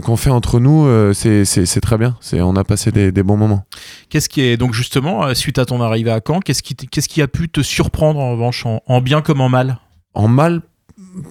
qu'on 0.00 0.16
fait 0.16 0.30
entre 0.30 0.60
nous, 0.60 0.86
euh, 0.86 1.12
c'est 1.12 1.80
très 1.80 1.98
bien. 1.98 2.16
On 2.32 2.56
a 2.56 2.64
passé 2.64 2.90
des, 2.92 3.12
des 3.12 3.22
bons 3.22 3.36
moments. 3.36 3.64
Qu'est-ce 4.08 4.28
qui 4.28 4.40
est 4.42 4.56
donc 4.56 4.72
justement 4.74 5.24
euh, 5.26 5.34
suite 5.34 5.58
à 5.58 5.64
ton 5.64 5.80
arrivée 5.80 6.10
à 6.10 6.20
Caen, 6.26 6.40
qu'est-ce 6.40 6.62
qui 6.62 6.74
qu'est-ce 6.74 7.08
qui 7.08 7.22
a 7.22 7.28
pu 7.28 7.48
te 7.48 7.60
surprendre 7.62 8.20
en 8.20 8.32
revanche 8.32 8.64
en, 8.66 8.80
en 8.86 9.00
bien 9.00 9.20
comme 9.22 9.40
en 9.40 9.48
mal? 9.48 9.78
En 10.14 10.28
mal, 10.28 10.62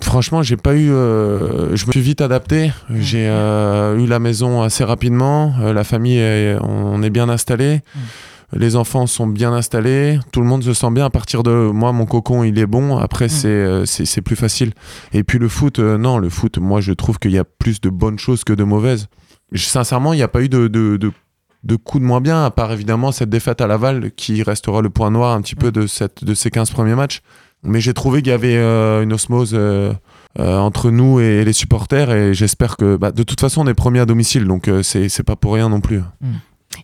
franchement, 0.01 0.43
j'ai 0.43 0.57
pas 0.57 0.73
eu. 0.75 0.91
euh, 0.91 1.75
je 1.75 1.85
me 1.87 1.91
suis 1.91 2.01
vite 2.01 2.21
adapté. 2.21 2.71
J'ai 2.89 3.27
euh, 3.29 3.97
eu 3.97 4.05
la 4.07 4.19
maison 4.19 4.61
assez 4.61 4.83
rapidement. 4.83 5.53
La 5.73 5.83
famille, 5.83 6.17
est- 6.19 6.57
on 6.61 7.01
est 7.01 7.09
bien 7.09 7.29
installé. 7.29 7.81
Les 8.55 8.75
enfants 8.75 9.07
sont 9.07 9.27
bien 9.27 9.53
installés. 9.53 10.19
Tout 10.31 10.41
le 10.41 10.47
monde 10.47 10.63
se 10.63 10.73
sent 10.73 10.91
bien. 10.91 11.05
À 11.05 11.09
partir 11.09 11.43
de 11.43 11.71
moi, 11.73 11.91
mon 11.91 12.05
cocon, 12.05 12.43
il 12.43 12.57
est 12.59 12.65
bon. 12.65 12.97
Après, 12.97 13.29
c'est 13.29 13.47
euh, 13.47 13.85
c'est 13.85 14.21
plus 14.21 14.35
facile. 14.35 14.73
Et 15.13 15.23
puis 15.23 15.39
le 15.39 15.47
foot, 15.47 15.79
euh, 15.79 15.97
non, 15.97 16.17
le 16.17 16.29
foot, 16.29 16.57
moi, 16.57 16.81
je 16.81 16.93
trouve 16.93 17.19
qu'il 17.19 17.31
y 17.31 17.39
a 17.39 17.43
plus 17.43 17.81
de 17.81 17.89
bonnes 17.89 18.19
choses 18.19 18.43
que 18.43 18.53
de 18.53 18.63
mauvaises. 18.63 19.07
Sincèrement, 19.55 20.13
il 20.13 20.17
n'y 20.17 20.23
a 20.23 20.27
pas 20.27 20.41
eu 20.41 20.49
de, 20.49 20.67
de, 20.67 20.97
de, 20.97 21.11
de 21.63 21.75
coup 21.75 21.99
de 21.99 22.03
moins 22.03 22.21
bien, 22.21 22.43
à 22.43 22.51
part 22.51 22.71
évidemment 22.71 23.11
cette 23.11 23.29
défaite 23.29 23.61
à 23.61 23.67
Laval, 23.67 24.11
qui 24.11 24.43
restera 24.43 24.81
le 24.81 24.89
point 24.89 25.11
noir 25.11 25.35
un 25.35 25.41
petit 25.41 25.55
peu 25.55 25.71
de, 25.71 25.87
cette, 25.87 26.23
de 26.23 26.33
ces 26.33 26.49
15 26.49 26.71
premiers 26.71 26.95
matchs. 26.95 27.21
Mais 27.63 27.79
j'ai 27.79 27.93
trouvé 27.93 28.21
qu'il 28.21 28.31
y 28.31 28.35
avait 28.35 28.57
euh, 28.57 29.03
une 29.03 29.13
osmose 29.13 29.51
euh, 29.53 29.93
euh, 30.37 30.57
entre 30.57 30.91
nous 30.91 31.21
et 31.21 31.45
les 31.45 31.53
supporters, 31.53 32.11
et 32.11 32.33
j'espère 32.33 32.75
que, 32.75 32.97
bah, 32.97 33.11
de 33.11 33.23
toute 33.23 33.39
façon, 33.39 33.61
on 33.61 33.67
est 33.67 33.73
premier 33.73 34.01
à 34.01 34.05
domicile, 34.05 34.45
donc 34.45 34.69
c'est 34.81 35.07
c'est 35.07 35.23
pas 35.23 35.37
pour 35.37 35.53
rien 35.53 35.69
non 35.69 35.79
plus. 35.79 36.01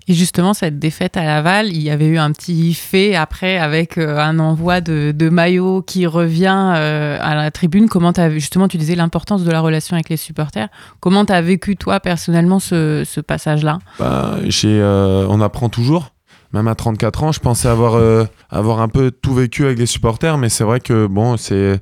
Et 0.08 0.14
justement, 0.14 0.54
cette 0.54 0.80
défaite 0.80 1.18
à 1.18 1.24
Laval, 1.24 1.68
il 1.68 1.82
y 1.82 1.90
avait 1.90 2.08
eu 2.08 2.18
un 2.18 2.32
petit 2.32 2.74
fait 2.74 3.16
après 3.16 3.58
avec 3.58 3.98
euh, 3.98 4.18
un 4.18 4.40
envoi 4.40 4.82
de, 4.82 5.30
maillot 5.30 5.84
qui 5.84 6.08
revient 6.08 6.74
euh, 6.76 7.18
à 7.22 7.36
la 7.36 7.52
tribune. 7.52 7.88
Comment 7.88 8.12
as 8.12 8.32
justement, 8.32 8.68
tu 8.68 8.78
disais 8.78 8.96
l'importance 8.96 9.44
de 9.44 9.52
la 9.52 9.62
relation 9.62 9.96
avec 9.96 10.10
les 10.10 10.18
supporters. 10.18 10.70
Comment 11.00 11.26
tu 11.26 11.34
as 11.34 11.42
vécu 11.42 11.76
toi 11.76 12.00
personnellement 12.00 12.60
ce, 12.60 13.20
passage-là? 13.22 13.80
Bah, 14.00 14.38
euh, 14.64 15.28
on 15.30 15.42
apprend 15.42 15.70
toujours. 15.70 16.12
Même 16.52 16.68
à 16.68 16.74
34 16.74 17.24
ans, 17.26 17.32
je 17.32 17.40
pensais 17.40 17.68
avoir, 17.68 18.02
avoir 18.50 18.82
un 18.82 18.88
peu 18.88 19.12
tout 19.12 19.36
vécu 19.36 19.66
avec 19.66 19.78
les 19.78 19.86
supporters, 19.86 20.40
mais 20.40 20.50
c'est 20.50 20.64
vrai 20.64 20.80
que 20.80 21.06
bon, 21.06 21.38
c'est, 21.38 21.80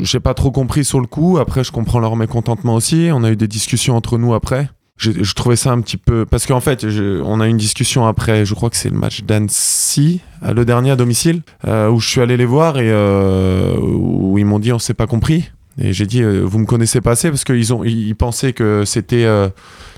j'ai 0.00 0.20
pas 0.20 0.32
trop 0.32 0.50
compris 0.50 0.82
sur 0.82 0.98
le 0.98 1.06
coup. 1.06 1.36
Après, 1.36 1.62
je 1.62 1.72
comprends 1.72 1.98
leur 1.98 2.16
mécontentement 2.16 2.74
aussi. 2.74 3.10
On 3.12 3.22
a 3.22 3.30
eu 3.30 3.36
des 3.36 3.48
discussions 3.48 3.94
entre 3.94 4.16
nous 4.16 4.32
après. 4.32 4.70
J'ai- 4.98 5.22
Je 5.24 5.34
trouvais 5.34 5.56
ça 5.56 5.72
un 5.72 5.80
petit 5.82 5.98
peu 5.98 6.24
parce 6.24 6.46
qu'en 6.46 6.60
fait, 6.60 6.88
je- 6.88 7.20
on 7.22 7.40
a 7.40 7.46
une 7.48 7.58
discussion 7.58 8.06
après. 8.06 8.46
Je 8.46 8.54
crois 8.54 8.70
que 8.70 8.76
c'est 8.76 8.88
le 8.88 8.96
match 8.96 9.22
d'Annecy, 9.24 10.20
le 10.42 10.64
dernier 10.64 10.90
à 10.92 10.96
domicile, 10.96 11.42
euh, 11.66 11.90
où 11.90 12.00
je 12.00 12.08
suis 12.08 12.20
allé 12.20 12.36
les 12.38 12.46
voir 12.46 12.78
et 12.78 12.90
euh, 12.90 13.76
où 13.78 14.38
ils 14.38 14.46
m'ont 14.46 14.58
dit 14.58 14.72
on 14.72 14.78
s'est 14.78 14.94
pas 14.94 15.06
compris. 15.06 15.50
Et 15.78 15.92
j'ai 15.92 16.06
dit 16.06 16.22
euh, 16.22 16.40
vous 16.42 16.58
me 16.58 16.64
connaissez 16.64 17.02
pas 17.02 17.10
assez 17.10 17.28
parce 17.28 17.44
qu'ils 17.44 17.74
ont 17.74 17.84
ils 17.84 18.14
pensaient 18.14 18.54
que 18.54 18.84
c'était 18.86 19.24
euh, 19.26 19.48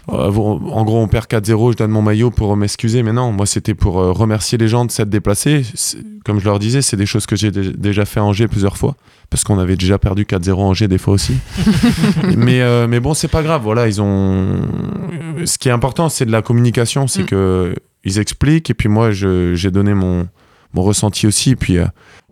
en 0.08 0.84
gros, 0.84 1.00
on 1.02 1.08
perd 1.08 1.26
4-0, 1.26 1.72
je 1.72 1.76
donne 1.76 1.90
mon 1.90 2.02
maillot 2.02 2.30
pour 2.30 2.56
m'excuser, 2.56 3.02
mais 3.02 3.12
non, 3.12 3.32
moi 3.32 3.44
c'était 3.46 3.74
pour 3.74 4.00
euh, 4.00 4.12
remercier 4.12 4.56
les 4.58 4.66
gens 4.68 4.84
de 4.84 4.90
s'être 4.90 5.10
déplacés. 5.10 5.62
Comme 6.24 6.40
je 6.40 6.44
leur 6.44 6.58
disais, 6.58 6.82
c'est 6.82 6.96
des 6.96 7.06
choses 7.06 7.26
que 7.26 7.36
j'ai 7.36 7.50
dé- 7.50 7.72
déjà 7.72 8.04
fait 8.04 8.20
à 8.20 8.24
Angers 8.24 8.48
plusieurs 8.48 8.76
fois, 8.76 8.96
parce 9.30 9.44
qu'on 9.44 9.58
avait 9.58 9.76
déjà 9.76 9.98
perdu 9.98 10.24
4-0 10.24 10.50
à 10.52 10.64
Angers 10.64 10.88
des 10.88 10.98
fois 10.98 11.14
aussi. 11.14 11.34
mais, 12.36 12.60
euh, 12.62 12.86
mais 12.88 13.00
bon, 13.00 13.14
c'est 13.14 13.28
pas 13.28 13.42
grave, 13.42 13.62
voilà, 13.62 13.86
ils 13.86 14.00
ont. 14.00 14.60
Ce 15.44 15.58
qui 15.58 15.68
est 15.68 15.72
important, 15.72 16.08
c'est 16.08 16.24
de 16.26 16.32
la 16.32 16.42
communication, 16.42 17.06
c'est 17.06 17.22
Mm. 17.22 17.26
que 17.26 17.74
ils 18.04 18.18
expliquent, 18.18 18.70
et 18.70 18.74
puis 18.74 18.88
moi, 18.88 19.10
j'ai 19.10 19.70
donné 19.70 19.92
mon, 19.92 20.26
mon 20.72 20.82
ressenti 20.82 21.26
aussi, 21.26 21.50
et 21.50 21.56
puis 21.56 21.76
euh, 21.78 21.84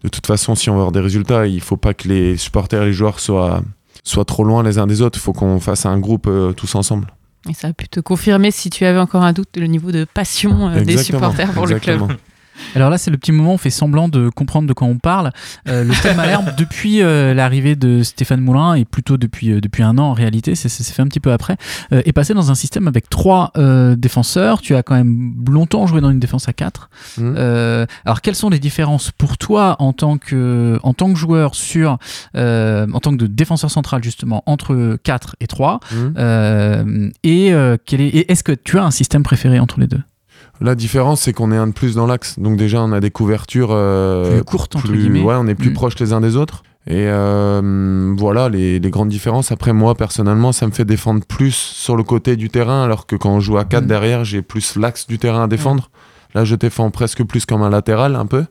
de 0.02 0.08
toute 0.08 0.26
façon, 0.26 0.54
si 0.54 0.70
on 0.70 0.74
veut 0.74 0.78
avoir 0.80 0.92
des 0.92 1.00
résultats, 1.00 1.46
il 1.46 1.60
faut 1.60 1.76
pas 1.76 1.92
que 1.92 2.08
les 2.08 2.36
supporters 2.36 2.82
et 2.82 2.86
les 2.86 2.92
joueurs 2.92 3.20
soient, 3.20 3.62
soient 4.04 4.24
trop 4.24 4.44
loin 4.44 4.62
les 4.62 4.78
uns 4.78 4.86
des 4.86 5.02
autres, 5.02 5.18
il 5.18 5.22
faut 5.22 5.32
qu'on 5.32 5.60
fasse 5.60 5.84
un 5.84 5.98
groupe 5.98 6.26
euh, 6.28 6.52
tous 6.52 6.74
ensemble. 6.76 7.08
Et 7.48 7.54
ça 7.54 7.68
a 7.68 7.72
pu 7.72 7.88
te 7.88 8.00
confirmer 8.00 8.50
si 8.50 8.70
tu 8.70 8.84
avais 8.84 8.98
encore 8.98 9.22
un 9.22 9.32
doute 9.32 9.56
le 9.56 9.66
niveau 9.66 9.92
de 9.92 10.04
passion 10.04 10.68
euh, 10.68 10.84
des 10.84 10.98
supporters 10.98 11.52
pour 11.52 11.64
exactement. 11.64 12.06
le 12.08 12.14
club. 12.14 12.18
Alors 12.74 12.90
là, 12.90 12.98
c'est 12.98 13.10
le 13.10 13.16
petit 13.18 13.32
moment 13.32 13.50
où 13.50 13.54
on 13.54 13.58
fait 13.58 13.70
semblant 13.70 14.08
de 14.08 14.28
comprendre 14.28 14.68
de 14.68 14.72
quoi 14.72 14.86
on 14.86 14.98
parle. 14.98 15.30
Euh, 15.68 15.84
le 15.84 15.92
Stade 15.94 16.16
Malherbe, 16.16 16.54
depuis 16.58 17.02
euh, 17.02 17.34
l'arrivée 17.34 17.76
de 17.76 18.02
Stéphane 18.02 18.40
Moulin, 18.40 18.74
et 18.74 18.84
plutôt 18.84 19.16
depuis, 19.16 19.52
euh, 19.52 19.60
depuis 19.60 19.82
un 19.82 19.98
an 19.98 20.04
en 20.04 20.12
réalité, 20.12 20.54
c'est 20.54 20.68
fait 20.68 21.02
un 21.02 21.08
petit 21.08 21.20
peu 21.20 21.32
après, 21.32 21.56
est 21.90 22.12
passé 22.12 22.34
dans 22.34 22.50
un 22.50 22.54
système 22.54 22.88
avec 22.88 23.08
trois 23.10 23.52
défenseurs. 23.96 24.60
Tu 24.60 24.74
as 24.74 24.82
quand 24.82 24.94
même 24.94 25.34
longtemps 25.48 25.86
joué 25.86 26.00
dans 26.00 26.10
une 26.10 26.20
défense 26.20 26.48
à 26.48 26.52
quatre. 26.52 26.90
Euh, 27.18 27.86
alors, 28.04 28.20
quelles 28.20 28.34
sont 28.34 28.50
les 28.50 28.58
différences 28.58 29.10
pour 29.10 29.38
toi 29.38 29.76
en 29.78 29.92
tant 29.92 30.18
que, 30.18 30.78
en 30.82 30.94
tant 30.94 31.12
que 31.12 31.18
joueur 31.18 31.54
sur, 31.54 31.98
en 32.34 33.00
tant 33.00 33.16
que 33.16 33.24
défenseur 33.24 33.70
central 33.70 34.02
justement, 34.02 34.42
entre 34.46 34.96
4 35.02 35.36
et 35.40 35.46
3 35.46 35.80
Mhm. 35.92 36.14
euh, 36.18 37.10
Et 37.22 37.52
euh, 37.52 37.76
quel 37.84 38.00
est, 38.00 38.08
et 38.08 38.32
est-ce 38.32 38.42
que 38.44 38.52
tu 38.52 38.78
as 38.78 38.84
un 38.84 38.90
système 38.90 39.22
préféré 39.22 39.58
entre 39.58 39.80
les 39.80 39.86
deux? 39.86 40.00
La 40.60 40.74
différence, 40.74 41.20
c'est 41.22 41.32
qu'on 41.32 41.52
est 41.52 41.56
un 41.56 41.66
de 41.66 41.72
plus 41.72 41.94
dans 41.94 42.06
l'axe. 42.06 42.38
Donc 42.38 42.56
déjà, 42.56 42.82
on 42.82 42.92
a 42.92 43.00
des 43.00 43.10
couvertures 43.10 43.68
euh, 43.72 44.36
Plus 44.36 44.44
courtes, 44.44 44.76
entre 44.76 44.86
plus- 44.88 44.98
guillemets. 44.98 45.20
Ouais, 45.22 45.34
on 45.38 45.46
est 45.46 45.54
plus 45.54 45.70
Mm. 45.70 45.74
proches 45.74 45.98
les 45.98 46.12
uns 46.12 46.20
des 46.20 46.36
autres. 46.36 46.62
Et 46.88 47.06
euh, 47.08 48.14
voilà 48.16 48.48
les, 48.48 48.78
les 48.78 48.90
grandes 48.90 49.08
différences. 49.08 49.50
Après, 49.52 49.72
moi, 49.72 49.94
personnellement, 49.96 50.52
ça 50.52 50.66
me 50.66 50.72
fait 50.72 50.84
défendre 50.84 51.24
plus 51.26 51.52
sur 51.54 51.96
le 51.96 52.04
côté 52.04 52.36
du 52.36 52.48
terrain, 52.48 52.84
alors 52.84 53.06
que 53.06 53.16
quand 53.16 53.30
on 53.30 53.40
joue 53.40 53.58
à 53.58 53.64
4 53.64 53.84
Mm. 53.84 53.86
derrière, 53.86 54.24
j'ai 54.24 54.40
plus 54.42 54.76
l'axe 54.76 55.06
du 55.06 55.18
terrain 55.18 55.44
à 55.44 55.46
défendre. 55.48 55.90
Là, 56.34 56.44
je 56.44 56.54
défends 56.54 56.90
presque 56.90 57.24
plus 57.24 57.44
comme 57.44 57.62
un 57.62 57.70
latéral, 57.70 58.14
un 58.14 58.26
peu. 58.26 58.44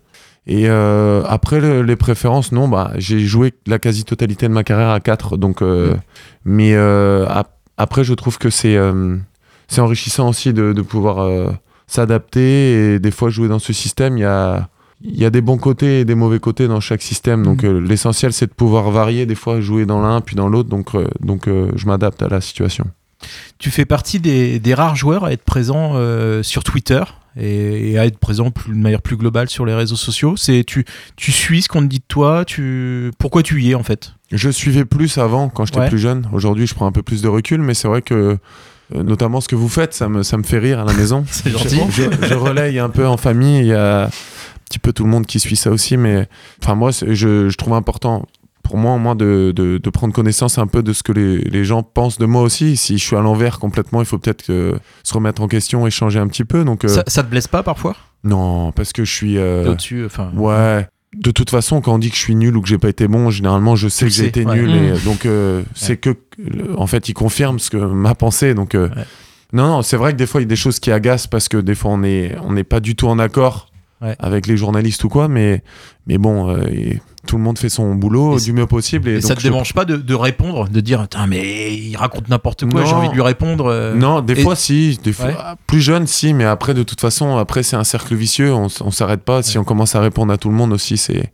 Et 0.47 0.69
euh, 0.69 1.23
après, 1.27 1.59
le- 1.59 1.81
les 1.81 1.95
préférences, 1.95 2.51
non, 2.51 2.67
bah, 2.67 2.91
j'ai 2.97 3.19
joué 3.19 3.53
la 3.65 3.79
quasi-totalité 3.79 4.47
de 4.47 4.53
ma 4.53 4.63
carrière 4.63 4.89
à 4.89 4.99
4. 4.99 5.37
Donc, 5.37 5.61
euh, 5.61 5.95
Mais 6.43 6.75
ap- 6.75 7.57
après, 7.77 8.03
je 8.03 8.13
trouve 8.13 8.37
que 8.37 8.49
c'est 8.51 8.77
c'est 9.67 9.81
enrichissant 9.81 10.29
aussi 10.29 10.53
de, 10.53 10.73
de 10.73 10.81
pouvoir 10.83 11.27
s'adapter 11.87 12.93
et 12.95 12.99
des 12.99 13.11
fois 13.11 13.29
jouer 13.29 13.47
dans 13.47 13.59
ce 13.59 13.73
système. 13.73 14.17
Il 14.17 14.21
y 14.21 14.25
a, 14.25 14.69
il 15.01 15.17
y 15.19 15.25
a 15.25 15.29
des 15.29 15.41
bons 15.41 15.57
côtés 15.57 16.01
et 16.01 16.05
des 16.05 16.15
mauvais 16.15 16.39
côtés 16.39 16.67
dans 16.67 16.79
chaque 16.79 17.01
système. 17.01 17.43
Donc 17.43 17.63
Mhm. 17.63 17.69
euh, 17.69 17.79
l'essentiel, 17.81 18.33
c'est 18.33 18.47
de 18.47 18.53
pouvoir 18.53 18.89
varier, 18.91 19.25
des 19.25 19.35
fois 19.35 19.61
jouer 19.61 19.85
dans 19.85 20.01
l'un 20.01 20.21
puis 20.21 20.35
dans 20.35 20.49
l'autre. 20.49 20.69
Donc, 20.69 20.95
euh, 20.95 21.07
donc 21.19 21.47
euh, 21.47 21.71
je 21.75 21.85
m'adapte 21.85 22.21
à 22.21 22.27
la 22.27 22.41
situation. 22.41 22.85
Tu 23.57 23.71
fais 23.71 23.85
partie 23.85 24.19
des, 24.19 24.59
des 24.59 24.73
rares 24.73 24.95
joueurs 24.95 25.23
à 25.25 25.31
être 25.31 25.43
présent 25.43 25.93
sur 26.43 26.63
Twitter 26.63 27.01
et, 27.37 27.91
et 27.91 27.97
à 27.97 28.05
être 28.05 28.19
présent 28.19 28.51
plus, 28.51 28.71
de 28.73 28.77
manière 28.77 29.01
plus 29.01 29.15
globale 29.17 29.49
sur 29.49 29.65
les 29.65 29.73
réseaux 29.73 29.95
sociaux. 29.95 30.35
C'est 30.37 30.63
tu, 30.63 30.85
tu 31.15 31.31
suis 31.31 31.61
ce 31.63 31.69
qu'on 31.69 31.81
te 31.81 31.87
dit 31.87 31.99
de 31.99 32.03
toi. 32.07 32.43
Tu 32.45 33.11
pourquoi 33.17 33.41
tu 33.41 33.61
y 33.63 33.71
es 33.71 33.75
en 33.75 33.83
fait? 33.83 34.13
Je 34.31 34.49
suivais 34.49 34.85
plus 34.85 35.17
avant 35.17 35.49
quand 35.49 35.65
j'étais 35.65 35.79
Ouais. 35.79 35.89
plus 35.89 35.97
jeune. 35.97 36.27
Aujourd'hui, 36.33 36.67
je 36.67 36.75
prends 36.75 36.85
un 36.85 36.91
peu 36.91 37.01
plus 37.03 37.21
de 37.21 37.27
recul, 37.27 37.61
mais 37.61 37.73
c'est 37.73 37.87
vrai 37.87 38.01
que 38.01 38.37
notamment 38.93 39.41
ce 39.41 39.47
que 39.47 39.55
vous 39.55 39.69
faites, 39.69 39.93
ça 39.93 40.09
me, 40.09 40.23
ça 40.23 40.37
me 40.37 40.43
fait 40.43 40.59
rire 40.59 40.79
à 40.79 40.85
la 40.85 40.93
maison. 40.93 41.23
C'est 41.31 41.49
gentil. 41.49 41.79
Je, 41.89 42.03
je- 42.27 42.33
relaye 42.35 42.79
un 42.79 42.89
peu 42.89 43.07
en 43.07 43.17
famille, 43.17 43.59
il 43.59 43.67
y 43.67 43.73
a 43.73 44.05
un 44.05 44.09
petit 44.65 44.79
peu 44.79 44.93
tout 44.93 45.03
le 45.03 45.09
monde 45.09 45.25
qui 45.25 45.39
suit 45.39 45.55
ça 45.55 45.71
aussi, 45.71 45.97
mais 45.97 46.27
enfin 46.63 46.75
moi, 46.75 46.91
je, 46.91 47.49
je 47.49 47.57
trouve 47.57 47.73
important 47.73 48.27
pour 48.63 48.77
moi, 48.77 48.93
au 48.95 48.97
moins, 48.97 49.13
de, 49.15 49.53
de, 49.55 49.77
de 49.77 49.89
prendre 49.91 50.11
connaissance 50.11 50.57
un 50.57 50.65
peu 50.65 50.81
de 50.81 50.91
ce 50.91 51.03
que 51.03 51.11
les, 51.11 51.37
les 51.37 51.63
gens 51.65 51.83
pensent 51.83 52.17
de 52.17 52.25
moi 52.25 52.41
aussi. 52.41 52.77
Si 52.77 52.97
je 52.97 53.03
suis 53.05 53.15
à 53.15 53.21
l'envers 53.21 53.59
complètement, 53.59 54.01
il 54.01 54.05
faut 54.07 54.17
peut-être 54.17 54.43
se 55.03 55.13
remettre 55.13 55.43
en 55.43 55.47
question 55.47 55.85
et 55.85 55.91
changer 55.91 56.17
un 56.17 56.27
petit 56.27 56.45
peu. 56.45 56.63
Donc, 56.63 56.83
euh, 56.83 56.87
Ça, 56.87 57.03
ça 57.05 57.21
te 57.21 57.29
blesse 57.29 57.47
pas 57.47 57.61
parfois? 57.61 57.95
Non, 58.23 58.71
parce 58.71 58.91
que 58.91 59.05
je 59.05 59.13
suis. 59.13 59.37
euh, 59.37 59.69
Au-dessus, 59.71 60.03
enfin. 60.07 60.31
Ouais. 60.35 60.87
De 61.17 61.31
toute 61.31 61.49
façon, 61.49 61.81
quand 61.81 61.93
on 61.93 61.97
dit 61.97 62.09
que 62.09 62.15
je 62.15 62.21
suis 62.21 62.35
nul 62.35 62.55
ou 62.57 62.61
que 62.61 62.67
j'ai 62.67 62.77
pas 62.77 62.89
été 62.89 63.07
bon, 63.07 63.29
généralement, 63.29 63.75
je 63.75 63.87
sais 63.87 64.05
que 64.05 64.11
j'ai 64.11 64.25
été 64.25 64.45
ouais. 64.45 64.55
nul. 64.55 64.69
Mm. 64.69 64.95
Et, 64.95 64.99
donc, 65.05 65.25
euh, 65.25 65.63
c'est 65.73 65.97
que, 65.97 66.15
en 66.77 66.87
fait, 66.87 67.09
il 67.09 67.13
confirme 67.13 67.59
ce 67.59 67.69
que 67.69 67.77
ma 67.77 68.15
pensée. 68.15 68.53
Donc, 68.53 68.75
euh, 68.75 68.89
Ouais. 68.89 69.03
non, 69.53 69.67
non, 69.67 69.81
c'est 69.81 69.97
vrai 69.97 70.13
que 70.13 70.17
des 70.17 70.27
fois, 70.27 70.41
il 70.41 70.43
y 70.43 70.47
a 70.47 70.49
des 70.49 70.55
choses 70.55 70.79
qui 70.79 70.91
agacent 70.91 71.27
parce 71.27 71.47
que 71.47 71.57
des 71.57 71.75
fois, 71.75 71.91
on 71.91 71.99
n'est 71.99 72.35
on 72.43 72.53
n'est 72.53 72.63
pas 72.63 72.79
du 72.79 72.95
tout 72.95 73.07
en 73.07 73.19
accord 73.19 73.69
avec 74.19 74.47
les 74.47 74.57
journalistes 74.57 75.03
ou 75.03 75.09
quoi. 75.09 75.27
Mais, 75.27 75.63
mais 76.07 76.17
bon, 76.17 76.49
euh, 76.49 76.67
et 76.71 77.01
tout 77.25 77.37
le 77.37 77.43
monde 77.43 77.57
fait 77.59 77.69
son 77.69 77.95
boulot 77.95 78.37
Et 78.37 78.41
du 78.41 78.53
mieux 78.53 78.67
possible. 78.67 79.09
Et, 79.09 79.11
Et 79.11 79.15
donc, 79.15 79.23
ça 79.23 79.35
te 79.35 79.41
je- 79.41 79.47
dérange 79.49 79.73
pas 79.73 79.83
de, 79.85 79.97
de 79.97 80.13
répondre, 80.13 80.69
de 80.69 80.79
dire 80.79 81.07
mais 81.27 81.75
il 81.75 81.95
raconte 81.97 82.29
n'importe 82.29 82.69
quoi, 82.69 82.85
j'ai 82.85 82.93
envie 82.93 83.09
de 83.09 83.13
lui 83.13 83.21
répondre. 83.21 83.65
euh. 83.67 83.93
Non, 83.95 84.21
des 84.21 84.39
et- 84.39 84.43
fois 84.43 84.55
si, 84.55 84.99
des 85.03 85.11
fois 85.13 85.25
Ouais. 85.27 85.35
plus 85.67 85.81
jeune 85.81 86.07
si, 86.07 86.33
mais 86.33 86.45
après 86.45 86.73
de 86.73 86.83
toute 86.83 87.01
façon 87.01 87.37
après 87.37 87.63
c'est 87.63 87.75
un 87.75 87.83
cercle 87.83 88.15
vicieux, 88.15 88.53
on, 88.53 88.67
on 88.81 88.91
s'arrête 88.91 89.23
pas. 89.23 89.43
Si 89.43 89.57
on 89.57 89.63
commence 89.63 89.95
à 89.95 89.99
répondre 90.01 90.31
à 90.31 90.37
tout 90.37 90.49
le 90.49 90.55
monde 90.55 90.71
aussi, 90.73 90.97
c'est 90.97 91.31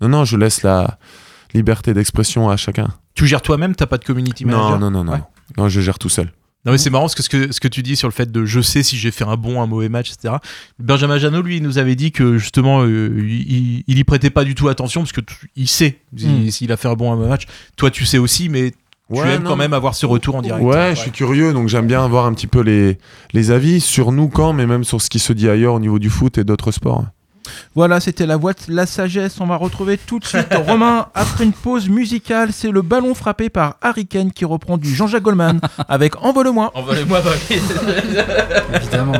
non 0.00 0.08
non, 0.08 0.24
je 0.24 0.36
laisse 0.36 0.62
la 0.62 0.98
liberté 1.54 1.94
d'expression 1.94 2.48
à 2.48 2.56
chacun. 2.56 2.88
Tu 3.14 3.26
gères 3.26 3.42
toi-même, 3.42 3.74
t'as 3.74 3.86
pas 3.86 3.98
de 3.98 4.04
community 4.04 4.44
manager? 4.44 4.78
Non 4.78 4.90
non 4.90 5.04
non 5.04 5.04
non, 5.12 5.20
non 5.56 5.68
je 5.68 5.80
gère 5.80 5.98
tout 5.98 6.08
seul. 6.10 6.32
Non 6.66 6.72
mais 6.72 6.78
c'est 6.78 6.90
marrant 6.90 7.04
parce 7.04 7.14
que 7.14 7.22
ce, 7.22 7.28
que 7.28 7.52
ce 7.52 7.60
que 7.60 7.68
tu 7.68 7.82
dis 7.82 7.94
sur 7.96 8.08
le 8.08 8.12
fait 8.12 8.30
de 8.30 8.44
je 8.44 8.60
sais 8.60 8.82
si 8.82 8.96
j'ai 8.98 9.10
fait 9.12 9.24
un 9.24 9.36
bon, 9.36 9.62
un 9.62 9.66
mauvais 9.66 9.88
match, 9.88 10.12
etc. 10.12 10.34
Benjamin 10.78 11.16
Janot, 11.18 11.40
lui, 11.42 11.56
il 11.58 11.62
nous 11.62 11.78
avait 11.78 11.94
dit 11.94 12.10
que 12.12 12.36
justement, 12.38 12.82
euh, 12.82 13.14
il, 13.18 13.84
il 13.86 13.98
y 13.98 14.04
prêtait 14.04 14.30
pas 14.30 14.44
du 14.44 14.54
tout 14.54 14.68
attention 14.68 15.00
parce 15.02 15.12
que 15.12 15.20
tu- 15.20 15.50
il 15.56 15.68
sait 15.68 16.00
s'il 16.16 16.28
Mm. 16.46 16.50
s'il 16.50 16.72
a 16.72 16.76
fait 16.76 16.88
un 16.88 16.94
bon, 16.94 17.12
un 17.12 17.16
mauvais 17.16 17.28
match. 17.28 17.44
Toi, 17.76 17.90
tu 17.90 18.04
sais 18.04 18.18
aussi, 18.18 18.48
mais 18.48 18.72
tu 19.14 19.20
aimes 19.20 19.44
non, 19.44 19.50
quand 19.50 19.56
même 19.56 19.72
avoir 19.72 19.94
ce 19.94 20.04
retour 20.06 20.34
en 20.34 20.42
direct. 20.42 20.64
Ouais, 20.64 20.90
je 20.96 21.00
suis 21.02 21.12
curieux, 21.12 21.52
donc 21.52 21.68
j'aime 21.68 21.86
bien 21.86 22.04
avoir 22.04 22.26
un 22.26 22.34
petit 22.34 22.48
peu 22.48 22.60
les, 22.60 22.98
les 23.32 23.50
avis 23.52 23.80
sur 23.80 24.10
nous 24.10 24.28
quand, 24.28 24.52
mais 24.52 24.66
même 24.66 24.82
sur 24.82 25.00
ce 25.00 25.08
qui 25.08 25.20
se 25.20 25.32
dit 25.32 25.48
ailleurs 25.48 25.74
au 25.74 25.78
niveau 25.80 26.00
du 26.00 26.10
foot 26.10 26.36
et 26.38 26.42
d'autres 26.44 26.72
sports. 26.72 27.04
Voilà, 27.74 28.00
c'était 28.00 28.26
la 28.26 28.36
voix 28.36 28.52
de 28.52 28.58
la 28.74 28.86
sagesse. 28.86 29.40
On 29.40 29.46
va 29.46 29.56
retrouver 29.56 29.98
tout 29.98 30.18
de 30.18 30.24
suite 30.24 30.54
Romain 30.66 31.06
après 31.14 31.44
une 31.44 31.52
pause 31.52 31.88
musicale. 31.88 32.50
C'est 32.52 32.70
le 32.70 32.82
ballon 32.82 33.14
frappé 33.14 33.48
par 33.48 33.76
Harry 33.82 34.06
Kane 34.06 34.32
qui 34.32 34.44
reprend 34.44 34.76
du 34.78 34.94
Jean-Jacques 34.94 35.22
Goldman 35.22 35.60
avec 35.88 36.22
Envole-moi. 36.22 36.70
Envoyez-moi, 36.74 37.20
bah, 37.20 37.30
Évidemment. 38.74 39.12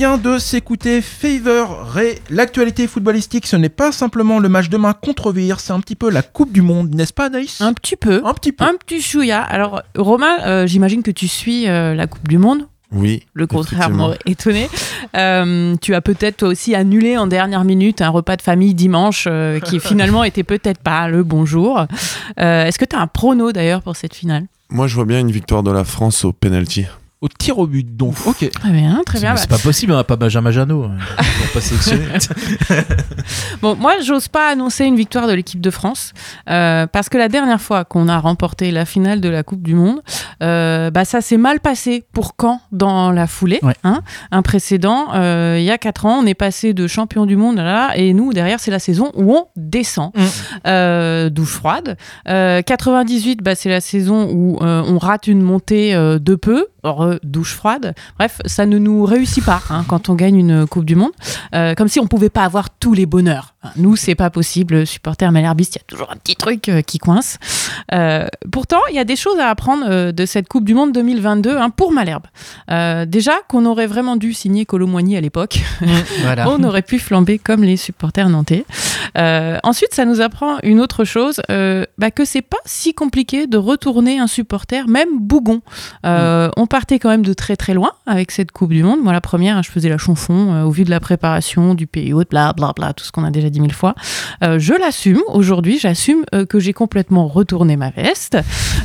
Vient 0.00 0.16
de 0.16 0.38
s'écouter 0.38 1.02
Favor 1.02 1.84
Ray. 1.84 2.14
L'actualité 2.30 2.86
footballistique, 2.86 3.46
ce 3.46 3.56
n'est 3.56 3.68
pas 3.68 3.92
simplement 3.92 4.38
le 4.38 4.48
match 4.48 4.70
demain 4.70 4.94
contre 4.94 5.30
Vire, 5.30 5.60
c'est 5.60 5.74
un 5.74 5.80
petit 5.80 5.94
peu 5.94 6.08
la 6.08 6.22
Coupe 6.22 6.52
du 6.52 6.62
Monde, 6.62 6.94
n'est-ce 6.94 7.12
pas, 7.12 7.28
Naïs 7.28 7.60
Un 7.60 7.74
petit 7.74 7.96
peu. 7.96 8.22
Un 8.24 8.32
petit 8.32 8.52
peu. 8.52 8.64
Un 8.64 8.76
petit 8.76 9.02
chouïa. 9.02 9.42
Alors, 9.42 9.82
Romain, 9.94 10.38
euh, 10.46 10.66
j'imagine 10.66 11.02
que 11.02 11.10
tu 11.10 11.28
suis 11.28 11.68
euh, 11.68 11.94
la 11.94 12.06
Coupe 12.06 12.26
du 12.28 12.38
Monde. 12.38 12.66
Oui. 12.92 13.24
Le 13.34 13.46
contraire 13.46 13.90
m'aurait 13.90 14.18
étonné. 14.24 14.70
Euh, 15.18 15.76
tu 15.82 15.94
as 15.94 16.00
peut-être 16.00 16.38
toi 16.38 16.48
aussi 16.48 16.74
annulé 16.74 17.18
en 17.18 17.26
dernière 17.26 17.64
minute 17.64 18.00
un 18.00 18.08
repas 18.08 18.36
de 18.36 18.42
famille 18.42 18.72
dimanche 18.72 19.26
euh, 19.30 19.60
qui 19.60 19.80
finalement 19.80 20.24
était 20.24 20.44
peut-être 20.44 20.80
pas 20.80 21.08
le 21.08 21.24
bon 21.24 21.44
jour. 21.44 21.78
Euh, 22.40 22.64
Est-ce 22.64 22.78
que 22.78 22.86
tu 22.86 22.96
as 22.96 23.00
un 23.00 23.06
prono 23.06 23.52
d'ailleurs 23.52 23.82
pour 23.82 23.96
cette 23.96 24.14
finale? 24.14 24.46
Moi, 24.70 24.86
je 24.86 24.94
vois 24.94 25.04
bien 25.04 25.20
une 25.20 25.30
victoire 25.30 25.62
de 25.62 25.70
la 25.70 25.84
France 25.84 26.24
au 26.24 26.32
penalty. 26.32 26.86
Au 27.22 27.28
tir 27.28 27.58
au 27.58 27.66
but, 27.66 27.96
donc. 27.96 28.14
Ok. 28.26 28.48
Très 28.50 28.70
bien, 28.70 29.02
très 29.04 29.20
bien. 29.20 29.36
C'est 29.36 29.50
pas 29.50 29.58
possible, 29.58 29.92
on 29.92 29.96
n'a 29.96 30.04
pas 30.04 30.16
Benjamin 30.16 30.50
Janot. 30.50 30.84
hein. 30.84 30.96
Sont 31.60 31.76
pas. 31.76 32.76
Bon, 33.62 33.76
moi, 33.76 33.94
j'ose 34.02 34.28
pas 34.28 34.50
annoncer 34.50 34.86
une 34.86 34.96
victoire 34.96 35.26
de 35.26 35.34
l'équipe 35.34 35.60
de 35.60 35.70
France 35.70 36.14
euh, 36.48 36.86
parce 36.86 37.10
que 37.10 37.18
la 37.18 37.28
dernière 37.28 37.60
fois 37.60 37.84
qu'on 37.84 38.08
a 38.08 38.18
remporté 38.18 38.70
la 38.70 38.86
finale 38.86 39.20
de 39.20 39.28
la 39.28 39.42
Coupe 39.42 39.62
du 39.62 39.74
Monde, 39.74 40.00
euh, 40.42 40.90
bah, 40.90 41.04
ça 41.04 41.20
s'est 41.20 41.36
mal 41.36 41.60
passé 41.60 42.04
pour 42.14 42.32
Caen 42.40 42.60
dans 42.72 43.10
la 43.12 43.26
foulée. 43.26 43.58
Ouais. 43.62 43.74
hein. 43.84 44.00
un 44.30 44.40
précédent, 44.40 45.08
euh, 45.14 45.56
il 45.58 45.64
y 45.64 45.70
a 45.70 45.76
4 45.76 46.06
ans, 46.06 46.20
on 46.22 46.26
est 46.26 46.34
passé 46.34 46.72
de 46.72 46.86
champion 46.86 47.26
du 47.26 47.36
monde 47.36 47.56
là, 47.56 47.92
et 47.96 48.14
nous, 48.14 48.32
derrière, 48.32 48.60
c'est 48.60 48.70
la 48.70 48.78
saison 48.78 49.12
où 49.14 49.34
on 49.34 49.46
descend. 49.56 50.12
Mm. 50.14 50.20
Euh, 50.66 51.28
douche 51.28 51.50
froide. 51.52 51.98
Euh, 52.28 52.62
98, 52.62 53.42
bah, 53.42 53.54
c'est 53.54 53.68
la 53.68 53.82
saison 53.82 54.26
où 54.32 54.58
euh, 54.62 54.82
on 54.86 54.96
rate 54.96 55.26
une 55.26 55.42
montée 55.42 55.94
euh, 55.94 56.18
de 56.18 56.34
peu. 56.34 56.66
Douche 57.22 57.54
froide. 57.54 57.94
Bref, 58.18 58.40
ça 58.44 58.66
ne 58.66 58.78
nous 58.78 59.04
réussit 59.04 59.44
pas 59.44 59.62
hein, 59.70 59.84
quand 59.88 60.08
on 60.08 60.14
gagne 60.14 60.36
une 60.36 60.66
Coupe 60.66 60.84
du 60.84 60.96
Monde. 60.96 61.12
Euh, 61.54 61.74
comme 61.74 61.88
si 61.88 62.00
on 62.00 62.06
pouvait 62.06 62.30
pas 62.30 62.44
avoir 62.44 62.70
tous 62.70 62.94
les 62.94 63.06
bonheurs 63.06 63.54
Nous, 63.76 63.94
c'est 63.96 64.14
pas 64.14 64.30
possible. 64.30 64.86
Supporter 64.86 65.30
malherbiste, 65.30 65.74
il 65.76 65.78
y 65.78 65.82
a 65.82 65.84
toujours 65.86 66.10
un 66.10 66.16
petit 66.16 66.34
truc 66.34 66.68
euh, 66.68 66.80
qui 66.80 66.98
coince. 66.98 67.38
Euh, 67.92 68.26
pourtant, 68.50 68.80
il 68.88 68.96
y 68.96 68.98
a 68.98 69.04
des 69.04 69.16
choses 69.16 69.38
à 69.38 69.48
apprendre 69.48 69.84
euh, 69.88 70.12
de 70.12 70.24
cette 70.24 70.48
Coupe 70.48 70.64
du 70.64 70.72
Monde 70.72 70.92
2022 70.92 71.56
hein, 71.58 71.68
pour 71.68 71.92
Malherbe. 71.92 72.26
Euh, 72.70 73.04
déjà, 73.04 73.32
qu'on 73.48 73.66
aurait 73.66 73.86
vraiment 73.86 74.16
dû 74.16 74.32
signer 74.32 74.64
Colomboigny 74.64 75.16
à 75.16 75.20
l'époque. 75.20 75.60
Voilà. 76.22 76.48
On 76.50 76.64
aurait 76.64 76.82
pu 76.82 76.98
flamber 76.98 77.38
comme 77.38 77.62
les 77.62 77.76
supporters 77.76 78.28
nantais. 78.30 78.64
Euh, 79.18 79.58
ensuite, 79.62 79.92
ça 79.92 80.06
nous 80.06 80.22
apprend 80.22 80.58
une 80.62 80.80
autre 80.80 81.04
chose, 81.04 81.40
bah, 81.48 82.10
que 82.10 82.24
c'est 82.24 82.42
pas 82.42 82.56
si 82.64 82.94
compliqué 82.94 83.46
de 83.46 83.58
retourner 83.58 84.18
un 84.18 84.26
supporter, 84.26 84.88
même 84.88 85.18
bougon. 85.20 85.60
Euh, 86.06 86.48
On 86.56 86.66
partait 86.66 86.98
quand 86.98 87.10
même 87.10 87.24
de 87.24 87.34
très 87.34 87.56
très 87.56 87.74
loin 87.74 87.92
avec 88.06 88.30
cette 88.30 88.52
Coupe 88.52 88.72
du 88.72 88.82
Monde. 88.82 89.00
Moi, 89.02 89.12
la 89.12 89.20
première, 89.20 89.62
je 89.62 89.70
faisais 89.70 89.88
la 89.88 89.98
chanson 89.98 90.64
au 90.64 90.70
vu 90.70 90.84
de 90.84 90.90
la 90.90 91.00
préparation, 91.00 91.74
du 91.74 91.86
pays 91.86 92.12
haut, 92.12 92.24
bla 92.28 92.52
bla 92.52 92.72
bla, 92.74 92.92
tout 92.92 93.04
ce 93.04 93.12
qu'on 93.12 93.24
a 93.24 93.30
déjà 93.30 93.49
dit 93.50 93.60
mille 93.60 93.74
fois. 93.74 93.94
Euh, 94.42 94.58
je 94.58 94.74
l'assume 94.74 95.22
aujourd'hui, 95.28 95.78
j'assume 95.78 96.24
euh, 96.34 96.46
que 96.46 96.58
j'ai 96.58 96.72
complètement 96.72 97.26
retourné 97.26 97.76
ma 97.76 97.90
veste 97.90 98.38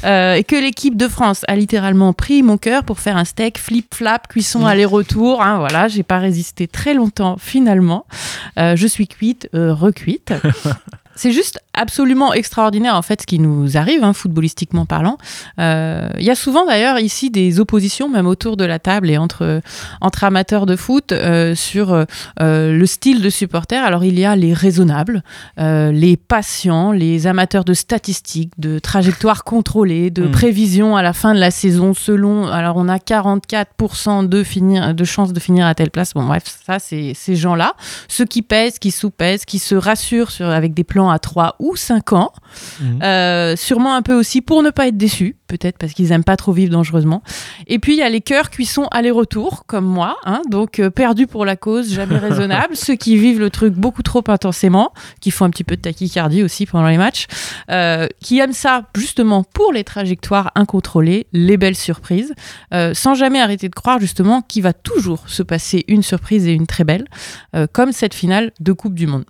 euh, 0.04 0.34
et 0.34 0.44
que 0.44 0.56
l'équipe 0.56 0.98
de 0.98 1.08
France 1.08 1.44
a 1.48 1.56
littéralement 1.56 2.14
pris 2.14 2.44
mon 2.44 2.58
cœur 2.58 2.84
pour 2.84 3.00
faire 3.00 3.18
un 3.18 3.26
steak 3.26 3.58
flip-flap, 3.58 4.28
cuisson 4.28 4.66
aller-retour. 4.66 5.42
Hein, 5.42 5.60
voilà, 5.60 5.88
j'ai 5.88 6.04
pas 6.04 6.20
résisté 6.20 6.68
très 6.68 6.94
longtemps 6.94 7.38
finalement. 7.40 8.06
Je 8.58 8.88
suis 8.88 9.08
cuite, 9.08 9.50
recuite. 9.54 10.34
C'est 11.16 11.32
juste 11.32 11.62
absolument 11.76 12.34
extraordinaire 12.34 12.96
en 12.96 13.02
fait 13.02 13.22
ce 13.22 13.26
qui 13.28 13.40
nous 13.40 13.78
arrive, 13.78 14.04
hein, 14.04 14.14
footballistiquement 14.14 14.86
parlant. 14.86 15.18
Euh, 15.60 16.10
Il 16.18 16.26
y 16.26 16.30
a 16.30 16.36
souvent 16.36 16.66
d'ailleurs 16.66 17.00
ici 17.00 17.30
des 17.30 17.60
oppositions, 17.60 18.10
même 18.10 18.28
autour 18.28 18.58
de 18.58 18.66
la 18.66 18.80
table 18.80 19.10
et 19.10 19.18
entre, 19.18 19.62
entre 20.02 20.24
amateurs 20.24 20.66
de 20.66 20.76
foot, 20.76 21.12
euh, 21.12 21.56
sur 21.56 21.94
euh, 21.94 22.06
le 22.40 22.86
style 22.86 23.22
de 23.22 23.30
supporter. 23.30 23.84
Alors 23.84 24.04
il 24.04 24.20
y 24.20 24.26
a 24.26 24.36
les 24.36 24.54
raisonnables, 24.54 25.24
euh, 25.60 25.92
les 25.92 26.18
patients, 26.18 26.92
les 26.92 27.28
amateurs 27.28 27.64
de 27.66 27.74
statistiques, 27.74 28.52
de 28.58 28.80
trajectoires 28.80 29.44
contrôlées, 29.44 30.10
de 30.10 30.24
Mm. 30.24 30.32
prévisions 30.32 30.96
à 30.98 31.04
la 31.04 31.14
fin 31.14 31.34
de 31.34 31.40
la 31.40 31.52
saison 31.52 31.94
selon. 31.94 32.48
Alors 32.48 32.78
on 32.78 32.88
a 32.90 32.98
44% 32.98 34.28
de, 34.28 34.44
finir, 34.44 34.94
de 34.94 35.04
chances 35.04 35.34
de 35.34 35.40
finir 35.40 35.66
à 35.66 35.76
telle 35.76 35.92
place. 35.92 36.14
Bon 36.14 36.24
bref, 36.24 36.44
ça 36.66 36.80
c'est 36.80 37.14
ces 37.14 37.36
gens-là. 37.36 37.74
Ceux 38.08 38.26
qui 38.26 38.42
pèsent, 38.42 38.80
qui 38.80 38.92
sous-pèsent, 38.92 39.46
qui 39.46 39.60
se 39.60 39.76
rassurent 39.76 40.32
sur, 40.32 40.48
avec 40.50 40.74
des 40.74 40.84
plans 40.84 41.10
à 41.10 41.20
3 41.20 41.56
ou 41.60 41.65
5 41.76 42.14
ans. 42.14 42.32
Mhm. 42.80 43.00
Euh, 43.02 43.56
sûrement 43.56 43.96
un 43.96 44.02
peu 44.02 44.14
aussi 44.14 44.42
pour 44.42 44.62
ne 44.62 44.70
pas 44.70 44.88
être 44.88 44.98
déçus, 44.98 45.36
peut-être 45.48 45.78
parce 45.78 45.94
qu'ils 45.94 46.12
aiment 46.12 46.24
pas 46.24 46.38
trop 46.38 46.52
vivre 46.52 46.72
dangereusement. 46.72 47.24
Et 47.68 47.80
puis 47.80 47.94
il 47.94 48.00
y 48.00 48.04
a 48.04 48.10
les 48.10 48.22
cœurs 48.22 48.50
cuissons 48.50 48.88
aller-retour, 48.92 49.66
comme 49.66 49.86
moi, 49.86 50.18
hein, 50.26 50.42
donc 50.50 50.80
euh, 50.80 50.90
perdus 50.90 51.28
pour 51.28 51.46
la 51.46 51.56
cause, 51.56 51.92
jamais 51.92 52.18
raisonnable. 52.20 52.76
Ceux 52.76 52.96
qui 52.96 53.18
vivent 53.18 53.40
le 53.40 53.50
truc 53.50 53.74
beaucoup 53.74 54.04
trop 54.04 54.24
intensément, 54.28 54.94
qui 55.22 55.32
font 55.32 55.46
un 55.46 55.50
petit 55.50 55.64
peu 55.64 55.76
de 55.76 55.82
tachycardie 55.82 56.44
aussi 56.44 56.66
pendant 56.66 56.88
les 56.88 56.98
matchs, 56.98 57.26
euh, 57.72 58.08
qui 58.22 58.40
aiment 58.40 58.54
ça 58.54 58.84
justement 58.96 59.44
pour 59.44 59.74
les 59.74 59.84
trajectoires 59.84 60.52
incontrôlées, 60.56 61.28
les 61.34 61.58
belles 61.58 61.76
surprises, 61.76 62.34
sans 62.94 63.16
jamais 63.16 63.40
arrêter 63.40 63.70
de 63.70 63.76
croire 63.76 64.00
justement 64.00 64.42
qu'il 64.42 64.64
va 64.64 64.74
toujours 64.74 65.24
se 65.28 65.44
passer 65.44 65.86
une 65.88 66.04
surprise 66.04 66.48
et 66.48 66.52
une 66.52 66.68
très 66.68 66.84
belle, 66.84 67.06
comme 67.72 67.92
cette 67.92 68.14
finale 68.14 68.52
de 68.60 68.74
Coupe 68.74 68.96
du 68.96 69.08
Monde. 69.08 69.26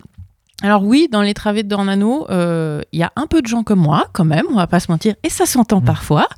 Alors 0.62 0.82
oui, 0.82 1.08
dans 1.10 1.20
les 1.20 1.34
travées 1.34 1.62
de 1.62 1.68
Dornano, 1.68 2.26
euh, 2.30 2.80
il 2.92 2.98
y 2.98 3.02
a 3.02 3.12
un 3.16 3.26
peu 3.26 3.42
de 3.42 3.46
gens 3.46 3.62
comme 3.62 3.80
moi, 3.80 4.06
quand 4.14 4.24
même, 4.24 4.46
on 4.50 4.56
va 4.56 4.66
pas 4.66 4.80
se 4.80 4.90
mentir, 4.90 5.14
et 5.22 5.28
ça 5.28 5.44
s'entend 5.44 5.82
parfois. 5.82 6.28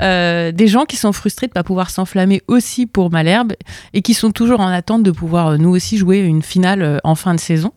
Euh, 0.00 0.50
des 0.50 0.66
gens 0.66 0.86
qui 0.86 0.96
sont 0.96 1.12
frustrés 1.12 1.46
de 1.46 1.52
pas 1.52 1.62
pouvoir 1.62 1.90
s'enflammer 1.90 2.40
aussi 2.48 2.86
pour 2.86 3.10
Malherbe 3.10 3.52
et 3.92 4.00
qui 4.00 4.14
sont 4.14 4.30
toujours 4.30 4.60
en 4.60 4.68
attente 4.68 5.02
de 5.02 5.10
pouvoir 5.10 5.48
euh, 5.48 5.56
nous 5.58 5.68
aussi 5.68 5.98
jouer 5.98 6.20
une 6.20 6.42
finale 6.42 7.00
en 7.04 7.14
fin 7.14 7.34
de 7.34 7.40
saison. 7.40 7.72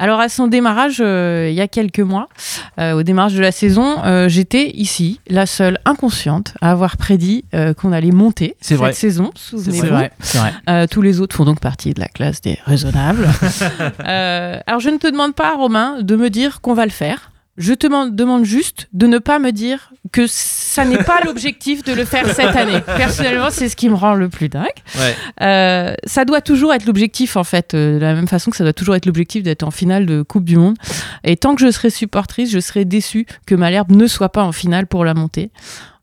Alors 0.00 0.18
à 0.18 0.30
son 0.30 0.46
démarrage, 0.46 0.96
euh, 1.00 1.48
il 1.50 1.54
y 1.54 1.60
a 1.60 1.68
quelques 1.68 2.00
mois, 2.00 2.30
euh, 2.78 2.92
au 2.92 3.02
démarrage 3.02 3.34
de 3.34 3.42
la 3.42 3.52
saison, 3.52 4.02
euh, 4.02 4.30
j'étais 4.30 4.70
ici, 4.70 5.20
la 5.28 5.44
seule 5.44 5.78
inconsciente 5.84 6.54
à 6.62 6.70
avoir 6.70 6.96
prédit 6.96 7.44
qu'on 7.76 7.92
allait 7.92 8.10
monter 8.10 8.56
cette 8.62 8.78
vrai. 8.78 8.94
saison. 8.94 9.30
Souvenez-vous. 9.34 9.86
vrai, 9.88 10.10
c'est 10.20 10.38
vrai. 10.38 10.88
Tous 10.88 11.02
les 11.02 11.20
autres 11.20 11.36
font 11.36 11.44
donc 11.44 11.60
partie 11.60 11.92
de 11.92 12.00
la 12.00 12.08
classe 12.08 12.40
des 12.40 12.58
raisonnables. 12.64 13.28
Alors, 13.98 14.80
je 14.80 14.88
ne 14.88 14.96
te 14.96 15.06
demande 15.06 15.34
pas, 15.34 15.54
Romain, 15.54 16.00
de 16.00 16.16
me 16.16 16.30
dire 16.30 16.62
qu'on 16.62 16.72
va 16.72 16.86
le 16.86 16.90
faire. 16.90 17.29
Je 17.56 17.74
te 17.74 17.86
demande- 17.86 18.44
juste 18.44 18.88
de 18.92 19.06
ne 19.06 19.18
pas 19.18 19.38
me 19.38 19.50
dire 19.52 19.92
que 20.12 20.26
ça 20.26 20.84
n'est 20.84 21.02
pas 21.02 21.20
l'objectif 21.24 21.84
de 21.84 21.92
le 21.92 22.04
faire 22.04 22.26
cette 22.34 22.56
année. 22.56 22.80
Personnellement, 22.96 23.48
c'est 23.50 23.68
ce 23.68 23.76
qui 23.76 23.88
me 23.90 23.94
rend 23.94 24.14
le 24.14 24.28
plus 24.28 24.48
dingue. 24.48 24.66
Ouais. 24.96 25.14
Euh, 25.42 25.94
ça 26.04 26.24
doit 26.24 26.40
toujours 26.40 26.72
être 26.72 26.86
l'objectif, 26.86 27.36
en 27.36 27.44
fait, 27.44 27.74
euh, 27.74 27.94
de 27.96 27.98
la 28.00 28.14
même 28.14 28.28
façon 28.28 28.50
que 28.50 28.56
ça 28.56 28.64
doit 28.64 28.72
toujours 28.72 28.94
être 28.96 29.04
l'objectif 29.04 29.42
d'être 29.42 29.62
en 29.62 29.70
finale 29.70 30.06
de 30.06 30.22
Coupe 30.22 30.44
du 30.44 30.56
Monde. 30.56 30.76
Et 31.24 31.36
tant 31.36 31.54
que 31.54 31.60
je 31.60 31.70
serai 31.70 31.90
supportrice, 31.90 32.50
je 32.50 32.60
serai 32.60 32.84
déçue 32.84 33.26
que 33.46 33.54
Malherbe 33.54 33.90
ne 33.92 34.06
soit 34.06 34.30
pas 34.30 34.42
en 34.44 34.52
finale 34.52 34.86
pour 34.86 35.04
la 35.04 35.12
montée. 35.14 35.50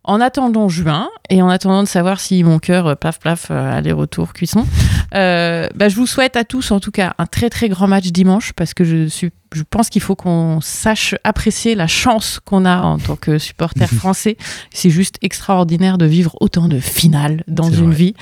En 0.08 0.22
attendant 0.22 0.70
juin 0.70 1.10
et 1.30 1.42
en 1.42 1.50
attendant 1.50 1.84
de 1.84 1.88
savoir 1.88 2.20
si 2.20 2.44
mon 2.44 2.60
cœur, 2.60 2.88
euh, 2.88 2.96
plaf 2.96 3.20
plaf, 3.20 3.48
euh, 3.52 3.78
aller-retour 3.78 4.34
cuisson, 4.34 4.66
euh, 5.14 5.68
bah, 5.76 5.90
je 5.90 5.96
vous 5.96 6.08
souhaite 6.08 6.36
à 6.36 6.44
tous 6.44 6.72
en 6.72 6.80
tout 6.80 6.92
cas 6.92 7.14
un 7.18 7.26
très 7.26 7.50
très 7.50 7.70
grand 7.70 7.88
match 7.88 8.08
dimanche 8.08 8.54
parce 8.54 8.74
que 8.74 8.84
je, 8.84 9.08
suis, 9.08 9.32
je 9.54 9.64
pense 9.70 9.90
qu'il 9.90 10.02
faut 10.02 10.16
qu'on 10.16 10.60
sache 10.62 11.16
apprécier 11.24 11.76
la 11.76 11.88
chance 11.88 12.40
qu'on 12.44 12.66
a 12.66 12.82
en 12.82 12.98
tant 12.98 13.16
que 13.16 13.38
supporter 13.38 13.88
français. 13.94 14.38
C'est 14.72 14.90
juste 14.90 15.18
extraordinaire 15.22 15.98
de 15.98 16.06
vivre 16.06 16.36
autant 16.42 16.68
de 16.68 16.80
finales 16.80 17.44
dans 17.48 17.70
une 17.70 17.88
vrai. 17.88 17.96
vie. 17.96 18.14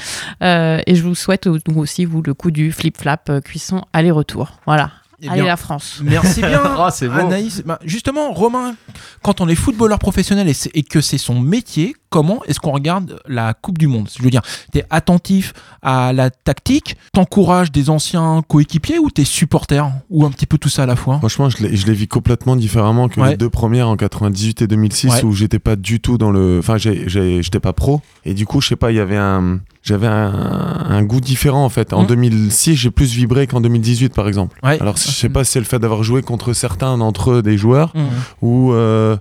Euh, 0.43 0.81
et 0.85 0.95
je 0.95 1.03
vous 1.03 1.15
souhaite 1.15 1.47
aussi, 1.47 2.05
vous, 2.05 2.21
le 2.21 2.33
coup 2.33 2.51
du 2.51 2.71
flip-flap 2.71 3.29
euh, 3.29 3.41
cuisson 3.41 3.83
aller-retour. 3.93 4.59
Voilà. 4.65 4.91
Eh 5.21 5.29
Allez 5.29 5.41
bien, 5.41 5.51
la 5.51 5.57
France. 5.57 6.01
Merci 6.03 6.41
bien, 6.41 6.61
c'est 6.91 7.07
beau. 7.07 7.19
Anaïs. 7.19 7.63
Bah, 7.65 7.79
justement, 7.85 8.33
Romain, 8.33 8.75
quand 9.21 9.41
on 9.41 9.47
est 9.47 9.55
footballeur 9.55 9.99
professionnel 9.99 10.51
et, 10.73 10.83
que 10.83 11.01
c'est 11.01 11.17
son 11.17 11.39
métier, 11.39 11.95
comment 12.09 12.43
est-ce 12.45 12.59
qu'on 12.59 12.71
regarde 12.71 13.19
la 13.25 13.53
Coupe 13.53 13.77
du 13.77 13.87
Monde? 13.87 14.09
Je 14.15 14.21
veux 14.21 14.29
dire, 14.29 14.41
tu 14.73 14.79
es 14.79 14.85
attentif 14.89 15.53
à 15.81 16.11
la 16.11 16.29
tactique, 16.29 16.97
t'encourages 17.13 17.71
des 17.71 17.89
anciens 17.89 18.43
coéquipiers 18.47 18.99
ou 18.99 19.09
t'es 19.09 19.23
supporter? 19.23 19.89
Ou 20.09 20.25
un 20.25 20.31
petit 20.31 20.45
peu 20.45 20.57
tout 20.57 20.69
ça 20.69 20.83
à 20.83 20.85
la 20.85 20.95
fois? 20.95 21.17
Franchement, 21.19 21.49
je 21.49 21.65
les, 21.65 21.93
vis 21.93 22.07
complètement 22.07 22.55
différemment 22.55 23.07
que 23.07 23.19
Ouais. 23.19 23.31
les 23.31 23.37
deux 23.37 23.49
premières 23.49 23.87
en 23.87 23.95
98 23.95 24.63
et 24.63 24.67
2006 24.67 25.11
Ouais. 25.11 25.23
où 25.23 25.31
j'étais 25.31 25.59
pas 25.59 25.75
du 25.77 26.01
tout 26.01 26.17
dans 26.17 26.31
le. 26.31 26.59
Enfin, 26.59 26.77
j'étais 26.77 27.59
pas 27.59 27.73
pro. 27.73 28.01
Et 28.25 28.33
du 28.33 28.45
coup, 28.45 28.59
je 28.59 28.67
sais 28.67 28.75
pas, 28.75 28.91
il 28.91 28.97
y 28.97 28.99
avait 28.99 29.17
un. 29.17 29.59
J'avais 29.85 30.07
un, 30.07 30.85
un 30.89 31.03
goût 31.03 31.21
différent 31.21 31.63
en 31.63 31.69
fait. 31.69 31.93
En 31.93 32.03
Mm. 32.03 32.07
2006, 32.07 32.75
j'ai 32.75 32.91
plus 32.91 33.13
vibré 33.13 33.45
qu'en 33.47 33.61
2018 33.61 34.13
par 34.13 34.27
exemple. 34.27 34.59
Ouais. 34.63 34.77
Alors, 34.81 34.97
je 34.97 35.03
sais 35.11 35.29
pas 35.29 35.43
si 35.43 35.51
c'est 35.53 35.59
le 35.59 35.65
fait 35.65 35.79
d'avoir 35.79 36.03
joué 36.03 36.21
contre 36.23 36.53
certains 36.53 36.97
d'entre 36.97 37.31
eux 37.31 37.41
des 37.41 37.57
joueurs 37.57 37.91
Mhm. 37.95 38.03
ou. 38.41 38.73
euh, 38.73 39.15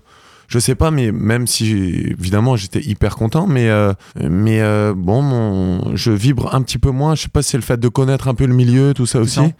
je 0.47 0.59
sais 0.59 0.75
pas, 0.75 0.91
mais 0.91 1.11
même 1.11 1.47
si 1.47 1.71
évidemment 2.19 2.55
j'étais 2.55 2.81
hyper 2.83 3.17
content, 3.17 3.47
mais 3.47 3.69
euh, 3.71 3.93
mais 4.21 4.61
euh, 4.61 4.93
bon, 4.95 5.23
mon, 5.23 5.97
je 5.97 6.12
vibre 6.12 6.55
un 6.55 6.61
petit 6.61 6.77
peu 6.79 6.91
moins. 6.91 7.15
Je 7.15 7.23
sais 7.23 7.29
pas 7.31 7.43
si 7.43 7.51
c'est 7.53 7.57
le 7.57 7.62
fait 7.62 7.81
de 7.81 7.89
connaître 7.89 8.29
un 8.29 8.35
peu 8.35 8.45
le 8.47 8.55
milieu, 8.55 8.93
tout 8.95 9.07
ça 9.07 9.21
aussi 9.21 9.41
Mhm. 9.41 9.53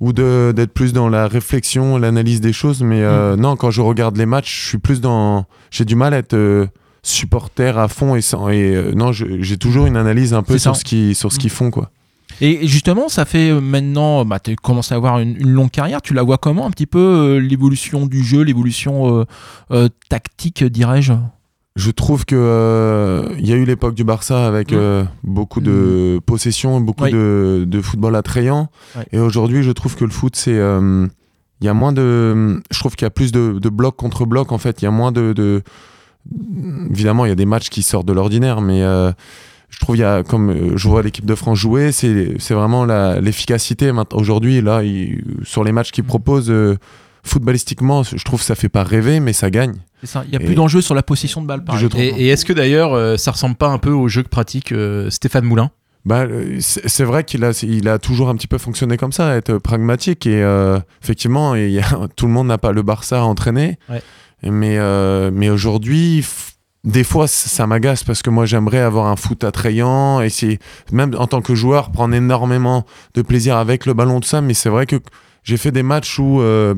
ou 0.00 0.12
de 0.12 0.52
d'être 0.54 0.74
plus 0.74 0.92
dans 0.92 1.08
la 1.08 1.28
réflexion, 1.28 1.98
l'analyse 1.98 2.40
des 2.40 2.52
choses. 2.52 2.82
Mais 2.82 3.00
euh, 3.02 3.36
non, 3.36 3.54
quand 3.56 3.70
je 3.70 3.80
regarde 3.80 4.16
les 4.16 4.26
matchs, 4.26 4.62
je 4.64 4.68
suis 4.70 4.78
plus 4.78 5.00
dans. 5.00 5.46
J'ai 5.70 5.84
du 5.84 5.94
mal 5.94 6.12
à 6.14 6.18
être 6.18 6.34
euh, 6.34 6.66
supporter 7.04 7.78
à 7.78 7.86
fond 7.88 8.16
et, 8.16 8.20
sans, 8.22 8.48
et 8.48 8.74
euh, 8.74 8.92
non, 8.94 9.12
j'ai 9.12 9.56
toujours 9.58 9.86
une 9.86 9.96
analyse 9.96 10.34
un 10.34 10.42
peu 10.42 10.58
sur 10.58 10.74
ça. 10.74 10.80
ce 10.80 10.84
qui 10.84 11.14
sur 11.14 11.30
ce 11.30 11.36
Mm. 11.36 11.40
qu'ils 11.40 11.50
font 11.50 11.70
quoi. 11.70 11.90
Et 12.40 12.66
justement, 12.66 13.08
ça 13.08 13.24
fait 13.24 13.50
euh, 13.50 13.60
maintenant, 13.60 14.24
bah, 14.24 14.40
tu 14.40 14.56
commences 14.56 14.90
à 14.90 14.96
avoir 14.96 15.20
une, 15.20 15.36
une 15.36 15.50
longue 15.52 15.70
carrière. 15.70 16.02
Tu 16.02 16.14
la 16.14 16.22
vois 16.24 16.36
comment 16.38 16.66
un 16.66 16.70
petit 16.70 16.86
peu 16.86 16.98
euh, 16.98 17.38
l'évolution 17.38 18.06
du 18.06 18.24
jeu, 18.24 18.42
l'évolution 18.42 19.20
euh, 19.20 19.24
euh, 19.70 19.88
tactique, 20.08 20.64
dirais-je? 20.64 21.12
Je 21.76 21.90
trouve 21.90 22.24
que 22.24 22.34
euh, 22.36 23.28
il 23.38 23.46
y 23.48 23.52
a 23.52 23.56
eu 23.56 23.64
l'époque 23.64 23.94
du 23.94 24.02
Barça 24.04 24.46
avec 24.46 24.72
Mm. 24.72 24.76
euh, 24.76 25.04
beaucoup 25.22 25.60
de 25.60 26.20
possession, 26.26 26.80
beaucoup 26.80 27.06
de, 27.08 27.64
de 27.68 27.80
football 27.80 28.16
attrayant. 28.16 28.68
Ouais. 28.96 29.04
Et 29.12 29.18
aujourd'hui, 29.18 29.62
je 29.62 29.70
trouve 29.70 29.94
que 29.94 30.04
le 30.04 30.10
foot, 30.10 30.34
c'est 30.36 30.56
euh, 30.58 31.06
il 31.60 31.66
y 31.66 31.68
a 31.68 31.74
moins 31.74 31.92
de. 31.92 32.60
Je 32.70 32.78
trouve 32.80 32.96
qu'il 32.96 33.04
y 33.04 33.06
a 33.06 33.10
plus 33.10 33.30
de, 33.30 33.58
de 33.60 33.68
blocs 33.68 33.96
contre 33.96 34.24
blocs 34.26 34.50
en 34.52 34.58
fait. 34.58 34.82
Il 34.82 34.86
y 34.86 34.88
a 34.88 34.92
moins 34.92 35.12
de, 35.12 35.32
de- 35.32 35.62
Évidemment, 36.90 37.24
il 37.26 37.28
y 37.28 37.32
a 37.32 37.36
des 37.36 37.46
matchs 37.46 37.68
qui 37.68 37.82
sortent 37.82 38.06
de 38.06 38.12
l'ordinaire, 38.12 38.60
mais 38.60 38.82
euh, 38.82 39.12
je 39.70 39.78
trouve 39.80 39.96
il 39.96 40.00
y 40.00 40.04
a 40.04 40.22
comme 40.22 40.50
euh, 40.50 40.76
je 40.76 40.88
vois 40.88 41.02
l'équipe 41.02 41.26
de 41.26 41.34
France 41.34 41.58
jouer, 41.58 41.92
c'est 41.92 42.34
c'est 42.38 42.54
vraiment 42.54 42.84
la- 42.84 43.20
l'efficacité 43.20 43.92
maintenant 43.92 44.18
aujourd'hui 44.20 44.60
là 44.62 44.82
il- 44.82 45.22
sur 45.42 45.64
les 45.64 45.72
matchs 45.72 45.90
qu'ils 45.92 46.04
proposent. 46.04 46.50
euh, 46.50 46.76
Footballistiquement, 47.26 48.02
je 48.02 48.22
trouve 48.22 48.40
que 48.40 48.44
ça 48.44 48.54
fait 48.54 48.68
pas 48.68 48.84
rêver, 48.84 49.18
mais 49.18 49.32
ça 49.32 49.48
gagne. 49.50 49.76
Il 50.02 50.34
y 50.34 50.36
a 50.36 50.42
Et- 50.42 50.44
plus 50.44 50.54
d'enjeu 50.54 50.82
sur 50.82 50.94
la 50.94 51.02
possession 51.02 51.40
de 51.40 51.46
balle. 51.46 51.64
par. 51.64 51.82
Et, 51.96 52.08
et 52.08 52.28
est-ce 52.28 52.44
que 52.44 52.52
d'ailleurs, 52.52 52.92
euh, 52.92 53.16
ça 53.16 53.30
ressemble 53.30 53.54
pas 53.56 53.68
un 53.68 53.78
peu 53.78 53.88
au 53.92 54.08
jeu 54.08 54.22
que 54.22 54.28
pratique 54.28 54.72
euh, 54.72 55.08
Stéphane 55.08 55.44
Moulin? 55.46 55.70
Bah, 56.04 56.26
c'est 56.60 56.86
c'est 56.86 57.04
vrai 57.04 57.24
qu'il 57.24 57.42
a, 57.44 57.58
il 57.66 57.88
a 57.88 57.98
toujours 57.98 58.28
un 58.28 58.36
petit 58.36 58.46
peu 58.46 58.58
fonctionné 58.58 58.98
comme 58.98 59.12
ça, 59.12 59.34
être 59.36 59.56
pragmatique. 59.56 60.26
Et 60.26 60.42
euh, 60.42 60.78
effectivement, 61.02 61.54
il 61.54 61.70
y 61.70 61.78
a, 61.80 61.86
tout 62.16 62.26
le 62.26 62.32
monde 62.32 62.48
n'a 62.48 62.58
pas 62.58 62.72
le 62.72 62.82
Barça 62.82 63.20
à 63.20 63.22
entraîner. 63.24 63.78
Ouais. 63.88 64.02
Mais, 64.44 64.78
euh, 64.78 65.30
mais 65.32 65.50
aujourd'hui, 65.50 66.24
des 66.84 67.04
fois, 67.04 67.26
ça 67.26 67.66
m'agace 67.66 68.04
parce 68.04 68.22
que 68.22 68.30
moi, 68.30 68.46
j'aimerais 68.46 68.80
avoir 68.80 69.06
un 69.06 69.16
foot 69.16 69.42
attrayant. 69.44 70.20
Et 70.20 70.28
même 70.92 71.14
en 71.18 71.26
tant 71.26 71.40
que 71.40 71.54
joueur, 71.54 71.90
prendre 71.90 72.14
énormément 72.14 72.84
de 73.14 73.22
plaisir 73.22 73.56
avec 73.56 73.86
le 73.86 73.94
ballon, 73.94 74.20
tout 74.20 74.28
ça. 74.28 74.40
Mais 74.40 74.54
c'est 74.54 74.68
vrai 74.68 74.86
que 74.86 74.96
j'ai 75.44 75.56
fait 75.56 75.70
des 75.70 75.82
matchs 75.82 76.18
où 76.18 76.40
euh, 76.40 76.74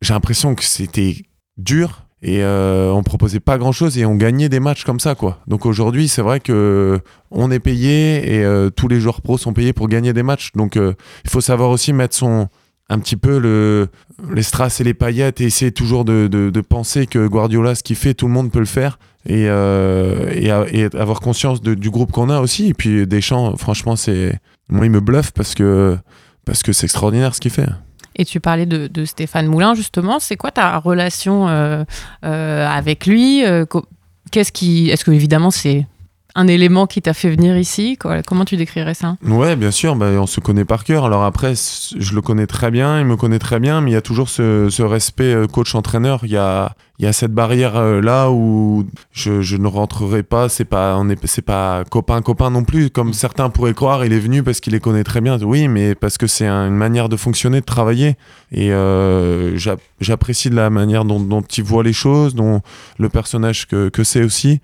j'ai 0.00 0.14
l'impression 0.14 0.54
que 0.54 0.64
c'était 0.64 1.16
dur 1.56 2.06
et 2.24 2.42
euh, 2.44 2.92
on 2.92 3.02
proposait 3.02 3.40
pas 3.40 3.58
grand 3.58 3.72
chose 3.72 3.98
et 3.98 4.06
on 4.06 4.14
gagnait 4.14 4.48
des 4.48 4.60
matchs 4.60 4.84
comme 4.84 5.00
ça 5.00 5.16
quoi. 5.16 5.40
Donc 5.48 5.66
aujourd'hui 5.66 6.06
c'est 6.06 6.22
vrai 6.22 6.38
que 6.38 7.00
on 7.32 7.50
est 7.50 7.58
payé 7.58 8.36
et 8.36 8.44
euh, 8.44 8.70
tous 8.70 8.86
les 8.86 9.00
joueurs 9.00 9.22
pros 9.22 9.38
sont 9.38 9.52
payés 9.52 9.72
pour 9.72 9.88
gagner 9.88 10.12
des 10.12 10.22
matchs. 10.22 10.52
Donc 10.54 10.76
il 10.76 11.30
faut 11.30 11.40
savoir 11.40 11.70
aussi 11.70 11.92
mettre 11.92 12.14
son 12.14 12.48
un 12.92 12.98
petit 12.98 13.16
peu 13.16 13.38
le, 13.38 13.88
les 14.34 14.42
strass 14.42 14.80
et 14.80 14.84
les 14.84 14.92
paillettes 14.92 15.40
et 15.40 15.44
essayer 15.44 15.72
toujours 15.72 16.04
de, 16.04 16.28
de, 16.28 16.60
penser 16.60 17.06
que 17.06 17.26
Guardiola 17.26 17.74
ce 17.74 17.82
qu'il 17.82 17.96
fait 17.96 18.12
tout 18.12 18.26
le 18.26 18.32
monde 18.32 18.52
peut 18.52 18.58
le 18.58 18.66
faire 18.66 18.98
et, 19.26 19.46
euh, 19.48 20.30
et, 20.70 20.84
avoir 20.96 21.20
conscience 21.20 21.62
du 21.62 21.90
groupe 21.90 22.12
qu'on 22.12 22.28
a 22.28 22.40
aussi 22.40 22.68
et 22.68 22.74
puis 22.74 23.06
Deschamps 23.06 23.56
franchement 23.56 23.96
c'est 23.96 24.38
moi 24.68 24.84
il 24.84 24.90
me 24.90 25.00
bluffe 25.00 25.30
parce 25.30 25.54
que 25.54 25.96
parce 26.44 26.62
que 26.62 26.72
c'est 26.72 26.84
extraordinaire 26.84 27.34
ce 27.34 27.40
qu'il 27.40 27.50
fait. 27.50 27.68
Et 28.16 28.26
tu 28.26 28.40
parlais 28.40 28.66
de, 28.66 28.88
de 28.88 29.04
Stéphane 29.06 29.46
Moulin, 29.46 29.74
justement. 29.74 30.18
C'est 30.18 30.36
quoi 30.36 30.50
ta 30.50 30.76
relation 30.78 31.48
euh, 31.48 31.84
euh, 32.26 32.68
avec 32.68 33.06
lui 33.06 33.42
Qu'est-ce 34.32 34.52
qui. 34.52 34.90
Est-ce 34.90 35.04
que, 35.04 35.12
évidemment, 35.12 35.50
c'est 35.50 35.86
un 36.34 36.46
élément 36.46 36.86
qui 36.86 37.02
t'a 37.02 37.14
fait 37.14 37.30
venir 37.30 37.56
ici 37.56 37.98
Comment 38.26 38.44
tu 38.44 38.56
décrirais 38.56 38.94
ça? 38.94 39.16
Ouais, 39.22 39.56
bien 39.56 39.70
sûr, 39.70 39.96
bah, 39.96 40.06
on 40.18 40.26
se 40.26 40.40
connaît 40.40 40.64
par 40.64 40.84
cœur. 40.84 41.04
Alors 41.04 41.24
après, 41.24 41.54
je 41.54 42.14
le 42.14 42.22
connais 42.22 42.46
très 42.46 42.70
bien, 42.70 43.00
il 43.00 43.06
me 43.06 43.16
connaît 43.16 43.38
très 43.38 43.60
bien, 43.60 43.80
mais 43.80 43.90
il 43.90 43.94
y 43.94 43.96
a 43.96 44.02
toujours 44.02 44.28
ce, 44.28 44.68
ce 44.70 44.82
respect 44.82 45.34
euh, 45.34 45.46
coach-entraîneur. 45.46 46.20
Il 46.24 46.30
y 46.30 46.36
a, 46.36 46.74
il 46.98 47.04
y 47.06 47.08
a 47.08 47.12
cette 47.12 47.32
barrière 47.32 47.76
euh, 47.76 48.00
là 48.00 48.30
où 48.30 48.86
je, 49.12 49.40
je 49.40 49.56
ne 49.56 49.66
rentrerai 49.66 50.22
pas. 50.22 50.48
C'est 50.48 50.64
pas, 50.64 50.96
on 50.98 51.08
est, 51.08 51.18
c'est 51.26 51.42
pas 51.42 51.84
copain 51.90 52.20
copain 52.22 52.50
non 52.50 52.62
plus, 52.64 52.90
comme 52.90 53.12
certains 53.12 53.50
pourraient 53.50 53.74
croire. 53.74 54.04
Il 54.04 54.12
est 54.12 54.18
venu 54.20 54.42
parce 54.42 54.60
qu'il 54.60 54.72
les 54.72 54.78
connaît 54.80 55.02
très 55.02 55.20
bien. 55.20 55.36
Oui, 55.42 55.66
mais 55.68 55.94
parce 55.96 56.16
que 56.18 56.26
c'est 56.28 56.46
un- 56.46 56.68
une 56.68 56.76
manière 56.76 57.08
de 57.08 57.16
fonctionner, 57.16 57.60
de 57.60 57.64
travailler. 57.64 58.14
Et 58.52 58.72
euh, 58.72 59.56
j'a- 59.56 59.76
j'apprécie 60.00 60.48
de 60.50 60.54
la 60.54 60.70
manière 60.70 61.04
dont, 61.04 61.18
dont 61.18 61.42
il 61.42 61.64
voit 61.64 61.82
les 61.82 61.92
choses, 61.94 62.34
dont 62.34 62.60
le 62.98 63.08
personnage 63.08 63.66
que, 63.66 63.88
que 63.88 64.04
c'est 64.04 64.22
aussi. 64.22 64.60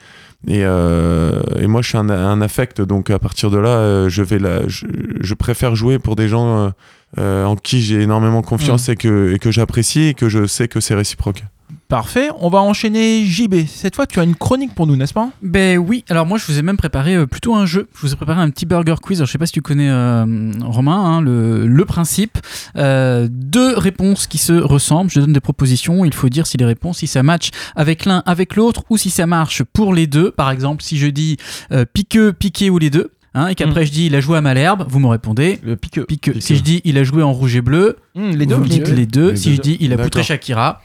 Et, 0.47 0.61
euh, 0.65 1.41
et 1.59 1.67
moi, 1.67 1.83
je 1.83 1.89
suis 1.89 1.99
un, 1.99 2.09
un 2.11 2.41
affect, 2.41 2.81
donc 2.81 3.11
à 3.11 3.19
partir 3.19 3.51
de 3.51 3.59
là, 3.59 3.71
euh, 3.71 4.09
je 4.09 4.23
vais 4.23 4.39
la, 4.39 4.69
je, 4.69 4.87
je 5.21 5.35
préfère 5.35 5.75
jouer 5.75 5.99
pour 5.99 6.15
des 6.15 6.29
gens 6.29 6.67
euh, 6.67 6.71
euh, 7.19 7.45
en 7.47 7.57
qui 7.57 7.81
j'ai 7.83 8.03
énormément 8.03 8.43
confiance 8.43 8.89
et 8.89 8.95
que, 8.95 9.33
et 9.35 9.41
que 9.41 9.51
j'apprécie 9.51 10.03
et 10.09 10.15
que 10.15 10.29
je 10.29 10.47
sais 10.47 10.69
que 10.69 10.79
c'est 10.79 10.95
réciproque. 10.95 11.43
Parfait, 11.89 12.29
on 12.41 12.51
va 12.51 12.59
enchaîner 12.59 13.25
JB. 13.25 13.67
Cette 13.67 13.97
fois, 13.97 14.07
tu 14.07 14.21
as 14.21 14.23
une 14.23 14.35
chronique 14.35 14.75
pour 14.75 14.87
nous, 14.87 14.95
n'est-ce 14.95 15.15
pas? 15.15 15.31
Ben 15.41 15.79
oui, 15.79 16.05
alors 16.11 16.27
moi 16.27 16.37
je 16.37 16.45
vous 16.45 16.59
ai 16.59 16.63
même 16.63 16.77
préparé 16.77 17.15
euh, 17.15 17.27
plutôt 17.27 17.55
un 17.55 17.65
jeu. 17.65 17.89
Je 17.95 18.03
vous 18.03 18.13
ai 18.13 18.17
préparé 18.17 18.43
un 18.43 18.51
petit 18.51 18.67
burger 18.67 18.97
quiz. 19.03 19.21
Alors, 19.21 19.27
je 19.27 19.33
sais 19.33 19.39
pas 19.39 19.47
si 19.47 19.55
tu 19.55 19.63
connais 19.63 19.89
euh, 19.89 20.53
Romain, 20.61 20.99
hein, 20.99 21.23
le, 21.23 21.85
principe. 21.87 22.37
Euh, 22.77 23.27
deux 23.31 23.75
réponses 23.79 24.27
qui 24.27 24.37
se 24.37 24.53
ressemblent. 24.53 25.11
Je 25.11 25.21
donne 25.21 25.33
des 25.33 25.41
propositions. 25.41 26.05
Il 26.05 26.13
faut 26.13 26.29
dire 26.29 26.47
si 26.47 26.59
les 26.59 26.67
réponses, 26.67 26.99
si 26.99 27.07
ça 27.07 27.23
match 27.23 27.53
avec 27.75 28.05
l'un, 28.05 28.23
avec 28.27 28.55
l'autre, 28.55 28.85
ou 28.91 28.99
si 28.99 29.09
ça 29.09 29.27
marche 29.27 29.63
pour 29.63 29.95
les 29.95 30.07
deux. 30.07 30.31
Par 30.31 30.51
exemple, 30.51 30.83
si 30.83 30.99
je 30.99 31.07
dis 31.07 31.39
euh, 31.73 31.87
piqueux, 31.91 32.35
piqué 32.35 32.69
ou 32.69 32.77
les 32.77 32.91
deux. 32.91 33.13
Hein, 33.39 33.47
et 33.49 33.55
qu'après 33.55 33.87
je 33.87 33.93
dis 33.93 34.07
il 34.07 34.15
a 34.17 34.21
joué 34.21 34.37
à 34.37 34.41
Malherbe, 34.41 34.85
vous 34.89 34.99
me 34.99 35.07
répondez 35.07 35.61
Le 35.63 35.77
piqueux. 35.77 36.05
piqueux. 36.05 36.33
Piqueux. 36.33 36.41
Si 36.41 36.57
je 36.57 36.63
dis 36.63 36.81
il 36.85 36.99
a 36.99 37.05
joué 37.05 37.23
en 37.23 37.33
rouge 37.33 37.55
et 37.57 37.61
bleu, 37.61 37.97
les 38.17 38.47
deux. 38.47 38.55
vous 38.57 38.63
me 38.65 38.69
dites 38.69 38.89
les 38.89 39.07
deux. 39.07 39.31
Les 39.31 39.37
si 39.37 39.51
deux. 39.51 39.55
je 39.57 39.61
dis 39.61 39.77
il 39.81 39.93
a 39.93 39.97
poutré. 39.99 40.23
Shakira, 40.25 40.83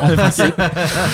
en 0.00 0.08
principe, 0.16 0.54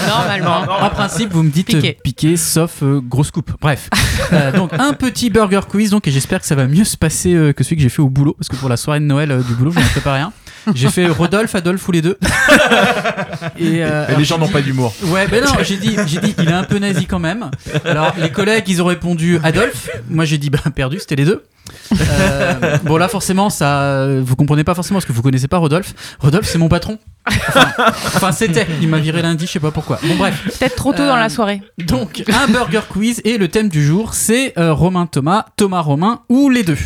Normalement. 0.09 0.73
en 0.81 0.91
principe, 0.91 1.33
vous 1.33 1.43
me 1.43 1.51
dites 1.51 1.67
Piqué. 1.67 1.97
euh, 1.99 2.03
piqué, 2.05 2.37
sauf 2.37 2.83
euh, 2.83 3.01
grosse 3.01 3.31
coupe. 3.31 3.53
Bref. 3.61 3.89
Euh, 4.33 4.53
donc, 4.53 4.73
un 4.79 4.93
petit 4.93 5.31
burger 5.31 5.61
quiz, 5.69 5.91
donc, 5.91 6.07
et 6.07 6.11
j'espère 6.11 6.41
que 6.41 6.47
ça 6.47 6.55
va 6.55 6.67
mieux 6.67 6.85
se 6.85 6.97
passer 6.97 7.35
euh, 7.35 7.53
que 7.53 7.65
celui 7.65 7.77
que 7.77 7.83
j'ai 7.83 7.89
fait 7.89 8.03
au 8.03 8.09
boulot, 8.11 8.35
parce 8.39 8.49
que 8.49 8.57
pour 8.57 8.69
la 8.69 8.77
soirée 8.77 9.01
de 9.01 9.05
Noël 9.07 9.31
euh, 9.33 9.43
du 9.43 9.55
boulot, 9.55 9.73
j'en 9.73 9.81
ai 9.81 9.85
préparé 9.85 10.21
un. 10.21 10.33
J'ai 10.75 10.89
fait 10.91 11.07
Rodolphe, 11.07 11.55
Adolphe 11.55 11.87
ou 11.89 11.93
les 11.93 12.03
deux. 12.03 12.19
Et, 13.59 13.83
euh, 13.85 14.07
Et 14.09 14.17
les 14.17 14.25
gens 14.25 14.39
n'ont 14.39 14.49
pas 14.49 14.61
d'humour. 14.63 14.93
Ouais, 15.07 15.27
ben 15.29 15.45
non, 15.45 15.53
j'ai 15.63 15.77
dit, 15.77 15.97
j'ai 16.07 16.21
dit, 16.21 16.35
il 16.39 16.49
est 16.49 16.53
un 16.53 16.65
peu 16.65 16.79
nazi 16.79 17.07
quand 17.07 17.19
même. 17.19 17.51
Alors, 17.85 18.13
les 18.19 18.31
collègues, 18.31 18.65
ils 18.69 18.83
ont 18.83 18.87
répondu 18.87 19.39
Adolphe. 19.43 19.89
Moi, 20.09 20.25
j'ai 20.25 20.39
dit, 20.39 20.51
bah, 20.51 20.59
perdu, 20.75 20.99
c'était 20.99 21.17
les 21.17 21.25
deux. 21.25 21.45
Euh, 21.93 22.79
bon, 22.85 22.97
là, 22.97 23.09
forcément, 23.09 23.49
ça, 23.49 24.07
vous 24.21 24.35
comprenez 24.37 24.65
pas 24.65 24.75
forcément 24.75 24.99
parce 24.99 25.07
que 25.07 25.13
vous 25.13 25.23
connaissez 25.23 25.49
pas 25.49 25.59
Rodolphe. 25.59 25.95
Rodolphe, 26.19 26.47
c'est 26.47 26.59
mon 26.59 26.69
patron. 26.69 26.99
Enfin, 27.27 27.73
enfin, 27.79 28.33
c'était. 28.33 28.67
Il 28.81 28.89
m'a 28.89 28.99
viré 28.99 29.23
lundi, 29.23 29.47
je 29.47 29.53
sais 29.53 29.61
pas 29.61 29.71
pourquoi. 29.71 29.99
Bon, 30.03 30.17
bref. 30.17 30.43
Peut-être 30.59 30.75
trop 30.77 30.93
tôt 30.93 31.07
dans 31.07 31.17
Euh, 31.17 31.21
la 31.21 31.29
soirée. 31.29 31.63
Donc, 31.79 32.25
un 32.33 32.49
burger 32.51 32.81
quiz 32.89 33.21
et 33.25 33.39
le 33.39 33.49
thème 33.49 33.69
du 33.69 33.85
jour, 33.85 34.15
c'est 34.15 34.59
euh, 34.59 34.73
Romain 34.73 35.07
Thomas, 35.07 35.47
Thomas 35.57 35.81
Romain 35.81 36.21
ou 36.29 36.51
les 36.51 36.65
deux? 36.65 36.79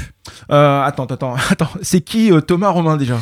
Euh, 0.50 0.82
attends, 0.82 1.06
attends, 1.06 1.36
attends. 1.50 1.70
C'est 1.82 2.00
qui 2.00 2.30
euh, 2.32 2.40
Thomas 2.40 2.68
Romain 2.70 2.96
déjà? 2.96 3.16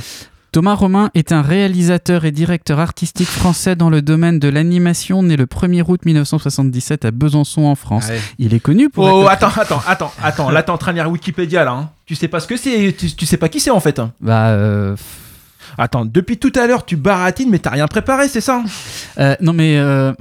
Thomas 0.53 0.75
Romain 0.75 1.11
est 1.15 1.33
un 1.33 1.41
réalisateur 1.41 2.27
et 2.27 2.31
directeur 2.31 2.79
artistique 2.79 3.27
français 3.29 3.75
dans 3.75 3.89
le 3.89 4.03
domaine 4.03 4.39
de 4.39 4.49
l'animation, 4.49 5.23
né 5.23 5.37
le 5.37 5.47
1er 5.47 5.83
août 5.89 6.01
1977 6.05 7.07
à 7.07 7.11
Besançon 7.11 7.63
en 7.63 7.75
France. 7.75 8.09
Il 8.39 8.53
est 8.53 8.61
connu 8.61 8.91
pour 8.91 9.05
Oh, 9.05 9.23
être- 9.23 9.31
attends, 9.31 9.61
attends, 9.61 9.83
attends, 9.87 10.13
attends. 10.23 10.51
Là, 10.51 10.63
t'es 10.63 10.71
en 10.71 10.77
train 10.77 10.93
de 10.93 10.99
lire 10.99 11.11
Wikipédia, 11.11 11.65
là. 11.65 11.71
hein. 11.73 11.91
Tu 12.05 12.15
sais 12.17 12.29
pas 12.29 12.39
ce 12.39 12.47
que 12.47 12.59
c'est, 12.59 12.95
tu, 12.99 13.11
tu 13.13 13.25
sais 13.25 13.39
pas 13.39 13.49
qui 13.49 13.61
c'est 13.61 13.71
en 13.71 13.81
fait. 13.81 13.99
hein. 13.99 14.13
Bah, 14.21 14.49
euh, 14.49 14.95
Attends, 15.79 16.05
depuis 16.05 16.37
tout 16.37 16.53
à 16.57 16.67
l'heure, 16.67 16.85
tu 16.85 16.97
baratines, 16.97 17.49
mais 17.49 17.59
t'as 17.59 17.71
rien 17.71 17.87
préparé, 17.87 18.29
c'est 18.29 18.43
ça? 18.43 18.63
Euh, 19.19 19.35
non 19.41 19.55
mais 19.55 19.79
euh, 19.79 20.13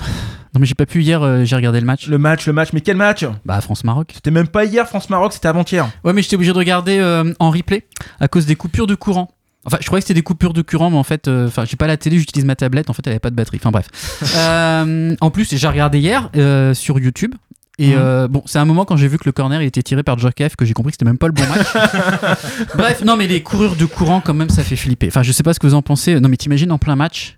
non 0.54 0.62
mais 0.62 0.66
j'ai 0.66 0.76
pas 0.76 0.86
pu 0.86 1.02
hier, 1.04 1.22
euh, 1.22 1.44
j'ai 1.44 1.58
regardé 1.58 1.82
le 1.82 1.86
match. 1.86 2.08
Le 2.08 2.18
match, 2.18 2.48
le 2.48 2.54
match, 2.54 2.70
mais 2.72 2.80
quel 2.80 2.96
match? 2.96 3.26
Bah 3.46 3.60
France 3.60 3.84
Maroc. 3.84 4.12
C'était 4.14 4.32
même 4.32 4.48
pas 4.48 4.64
hier, 4.64 4.88
France-Maroc, 4.88 5.34
c'était 5.34 5.50
avant-hier. 5.50 5.90
Ouais 6.06 6.14
mais 6.14 6.22
j'étais 6.22 6.36
obligé 6.38 6.54
de 6.54 6.58
regarder 6.58 7.00
euh, 7.00 7.34
en 7.40 7.50
replay 7.50 7.86
à 8.22 8.30
cause 8.30 8.46
des 8.46 8.56
coupures 8.56 8.88
de 8.88 8.96
courant. 8.96 9.30
Enfin, 9.66 9.78
je 9.80 9.86
croyais 9.86 10.02
que 10.02 10.08
c'était 10.08 10.18
des 10.20 10.24
coupures 10.24 10.54
de 10.54 10.62
courant, 10.64 10.90
mais 10.90 10.98
en 10.98 11.04
fait, 11.04 11.28
euh, 11.28 11.48
enfin, 11.48 11.66
j'ai 11.66 11.78
pas 11.78 11.86
la 11.88 11.98
télé, 11.98 12.18
j'utilise 12.18 12.46
ma 12.46 12.56
tablette. 12.56 12.90
En 12.90 12.94
fait, 12.94 13.04
elle 13.06 13.12
avait 13.14 13.20
pas 13.20 13.30
de 13.30 13.36
batterie. 13.36 13.58
Enfin 13.62 13.72
bref. 13.72 13.88
Euh, 14.38 15.16
en 15.22 15.30
plus, 15.32 15.54
j'ai 15.56 15.68
regardé 15.68 16.00
hier 16.00 16.30
euh, 16.36 16.74
sur 16.74 16.98
YouTube. 17.00 17.36
Et 17.80 17.90
Mhm. 17.90 17.96
euh, 17.98 18.28
bon, 18.28 18.44
c'est 18.46 18.60
un 18.60 18.66
moment 18.66 18.86
quand 18.86 18.98
j'ai 18.98 19.08
vu 19.08 19.18
que 19.18 19.24
le 19.26 19.32
corner 19.32 19.62
il 19.62 19.66
était 19.66 19.82
tiré 19.82 20.04
par 20.04 20.18
Djokovic 20.20 20.56
que 20.56 20.66
j'ai 20.66 20.74
compris 20.74 20.92
que 20.92 20.96
c'était 20.96 21.06
même 21.06 21.18
pas 21.18 21.28
le 21.28 21.34
bon 21.34 21.44
match. 21.48 21.68
Bref, 22.76 23.04
non 23.04 23.16
mais 23.18 23.28
les 23.28 23.42
courures 23.42 23.76
de 23.76 23.86
courant 23.86 24.22
quand 24.22 24.34
même 24.34 24.50
ça 24.50 24.64
fait 24.64 24.76
flipper. 24.76 25.08
Enfin, 25.08 25.24
je 25.24 25.32
sais 25.32 25.42
pas 25.44 25.54
ce 25.54 25.60
que 25.60 25.68
vous 25.68 25.74
en 25.74 25.82
pensez. 25.82 26.20
Non 26.20 26.30
mais 26.30 26.38
t'imagines 26.38 26.72
en 26.72 26.78
plein 26.78 26.96
match 26.96 27.38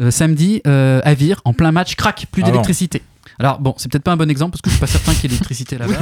euh, 0.00 0.10
samedi 0.10 0.62
euh, 0.66 1.00
Vire 1.18 1.40
en 1.44 1.52
plein 1.52 1.72
match 1.72 1.96
crac 1.96 2.26
plus 2.30 2.42
Ah 2.42 2.46
d'électricité. 2.46 3.02
Alors 3.38 3.58
bon, 3.60 3.74
c'est 3.78 3.90
peut-être 3.90 4.04
pas 4.04 4.12
un 4.12 4.16
bon 4.16 4.30
exemple 4.30 4.52
parce 4.52 4.62
que 4.62 4.70
je 4.70 4.74
suis 4.74 4.80
pas 4.80 4.86
certain 4.86 5.12
qu'il 5.14 5.22
y 5.24 5.26
ait 5.26 5.28
d'électricité 5.30 5.78
là-bas. 5.78 5.94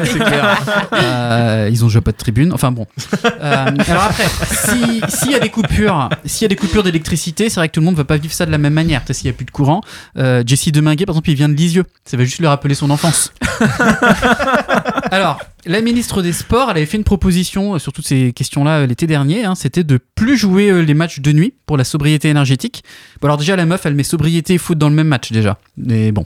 Euh, 0.93 1.69
ils 1.71 1.85
ont 1.85 1.89
déjà 1.89 2.01
pas 2.01 2.13
de 2.13 2.17
tribune. 2.17 2.53
Enfin 2.53 2.73
bon. 2.73 2.87
Euh, 3.25 3.67
alors 3.89 4.03
après, 4.05 4.27
si- 4.47 5.01
s'il 5.09 5.31
y 5.31 5.35
a 5.35 5.41
des 5.41 5.49
coupures, 5.51 6.09
s'il 6.25 6.43
y 6.43 6.47
a 6.47 6.49
des 6.49 6.57
coupures 6.57 6.83
d'électricité, 6.83 7.49
c'est 7.49 7.61
vrai 7.61 7.69
que 7.69 7.75
tout 7.75 7.81
le 7.81 7.87
monde 7.87 7.95
va 7.97 8.05
pas 8.05 8.17
vivre 8.17 8.33
ça 8.35 8.47
de 8.47 8.51
la 8.51 8.59
même 8.59 8.75
manière. 8.75 9.03
S'il 9.11 9.27
y 9.27 9.31
a 9.31 9.33
plus 9.33 9.45
de 9.47 9.51
courant, 9.51 9.81
euh, 10.19 10.43
Jesse 10.47 10.69
Deminguet 10.73 11.07
par 11.07 11.15
exemple, 11.15 11.31
il 11.31 11.37
vient 11.37 11.49
de 11.49 11.55
Lisieux. 11.55 11.85
Ça 12.05 12.17
va 12.17 12.25
juste 12.25 12.39
lui 12.39 12.47
rappeler 12.47 12.75
son 12.75 12.91
enfance. 12.91 13.33
alors. 15.11 15.39
La 15.67 15.83
ministre 15.83 16.23
des 16.23 16.33
Sports, 16.33 16.71
elle 16.71 16.79
avait 16.79 16.87
fait 16.87 16.97
une 16.97 17.05
proposition 17.05 17.75
euh, 17.75 17.79
sur 17.79 17.93
toutes 17.93 18.07
ces 18.07 18.33
questions-là 18.33 18.87
l'été 18.87 19.07
dernier. 19.07 19.45
hein, 19.45 19.55
C'était 19.55 19.85
de 19.85 19.99
plus 20.15 20.39
jouer 20.39 20.83
les 20.87 20.95
matchs 20.95 21.21
de 21.21 21.33
nuit 21.33 21.53
pour 21.67 21.77
la 21.77 21.85
sobriété 21.85 22.31
énergétique. 22.31 22.83
Bon, 23.21 23.29
alors 23.29 23.37
déjà, 23.37 23.57
la 23.57 23.67
meuf, 23.67 23.85
elle 23.85 23.93
met 23.95 24.03
sobriété 24.03 24.55
et 24.55 24.59
foot 24.59 24.79
dans 24.79 24.89
le 24.89 24.95
même 24.95 25.09
match 25.09 25.33
déjà. 25.33 25.59
Mais 25.77 26.13
bon. 26.13 26.25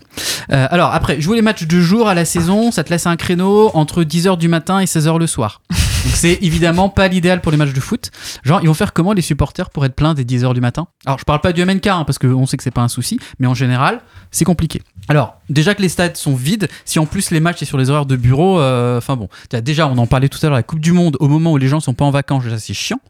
Euh, 0.53 0.69
alors 0.85 0.95
après, 0.95 1.19
jouer 1.19 1.37
les 1.37 1.43
matchs 1.43 1.63
de 1.63 1.81
jour 1.81 2.09
à 2.09 2.15
la 2.15 2.27
saison, 2.27 2.71
ça 2.71 2.85
te 2.85 2.91
laisse 2.91 3.07
un 3.07 3.17
créneau 3.17 3.71
entre 3.73 4.05
10h 4.05 4.37
du 4.37 4.49
matin 4.49 4.81
et 4.81 4.85
16h 4.85 5.19
le 5.19 5.27
soir. 5.27 5.63
Donc 5.71 6.13
c'est 6.15 6.39
évidemment 6.43 6.91
pas 6.91 7.09
l'idéal 7.09 7.41
pour 7.41 7.51
les 7.51 7.57
matchs 7.57 7.73
de 7.73 7.81
foot. 7.81 8.11
Genre, 8.43 8.61
ils 8.61 8.67
vont 8.67 8.75
faire 8.75 8.93
comment 8.93 9.15
les 9.15 9.23
supporters 9.23 9.71
pour 9.71 9.87
être 9.87 9.95
pleins 9.95 10.13
des 10.13 10.27
10h 10.27 10.53
du 10.53 10.61
matin? 10.61 10.87
Alors, 11.07 11.19
je 11.19 11.25
parle 11.25 11.41
pas 11.41 11.55
du 11.55 11.65
MNK 11.65 11.87
hein, 11.87 12.05
parce 12.05 12.19
qu'on 12.19 12.45
sait 12.45 12.59
que 12.59 12.63
c'est 12.63 12.71
pas 12.71 12.83
un 12.83 12.89
souci, 12.89 13.19
mais 13.39 13.47
en 13.47 13.55
général, 13.55 14.03
c'est 14.31 14.45
compliqué. 14.45 14.83
Alors, 15.09 15.37
déjà 15.49 15.75
que 15.75 15.81
les 15.81 15.89
stades 15.89 16.19
sont 16.19 16.35
vides, 16.35 16.69
si 16.85 16.99
en 16.99 17.07
plus 17.07 17.31
les 17.31 17.41
matchs 17.41 17.61
c'est 17.61 17.65
sur 17.65 17.79
les 17.79 17.89
horaires 17.89 18.05
de 18.05 18.17
bureau, 18.17 18.61
euh, 18.61 18.99
enfin 18.99 19.17
bon, 19.17 19.31
déjà 19.63 19.89
on 19.89 19.97
en 19.97 20.07
parlait 20.07 20.29
tout 20.29 20.39
à 20.43 20.49
l'heure, 20.49 20.57
la 20.57 20.63
Coupe 20.63 20.81
du 20.81 20.93
Monde, 20.93 21.17
au 21.21 21.29
moment 21.29 21.53
où 21.53 21.57
les 21.57 21.69
gens 21.69 21.81
sont 21.81 21.95
pas 21.95 22.05
en 22.05 22.11
vacances, 22.11 22.45
déjà 22.45 22.59
c'est 22.59 22.75
chiant. 22.75 23.01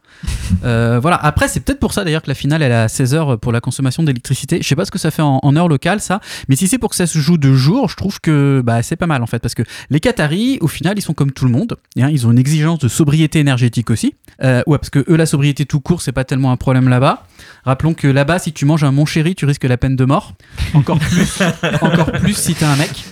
Euh, 0.64 0.98
voilà, 1.00 1.16
après 1.16 1.48
c'est 1.48 1.60
peut-être 1.60 1.80
pour 1.80 1.92
ça 1.92 2.04
d'ailleurs 2.04 2.22
que 2.22 2.28
la 2.28 2.34
finale 2.34 2.62
elle 2.62 2.72
est 2.72 2.74
à 2.74 2.86
16h 2.86 3.38
pour 3.38 3.52
la 3.52 3.60
consommation 3.60 4.02
d'électricité. 4.02 4.58
Je 4.62 4.68
sais 4.68 4.76
pas 4.76 4.84
ce 4.84 4.90
que 4.90 4.98
ça 4.98 5.10
fait 5.10 5.22
en, 5.22 5.40
en 5.42 5.56
heure 5.56 5.68
locale 5.68 6.00
ça, 6.00 6.20
mais 6.48 6.56
si 6.56 6.68
c'est 6.68 6.78
pour 6.78 6.90
que 6.90 6.96
ça 6.96 7.06
se 7.06 7.18
joue 7.18 7.38
de 7.38 7.52
jour, 7.54 7.88
je 7.88 7.96
trouve 7.96 8.20
que 8.20 8.62
bah, 8.64 8.82
c'est 8.82 8.96
pas 8.96 9.06
mal 9.06 9.22
en 9.22 9.26
fait, 9.26 9.38
parce 9.38 9.54
que 9.54 9.62
les 9.90 10.00
Qataris, 10.00 10.58
au 10.60 10.68
final, 10.68 10.94
ils 10.96 11.02
sont 11.02 11.14
comme 11.14 11.32
tout 11.32 11.44
le 11.44 11.50
monde, 11.50 11.76
hein, 11.98 12.08
ils 12.10 12.26
ont 12.26 12.32
une 12.32 12.38
exigence 12.38 12.78
de 12.78 12.88
sobriété 12.88 13.38
énergétique 13.38 13.90
aussi. 13.90 14.14
Euh, 14.42 14.62
ouais, 14.66 14.78
parce 14.78 14.90
que 14.90 15.04
eux, 15.08 15.16
la 15.16 15.26
sobriété 15.26 15.64
tout 15.64 15.80
court, 15.80 16.02
c'est 16.02 16.12
pas 16.12 16.24
tellement 16.24 16.50
un 16.50 16.56
problème 16.56 16.88
là-bas. 16.88 17.26
Rappelons 17.64 17.94
que 17.94 18.08
là-bas, 18.08 18.38
si 18.38 18.52
tu 18.52 18.64
manges 18.64 18.84
un 18.84 18.90
mon 18.90 19.06
chéri, 19.06 19.34
tu 19.34 19.46
risques 19.46 19.64
la 19.64 19.76
peine 19.76 19.96
de 19.96 20.04
mort. 20.04 20.34
Encore 20.74 20.98
plus, 20.98 21.40
encore 21.80 22.10
plus 22.12 22.36
si 22.36 22.54
t'es 22.54 22.64
un 22.64 22.76
mec. 22.76 23.04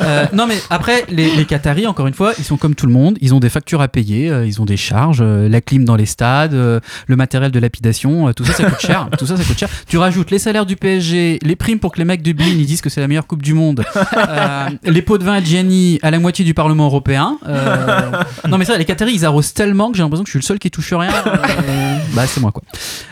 Euh, 0.00 0.26
non, 0.32 0.46
mais 0.46 0.56
après, 0.70 1.04
les, 1.08 1.34
les 1.34 1.44
Qataris, 1.44 1.86
encore 1.86 2.06
une 2.06 2.14
fois, 2.14 2.32
ils 2.38 2.44
sont 2.44 2.56
comme 2.56 2.74
tout 2.74 2.86
le 2.86 2.92
monde. 2.92 3.16
Ils 3.20 3.34
ont 3.34 3.40
des 3.40 3.48
factures 3.48 3.80
à 3.80 3.88
payer, 3.88 4.28
ils 4.44 4.60
ont 4.60 4.64
des 4.64 4.76
charges, 4.76 5.22
la 5.22 5.60
clim 5.60 5.73
dans 5.82 5.96
les 5.96 6.06
stades, 6.06 6.54
euh, 6.54 6.78
le 7.08 7.16
matériel 7.16 7.50
de 7.50 7.58
lapidation, 7.58 8.28
euh, 8.28 8.32
tout 8.32 8.44
ça, 8.44 8.52
ça 8.52 8.64
coûte 8.64 8.80
cher. 8.80 9.08
Tout 9.18 9.26
ça, 9.26 9.36
ça 9.36 9.42
coûte 9.42 9.58
cher. 9.58 9.68
Tu 9.88 9.98
rajoutes 9.98 10.30
les 10.30 10.38
salaires 10.38 10.66
du 10.66 10.76
PSG, 10.76 11.38
les 11.42 11.56
primes 11.56 11.78
pour 11.78 11.92
que 11.92 11.98
les 11.98 12.04
mecs 12.04 12.22
de 12.22 12.32
Bean 12.32 12.44
ils 12.44 12.66
disent 12.66 12.80
que 12.80 12.90
c'est 12.90 13.00
la 13.00 13.08
meilleure 13.08 13.26
coupe 13.26 13.42
du 13.42 13.54
monde, 13.54 13.84
euh, 14.16 14.68
les 14.84 15.02
pots 15.02 15.18
de 15.18 15.24
vin 15.24 15.34
à 15.34 15.42
Gianni 15.42 15.98
à 16.02 16.10
la 16.10 16.18
moitié 16.18 16.44
du 16.44 16.54
Parlement 16.54 16.86
européen. 16.86 17.38
Non 18.48 18.58
mais 18.58 18.64
ça, 18.64 18.76
les 18.76 18.84
Qataris, 18.84 19.14
ils 19.14 19.24
arrosent 19.24 19.54
tellement 19.54 19.90
que 19.90 19.96
j'ai 19.96 20.02
l'impression 20.02 20.24
que 20.24 20.28
je 20.28 20.32
suis 20.32 20.38
le 20.38 20.44
seul 20.44 20.58
qui 20.58 20.70
touche 20.70 20.92
rien. 20.92 21.10
Bah 22.14 22.28
c'est 22.28 22.40
moi 22.40 22.52
quoi. 22.52 22.62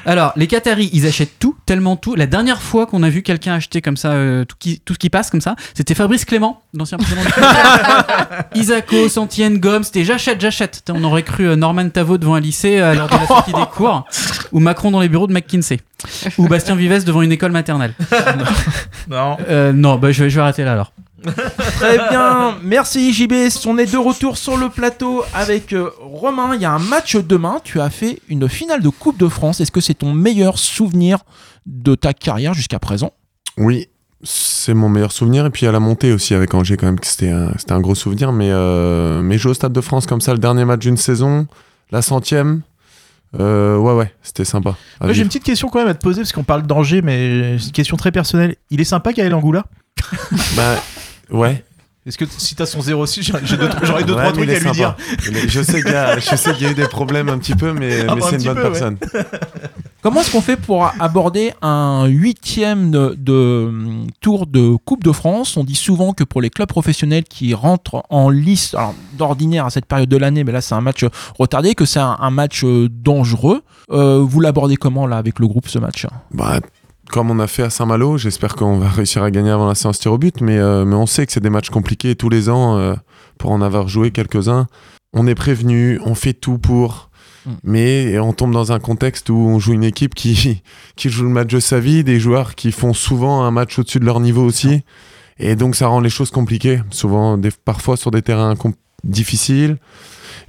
Alors 0.06 0.32
les 0.36 0.46
Qataris, 0.46 0.88
ils 0.92 1.06
achètent 1.06 1.38
tout, 1.40 1.56
tellement 1.66 1.96
tout. 1.96 2.14
La 2.14 2.26
dernière 2.26 2.62
fois 2.62 2.86
qu'on 2.86 3.02
a 3.02 3.08
vu 3.08 3.22
quelqu'un 3.22 3.54
acheter 3.54 3.80
comme 3.80 3.96
ça 3.96 4.14
tout, 4.48 4.54
qui, 4.60 4.78
tout 4.78 4.94
ce 4.94 4.98
qui 4.98 5.10
passe 5.10 5.30
comme 5.30 5.40
ça, 5.40 5.56
c'était 5.74 5.94
Fabrice 5.94 6.24
Clément, 6.24 6.62
l'ancien 6.72 6.98
président. 6.98 7.22
du. 7.22 8.60
Isako, 8.60 9.08
Santienne, 9.08 9.58
Gomme, 9.58 9.82
c'était 9.82 10.04
j'achète, 10.04 10.40
j'achète. 10.40 10.84
On 10.92 11.02
aurait 11.02 11.24
cru 11.24 11.56
Norman 11.56 11.88
Tavo 11.88 12.18
devant 12.18 12.34
un 12.34 12.40
lycée 12.52 12.80
à 12.80 12.94
l'heure 12.94 13.08
de 13.08 13.14
la 13.14 13.26
sortie 13.26 13.52
des 13.52 13.66
cours, 13.74 14.04
ou 14.52 14.60
Macron 14.60 14.90
dans 14.90 15.00
les 15.00 15.08
bureaux 15.08 15.26
de 15.26 15.32
McKinsey, 15.32 15.80
ou 16.36 16.48
Bastien 16.48 16.76
Vives 16.76 17.04
devant 17.04 17.22
une 17.22 17.32
école 17.32 17.52
maternelle. 17.52 17.94
Non. 19.08 19.36
Euh, 19.48 19.72
non, 19.72 19.96
bah 19.96 20.12
je 20.12 20.24
vais, 20.24 20.30
je 20.30 20.36
vais 20.36 20.42
arrêter 20.42 20.64
là 20.64 20.72
alors. 20.72 20.92
Très 21.76 21.98
bien, 22.10 22.58
merci 22.62 23.12
JB. 23.12 23.32
On 23.66 23.78
est 23.78 23.90
de 23.90 23.96
retour 23.96 24.36
sur 24.36 24.56
le 24.56 24.68
plateau 24.68 25.22
avec 25.34 25.72
euh, 25.72 25.90
Romain. 26.00 26.54
Il 26.54 26.60
y 26.60 26.64
a 26.64 26.72
un 26.72 26.78
match 26.78 27.16
demain. 27.16 27.60
Tu 27.64 27.80
as 27.80 27.90
fait 27.90 28.18
une 28.28 28.48
finale 28.48 28.82
de 28.82 28.88
Coupe 28.88 29.18
de 29.18 29.28
France. 29.28 29.60
Est-ce 29.60 29.70
que 29.72 29.80
c'est 29.80 29.94
ton 29.94 30.12
meilleur 30.12 30.58
souvenir 30.58 31.18
de 31.66 31.94
ta 31.94 32.12
carrière 32.12 32.54
jusqu'à 32.54 32.78
présent? 32.78 33.12
Oui, 33.56 33.88
c'est 34.22 34.74
mon 34.74 34.88
meilleur 34.88 35.12
souvenir. 35.12 35.46
Et 35.46 35.50
puis 35.50 35.66
à 35.66 35.72
la 35.72 35.80
montée 35.80 36.12
aussi 36.12 36.34
avec 36.34 36.54
Angers, 36.54 36.76
quand 36.76 36.86
même, 36.86 37.00
que 37.00 37.06
c'était 37.06 37.30
un, 37.30 37.52
c'était 37.56 37.72
un 37.72 37.80
gros 37.80 37.94
souvenir. 37.94 38.32
Mais, 38.32 38.50
euh, 38.50 39.22
mais 39.22 39.38
jouer 39.38 39.52
au 39.52 39.54
Stade 39.54 39.72
de 39.72 39.80
France 39.80 40.06
comme 40.06 40.20
ça, 40.20 40.32
le 40.32 40.38
dernier 40.38 40.64
match 40.64 40.80
d'une 40.80 40.96
saison, 40.96 41.46
la 41.92 42.02
centième, 42.02 42.62
euh, 43.38 43.76
ouais, 43.76 43.92
ouais, 43.94 44.12
c'était 44.22 44.44
sympa. 44.44 44.76
j'ai 45.10 45.22
une 45.22 45.28
petite 45.28 45.44
question 45.44 45.68
quand 45.68 45.78
même 45.78 45.88
à 45.88 45.94
te 45.94 46.02
poser 46.02 46.22
parce 46.22 46.32
qu'on 46.32 46.42
parle 46.42 46.62
d'Angers, 46.62 47.02
mais 47.02 47.58
c'est 47.58 47.66
une 47.66 47.72
question 47.72 47.96
très 47.96 48.10
personnelle. 48.10 48.56
Il 48.70 48.80
est 48.80 48.84
sympa 48.84 49.12
Gaël 49.12 49.34
Angoula? 49.34 49.64
Bah, 50.56 50.74
ouais. 51.30 51.64
Est-ce 52.04 52.18
que 52.18 52.24
si 52.26 52.56
t'as 52.56 52.66
son 52.66 52.80
06, 52.82 53.22
j'ai- 53.22 53.32
j'ai 53.44 53.56
deux- 53.56 53.68
j'aurais 53.84 54.02
deux 54.02 54.14
Ouais, 54.14 54.32
trucs 54.32 54.48
à 54.48 54.58
lui 54.58 54.70
dire. 54.72 54.96
sympa. 54.98 55.38
Est- 55.38 55.48
Je 55.48 55.62
sais 55.62 55.82
qu'il 55.82 55.92
y, 55.92 55.94
a- 55.94 56.18
je 56.18 56.34
sais 56.34 56.52
qu'il 56.52 56.64
y 56.64 56.66
a 56.66 56.72
eu 56.72 56.74
des 56.74 56.88
problèmes 56.88 57.28
un 57.28 57.38
petit 57.38 57.54
peu, 57.54 57.72
mais, 57.72 58.00
Ah, 58.08 58.14
mais 58.16 58.20
bah, 58.20 58.26
un 58.26 58.30
c'est 58.30 58.36
une 58.38 58.42
bonne 58.54 58.56
peu, 58.56 58.70
ouais. 58.72 58.78
Comment 60.02 60.22
est-ce 60.22 60.32
qu'on 60.32 60.40
fait 60.40 60.56
pour 60.56 60.90
aborder 60.98 61.52
un 61.62 62.06
huitième 62.06 62.90
de, 62.90 63.16
tour 64.20 64.48
de 64.48 64.74
Coupe 64.84 65.04
de 65.04 65.12
France? 65.12 65.56
On 65.56 65.62
dit 65.62 65.76
souvent 65.76 66.12
que 66.12 66.24
pour 66.24 66.42
les 66.42 66.50
clubs 66.50 66.68
professionnels 66.68 67.22
qui 67.22 67.54
rentrent 67.54 68.02
en 68.10 68.28
lice, 68.28 68.74
d'ordinaire 69.16 69.66
à 69.66 69.70
cette 69.70 69.86
période 69.86 70.08
de 70.08 70.16
l'année, 70.16 70.42
mais 70.42 70.50
là 70.50 70.60
c'est 70.60 70.74
un 70.74 70.80
match 70.80 71.04
retardé, 71.38 71.76
que 71.76 71.84
c'est 71.84 72.00
un, 72.00 72.30
match 72.30 72.64
euh, 72.64 72.88
dangereux. 72.90 73.62
Euh, 73.92 74.18
vous 74.18 74.40
l'abordez 74.40 74.74
comment 74.74 75.06
là 75.06 75.18
avec 75.18 75.38
le 75.38 75.46
groupe 75.46 75.68
ce 75.68 75.78
match? 75.78 76.08
Bah, 76.32 76.58
comme 77.08 77.30
on 77.30 77.38
a 77.38 77.46
fait 77.46 77.62
à 77.62 77.70
Saint-Malo, 77.70 78.18
j'espère 78.18 78.56
qu'on 78.56 78.78
va 78.78 78.88
réussir 78.96 79.22
à 79.22 79.30
gagner 79.30 79.50
avant 79.50 79.68
la 79.68 79.76
séance 79.76 80.00
tir 80.00 80.12
au 80.12 80.18
but, 80.18 80.40
mais, 80.40 80.58
euh, 80.58 80.84
mais 80.84 80.96
on 80.96 81.06
sait 81.06 81.26
que 81.26 81.32
c'est 81.32 81.38
des 81.38 81.50
matchs 81.50 81.70
compliqués 81.70 82.16
tous 82.16 82.28
les 82.28 82.48
ans 82.48 82.96
pour 83.38 83.52
en 83.52 83.62
avoir 83.62 83.86
joué 83.86 84.10
quelques-uns. 84.10 84.66
On 85.12 85.28
est 85.28 85.36
prévenu, 85.36 86.00
on 86.04 86.16
fait 86.16 86.34
tout 86.34 86.58
pour. 86.58 87.10
Mais 87.64 88.18
on 88.18 88.32
tombe 88.32 88.52
dans 88.52 88.72
un 88.72 88.78
contexte 88.78 89.30
où 89.30 89.36
on 89.36 89.58
joue 89.58 89.72
une 89.72 89.84
équipe 89.84 90.14
qui, 90.14 90.62
qui 90.96 91.08
joue 91.08 91.24
le 91.24 91.30
match 91.30 91.48
de 91.48 91.60
sa 91.60 91.80
vie, 91.80 92.04
des 92.04 92.20
joueurs 92.20 92.54
qui 92.54 92.72
font 92.72 92.94
souvent 92.94 93.42
un 93.44 93.50
match 93.50 93.78
au-dessus 93.78 94.00
de 94.00 94.04
leur 94.04 94.20
niveau 94.20 94.44
aussi, 94.44 94.82
et 95.38 95.56
donc 95.56 95.76
ça 95.76 95.86
rend 95.88 96.00
les 96.00 96.10
choses 96.10 96.30
compliquées, 96.30 96.80
souvent, 96.90 97.38
des, 97.38 97.50
parfois 97.64 97.96
sur 97.96 98.10
des 98.10 98.22
terrains 98.22 98.54
difficiles. 99.04 99.78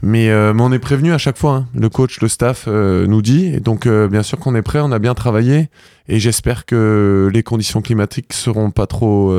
Mais, 0.01 0.29
euh, 0.29 0.53
mais 0.53 0.61
on 0.61 0.71
est 0.73 0.79
prévenu 0.79 1.13
à 1.13 1.17
chaque 1.17 1.37
fois. 1.37 1.55
hein. 1.55 1.67
Le 1.73 1.89
coach, 1.89 2.19
le 2.19 2.27
staff 2.27 2.65
euh, 2.67 3.07
nous 3.07 3.21
dit. 3.21 3.45
Et 3.45 3.59
donc, 3.61 3.85
euh, 3.85 4.07
bien 4.09 4.21
sûr 4.21 4.37
qu'on 4.37 4.53
est 4.53 4.61
prêt, 4.61 4.79
on 4.81 4.91
a 4.91 4.99
bien 4.99 5.13
travaillé. 5.13 5.69
Et 6.09 6.19
j'espère 6.19 6.65
que 6.65 7.29
les 7.33 7.41
conditions 7.41 7.81
climatiques 7.81 8.33
seront 8.33 8.69
pas 8.69 8.85
trop 8.85 9.33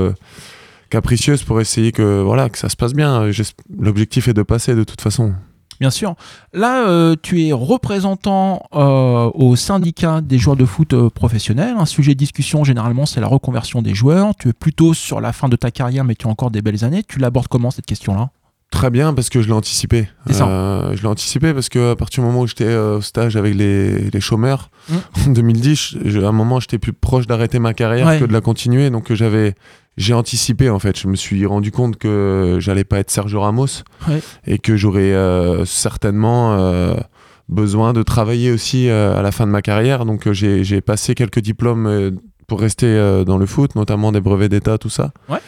capricieuses 0.89 1.43
pour 1.43 1.61
essayer 1.61 1.93
que, 1.93 2.23
voilà, 2.23 2.49
que 2.49 2.57
ça 2.57 2.71
se 2.71 2.77
passe 2.77 2.95
bien. 2.95 3.31
L'objectif 3.79 4.29
est 4.29 4.33
de 4.33 4.43
passer 4.43 4.75
de 4.75 4.85
toute 4.85 5.03
façon. 5.03 5.35
Bien 5.85 5.91
sûr. 5.91 6.15
Là, 6.55 6.89
euh, 6.89 7.15
tu 7.23 7.43
es 7.47 7.53
représentant 7.53 8.63
euh, 8.75 9.31
au 9.35 9.55
syndicat 9.55 10.23
des 10.23 10.39
joueurs 10.39 10.57
de 10.57 10.65
foot 10.65 10.95
euh, 10.95 11.11
professionnels. 11.11 11.75
Un 11.79 11.85
sujet 11.85 12.15
de 12.15 12.19
discussion, 12.19 12.65
généralement, 12.65 13.05
c'est 13.05 13.21
la 13.21 13.27
reconversion 13.27 13.83
des 13.83 13.95
joueurs. 13.95 14.33
Tu 14.39 14.49
es 14.49 14.53
plutôt 14.55 14.95
sur 14.95 15.21
la 15.21 15.35
fin 15.35 15.51
de 15.51 15.57
ta 15.57 15.71
carrière, 15.71 16.05
mais 16.05 16.15
tu 16.15 16.27
as 16.27 16.31
encore 16.31 16.51
des 16.51 16.63
belles 16.63 16.85
années. 16.87 17.03
Tu 17.07 17.19
l'abordes 17.19 17.49
comment 17.49 17.71
cette 17.71 17.85
question-là? 17.85 18.31
Très 18.71 18.89
bien 18.91 19.13
parce 19.15 19.29
que 19.29 19.43
je 19.43 19.47
l'ai 19.47 19.53
anticipé. 19.53 20.09
Ça. 20.31 20.49
Euh, 20.49 20.97
je 20.97 21.03
l'ai 21.03 21.09
anticipé 21.09 21.53
parce 21.53 21.69
que 21.69 21.93
à 21.93 21.97
partir 21.97 22.25
du 22.25 22.29
moment 22.31 22.41
où 22.41 22.47
j'étais 22.47 22.75
au 22.75 23.03
stage 23.03 23.37
avec 23.37 23.55
les, 23.55 24.11
les 24.11 24.21
chômeurs 24.21 24.71
Mm. 24.89 24.95
en 25.29 25.33
2010, 25.33 25.97
je- 26.05 26.21
à 26.21 26.29
un 26.29 26.33
moment 26.33 26.61
j'étais 26.61 26.79
plus 26.79 26.93
proche 26.93 27.27
d'arrêter 27.27 27.59
ma 27.59 27.73
carrière 27.73 28.07
Ouais. 28.07 28.19
que 28.21 28.25
de 28.25 28.33
la 28.33 28.41
continuer. 28.43 28.91
Donc 28.91 29.13
j'avais 29.15 29.55
j'ai 29.97 30.15
anticipé 30.15 30.71
en 30.71 30.79
fait. 30.79 30.99
Je 30.99 31.07
me 31.09 31.17
suis 31.17 31.47
rendu 31.47 31.71
compte 31.71 31.97
que 31.97 32.57
j'allais 32.61 32.85
pas 32.85 32.99
être 32.99 33.11
Sergio 33.11 33.41
Ramos 33.41 33.83
Ouais. 34.09 34.21
et 34.47 34.59
que 34.59 34.77
j'aurais 34.77 35.13
euh, 35.13 35.65
certainement 35.65 36.55
euh, 36.55 36.95
besoin 37.49 37.93
de 37.93 38.03
travailler 38.03 38.51
aussi 38.51 38.89
euh, 38.89 39.17
à 39.19 39.23
la 39.23 39.31
fin 39.33 39.47
de 39.47 39.53
ma 39.53 39.63
carrière. 39.63 40.05
Donc 40.05 40.31
j'ai 40.33 40.81
passé 40.81 41.15
quelques 41.15 41.41
diplômes 41.41 42.19
pour 42.47 42.61
rester 42.61 43.23
dans 43.25 43.39
le 43.39 43.47
foot, 43.47 43.75
notamment 43.75 44.13
des 44.13 44.21
brevets 44.21 44.51
d'État, 44.51 44.77
tout 44.79 44.91
ça. 44.91 45.13
Ouais. 45.31 45.39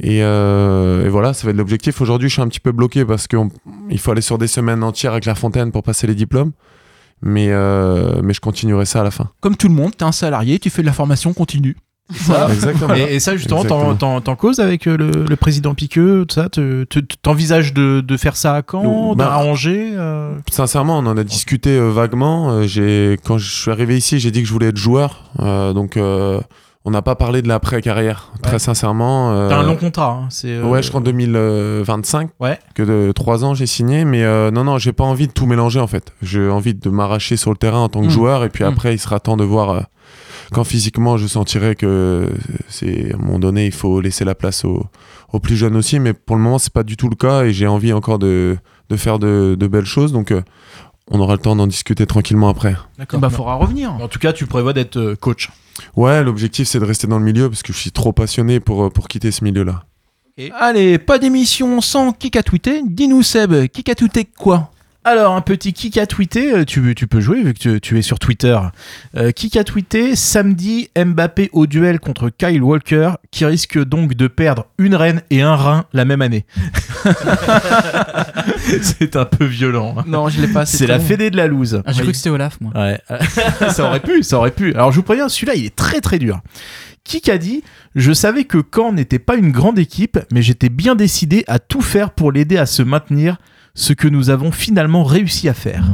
Et, 0.00 0.18
et 0.18 1.08
voilà, 1.08 1.34
ça 1.34 1.44
va 1.46 1.50
être 1.50 1.56
l'objectif. 1.58 2.00
Aujourd'hui, 2.00 2.28
je 2.28 2.34
suis 2.34 2.42
un 2.42 2.48
petit 2.48 2.60
peu 2.60 2.72
bloqué 2.72 3.04
parce 3.04 3.26
qu'il 3.26 3.98
faut 3.98 4.10
aller 4.12 4.20
sur 4.22 4.38
des 4.38 4.46
semaines 4.46 4.82
entières 4.82 5.12
avec 5.12 5.26
la 5.26 5.34
fontaine 5.34 5.72
pour 5.72 5.82
passer 5.82 6.06
les 6.06 6.14
diplômes. 6.14 6.52
Mais, 7.20 7.48
mais 8.22 8.32
je 8.32 8.40
continuerai 8.40 8.84
ça 8.86 9.00
à 9.00 9.04
la 9.04 9.10
fin. 9.10 9.28
Comme 9.40 9.56
tout 9.56 9.68
le 9.68 9.74
monde, 9.74 9.90
tu 9.96 10.04
es 10.04 10.06
un 10.06 10.12
salarié, 10.12 10.58
tu 10.58 10.70
fais 10.70 10.82
de 10.82 10.86
la 10.86 10.92
formation 10.92 11.34
continue. 11.34 11.76
Exactement. 12.52 12.94
Et, 12.94 13.16
et 13.16 13.20
ça, 13.20 13.36
justement, 13.36 13.64
t'en- 13.64 14.36
causes 14.36 14.60
avec 14.60 14.86
euh, 14.86 14.96
le, 14.96 15.24
le 15.28 15.36
président 15.36 15.74
Piqueux, 15.74 16.24
tout 16.26 16.34
ça? 16.34 16.48
T'envisages 17.22 17.74
de, 17.74 18.00
de 18.00 18.16
faire 18.16 18.36
ça 18.36 18.54
à 18.54 18.62
Caen, 18.68 19.14
Bah, 19.14 19.32
à 19.34 19.38
Angers 19.44 19.92
euh? 19.94 20.34
Sincèrement, 20.50 20.98
on 20.98 21.06
en 21.06 21.16
a 21.16 21.24
discuté 21.24 21.70
euh, 21.70 21.90
vaguement. 21.90 22.62
J'ai, 22.66 23.18
quand 23.24 23.36
je 23.38 23.50
suis 23.50 23.70
arrivé 23.70 23.96
ici, 23.96 24.18
j'ai 24.20 24.30
dit 24.30 24.40
que 24.42 24.48
je 24.48 24.52
voulais 24.52 24.68
être 24.68 24.76
joueur. 24.78 25.24
Euh, 25.40 25.72
donc, 25.72 25.98
on 26.84 26.90
n'a 26.90 27.02
pas 27.02 27.14
parlé 27.16 27.42
de 27.42 27.48
l'après-carrière. 27.48 28.30
Ouais. 28.36 28.48
Très 28.48 28.58
sincèrement. 28.58 29.48
T'as 29.48 29.58
un 29.58 29.62
long 29.64 29.76
contrat. 29.76 30.20
hein, 30.22 30.26
c'est, 30.30 30.48
euh, 30.48 30.62
Ouais, 30.64 30.80
jusqu'en 30.82 31.00
2025. 31.02 32.30
Ouais. 32.40 32.58
Que 32.74 32.82
de 32.82 33.12
trois 33.12 33.44
ans, 33.44 33.54
j'ai 33.54 33.66
signé. 33.66 34.04
Mais 34.04 34.22
non, 34.50 34.64
non, 34.64 34.78
j'ai 34.78 34.92
pas 34.92 35.04
envie 35.04 35.26
de 35.26 35.32
tout 35.32 35.46
mélanger 35.46 35.80
en 35.80 35.86
fait. 35.86 36.12
J'ai 36.22 36.48
envie 36.48 36.74
de 36.74 36.88
m'arracher 36.90 37.36
sur 37.36 37.50
le 37.50 37.56
terrain 37.56 37.80
en 37.80 37.88
tant 37.88 38.00
que 38.00 38.06
Mm. 38.06 38.10
joueur. 38.10 38.44
Et 38.44 38.48
puis 38.48 38.64
Mm. 38.64 38.68
après, 38.68 38.94
il 38.94 38.98
sera 38.98 39.20
temps 39.20 39.36
de 39.36 39.44
voir 39.44 39.86
quand 40.52 40.64
physiquement 40.64 41.16
je 41.16 41.26
sentirai 41.26 41.76
que 41.76 42.30
c'est 42.68 43.12
à 43.12 43.16
un 43.16 43.18
moment 43.18 43.38
donné, 43.38 43.66
il 43.66 43.72
faut 43.72 44.00
laisser 44.00 44.24
la 44.24 44.34
place 44.34 44.64
aux, 44.64 44.86
aux 45.32 45.40
plus 45.40 45.56
jeunes 45.56 45.76
aussi. 45.76 45.98
Mais 46.00 46.12
pour 46.12 46.36
le 46.36 46.42
moment, 46.42 46.58
c'est 46.58 46.72
pas 46.72 46.82
du 46.82 46.96
tout 46.96 47.08
le 47.08 47.16
cas. 47.16 47.44
Et 47.44 47.52
j'ai 47.52 47.66
envie 47.66 47.92
encore 47.92 48.18
de, 48.18 48.56
de 48.88 48.96
faire 48.96 49.18
de, 49.18 49.56
de 49.58 49.66
belles 49.66 49.84
choses. 49.84 50.12
Donc, 50.12 50.30
euh, 50.30 50.42
on 51.10 51.20
aura 51.20 51.34
le 51.34 51.40
temps 51.40 51.56
d'en 51.56 51.66
discuter 51.66 52.06
tranquillement 52.06 52.48
après. 52.48 52.76
D'accord. 52.98 53.20
Bah, 53.20 53.30
faudra 53.30 53.54
revenir. 53.54 53.92
En 53.94 54.08
tout 54.08 54.18
cas, 54.18 54.32
tu 54.32 54.46
prévois 54.46 54.72
d'être 54.72 54.96
euh, 54.96 55.16
coach. 55.16 55.50
Ouais, 55.96 56.24
l'objectif 56.24 56.66
c'est 56.66 56.80
de 56.80 56.84
rester 56.84 57.06
dans 57.06 57.18
le 57.18 57.24
milieu 57.24 57.48
parce 57.48 57.62
que 57.62 57.72
je 57.72 57.78
suis 57.78 57.92
trop 57.92 58.12
passionné 58.12 58.58
pour, 58.60 58.84
euh, 58.84 58.90
pour 58.90 59.08
quitter 59.08 59.30
ce 59.30 59.44
milieu-là. 59.44 59.84
Allez, 60.58 60.98
pas 60.98 61.18
d'émission 61.18 61.80
sans 61.80 62.12
kick 62.12 62.36
à 62.36 62.44
tweeter. 62.44 62.82
Dis-nous, 62.86 63.24
Seb, 63.24 63.66
kick 63.68 63.88
à 63.88 63.94
tweeter 63.96 64.24
quoi? 64.24 64.70
Alors, 65.10 65.34
un 65.34 65.40
petit 65.40 65.72
kick 65.72 65.96
à 65.96 66.06
tweeter, 66.06 66.52
euh, 66.52 66.64
tu, 66.66 66.94
tu 66.94 67.06
peux 67.06 67.20
jouer 67.20 67.42
vu 67.42 67.54
que 67.54 67.58
tu, 67.58 67.80
tu 67.80 67.98
es 67.98 68.02
sur 68.02 68.18
Twitter. 68.18 68.58
Euh, 69.16 69.30
kick 69.30 69.56
à 69.56 69.64
tweeter, 69.64 70.14
samedi, 70.16 70.90
Mbappé 70.98 71.48
au 71.54 71.66
duel 71.66 71.98
contre 71.98 72.28
Kyle 72.28 72.62
Walker, 72.62 73.12
qui 73.30 73.46
risque 73.46 73.82
donc 73.82 74.12
de 74.12 74.26
perdre 74.26 74.66
une 74.76 74.94
reine 74.94 75.22
et 75.30 75.40
un 75.40 75.56
rein 75.56 75.86
la 75.94 76.04
même 76.04 76.20
année. 76.20 76.44
C'est 78.82 79.16
un 79.16 79.24
peu 79.24 79.46
violent. 79.46 79.94
hein. 79.98 80.04
Non, 80.06 80.28
je 80.28 80.42
l'ai 80.42 80.48
pas. 80.48 80.66
C'est 80.66 80.86
la 80.86 81.00
fédé 81.00 81.30
de 81.30 81.38
la 81.38 81.46
loose. 81.46 81.80
Ah, 81.86 81.92
J'ai 81.92 82.02
cru 82.02 82.10
que 82.12 82.16
c'était 82.18 82.28
Olaf, 82.28 82.60
moi. 82.60 82.72
Ouais, 82.74 83.00
ça 83.70 83.84
aurait 83.84 84.00
pu, 84.00 84.22
ça 84.22 84.36
aurait 84.36 84.50
pu. 84.50 84.74
Alors 84.74 84.90
je 84.92 84.96
vous 84.96 85.02
préviens, 85.02 85.30
celui-là, 85.30 85.54
il 85.54 85.64
est 85.64 85.74
très 85.74 86.02
très 86.02 86.18
dur. 86.18 86.40
Qui 87.04 87.30
a 87.30 87.38
dit 87.38 87.62
Je 87.94 88.12
savais 88.12 88.44
que 88.44 88.58
Caen 88.74 88.92
n'était 88.92 89.18
pas 89.18 89.36
une 89.36 89.52
grande 89.52 89.78
équipe, 89.78 90.18
mais 90.30 90.42
j'étais 90.42 90.68
bien 90.68 90.94
décidé 90.94 91.44
à 91.48 91.58
tout 91.58 91.80
faire 91.80 92.10
pour 92.10 92.30
l'aider 92.30 92.58
à 92.58 92.66
se 92.66 92.82
maintenir, 92.82 93.38
ce 93.78 93.92
que 93.92 94.08
nous 94.08 94.28
avons 94.28 94.50
finalement 94.50 95.04
réussi 95.04 95.48
à 95.48 95.54
faire. 95.54 95.84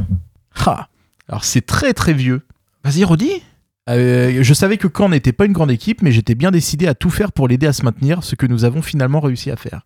Ah, 0.65 0.87
alors 1.29 1.43
c'est 1.43 1.61
très 1.61 1.93
très 1.93 2.13
vieux. 2.13 2.41
Vas-y, 2.83 3.03
redis. 3.03 3.43
Euh, 3.87 4.39
je 4.41 4.53
savais 4.55 4.77
que 4.77 4.87
Caen 4.95 5.09
n'était 5.09 5.31
pas 5.31 5.45
une 5.45 5.53
grande 5.53 5.69
équipe, 5.69 6.01
mais 6.01 6.11
j'étais 6.11 6.33
bien 6.33 6.49
décidé 6.49 6.87
à 6.87 6.95
tout 6.95 7.11
faire 7.11 7.31
pour 7.31 7.47
l'aider 7.47 7.67
à 7.67 7.73
se 7.73 7.83
maintenir, 7.83 8.23
ce 8.23 8.35
que 8.35 8.47
nous 8.47 8.65
avons 8.65 8.81
finalement 8.81 9.19
réussi 9.19 9.51
à 9.51 9.55
faire. 9.55 9.85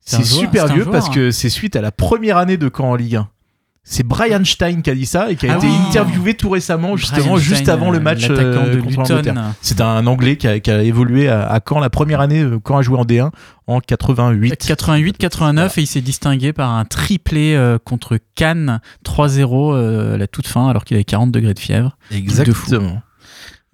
C'est 0.00 0.16
C'est 0.16 0.24
super 0.24 0.66
vieux 0.68 0.84
joueur, 0.84 0.92
parce 0.92 1.08
hein. 1.08 1.12
que 1.12 1.30
c'est 1.30 1.50
suite 1.50 1.76
à 1.76 1.82
la 1.82 1.92
première 1.92 2.38
année 2.38 2.56
de 2.56 2.70
Caen 2.74 2.90
en 2.90 2.94
Ligue 2.94 3.16
1. 3.16 3.28
C'est 3.84 4.04
Brian 4.06 4.44
Stein 4.44 4.80
qui 4.80 4.90
a 4.90 4.94
dit 4.94 5.06
ça 5.06 5.30
et 5.30 5.34
qui 5.36 5.46
a 5.48 5.54
Ah 5.54 5.56
été 5.56 5.66
oui. 5.66 5.74
interviewé 5.88 6.34
tout 6.34 6.48
récemment, 6.50 6.96
justement, 6.96 7.22
Brian 7.22 7.36
juste 7.38 7.62
Stein, 7.64 7.72
avant 7.72 7.90
le 7.90 7.98
euh, 7.98 8.00
match 8.00 8.28
euh, 8.30 8.74
de 8.76 8.80
contre 8.80 9.00
l'Angleterre. 9.00 9.34
C'est 9.60 9.80
un 9.80 10.06
Anglais 10.06 10.36
qui 10.36 10.46
a, 10.46 10.60
qui 10.60 10.70
a 10.70 10.82
évolué 10.82 11.28
à, 11.28 11.42
à 11.50 11.60
Caen 11.66 11.80
la 11.80 11.90
première 11.90 12.20
année, 12.20 12.42
euh, 12.42 12.58
Caen 12.66 12.78
a 12.78 12.82
joué 12.82 12.96
en 12.96 13.04
D1 13.04 13.30
en 13.66 13.80
88. 13.80 14.64
88-89 14.64 15.78
et 15.78 15.82
il 15.82 15.86
s'est 15.86 16.00
distingué 16.00 16.52
par 16.52 16.70
un 16.70 16.84
triplé 16.84 17.54
euh, 17.54 17.78
contre 17.84 18.18
Cannes 18.36 18.80
3-0 19.04 19.74
euh, 19.74 20.14
à 20.14 20.16
la 20.16 20.26
toute 20.28 20.46
fin 20.46 20.68
alors 20.68 20.84
qu'il 20.84 20.96
avait 20.96 21.04
40 21.04 21.32
degrés 21.32 21.54
de 21.54 21.58
fièvre. 21.58 21.96
Exactement. 22.12 23.02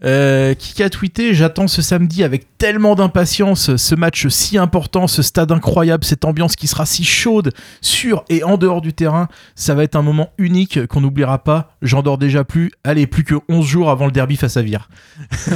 Euh, 0.05 0.55
qui 0.55 0.81
a 0.85 0.91
tweeté 0.91 1.35
J'attends 1.35 1.67
ce 1.67 1.83
samedi 1.83 2.23
avec 2.23 2.57
tellement 2.57 2.95
d'impatience 2.95 3.75
ce 3.77 3.95
match 3.97 4.29
si 4.29 4.57
important, 4.57 5.09
ce 5.09 5.23
stade 5.23 5.51
incroyable, 5.51 6.05
cette 6.05 6.25
ambiance 6.25 6.55
qui 6.55 6.69
sera 6.69 6.87
si 6.87 7.03
chaude 7.03 7.53
sur 7.81 8.25
et 8.29 8.45
en 8.45 8.59
dehors 8.59 8.81
du 8.81 8.93
terrain. 8.93 9.27
Ça 9.57 9.75
va 9.75 9.83
être 9.83 9.97
un 9.97 10.03
moment 10.03 10.31
unique 10.39 10.87
qu'on 10.87 11.01
n'oubliera 11.01 11.43
pas. 11.43 11.73
J'en 11.83 12.03
dors 12.03 12.17
déjà 12.17 12.45
plus. 12.45 12.71
Allez, 12.85 13.09
plus 13.09 13.25
que 13.25 13.35
11 13.49 13.67
jours 13.67 13.91
avant 13.91 14.07
le 14.07 14.13
derby 14.13 14.37
face 14.37 14.57
à 14.57 14.63
Vire. 14.63 14.89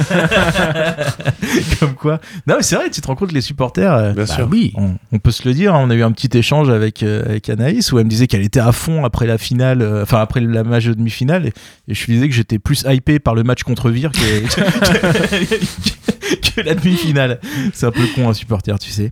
Comme 1.79 1.93
quoi. 1.95 2.19
Non, 2.47 2.55
mais 2.57 2.63
c'est 2.63 2.75
vrai, 2.75 2.89
tu 2.89 3.01
te 3.01 3.07
rends 3.07 3.15
compte, 3.15 3.31
les 3.31 3.41
supporters. 3.41 3.93
euh, 3.93 4.13
Bien 4.13 4.23
bah 4.25 4.33
sûr. 4.35 4.47
oui, 4.51 4.73
on, 4.75 4.95
on 5.11 5.19
peut 5.19 5.31
se 5.31 5.47
le 5.47 5.53
dire. 5.53 5.73
hein, 5.75 5.81
on 5.83 5.89
a 5.89 5.95
eu 5.95 6.03
un 6.03 6.11
petit 6.11 6.35
échange 6.37 6.69
avec, 6.69 7.03
euh, 7.03 7.23
avec 7.25 7.49
Anaïs 7.49 7.91
où 7.91 7.99
elle 7.99 8.05
me 8.05 8.09
disait 8.09 8.27
qu'elle 8.27 8.43
était 8.43 8.59
à 8.59 8.71
fond 8.71 9.05
après 9.05 9.25
la 9.27 9.37
finale, 9.37 9.81
euh, 9.81 10.03
enfin 10.03 10.19
après 10.21 10.39
la 10.41 10.63
match 10.63 10.85
de 10.85 10.93
demi-finale. 10.93 11.47
Et, 11.47 11.53
et 11.87 11.93
je 11.93 12.05
lui 12.05 12.13
disais 12.15 12.27
que 12.29 12.35
j'étais 12.35 12.59
plus 12.59 12.83
hypé 12.87 13.19
par 13.19 13.35
le 13.35 13.43
match 13.43 13.63
contre 13.63 13.89
Vire 13.89 14.11
que, 14.11 14.32
que, 14.41 15.55
que 16.55 16.61
la 16.61 16.75
demi-finale. 16.75 17.39
C'est 17.73 17.85
un 17.85 17.91
peu 17.91 18.03
con, 18.15 18.29
un 18.29 18.33
supporter, 18.33 18.77
tu 18.79 18.89
sais. 18.91 19.11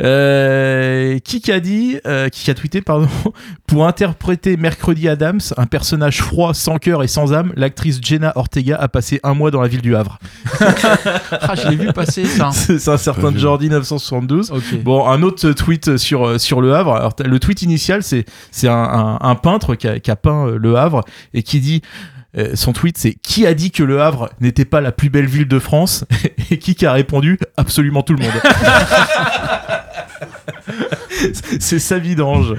Euh, 0.00 1.18
qui 1.20 1.50
a 1.52 1.60
dit, 1.60 1.98
euh, 2.06 2.28
qui 2.28 2.50
a 2.50 2.54
tweeté, 2.54 2.80
pardon, 2.80 3.08
pour 3.66 3.86
interpréter 3.86 4.56
Mercredi 4.56 5.08
Adams, 5.08 5.40
un 5.56 5.66
personnage 5.66 6.20
froid, 6.22 6.54
sans 6.54 6.78
cœur 6.78 7.02
et 7.02 7.08
sans 7.08 7.32
âme, 7.32 7.52
l'actrice 7.56 8.00
Jenna 8.02 8.32
Ortega 8.36 8.76
a 8.76 8.88
passé 8.88 9.20
un 9.22 9.34
mois 9.34 9.50
dans 9.50 9.60
la 9.62 9.68
ville 9.68 9.82
du 9.82 9.94
Havre. 9.96 10.18
Ah, 11.40 11.54
je 11.54 11.68
l'ai 11.68 11.76
vu 11.76 11.92
passer 11.92 12.24
ça. 12.24 12.50
C'est 12.52 12.88
un 12.88 12.96
certain 12.96 13.34
Jordi 13.36 13.68
972. 13.70 14.50
Ok. 14.50 14.82
Bon, 14.82 15.06
un 15.08 15.22
autre 15.22 15.50
tweet 15.52 15.96
sur, 15.96 16.26
euh, 16.26 16.38
sur 16.38 16.60
le 16.60 16.74
Havre. 16.74 16.96
Alors, 16.96 17.14
le 17.24 17.38
tweet 17.38 17.62
initial, 17.62 18.02
c'est 18.02 18.24
c'est 18.50 18.68
un, 18.68 18.74
un- 18.74 19.18
un 19.20 19.34
peintre 19.34 19.74
qui 19.74 19.88
a, 19.88 19.98
qui 20.00 20.10
a 20.10 20.16
peint 20.16 20.50
le 20.50 20.76
Havre 20.76 21.04
et 21.34 21.42
qui 21.42 21.60
dit. 21.60 21.82
Euh, 22.36 22.50
son 22.54 22.72
tweet, 22.72 22.98
c'est 22.98 23.14
Qui 23.14 23.46
a 23.46 23.54
dit 23.54 23.70
que 23.70 23.82
le 23.82 24.02
Havre 24.02 24.28
n'était 24.40 24.64
pas 24.66 24.80
la 24.80 24.92
plus 24.92 25.08
belle 25.10 25.26
ville 25.26 25.48
de 25.48 25.58
France? 25.58 26.04
Et 26.50 26.58
qui 26.58 26.74
qui 26.74 26.86
a 26.86 26.92
répondu 26.92 27.38
Absolument 27.56 28.02
tout 28.02 28.14
le 28.14 28.22
monde. 28.22 28.32
c'est 31.60 31.78
sa 31.78 31.98
vidange. 31.98 32.54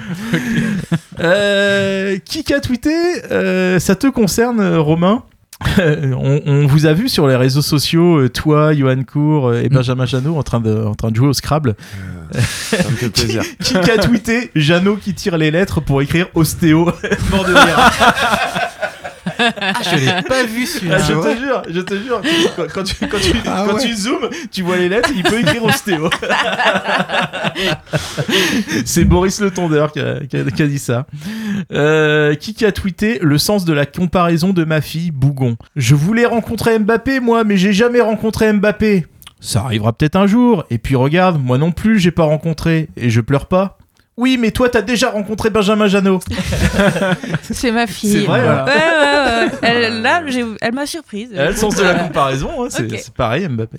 Euh, 1.20 2.18
qui 2.24 2.44
qui 2.44 2.54
a 2.54 2.60
tweeté 2.60 2.92
Euh, 3.32 3.80
Ça 3.80 3.96
te 3.96 4.08
concerne, 4.08 4.76
Romain 4.78 5.24
on, 5.78 6.42
on 6.46 6.68
vous 6.68 6.86
a 6.86 6.94
vu 6.94 7.10
sur 7.10 7.28
les 7.28 7.36
réseaux 7.36 7.62
sociaux, 7.62 8.20
euh, 8.20 8.30
toi, 8.30 8.74
Johan 8.74 9.04
Cour 9.04 9.50
euh, 9.50 9.62
et 9.62 9.68
Benjamin 9.68 10.06
Janot 10.06 10.38
en 10.38 10.42
train 10.44 10.62
de, 10.62 10.86
en 10.86 10.96
train 10.96 11.12
de 11.12 11.18
jouer 11.18 11.28
au 11.28 11.34
Scrabble. 11.34 11.76
Ça 12.32 12.78
me 12.90 12.96
fait 12.96 13.10
plaisir. 13.10 13.44
Qui 13.62 13.76
a 13.76 13.98
tweeté 13.98 14.52
Janot 14.56 14.96
qui 14.96 15.14
tire 15.14 15.38
les 15.38 15.52
lettres 15.52 15.82
pour 15.82 16.02
écrire 16.02 16.28
ostéo 16.34 16.86
Mort 17.30 17.44
de 17.44 17.54
rire. 17.54 17.92
Ah, 19.40 19.74
je 19.84 19.96
l'ai 19.96 20.22
pas 20.24 20.44
vu 20.44 20.66
celui-là. 20.66 20.98
Ah, 21.00 21.04
je 21.08 21.14
te 21.14 21.38
jure, 21.40 21.62
je 21.70 21.80
te 21.82 21.94
jure, 21.96 22.22
quand, 22.56 22.64
quand 22.74 22.84
tu, 22.84 22.96
quand, 23.08 23.18
tu, 23.20 23.32
Ah 23.48 23.66
quand 23.68 23.76
ouais. 23.76 23.82
tu 23.86 23.96
zoomes, 23.96 24.30
tu 24.52 24.62
vois 24.64 24.78
les 24.78 24.90
lettres, 24.90 25.10
il 25.16 25.24
peut 25.24 25.40
écrire 25.40 25.64
ostéo. 25.64 26.10
C'est 28.86 29.06
Boris 29.06 29.40
Le 29.42 29.52
Tondeur 29.52 29.92
qui 29.92 30.00
a, 30.00 30.20
qui 30.22 30.38
a- 30.38 30.44
qui 30.44 30.62
a 30.62 30.68
dit 30.68 30.80
ça. 30.80 31.06
Euh, 31.72 32.36
qui 32.36 32.54
qui 32.54 32.66
a 32.66 32.72
tweeté 32.72 33.20
le 33.22 33.38
sens 33.38 33.66
de 33.66 33.74
la 33.74 33.86
comparaison 33.86 34.54
de 34.54 34.64
ma 34.64 34.82
fille, 34.82 35.12
Bougon 35.12 35.58
Je 35.76 35.96
voulais 35.96 36.26
rencontrer 36.26 36.78
Mbappé, 36.80 37.20
moi, 37.20 37.44
mais 37.44 37.58
j'ai 37.58 37.74
jamais 37.74 38.02
rencontré 38.02 38.52
Mbappé. 38.54 39.06
Ça 39.40 39.62
arrivera 39.62 39.94
peut-être 39.94 40.16
un 40.18 40.28
jour. 40.28 40.66
Et 40.70 40.78
puis 40.78 40.96
regarde, 40.96 41.42
moi 41.42 41.58
non 41.58 41.72
plus, 41.72 41.98
j'ai 42.00 42.12
pas 42.12 42.24
rencontré. 42.24 42.90
Et 42.98 43.10
je 43.10 43.22
pleure 43.22 43.46
pas. 43.48 43.78
Oui, 44.22 44.36
mais 44.38 44.52
toi, 44.52 44.68
t'as 44.68 44.82
déjà 44.82 45.10
rencontré 45.12 45.50
Benjamin 45.50 45.88
Janot. 45.88 46.20
C'est 47.42 47.72
ma 47.72 47.88
fille. 47.88 48.12
C'est 48.12 48.20
vrai, 48.26 48.40
Ouais, 48.40 48.46
voilà. 48.46 48.66
ouais, 48.66 49.46
ouais. 49.46 49.52
Elle, 49.62 50.02
là, 50.02 50.24
j'ai- 50.28 50.44
elle 50.60 50.74
m'a 50.74 50.86
surprise. 50.86 51.30
Elle 51.34 51.40
a 51.40 51.50
le 51.52 51.56
sens 51.56 51.76
de 51.78 51.84
la 51.84 51.94
comparaison, 51.96 52.50
hein, 52.66 52.68
c'est 52.70 53.14
pareil 53.14 53.48
Mbappé. 53.48 53.78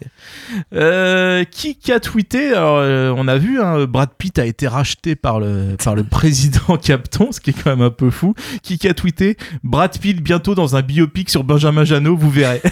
Euh, 0.74 1.44
qui, 1.44 1.76
qui 1.76 1.92
a 1.92 2.00
tweeté 2.00 2.54
Alors, 2.54 2.78
euh, 2.78 3.12
on 3.16 3.28
a 3.28 3.36
vu, 3.36 3.60
hein, 3.60 3.84
Brad 3.84 4.08
Pitt 4.16 4.38
a 4.38 4.46
été 4.46 4.66
racheté 4.66 5.14
par 5.14 5.40
le, 5.40 5.76
par 5.84 5.94
le 5.94 6.04
président 6.10 6.78
Capton, 6.78 7.32
ce 7.32 7.40
qui 7.40 7.50
est 7.50 7.62
quand 7.62 7.68
même 7.76 7.82
un 7.82 7.90
peu 7.90 8.08
fou. 8.10 8.34
Qui, 8.62 8.78
qui 8.78 8.88
a 8.88 8.94
tweeté 8.94 9.36
Brad 9.62 9.98
Pitt 9.98 10.22
bientôt 10.22 10.54
dans 10.54 10.74
un 10.74 10.80
biopic 10.80 11.28
sur 11.28 11.44
Benjamin 11.44 11.84
Janot, 11.84 12.16
vous 12.16 12.30
verrez. 12.30 12.62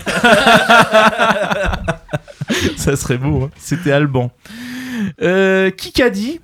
Ça 2.78 2.96
serait 2.96 3.18
beau, 3.18 3.42
hein. 3.44 3.50
c'était 3.58 3.92
Alban. 3.92 4.30
Euh, 5.22 5.70
qui 5.70 6.02
a 6.02 6.10
dit 6.10 6.40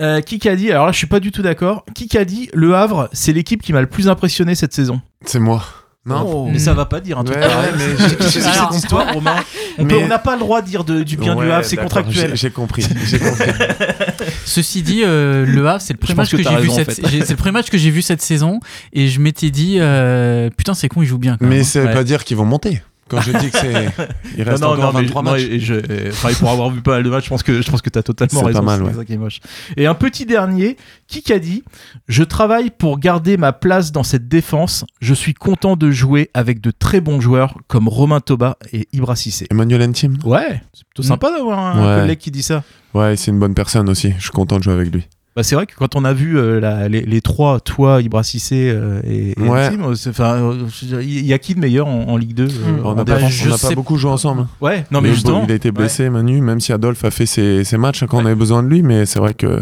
euh, 0.00 0.20
qui 0.20 0.48
a 0.48 0.56
dit 0.56 0.70
Alors 0.70 0.86
là, 0.86 0.92
je 0.92 0.98
suis 0.98 1.06
pas 1.06 1.20
du 1.20 1.30
tout 1.32 1.42
d'accord. 1.42 1.84
Qui 1.94 2.16
a 2.18 2.24
dit 2.24 2.48
Le 2.54 2.74
Havre, 2.74 3.08
c'est 3.12 3.32
l'équipe 3.32 3.62
qui 3.62 3.72
m'a 3.72 3.80
le 3.80 3.86
plus 3.88 4.08
impressionné 4.08 4.54
cette 4.54 4.72
saison? 4.72 5.00
C'est 5.24 5.38
moi. 5.40 5.64
Non 6.08 6.48
mais 6.48 6.60
ça 6.60 6.72
va 6.72 6.84
pas 6.84 7.00
dire 7.00 7.18
un 7.18 7.24
truc 7.24 7.36
Ouais, 7.36 7.48
pareil. 7.48 7.70
mais 7.76 8.44
Alors, 8.46 8.72
histoire, 8.72 9.12
Romain 9.12 9.34
On 9.76 9.82
Mais- 9.84 9.94
peut- 9.94 10.00
on 10.04 10.06
n'a 10.06 10.20
pas 10.20 10.34
le 10.34 10.38
droit 10.38 10.62
de 10.62 10.68
dire 10.68 10.84
de- 10.84 11.02
du 11.02 11.16
bien 11.16 11.34
du 11.34 11.50
Havre, 11.50 11.64
c'est 11.64 11.76
contractuel. 11.76 12.36
j'ai- 12.36 12.50
compris. 12.50 12.86
J'ai 13.06 13.18
compris. 13.18 13.50
Ceci 14.44 14.82
dit, 14.82 15.02
euh, 15.04 15.44
le 15.44 15.66
Havre, 15.68 15.80
c'est 15.80 15.92
le 15.94 15.98
premier 15.98 16.14
match 16.14 16.30
que 16.30 16.36
j'ai 16.42 16.56
vu 16.58 16.70
cette, 16.70 16.92
fait. 16.92 17.08
j'ai- 17.08 17.20
c'est 17.22 17.30
le 17.32 17.36
premier 17.36 17.52
match 17.52 17.70
que 17.70 17.76
j'ai 17.78 17.90
vu 17.90 18.02
cette 18.02 18.22
saison 18.22 18.60
et 18.92 19.08
je 19.08 19.18
m'étais 19.20 19.50
dit 19.50 19.78
euh, 19.80 20.48
putain 20.56 20.74
c'est 20.74 20.88
con, 20.88 21.02
il 21.02 21.06
joue 21.06 21.18
bien. 21.18 21.36
Quand 21.38 21.46
Mais 21.46 21.56
même. 21.56 21.64
ça 21.64 21.80
veut 21.80 21.86
Ouais. 21.86 21.92
pas 21.92 22.04
dire 22.04 22.22
qu'ils 22.24 22.36
vont 22.36 22.44
monter. 22.44 22.82
Quand 23.08 23.20
je 23.20 23.30
dis 23.38 23.50
que 23.50 23.58
c'est. 23.58 23.86
Il 24.36 24.42
reste 24.42 24.62
non, 24.62 24.68
non, 24.70 24.74
encore 24.74 24.92
non, 24.92 24.98
mais- 24.98 25.04
23 25.06 25.22
non, 25.22 25.30
matchs. 25.32 25.42
et 25.42 25.60
je, 25.60 25.74
enfin, 26.08 26.32
pour 26.40 26.50
avoir 26.50 26.70
vu 26.70 26.80
pas 26.82 26.92
mal 26.92 27.02
de 27.04 27.10
matchs, 27.10 27.24
je 27.24 27.28
pense 27.28 27.42
que 27.44 27.62
je 27.62 27.70
pense 27.70 27.80
que 27.80 27.90
t'as 27.90 28.02
totalement 28.02 28.40
C'est 28.40 28.46
raison. 28.46 28.58
pas 28.58 28.64
mal, 28.64 28.80
c'est 28.80 28.86
ouais. 28.86 28.94
ça 28.94 29.04
qui 29.04 29.12
est 29.12 29.16
moche. 29.16 29.40
Et 29.76 29.86
un 29.86 29.94
petit 29.94 30.26
dernier, 30.26 30.76
qui 31.06 31.32
a 31.32 31.38
dit 31.38 31.62
Je 32.08 32.24
travaille 32.24 32.70
pour 32.70 32.98
garder 32.98 33.36
ma 33.36 33.52
place 33.52 33.92
dans 33.92 34.02
cette 34.02 34.26
défense. 34.28 34.84
Je 35.00 35.14
suis 35.14 35.34
content 35.34 35.76
de 35.76 35.90
jouer 35.90 36.30
avec 36.34 36.60
de 36.60 36.70
très 36.70 37.00
bons 37.00 37.20
joueurs 37.20 37.56
comme 37.68 37.86
Romain 37.88 38.20
Toba 38.20 38.56
et 38.72 38.88
Ibra 38.92 39.14
Cissé. 39.16 39.46
Emmanuel 39.50 39.82
Entim 39.82 40.14
Ouais, 40.24 40.60
c'est 40.72 40.84
plutôt 40.86 41.02
Mm. 41.02 41.06
sympa 41.06 41.30
d'avoir 41.30 41.58
un 41.58 41.94
Ouais. 41.96 42.00
collègue 42.02 42.18
qui 42.18 42.30
dit 42.30 42.42
ça. 42.42 42.64
Ouais, 42.94 43.14
c'est 43.16 43.30
une 43.30 43.38
bonne 43.38 43.54
personne 43.54 43.88
aussi. 43.88 44.14
Je 44.16 44.22
suis 44.22 44.30
content 44.30 44.58
de 44.58 44.62
jouer 44.64 44.72
avec 44.74 44.92
lui. 44.92 45.06
Bah, 45.36 45.42
c'est 45.42 45.54
vrai 45.54 45.66
que 45.66 45.74
quand 45.76 45.94
on 45.96 46.04
a 46.04 46.14
vu 46.14 46.38
euh, 46.38 46.58
la- 46.60 46.88
les, 46.88 47.02
les 47.02 47.20
trois, 47.20 47.60
toi, 47.60 48.00
Ibra 48.00 48.22
Cissé 48.22 48.70
euh, 48.74 49.00
et, 49.04 49.32
et 49.38 49.42
Ouais. 49.48 49.68
Tim, 49.68 49.92
euh, 49.92 50.66
il 51.02 51.26
y 51.26 51.32
a 51.34 51.38
qui 51.38 51.54
de 51.54 51.60
meilleur 51.60 51.86
en, 51.86 52.08
en 52.08 52.16
Ligue 52.16 52.34
2 52.34 52.44
euh, 52.44 52.48
Mm. 52.82 52.86
en 52.86 52.90
On 52.92 52.94
n'a 52.94 53.04
pas, 53.04 53.18
je 53.28 53.44
on 53.44 53.50
n'a 53.50 53.58
pas 53.58 53.68
sais 53.68 53.74
beaucoup 53.74 53.98
joué 53.98 54.10
ensemble. 54.10 54.46
Ouais, 54.62 54.86
non 54.90 55.00
mais 55.02 55.10
justement. 55.12 55.44
Il 55.46 55.52
a 55.52 55.54
été 55.54 55.70
blessé, 55.72 56.08
Manu, 56.08 56.40
même 56.40 56.60
si 56.60 56.72
Adolphe 56.72 57.04
a 57.04 57.10
fait 57.10 57.26
ses, 57.26 57.64
ses 57.64 57.76
matchs 57.76 58.02
hein, 58.02 58.06
quand 58.08 58.16
Ouais. 58.16 58.22
on 58.22 58.26
avait 58.26 58.34
besoin 58.34 58.62
de 58.62 58.68
lui. 58.68 58.82
Mais 58.82 59.04
c'est 59.04 59.18
vrai 59.18 59.34
que 59.34 59.60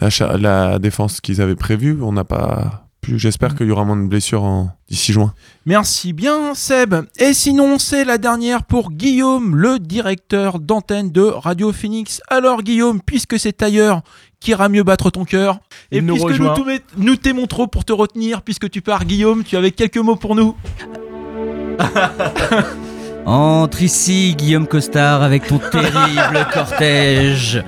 la, 0.00 0.78
défense 0.78 1.20
qu'ils 1.20 1.40
avaient 1.40 1.54
prévue, 1.54 1.98
on 2.02 2.12
n'a 2.12 2.24
pas 2.24 2.88
pu. 3.00 3.18
J'espère 3.18 3.54
qu'il 3.54 3.66
y 3.66 3.70
aura 3.70 3.84
moins 3.84 3.96
de 3.96 4.06
blessures 4.08 4.42
en- 4.42 4.70
d'ici 4.88 5.12
juin. 5.12 5.32
Merci 5.66 6.12
bien 6.12 6.54
Seb. 6.54 6.94
Et 7.18 7.32
sinon, 7.32 7.78
c'est 7.78 8.04
la 8.04 8.18
dernière 8.18 8.64
pour 8.64 8.90
Guillaume, 8.90 9.54
le 9.56 9.78
directeur 9.78 10.58
d'antenne 10.58 11.10
de 11.12 11.22
Radio 11.22 11.72
Phoenix. 11.72 12.20
Alors 12.28 12.62
Guillaume, 12.62 13.00
puisque 13.04 13.38
c'est 13.38 13.62
ailleurs 13.62 14.02
qu'ira 14.42 14.68
mieux 14.68 14.82
battre 14.82 15.10
ton 15.10 15.24
cœur, 15.24 15.58
et 15.90 16.00
nous 16.00 16.14
puisque 16.14 16.28
rejoint. 16.28 16.54
nous, 16.56 16.64
nous 16.96 17.16
t'aimons 17.16 17.46
trop 17.46 17.66
pour 17.66 17.84
te 17.84 17.92
retenir, 17.92 18.42
puisque 18.42 18.68
tu 18.70 18.82
pars 18.82 19.04
Guillaume, 19.04 19.44
tu 19.44 19.56
avais 19.56 19.70
quelques 19.70 19.98
mots 19.98 20.16
pour 20.16 20.34
nous. 20.34 20.56
Entre 23.24 23.82
ici, 23.82 24.34
Guillaume 24.36 24.66
Costard, 24.66 25.22
avec 25.22 25.46
ton 25.46 25.58
terrible 25.58 26.46
cortège. 26.52 27.62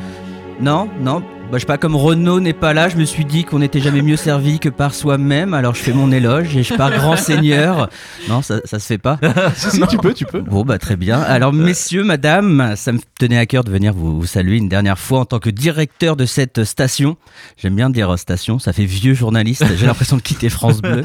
Non, 0.61 0.89
non, 1.01 1.23
bah, 1.51 1.59
je 1.59 1.61
sais 1.61 1.67
pas, 1.67 1.79
comme 1.79 1.95
Renault 1.95 2.41
n'est 2.41 2.53
pas 2.53 2.73
là, 2.73 2.89
je 2.89 2.97
me 2.97 3.05
suis 3.05 3.25
dit 3.25 3.45
qu'on 3.45 3.59
n'était 3.59 3.81
jamais 3.81 4.03
mieux 4.03 4.17
servi 4.17 4.59
que 4.59 4.69
par 4.69 4.95
soi-même, 4.95 5.55
alors 5.55 5.75
je 5.75 5.83
fais 5.83 5.93
mon 5.93 6.11
éloge 6.11 6.57
et 6.57 6.63
je 6.63 6.75
pars 6.75 6.91
grand 6.91 7.17
seigneur. 7.17 7.91
Non, 8.29 8.43
ça, 8.43 8.61
ça 8.65 8.79
se 8.79 8.87
fait 8.87 8.99
pas. 8.99 9.19
si, 9.55 9.71
si, 9.71 9.81
tu 9.87 9.99
peux, 9.99 10.15
tu 10.15 10.25
peux. 10.25 10.41
Bon, 10.41 10.65
bah 10.65 10.79
très 10.79 10.97
bien. 10.97 11.21
Alors, 11.21 11.53
messieurs, 11.53 12.03
madame, 12.03 12.75
ça 12.77 12.93
me 12.93 12.99
tenait 13.19 13.39
à 13.39 13.47
cœur 13.47 13.63
de 13.63 13.71
venir 13.71 13.93
vous, 13.93 14.19
vous 14.19 14.27
saluer 14.27 14.57
une 14.57 14.69
dernière 14.69 14.99
fois 14.99 15.21
en 15.21 15.25
tant 15.27 15.39
que 15.39 15.51
directeur 15.51 16.17
de 16.17 16.25
cette 16.25 16.65
station. 16.65 17.17
J'aime 17.57 17.77
bien 17.77 17.91
dire 17.91 18.11
euh, 18.11 18.17
station, 18.17 18.59
ça 18.59 18.73
fait 18.73 18.87
vieux 18.87 19.15
journaliste. 19.15 19.65
J'ai 19.77 19.87
l'impression 19.87 20.17
de 20.17 20.23
quitter 20.23 20.49
France 20.49 20.81
Bleu. 20.81 21.03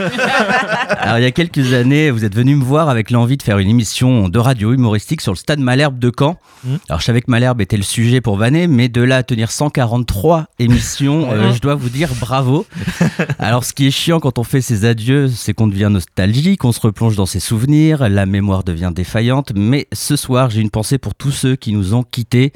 Alors, 0.99 1.19
il 1.19 1.23
y 1.23 1.27
a 1.27 1.31
quelques 1.31 1.73
années, 1.73 2.11
vous 2.11 2.25
êtes 2.25 2.35
venu 2.35 2.55
me 2.55 2.63
voir 2.63 2.89
avec 2.89 3.11
l'envie 3.11 3.37
de 3.37 3.43
faire 3.43 3.59
une 3.59 3.69
émission 3.69 4.29
de 4.29 4.39
radio 4.39 4.73
humoristique 4.73 5.21
sur 5.21 5.33
le 5.33 5.37
stade 5.37 5.59
Malherbe 5.59 5.99
de 5.99 6.11
Caen. 6.17 6.37
Mhm. 6.63 6.79
Alors, 6.87 7.01
je 7.01 7.05
savais 7.05 7.21
que 7.21 7.29
Malherbe 7.29 7.61
était 7.61 7.77
le 7.77 7.83
sujet 7.83 8.21
pour 8.21 8.37
vanner, 8.37 8.67
mais 8.67 8.89
de 8.89 9.01
là 9.01 9.17
à 9.17 9.23
tenir 9.23 9.51
143 9.51 10.28
émissions, 10.59 11.31
euh, 11.31 11.53
je 11.53 11.59
dois 11.59 11.75
vous 11.75 11.89
dire 11.89 12.09
bravo. 12.19 12.65
Alors, 13.39 13.63
ce 13.63 13.73
qui 13.73 13.87
est 13.87 13.91
chiant 13.91 14.19
quand 14.19 14.39
on 14.39 14.43
fait 14.43 14.61
ses 14.61 14.85
adieux, 14.85 15.27
c'est 15.27 15.53
qu'on 15.53 15.67
devient 15.67 15.89
nostalgique, 15.91 16.65
on 16.65 16.71
se 16.71 16.79
replonge 16.79 17.15
dans 17.15 17.25
ses 17.25 17.39
souvenirs, 17.39 18.09
la 18.09 18.25
mémoire 18.25 18.63
devient 18.63 18.91
défaillante. 18.93 19.51
Mais 19.55 19.87
ce 19.93 20.15
soir, 20.15 20.49
j'ai 20.49 20.61
une 20.61 20.69
pensée 20.69 20.97
pour 20.97 21.15
tous 21.15 21.31
ceux 21.31 21.55
qui 21.55 21.73
nous 21.73 21.93
ont 21.93 22.03
quittés. 22.03 22.53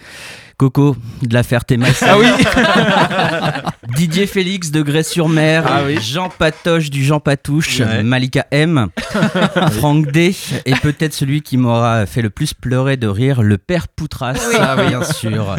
Coco 0.58 0.96
de 1.22 1.34
la 1.34 1.44
Ferté-Massé. 1.44 2.06
Ah 2.08 2.18
oui 2.18 2.28
Didier 3.96 4.28
Félix 4.28 4.72
de 4.72 4.82
Grès-sur-Mer. 4.82 5.66
Ah 5.68 5.82
oui. 5.86 6.00
Jean 6.00 6.30
Patoche 6.30 6.90
du 6.90 7.04
Jean 7.04 7.20
Patouche. 7.20 7.80
Ouais. 7.80 8.04
Malika 8.04 8.46
M. 8.52 8.88
Franck 9.72 10.12
D. 10.12 10.36
Et 10.66 10.74
peut-être 10.76 11.14
celui 11.14 11.42
qui 11.42 11.58
m'aura 11.58 12.06
fait 12.06 12.22
le 12.22 12.30
plus 12.30 12.54
pleurer 12.54 12.98
de 12.98 13.08
rire, 13.08 13.42
le 13.42 13.58
père 13.58 13.88
Poutras. 13.88 14.36
Ah, 14.60 14.76
bien 14.76 15.04
sûr. 15.04 15.56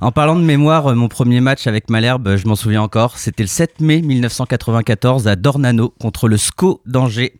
En 0.00 0.12
parlant 0.12 0.36
de 0.36 0.42
mémoire, 0.42 0.86
euh, 0.86 0.94
mon 0.94 1.08
premier 1.08 1.40
match 1.40 1.66
avec 1.66 1.90
Malherbe, 1.90 2.36
je 2.36 2.46
m'en 2.46 2.54
souviens 2.54 2.82
encore, 2.82 3.18
c'était 3.18 3.42
le 3.42 3.48
7 3.48 3.80
mai 3.80 4.00
1994 4.00 5.26
à 5.26 5.34
Dornano 5.34 5.92
contre 6.00 6.28
le 6.28 6.36
SCO 6.36 6.80
d'Angers. 6.86 7.34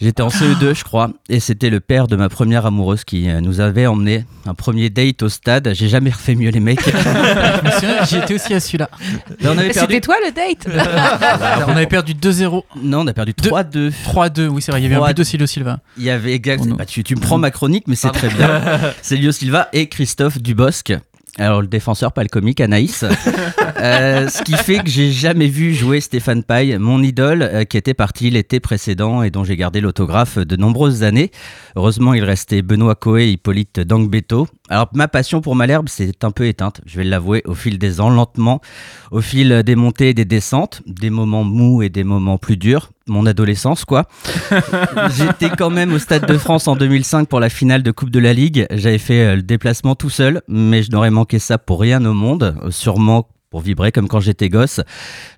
J'étais 0.00 0.22
en 0.22 0.28
CE2, 0.28 0.76
je 0.76 0.84
crois, 0.84 1.10
et 1.28 1.40
c'était 1.40 1.70
le 1.70 1.80
père 1.80 2.06
de 2.06 2.14
ma 2.14 2.28
première 2.28 2.66
amoureuse 2.66 3.02
qui 3.02 3.28
euh, 3.28 3.40
nous 3.40 3.58
avait 3.60 3.86
emmené 3.88 4.24
un 4.46 4.54
premier 4.54 4.90
date 4.90 5.24
au 5.24 5.28
stade. 5.28 5.72
J'ai 5.74 5.88
jamais 5.88 6.10
refait 6.10 6.36
mieux 6.36 6.50
les 6.50 6.60
mecs. 6.60 6.80
Je 6.84 7.66
me 7.66 7.70
souviens, 7.72 8.04
J'y 8.04 8.16
étais 8.18 8.34
aussi 8.34 8.54
à 8.54 8.60
celui-là. 8.60 8.88
Perdu. 9.40 9.62
C'était 9.72 10.00
toi 10.00 10.14
le 10.24 10.32
date 10.32 10.68
On 11.68 11.72
avait 11.72 11.86
perdu 11.86 12.14
2-0. 12.14 12.62
Non, 12.80 13.00
on 13.00 13.06
a 13.08 13.12
perdu 13.12 13.32
3-2. 13.32 13.92
3-2, 14.06 14.46
oui, 14.46 14.62
c'est 14.62 14.70
vrai. 14.70 14.80
Il 14.80 14.84
y 14.84 14.86
avait 14.86 14.94
un 14.94 15.00
3-2. 15.00 15.14
but 15.14 15.36
de 15.36 15.46
Silva. 15.46 15.80
Il 15.96 16.04
y 16.04 16.10
avait 16.10 16.32
exact. 16.34 16.62
Oh 16.70 16.74
bah, 16.74 16.86
tu, 16.86 17.02
tu 17.02 17.16
me 17.16 17.20
prends 17.20 17.38
ma 17.38 17.50
chronique, 17.50 17.84
mais 17.88 17.96
c'est 17.96 18.10
très 18.10 18.28
bien. 18.28 18.62
C'est 19.02 19.16
Lio 19.16 19.32
Silva 19.32 19.68
et 19.72 19.88
Christophe 19.88 20.40
Dubosc. 20.40 20.92
Alors 21.38 21.62
le 21.62 21.68
défenseur, 21.68 22.12
pas 22.12 22.22
le 22.22 22.28
comique, 22.28 22.60
Anaïs. 22.60 23.04
Euh, 23.80 24.26
ce 24.28 24.42
qui 24.42 24.54
fait 24.54 24.80
que 24.80 24.90
j'ai 24.90 25.12
jamais 25.12 25.46
vu 25.46 25.72
jouer 25.72 26.00
Stéphane 26.00 26.42
Paille, 26.42 26.76
mon 26.78 27.00
idole, 27.00 27.42
euh, 27.42 27.64
qui 27.64 27.76
était 27.76 27.94
parti 27.94 28.28
l'été 28.28 28.58
précédent 28.58 29.22
et 29.22 29.30
dont 29.30 29.44
j'ai 29.44 29.56
gardé 29.56 29.80
l'autographe 29.80 30.36
de 30.36 30.56
nombreuses 30.56 31.04
années. 31.04 31.30
Heureusement, 31.76 32.12
il 32.12 32.24
restait 32.24 32.60
Benoît 32.62 32.96
Coé 32.96 33.26
et 33.26 33.30
Hippolyte 33.30 33.78
Dangbeto. 33.78 34.48
Alors 34.68 34.88
ma 34.94 35.06
passion 35.06 35.40
pour 35.40 35.54
Malherbe 35.54 35.88
s'est 35.88 36.12
un 36.24 36.32
peu 36.32 36.46
éteinte, 36.48 36.80
je 36.86 36.96
vais 36.96 37.04
l'avouer, 37.04 37.42
au 37.46 37.54
fil 37.54 37.78
des 37.78 38.00
ans, 38.00 38.10
lentement, 38.10 38.60
au 39.12 39.20
fil 39.20 39.62
des 39.62 39.76
montées 39.76 40.08
et 40.08 40.14
des 40.14 40.24
descentes, 40.24 40.82
des 40.86 41.10
moments 41.10 41.44
mous 41.44 41.80
et 41.82 41.88
des 41.88 42.02
moments 42.02 42.38
plus 42.38 42.56
durs. 42.56 42.90
Mon 43.08 43.26
adolescence, 43.26 43.84
quoi. 43.84 44.04
J'étais 45.16 45.50
quand 45.50 45.70
même 45.70 45.92
au 45.92 45.98
Stade 45.98 46.26
de 46.26 46.38
France 46.38 46.68
en 46.68 46.76
2005 46.76 47.28
pour 47.28 47.40
la 47.40 47.48
finale 47.48 47.82
de 47.82 47.90
Coupe 47.90 48.10
de 48.10 48.18
la 48.18 48.32
Ligue. 48.32 48.66
J'avais 48.70 48.98
fait 48.98 49.20
euh, 49.20 49.36
le 49.36 49.42
déplacement 49.42 49.94
tout 49.94 50.10
seul, 50.10 50.42
mais 50.48 50.82
je 50.82 50.90
n'aurais 50.90 51.10
manqué 51.10 51.38
ça 51.38 51.58
pour 51.58 51.80
rien 51.80 52.04
au 52.04 52.12
monde. 52.12 52.54
Euh, 52.62 52.70
Sûrement 52.70 53.28
pour 53.50 53.60
vibrer 53.60 53.92
comme 53.92 54.08
quand 54.08 54.20
j'étais 54.20 54.48
gosse. 54.48 54.80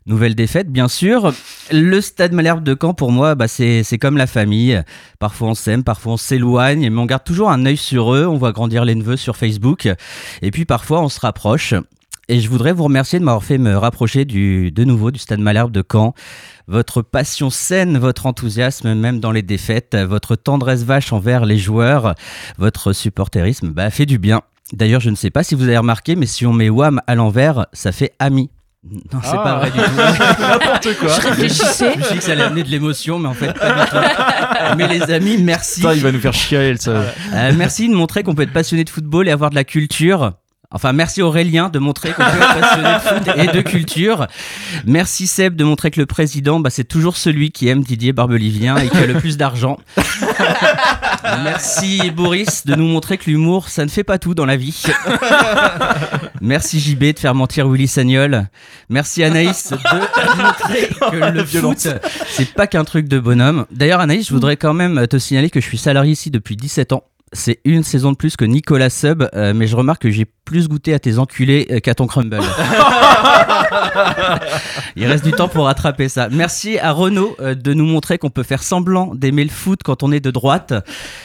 Nouvelle 0.06 0.34
défaite, 0.34 0.70
bien 0.70 0.88
sûr. 0.88 1.32
Le 1.70 2.00
Stade 2.00 2.32
Malherbe 2.32 2.62
de 2.64 2.76
Caen, 2.80 2.92
pour 2.92 3.12
moi, 3.12 3.34
bah, 3.34 3.48
c'est 3.48 3.82
c'est 3.84 3.98
comme 3.98 4.16
la 4.16 4.26
famille. 4.26 4.82
Parfois 5.18 5.48
on 5.48 5.54
s'aime, 5.54 5.84
parfois 5.84 6.14
on 6.14 6.16
s'éloigne, 6.16 6.90
mais 6.90 7.00
on 7.00 7.06
garde 7.06 7.24
toujours 7.24 7.50
un 7.50 7.64
œil 7.66 7.76
sur 7.76 8.14
eux. 8.14 8.26
On 8.26 8.36
voit 8.36 8.52
grandir 8.52 8.84
les 8.84 8.94
neveux 8.94 9.16
sur 9.16 9.36
Facebook. 9.36 9.88
Et 10.42 10.50
puis 10.50 10.64
parfois 10.64 11.00
on 11.02 11.08
se 11.08 11.20
rapproche. 11.20 11.74
Et 12.32 12.38
je 12.38 12.48
voudrais 12.48 12.72
vous 12.72 12.84
remercier 12.84 13.18
de 13.18 13.24
m'avoir 13.24 13.42
fait 13.42 13.58
me 13.58 13.76
rapprocher 13.76 14.24
du, 14.24 14.70
de 14.70 14.84
nouveau 14.84 15.10
du 15.10 15.18
Stade 15.18 15.40
Malherbe 15.40 15.72
de 15.72 15.82
Caen. 15.90 16.14
Votre 16.68 17.02
passion 17.02 17.50
saine, 17.50 17.98
votre 17.98 18.26
enthousiasme, 18.26 18.94
même 18.94 19.18
dans 19.18 19.32
les 19.32 19.42
défaites, 19.42 19.96
votre 19.96 20.36
tendresse 20.36 20.84
vache 20.84 21.12
envers 21.12 21.44
les 21.44 21.58
joueurs, 21.58 22.14
votre 22.56 22.92
supporterisme, 22.92 23.70
bah, 23.70 23.90
fait 23.90 24.06
du 24.06 24.18
bien. 24.18 24.42
D'ailleurs, 24.72 25.00
je 25.00 25.10
ne 25.10 25.16
sais 25.16 25.30
pas 25.30 25.42
si 25.42 25.56
vous 25.56 25.64
avez 25.64 25.76
remarqué, 25.78 26.14
mais 26.14 26.26
si 26.26 26.46
on 26.46 26.52
met 26.52 26.68
WAM 26.68 27.00
à 27.08 27.16
l'envers, 27.16 27.66
ça 27.72 27.90
fait 27.90 28.12
ami. 28.20 28.48
Non, 28.84 29.18
c'est 29.24 29.30
Ah. 29.36 29.38
pas 29.38 29.58
vrai 29.58 29.70
du 29.72 29.78
tout. 29.78 29.90
N'importe 30.40 30.98
quoi. 31.00 31.08
Je 31.08 31.26
réfléchissais. 31.26 31.94
Je 31.98 32.12
dit 32.12 32.18
que 32.18 32.22
ça 32.24 32.30
allait 32.32 32.44
amener 32.44 32.62
de 32.62 32.68
l'émotion, 32.70 33.18
mais 33.18 33.28
en 33.28 33.34
fait, 33.34 33.52
pas 33.54 33.72
du 33.84 33.90
tout. 33.90 34.76
Mais 34.78 34.86
les 34.86 35.02
amis, 35.12 35.36
merci. 35.42 35.80
Putain, 35.80 35.94
il 35.94 36.00
va 36.02 36.12
nous 36.12 36.20
faire 36.20 36.32
chialer, 36.32 36.76
ça. 36.76 36.92
Euh, 37.34 37.52
merci 37.56 37.88
de 37.88 37.94
montrer 37.94 38.22
qu'on 38.22 38.36
peut 38.36 38.42
être 38.42 38.52
passionné 38.52 38.84
de 38.84 38.90
football 38.90 39.26
et 39.26 39.32
avoir 39.32 39.50
de 39.50 39.56
la 39.56 39.64
culture. 39.64 40.34
Enfin, 40.72 40.92
merci 40.92 41.20
Aurélien 41.20 41.68
de 41.68 41.80
montrer 41.80 42.12
qu'on 42.12 42.22
peut 42.22 42.28
être 42.28 42.60
passionné 42.60 42.94
de 42.94 43.00
foot 43.00 43.38
et 43.38 43.56
de 43.56 43.60
culture. 43.60 44.28
Merci 44.86 45.26
Seb 45.26 45.56
de 45.56 45.64
montrer 45.64 45.90
que 45.90 45.98
le 45.98 46.06
président, 46.06 46.60
bah, 46.60 46.70
c'est 46.70 46.84
toujours 46.84 47.16
celui 47.16 47.50
qui 47.50 47.66
aime 47.66 47.82
Didier 47.82 48.12
Barbelivien 48.12 48.76
et 48.76 48.88
qui 48.88 48.96
a 48.96 49.06
le 49.06 49.14
plus 49.14 49.36
d'argent. 49.36 49.78
Merci 51.42 52.12
Boris 52.12 52.66
de 52.66 52.76
nous 52.76 52.86
montrer 52.86 53.18
que 53.18 53.28
l'humour, 53.28 53.68
ça 53.68 53.84
ne 53.84 53.90
fait 53.90 54.04
pas 54.04 54.18
tout 54.18 54.34
dans 54.34 54.46
la 54.46 54.56
vie. 54.56 54.84
Merci 56.40 56.78
JB 56.78 57.14
de 57.14 57.18
faire 57.18 57.34
mentir 57.34 57.68
Willy 57.68 57.88
Sagnol. 57.88 58.46
Merci 58.88 59.24
Anaïs 59.24 59.72
de 59.72 60.40
montrer 60.40 60.88
que 61.10 61.32
le 61.32 61.44
foot, 61.44 61.88
c'est 62.28 62.54
pas 62.54 62.68
qu'un 62.68 62.84
truc 62.84 63.08
de 63.08 63.18
bonhomme. 63.18 63.66
D'ailleurs, 63.72 63.98
Anaïs, 63.98 64.28
je 64.28 64.32
voudrais 64.32 64.56
quand 64.56 64.74
même 64.74 65.08
te 65.08 65.18
signaler 65.18 65.50
que 65.50 65.60
je 65.60 65.66
suis 65.66 65.78
salarié 65.78 66.12
ici 66.12 66.30
depuis 66.30 66.54
17 66.54 66.92
ans. 66.92 67.02
C'est 67.32 67.60
une 67.64 67.84
saison 67.84 68.12
de 68.12 68.16
plus 68.16 68.36
que 68.36 68.44
Nicolas 68.44 68.90
Sub, 68.90 69.28
euh, 69.34 69.52
mais 69.54 69.66
je 69.66 69.76
remarque 69.76 70.02
que 70.02 70.10
j'ai 70.10 70.26
plus 70.50 70.68
goûté 70.68 70.92
à 70.94 70.98
tes 70.98 71.18
enculés 71.18 71.68
euh, 71.70 71.78
qu'à 71.78 71.94
ton 71.94 72.08
crumble. 72.08 72.40
Il 74.96 75.06
reste 75.06 75.24
du 75.24 75.30
temps 75.30 75.46
pour 75.48 75.66
rattraper 75.66 76.08
ça. 76.08 76.28
Merci 76.28 76.78
à 76.78 76.90
Renaud 76.90 77.36
euh, 77.40 77.54
de 77.54 77.72
nous 77.72 77.86
montrer 77.86 78.18
qu'on 78.18 78.30
peut 78.30 78.42
faire 78.42 78.62
semblant 78.62 79.14
d'aimer 79.14 79.44
le 79.44 79.50
foot 79.50 79.80
quand 79.84 80.02
on 80.02 80.10
est 80.10 80.18
de 80.18 80.32
droite. 80.32 80.74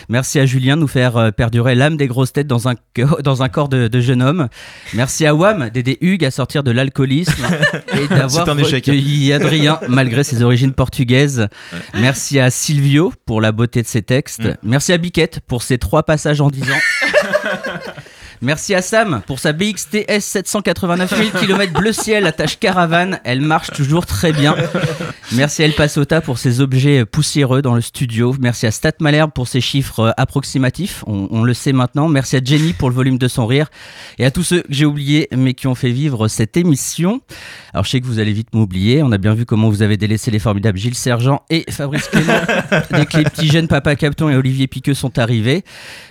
Merci 0.10 0.40
à 0.40 0.46
Julien 0.46 0.76
de 0.76 0.82
nous 0.82 0.88
faire 0.88 1.18
euh, 1.18 1.32
perdurer 1.32 1.74
l'âme 1.74 1.98
des 1.98 2.06
grosses 2.08 2.34
têtes 2.34 2.46
dans 2.46 2.68
un, 2.70 2.76
dans 3.24 3.42
un 3.42 3.50
corps 3.50 3.70
de, 3.70 3.88
de 3.88 4.00
jeune 4.00 4.22
homme. 4.22 4.48
Merci 4.94 5.26
à 5.26 5.34
Wam 5.34 5.70
d'aider 5.70 5.98
Hugues 6.02 6.26
à 6.26 6.30
sortir 6.32 6.62
de 6.64 6.70
l'alcoolisme 6.72 7.48
et 7.94 8.08
d'avoir 8.08 8.46
recueilli 8.46 9.34
Adrien 9.34 9.80
malgré 9.88 10.24
ses 10.24 10.44
origines 10.44 10.74
portugaises. 10.74 11.48
Merci 11.96 12.40
à 12.40 12.52
Silvio 12.52 13.12
pour 13.26 13.42
la 13.42 13.52
beauté 13.52 13.82
de 13.82 13.88
ses 13.88 14.04
textes. 14.04 14.44
Merci 14.62 14.94
à 14.94 14.98
Biquette 14.98 15.40
pour 15.48 15.64
ses 15.64 15.80
trois 15.80 15.95
passages 16.04 16.42
en 16.42 16.50
10 16.50 16.64
ans. 16.72 16.82
Merci 18.42 18.76
à 18.76 18.82
Sam 18.82 19.22
pour 19.26 19.40
sa 19.40 19.54
BXTS 19.54 20.20
789 20.20 21.16
000 21.16 21.30
km 21.40 21.74
bleu 21.74 21.94
ciel 21.94 22.26
attache 22.26 22.60
caravane. 22.60 23.20
Elle 23.24 23.42
marche 23.42 23.72
toujours 23.72 24.06
très 24.06 24.34
bien. 24.34 24.56
Merci 25.32 25.64
à 25.64 25.66
El 25.66 25.74
Pasota 25.74 26.22
pour 26.22 26.38
ses 26.38 26.62
objets 26.62 27.06
poussiéreux 27.06 27.62
dans 27.62 27.76
le 27.76 27.82
studio. 27.82 28.36
Merci 28.40 28.68
à 28.68 28.72
Stat 28.72 28.92
Malherbe 29.00 29.32
pour 29.32 29.48
ses 29.48 29.62
chiffres 29.62 30.00
euh, 30.00 30.12
approximatifs. 30.18 31.04
On, 31.08 31.44
le 31.44 31.54
sait 31.54 31.74
maintenant. 31.74 32.08
Merci 32.08 32.36
à 32.36 32.40
Jenny 32.44 32.74
pour 32.74 32.90
le 32.90 32.96
volume 32.96 33.18
de 33.18 33.28
son 33.28 33.46
rire. 33.46 33.68
Et 34.20 34.26
à 34.26 34.32
tous 34.32 34.44
ceux 34.44 34.62
que 34.62 34.68
j'ai 34.70 34.86
oubliés 34.86 35.28
mais 35.36 35.54
qui 35.54 35.68
ont 35.68 35.76
fait 35.76 35.92
vivre 35.92 36.28
cette 36.28 36.58
émission. 36.58 37.22
Alors 37.74 37.86
je 37.86 37.92
sais 37.92 38.02
que 38.02 38.06
vous 38.06 38.20
allez 38.20 38.34
vite 38.34 38.54
m'oublier. 38.54 39.02
On 39.02 39.12
a 39.12 39.18
bien 39.18 39.34
vu 39.34 39.46
comment 39.46 39.70
vous 39.70 39.82
avez 39.82 39.98
délaissé 39.98 40.32
les 40.32 40.40
formidables 40.40 40.78
Gilles 40.78 40.96
Sergent 40.96 41.44
et 41.50 41.66
Fabrice 41.70 42.08
Clément 42.08 42.42
dès 42.92 43.06
que 43.06 43.18
les 43.18 43.24
petits 43.24 43.48
jeunes 43.48 43.68
Papa 43.68 43.96
Capton 43.96 44.30
et 44.30 44.36
Olivier 44.36 44.68
Piqueux 44.68 44.94
sont 44.94 45.18
arrivés. 45.20 45.64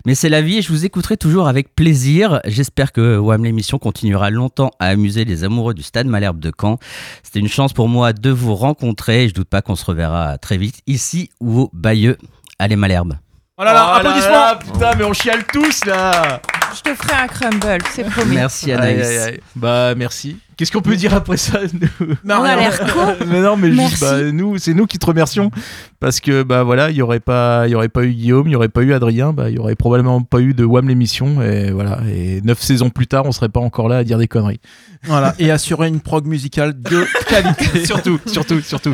Mais 0.07 0.14
c'est 0.14 0.29
la 0.29 0.43
vie 0.43 0.59
et 0.59 0.62
je 0.62 0.68
vous 0.68 0.85
écouterai 0.85 1.16
toujours 1.16 1.49
avec 1.49 1.75
plaisir. 1.75 2.13
J'espère 2.46 2.92
que 2.92 3.16
WAM 3.18 3.44
l'émission 3.44 3.78
continuera 3.78 4.30
longtemps 4.30 4.70
à 4.78 4.86
amuser 4.86 5.24
les 5.24 5.42
amoureux 5.44 5.74
du 5.74 5.82
Stade 5.82 6.06
Malherbe 6.06 6.38
de 6.38 6.52
Caen. 6.58 6.78
C'était 7.22 7.40
une 7.40 7.48
chance 7.48 7.72
pour 7.72 7.88
moi 7.88 8.12
de 8.12 8.30
vous 8.30 8.54
rencontrer 8.54 9.24
et 9.24 9.28
je 9.28 9.34
doute 9.34 9.48
pas 9.48 9.62
qu'on 9.62 9.74
se 9.76 9.84
reverra 9.84 10.38
très 10.38 10.56
vite 10.56 10.76
ici 10.86 11.30
ou 11.40 11.62
au 11.62 11.70
Bayeux. 11.72 12.16
Allez 12.58 12.76
Malherbe. 12.76 13.14
Oh 13.56 13.64
là 13.64 13.72
là, 13.72 13.94
applaudissements 13.94 14.56
Putain, 14.58 14.94
mais 14.96 15.04
on 15.04 15.12
chiale 15.12 15.44
tous 15.52 15.84
là 15.86 16.40
Je 16.76 16.80
te 16.82 16.94
ferai 16.94 17.14
un 17.22 17.26
crumble, 17.26 17.82
c'est 17.92 18.04
promis. 18.08 18.34
Merci 18.34 18.72
Aïe, 18.72 18.78
Anaïs. 18.78 19.06
aïe, 19.06 19.18
aïe. 19.18 19.40
Bah, 19.56 19.94
merci. 19.96 20.36
Qu'est-ce 20.57 20.70
qu'on 20.70 20.82
peut 20.82 20.96
dire 20.96 21.14
après 21.14 21.36
ça 21.36 21.61
nous 21.72 22.07
On 22.24 22.44
a 22.44 22.57
l'air 22.57 22.78
con. 22.92 23.14
mais 23.26 23.40
non, 23.40 23.57
mais 23.57 23.72
juste, 23.72 24.00
bah, 24.00 24.22
nous, 24.30 24.59
c'est 24.59 24.74
nous 24.74 24.86
qui 24.86 24.98
te 24.98 25.07
remercions 25.07 25.50
parce 25.98 26.20
que 26.20 26.42
bah 26.42 26.62
voilà, 26.62 26.90
il 26.90 26.96
y 26.96 27.02
aurait 27.02 27.20
pas, 27.20 27.66
il 27.66 27.72
y 27.72 27.74
aurait 27.74 27.88
pas 27.88 28.05
eu 28.05 28.12
Guillaume, 28.12 28.46
il 28.46 28.52
y 28.52 28.57
aurait 28.57 28.68
pas 28.68 28.82
eu 28.82 28.92
Adrien, 28.92 29.32
bah 29.32 29.48
il 29.50 29.57
y 29.57 29.59
aurait 29.59 29.74
probablement 29.74 30.20
pas 30.22 30.40
eu 30.40 30.55
de 30.55 30.64
Wham 30.64 30.86
l'émission 30.86 31.42
et 31.42 31.70
voilà. 31.70 32.00
Et 32.12 32.40
neuf 32.42 32.61
saisons 32.61 32.90
plus 32.90 33.07
tard, 33.07 33.24
on 33.26 33.32
serait 33.32 33.48
pas 33.48 33.61
encore 33.61 33.88
là 33.88 33.98
à 33.98 34.05
dire 34.05 34.18
des 34.18 34.28
conneries. 34.28 34.61
Voilà, 35.05 35.34
et 35.38 35.50
assurer 35.50 35.88
une 35.88 36.00
prog 36.00 36.26
musicale 36.26 36.80
de 36.80 37.05
qualité. 37.28 37.84
surtout, 37.84 38.20
surtout, 38.26 38.61
surtout. 38.61 38.92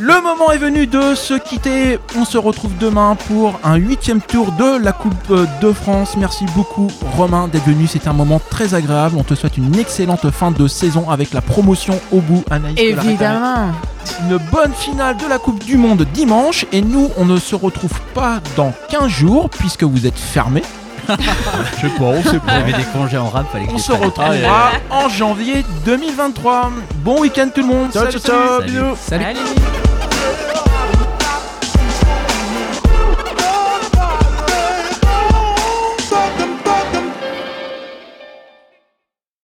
Le 0.00 0.22
moment 0.22 0.52
est 0.52 0.58
venu 0.58 0.86
de 0.86 1.14
se 1.14 1.34
quitter. 1.34 1.98
On 2.16 2.24
se 2.24 2.38
retrouve 2.38 2.76
demain 2.78 3.16
pour 3.26 3.60
un 3.64 3.76
huitième 3.76 4.22
tour 4.22 4.52
de 4.52 4.82
la 4.82 4.92
Coupe 4.92 5.14
euh, 5.30 5.46
de 5.60 5.72
France. 5.72 6.16
Merci 6.18 6.44
beaucoup 6.54 6.88
Romain 7.16 7.48
d'être 7.48 7.66
venu. 7.66 7.86
C'était 7.86 8.08
un 8.08 8.14
moment 8.14 8.40
très 8.50 8.74
agréable. 8.74 9.16
On 9.18 9.24
te 9.24 9.34
souhaite 9.34 9.58
une 9.58 9.74
excellente 9.76 10.30
fin 10.30 10.50
de 10.50 10.66
saison 10.66 10.83
avec 11.08 11.32
la 11.32 11.40
promotion 11.40 11.98
au 12.12 12.20
bout. 12.20 12.44
Anaïs. 12.50 12.78
Évidemment. 12.78 13.72
Une 14.20 14.38
bonne 14.52 14.72
finale 14.74 15.16
de 15.16 15.26
la 15.26 15.38
Coupe 15.38 15.64
du 15.64 15.76
Monde 15.76 16.06
dimanche. 16.12 16.66
Et 16.72 16.82
nous, 16.82 17.10
on 17.16 17.24
ne 17.24 17.38
se 17.38 17.54
retrouve 17.54 18.00
pas 18.14 18.40
dans 18.56 18.72
15 18.90 19.08
jours 19.08 19.50
puisque 19.50 19.84
vous 19.84 20.06
êtes 20.06 20.18
fermés. 20.18 20.62
Je 21.08 21.82
sais 21.82 21.88
pas, 21.98 22.04
on 22.04 22.22
sait 22.22 22.38
pas. 22.38 22.60
J'avais 22.60 22.72
des 22.72 22.84
congés 22.92 23.18
en 23.18 23.28
rap, 23.28 23.46
fallait 23.52 23.66
que 23.66 23.72
On 23.72 23.78
je 23.78 23.82
se 23.82 23.92
retrouvera 23.92 24.70
en 24.90 25.08
janvier 25.10 25.64
2023. 25.84 26.70
Bon 26.96 27.20
week-end 27.20 27.48
tout 27.54 27.60
le 27.60 27.66
monde. 27.66 27.92
Ciao, 27.92 28.04
Salut, 28.04 28.18
ciao, 28.20 28.36
ciao, 28.36 28.60
salut. 28.60 28.72
Salut. 28.96 29.24
Salut. 29.24 29.93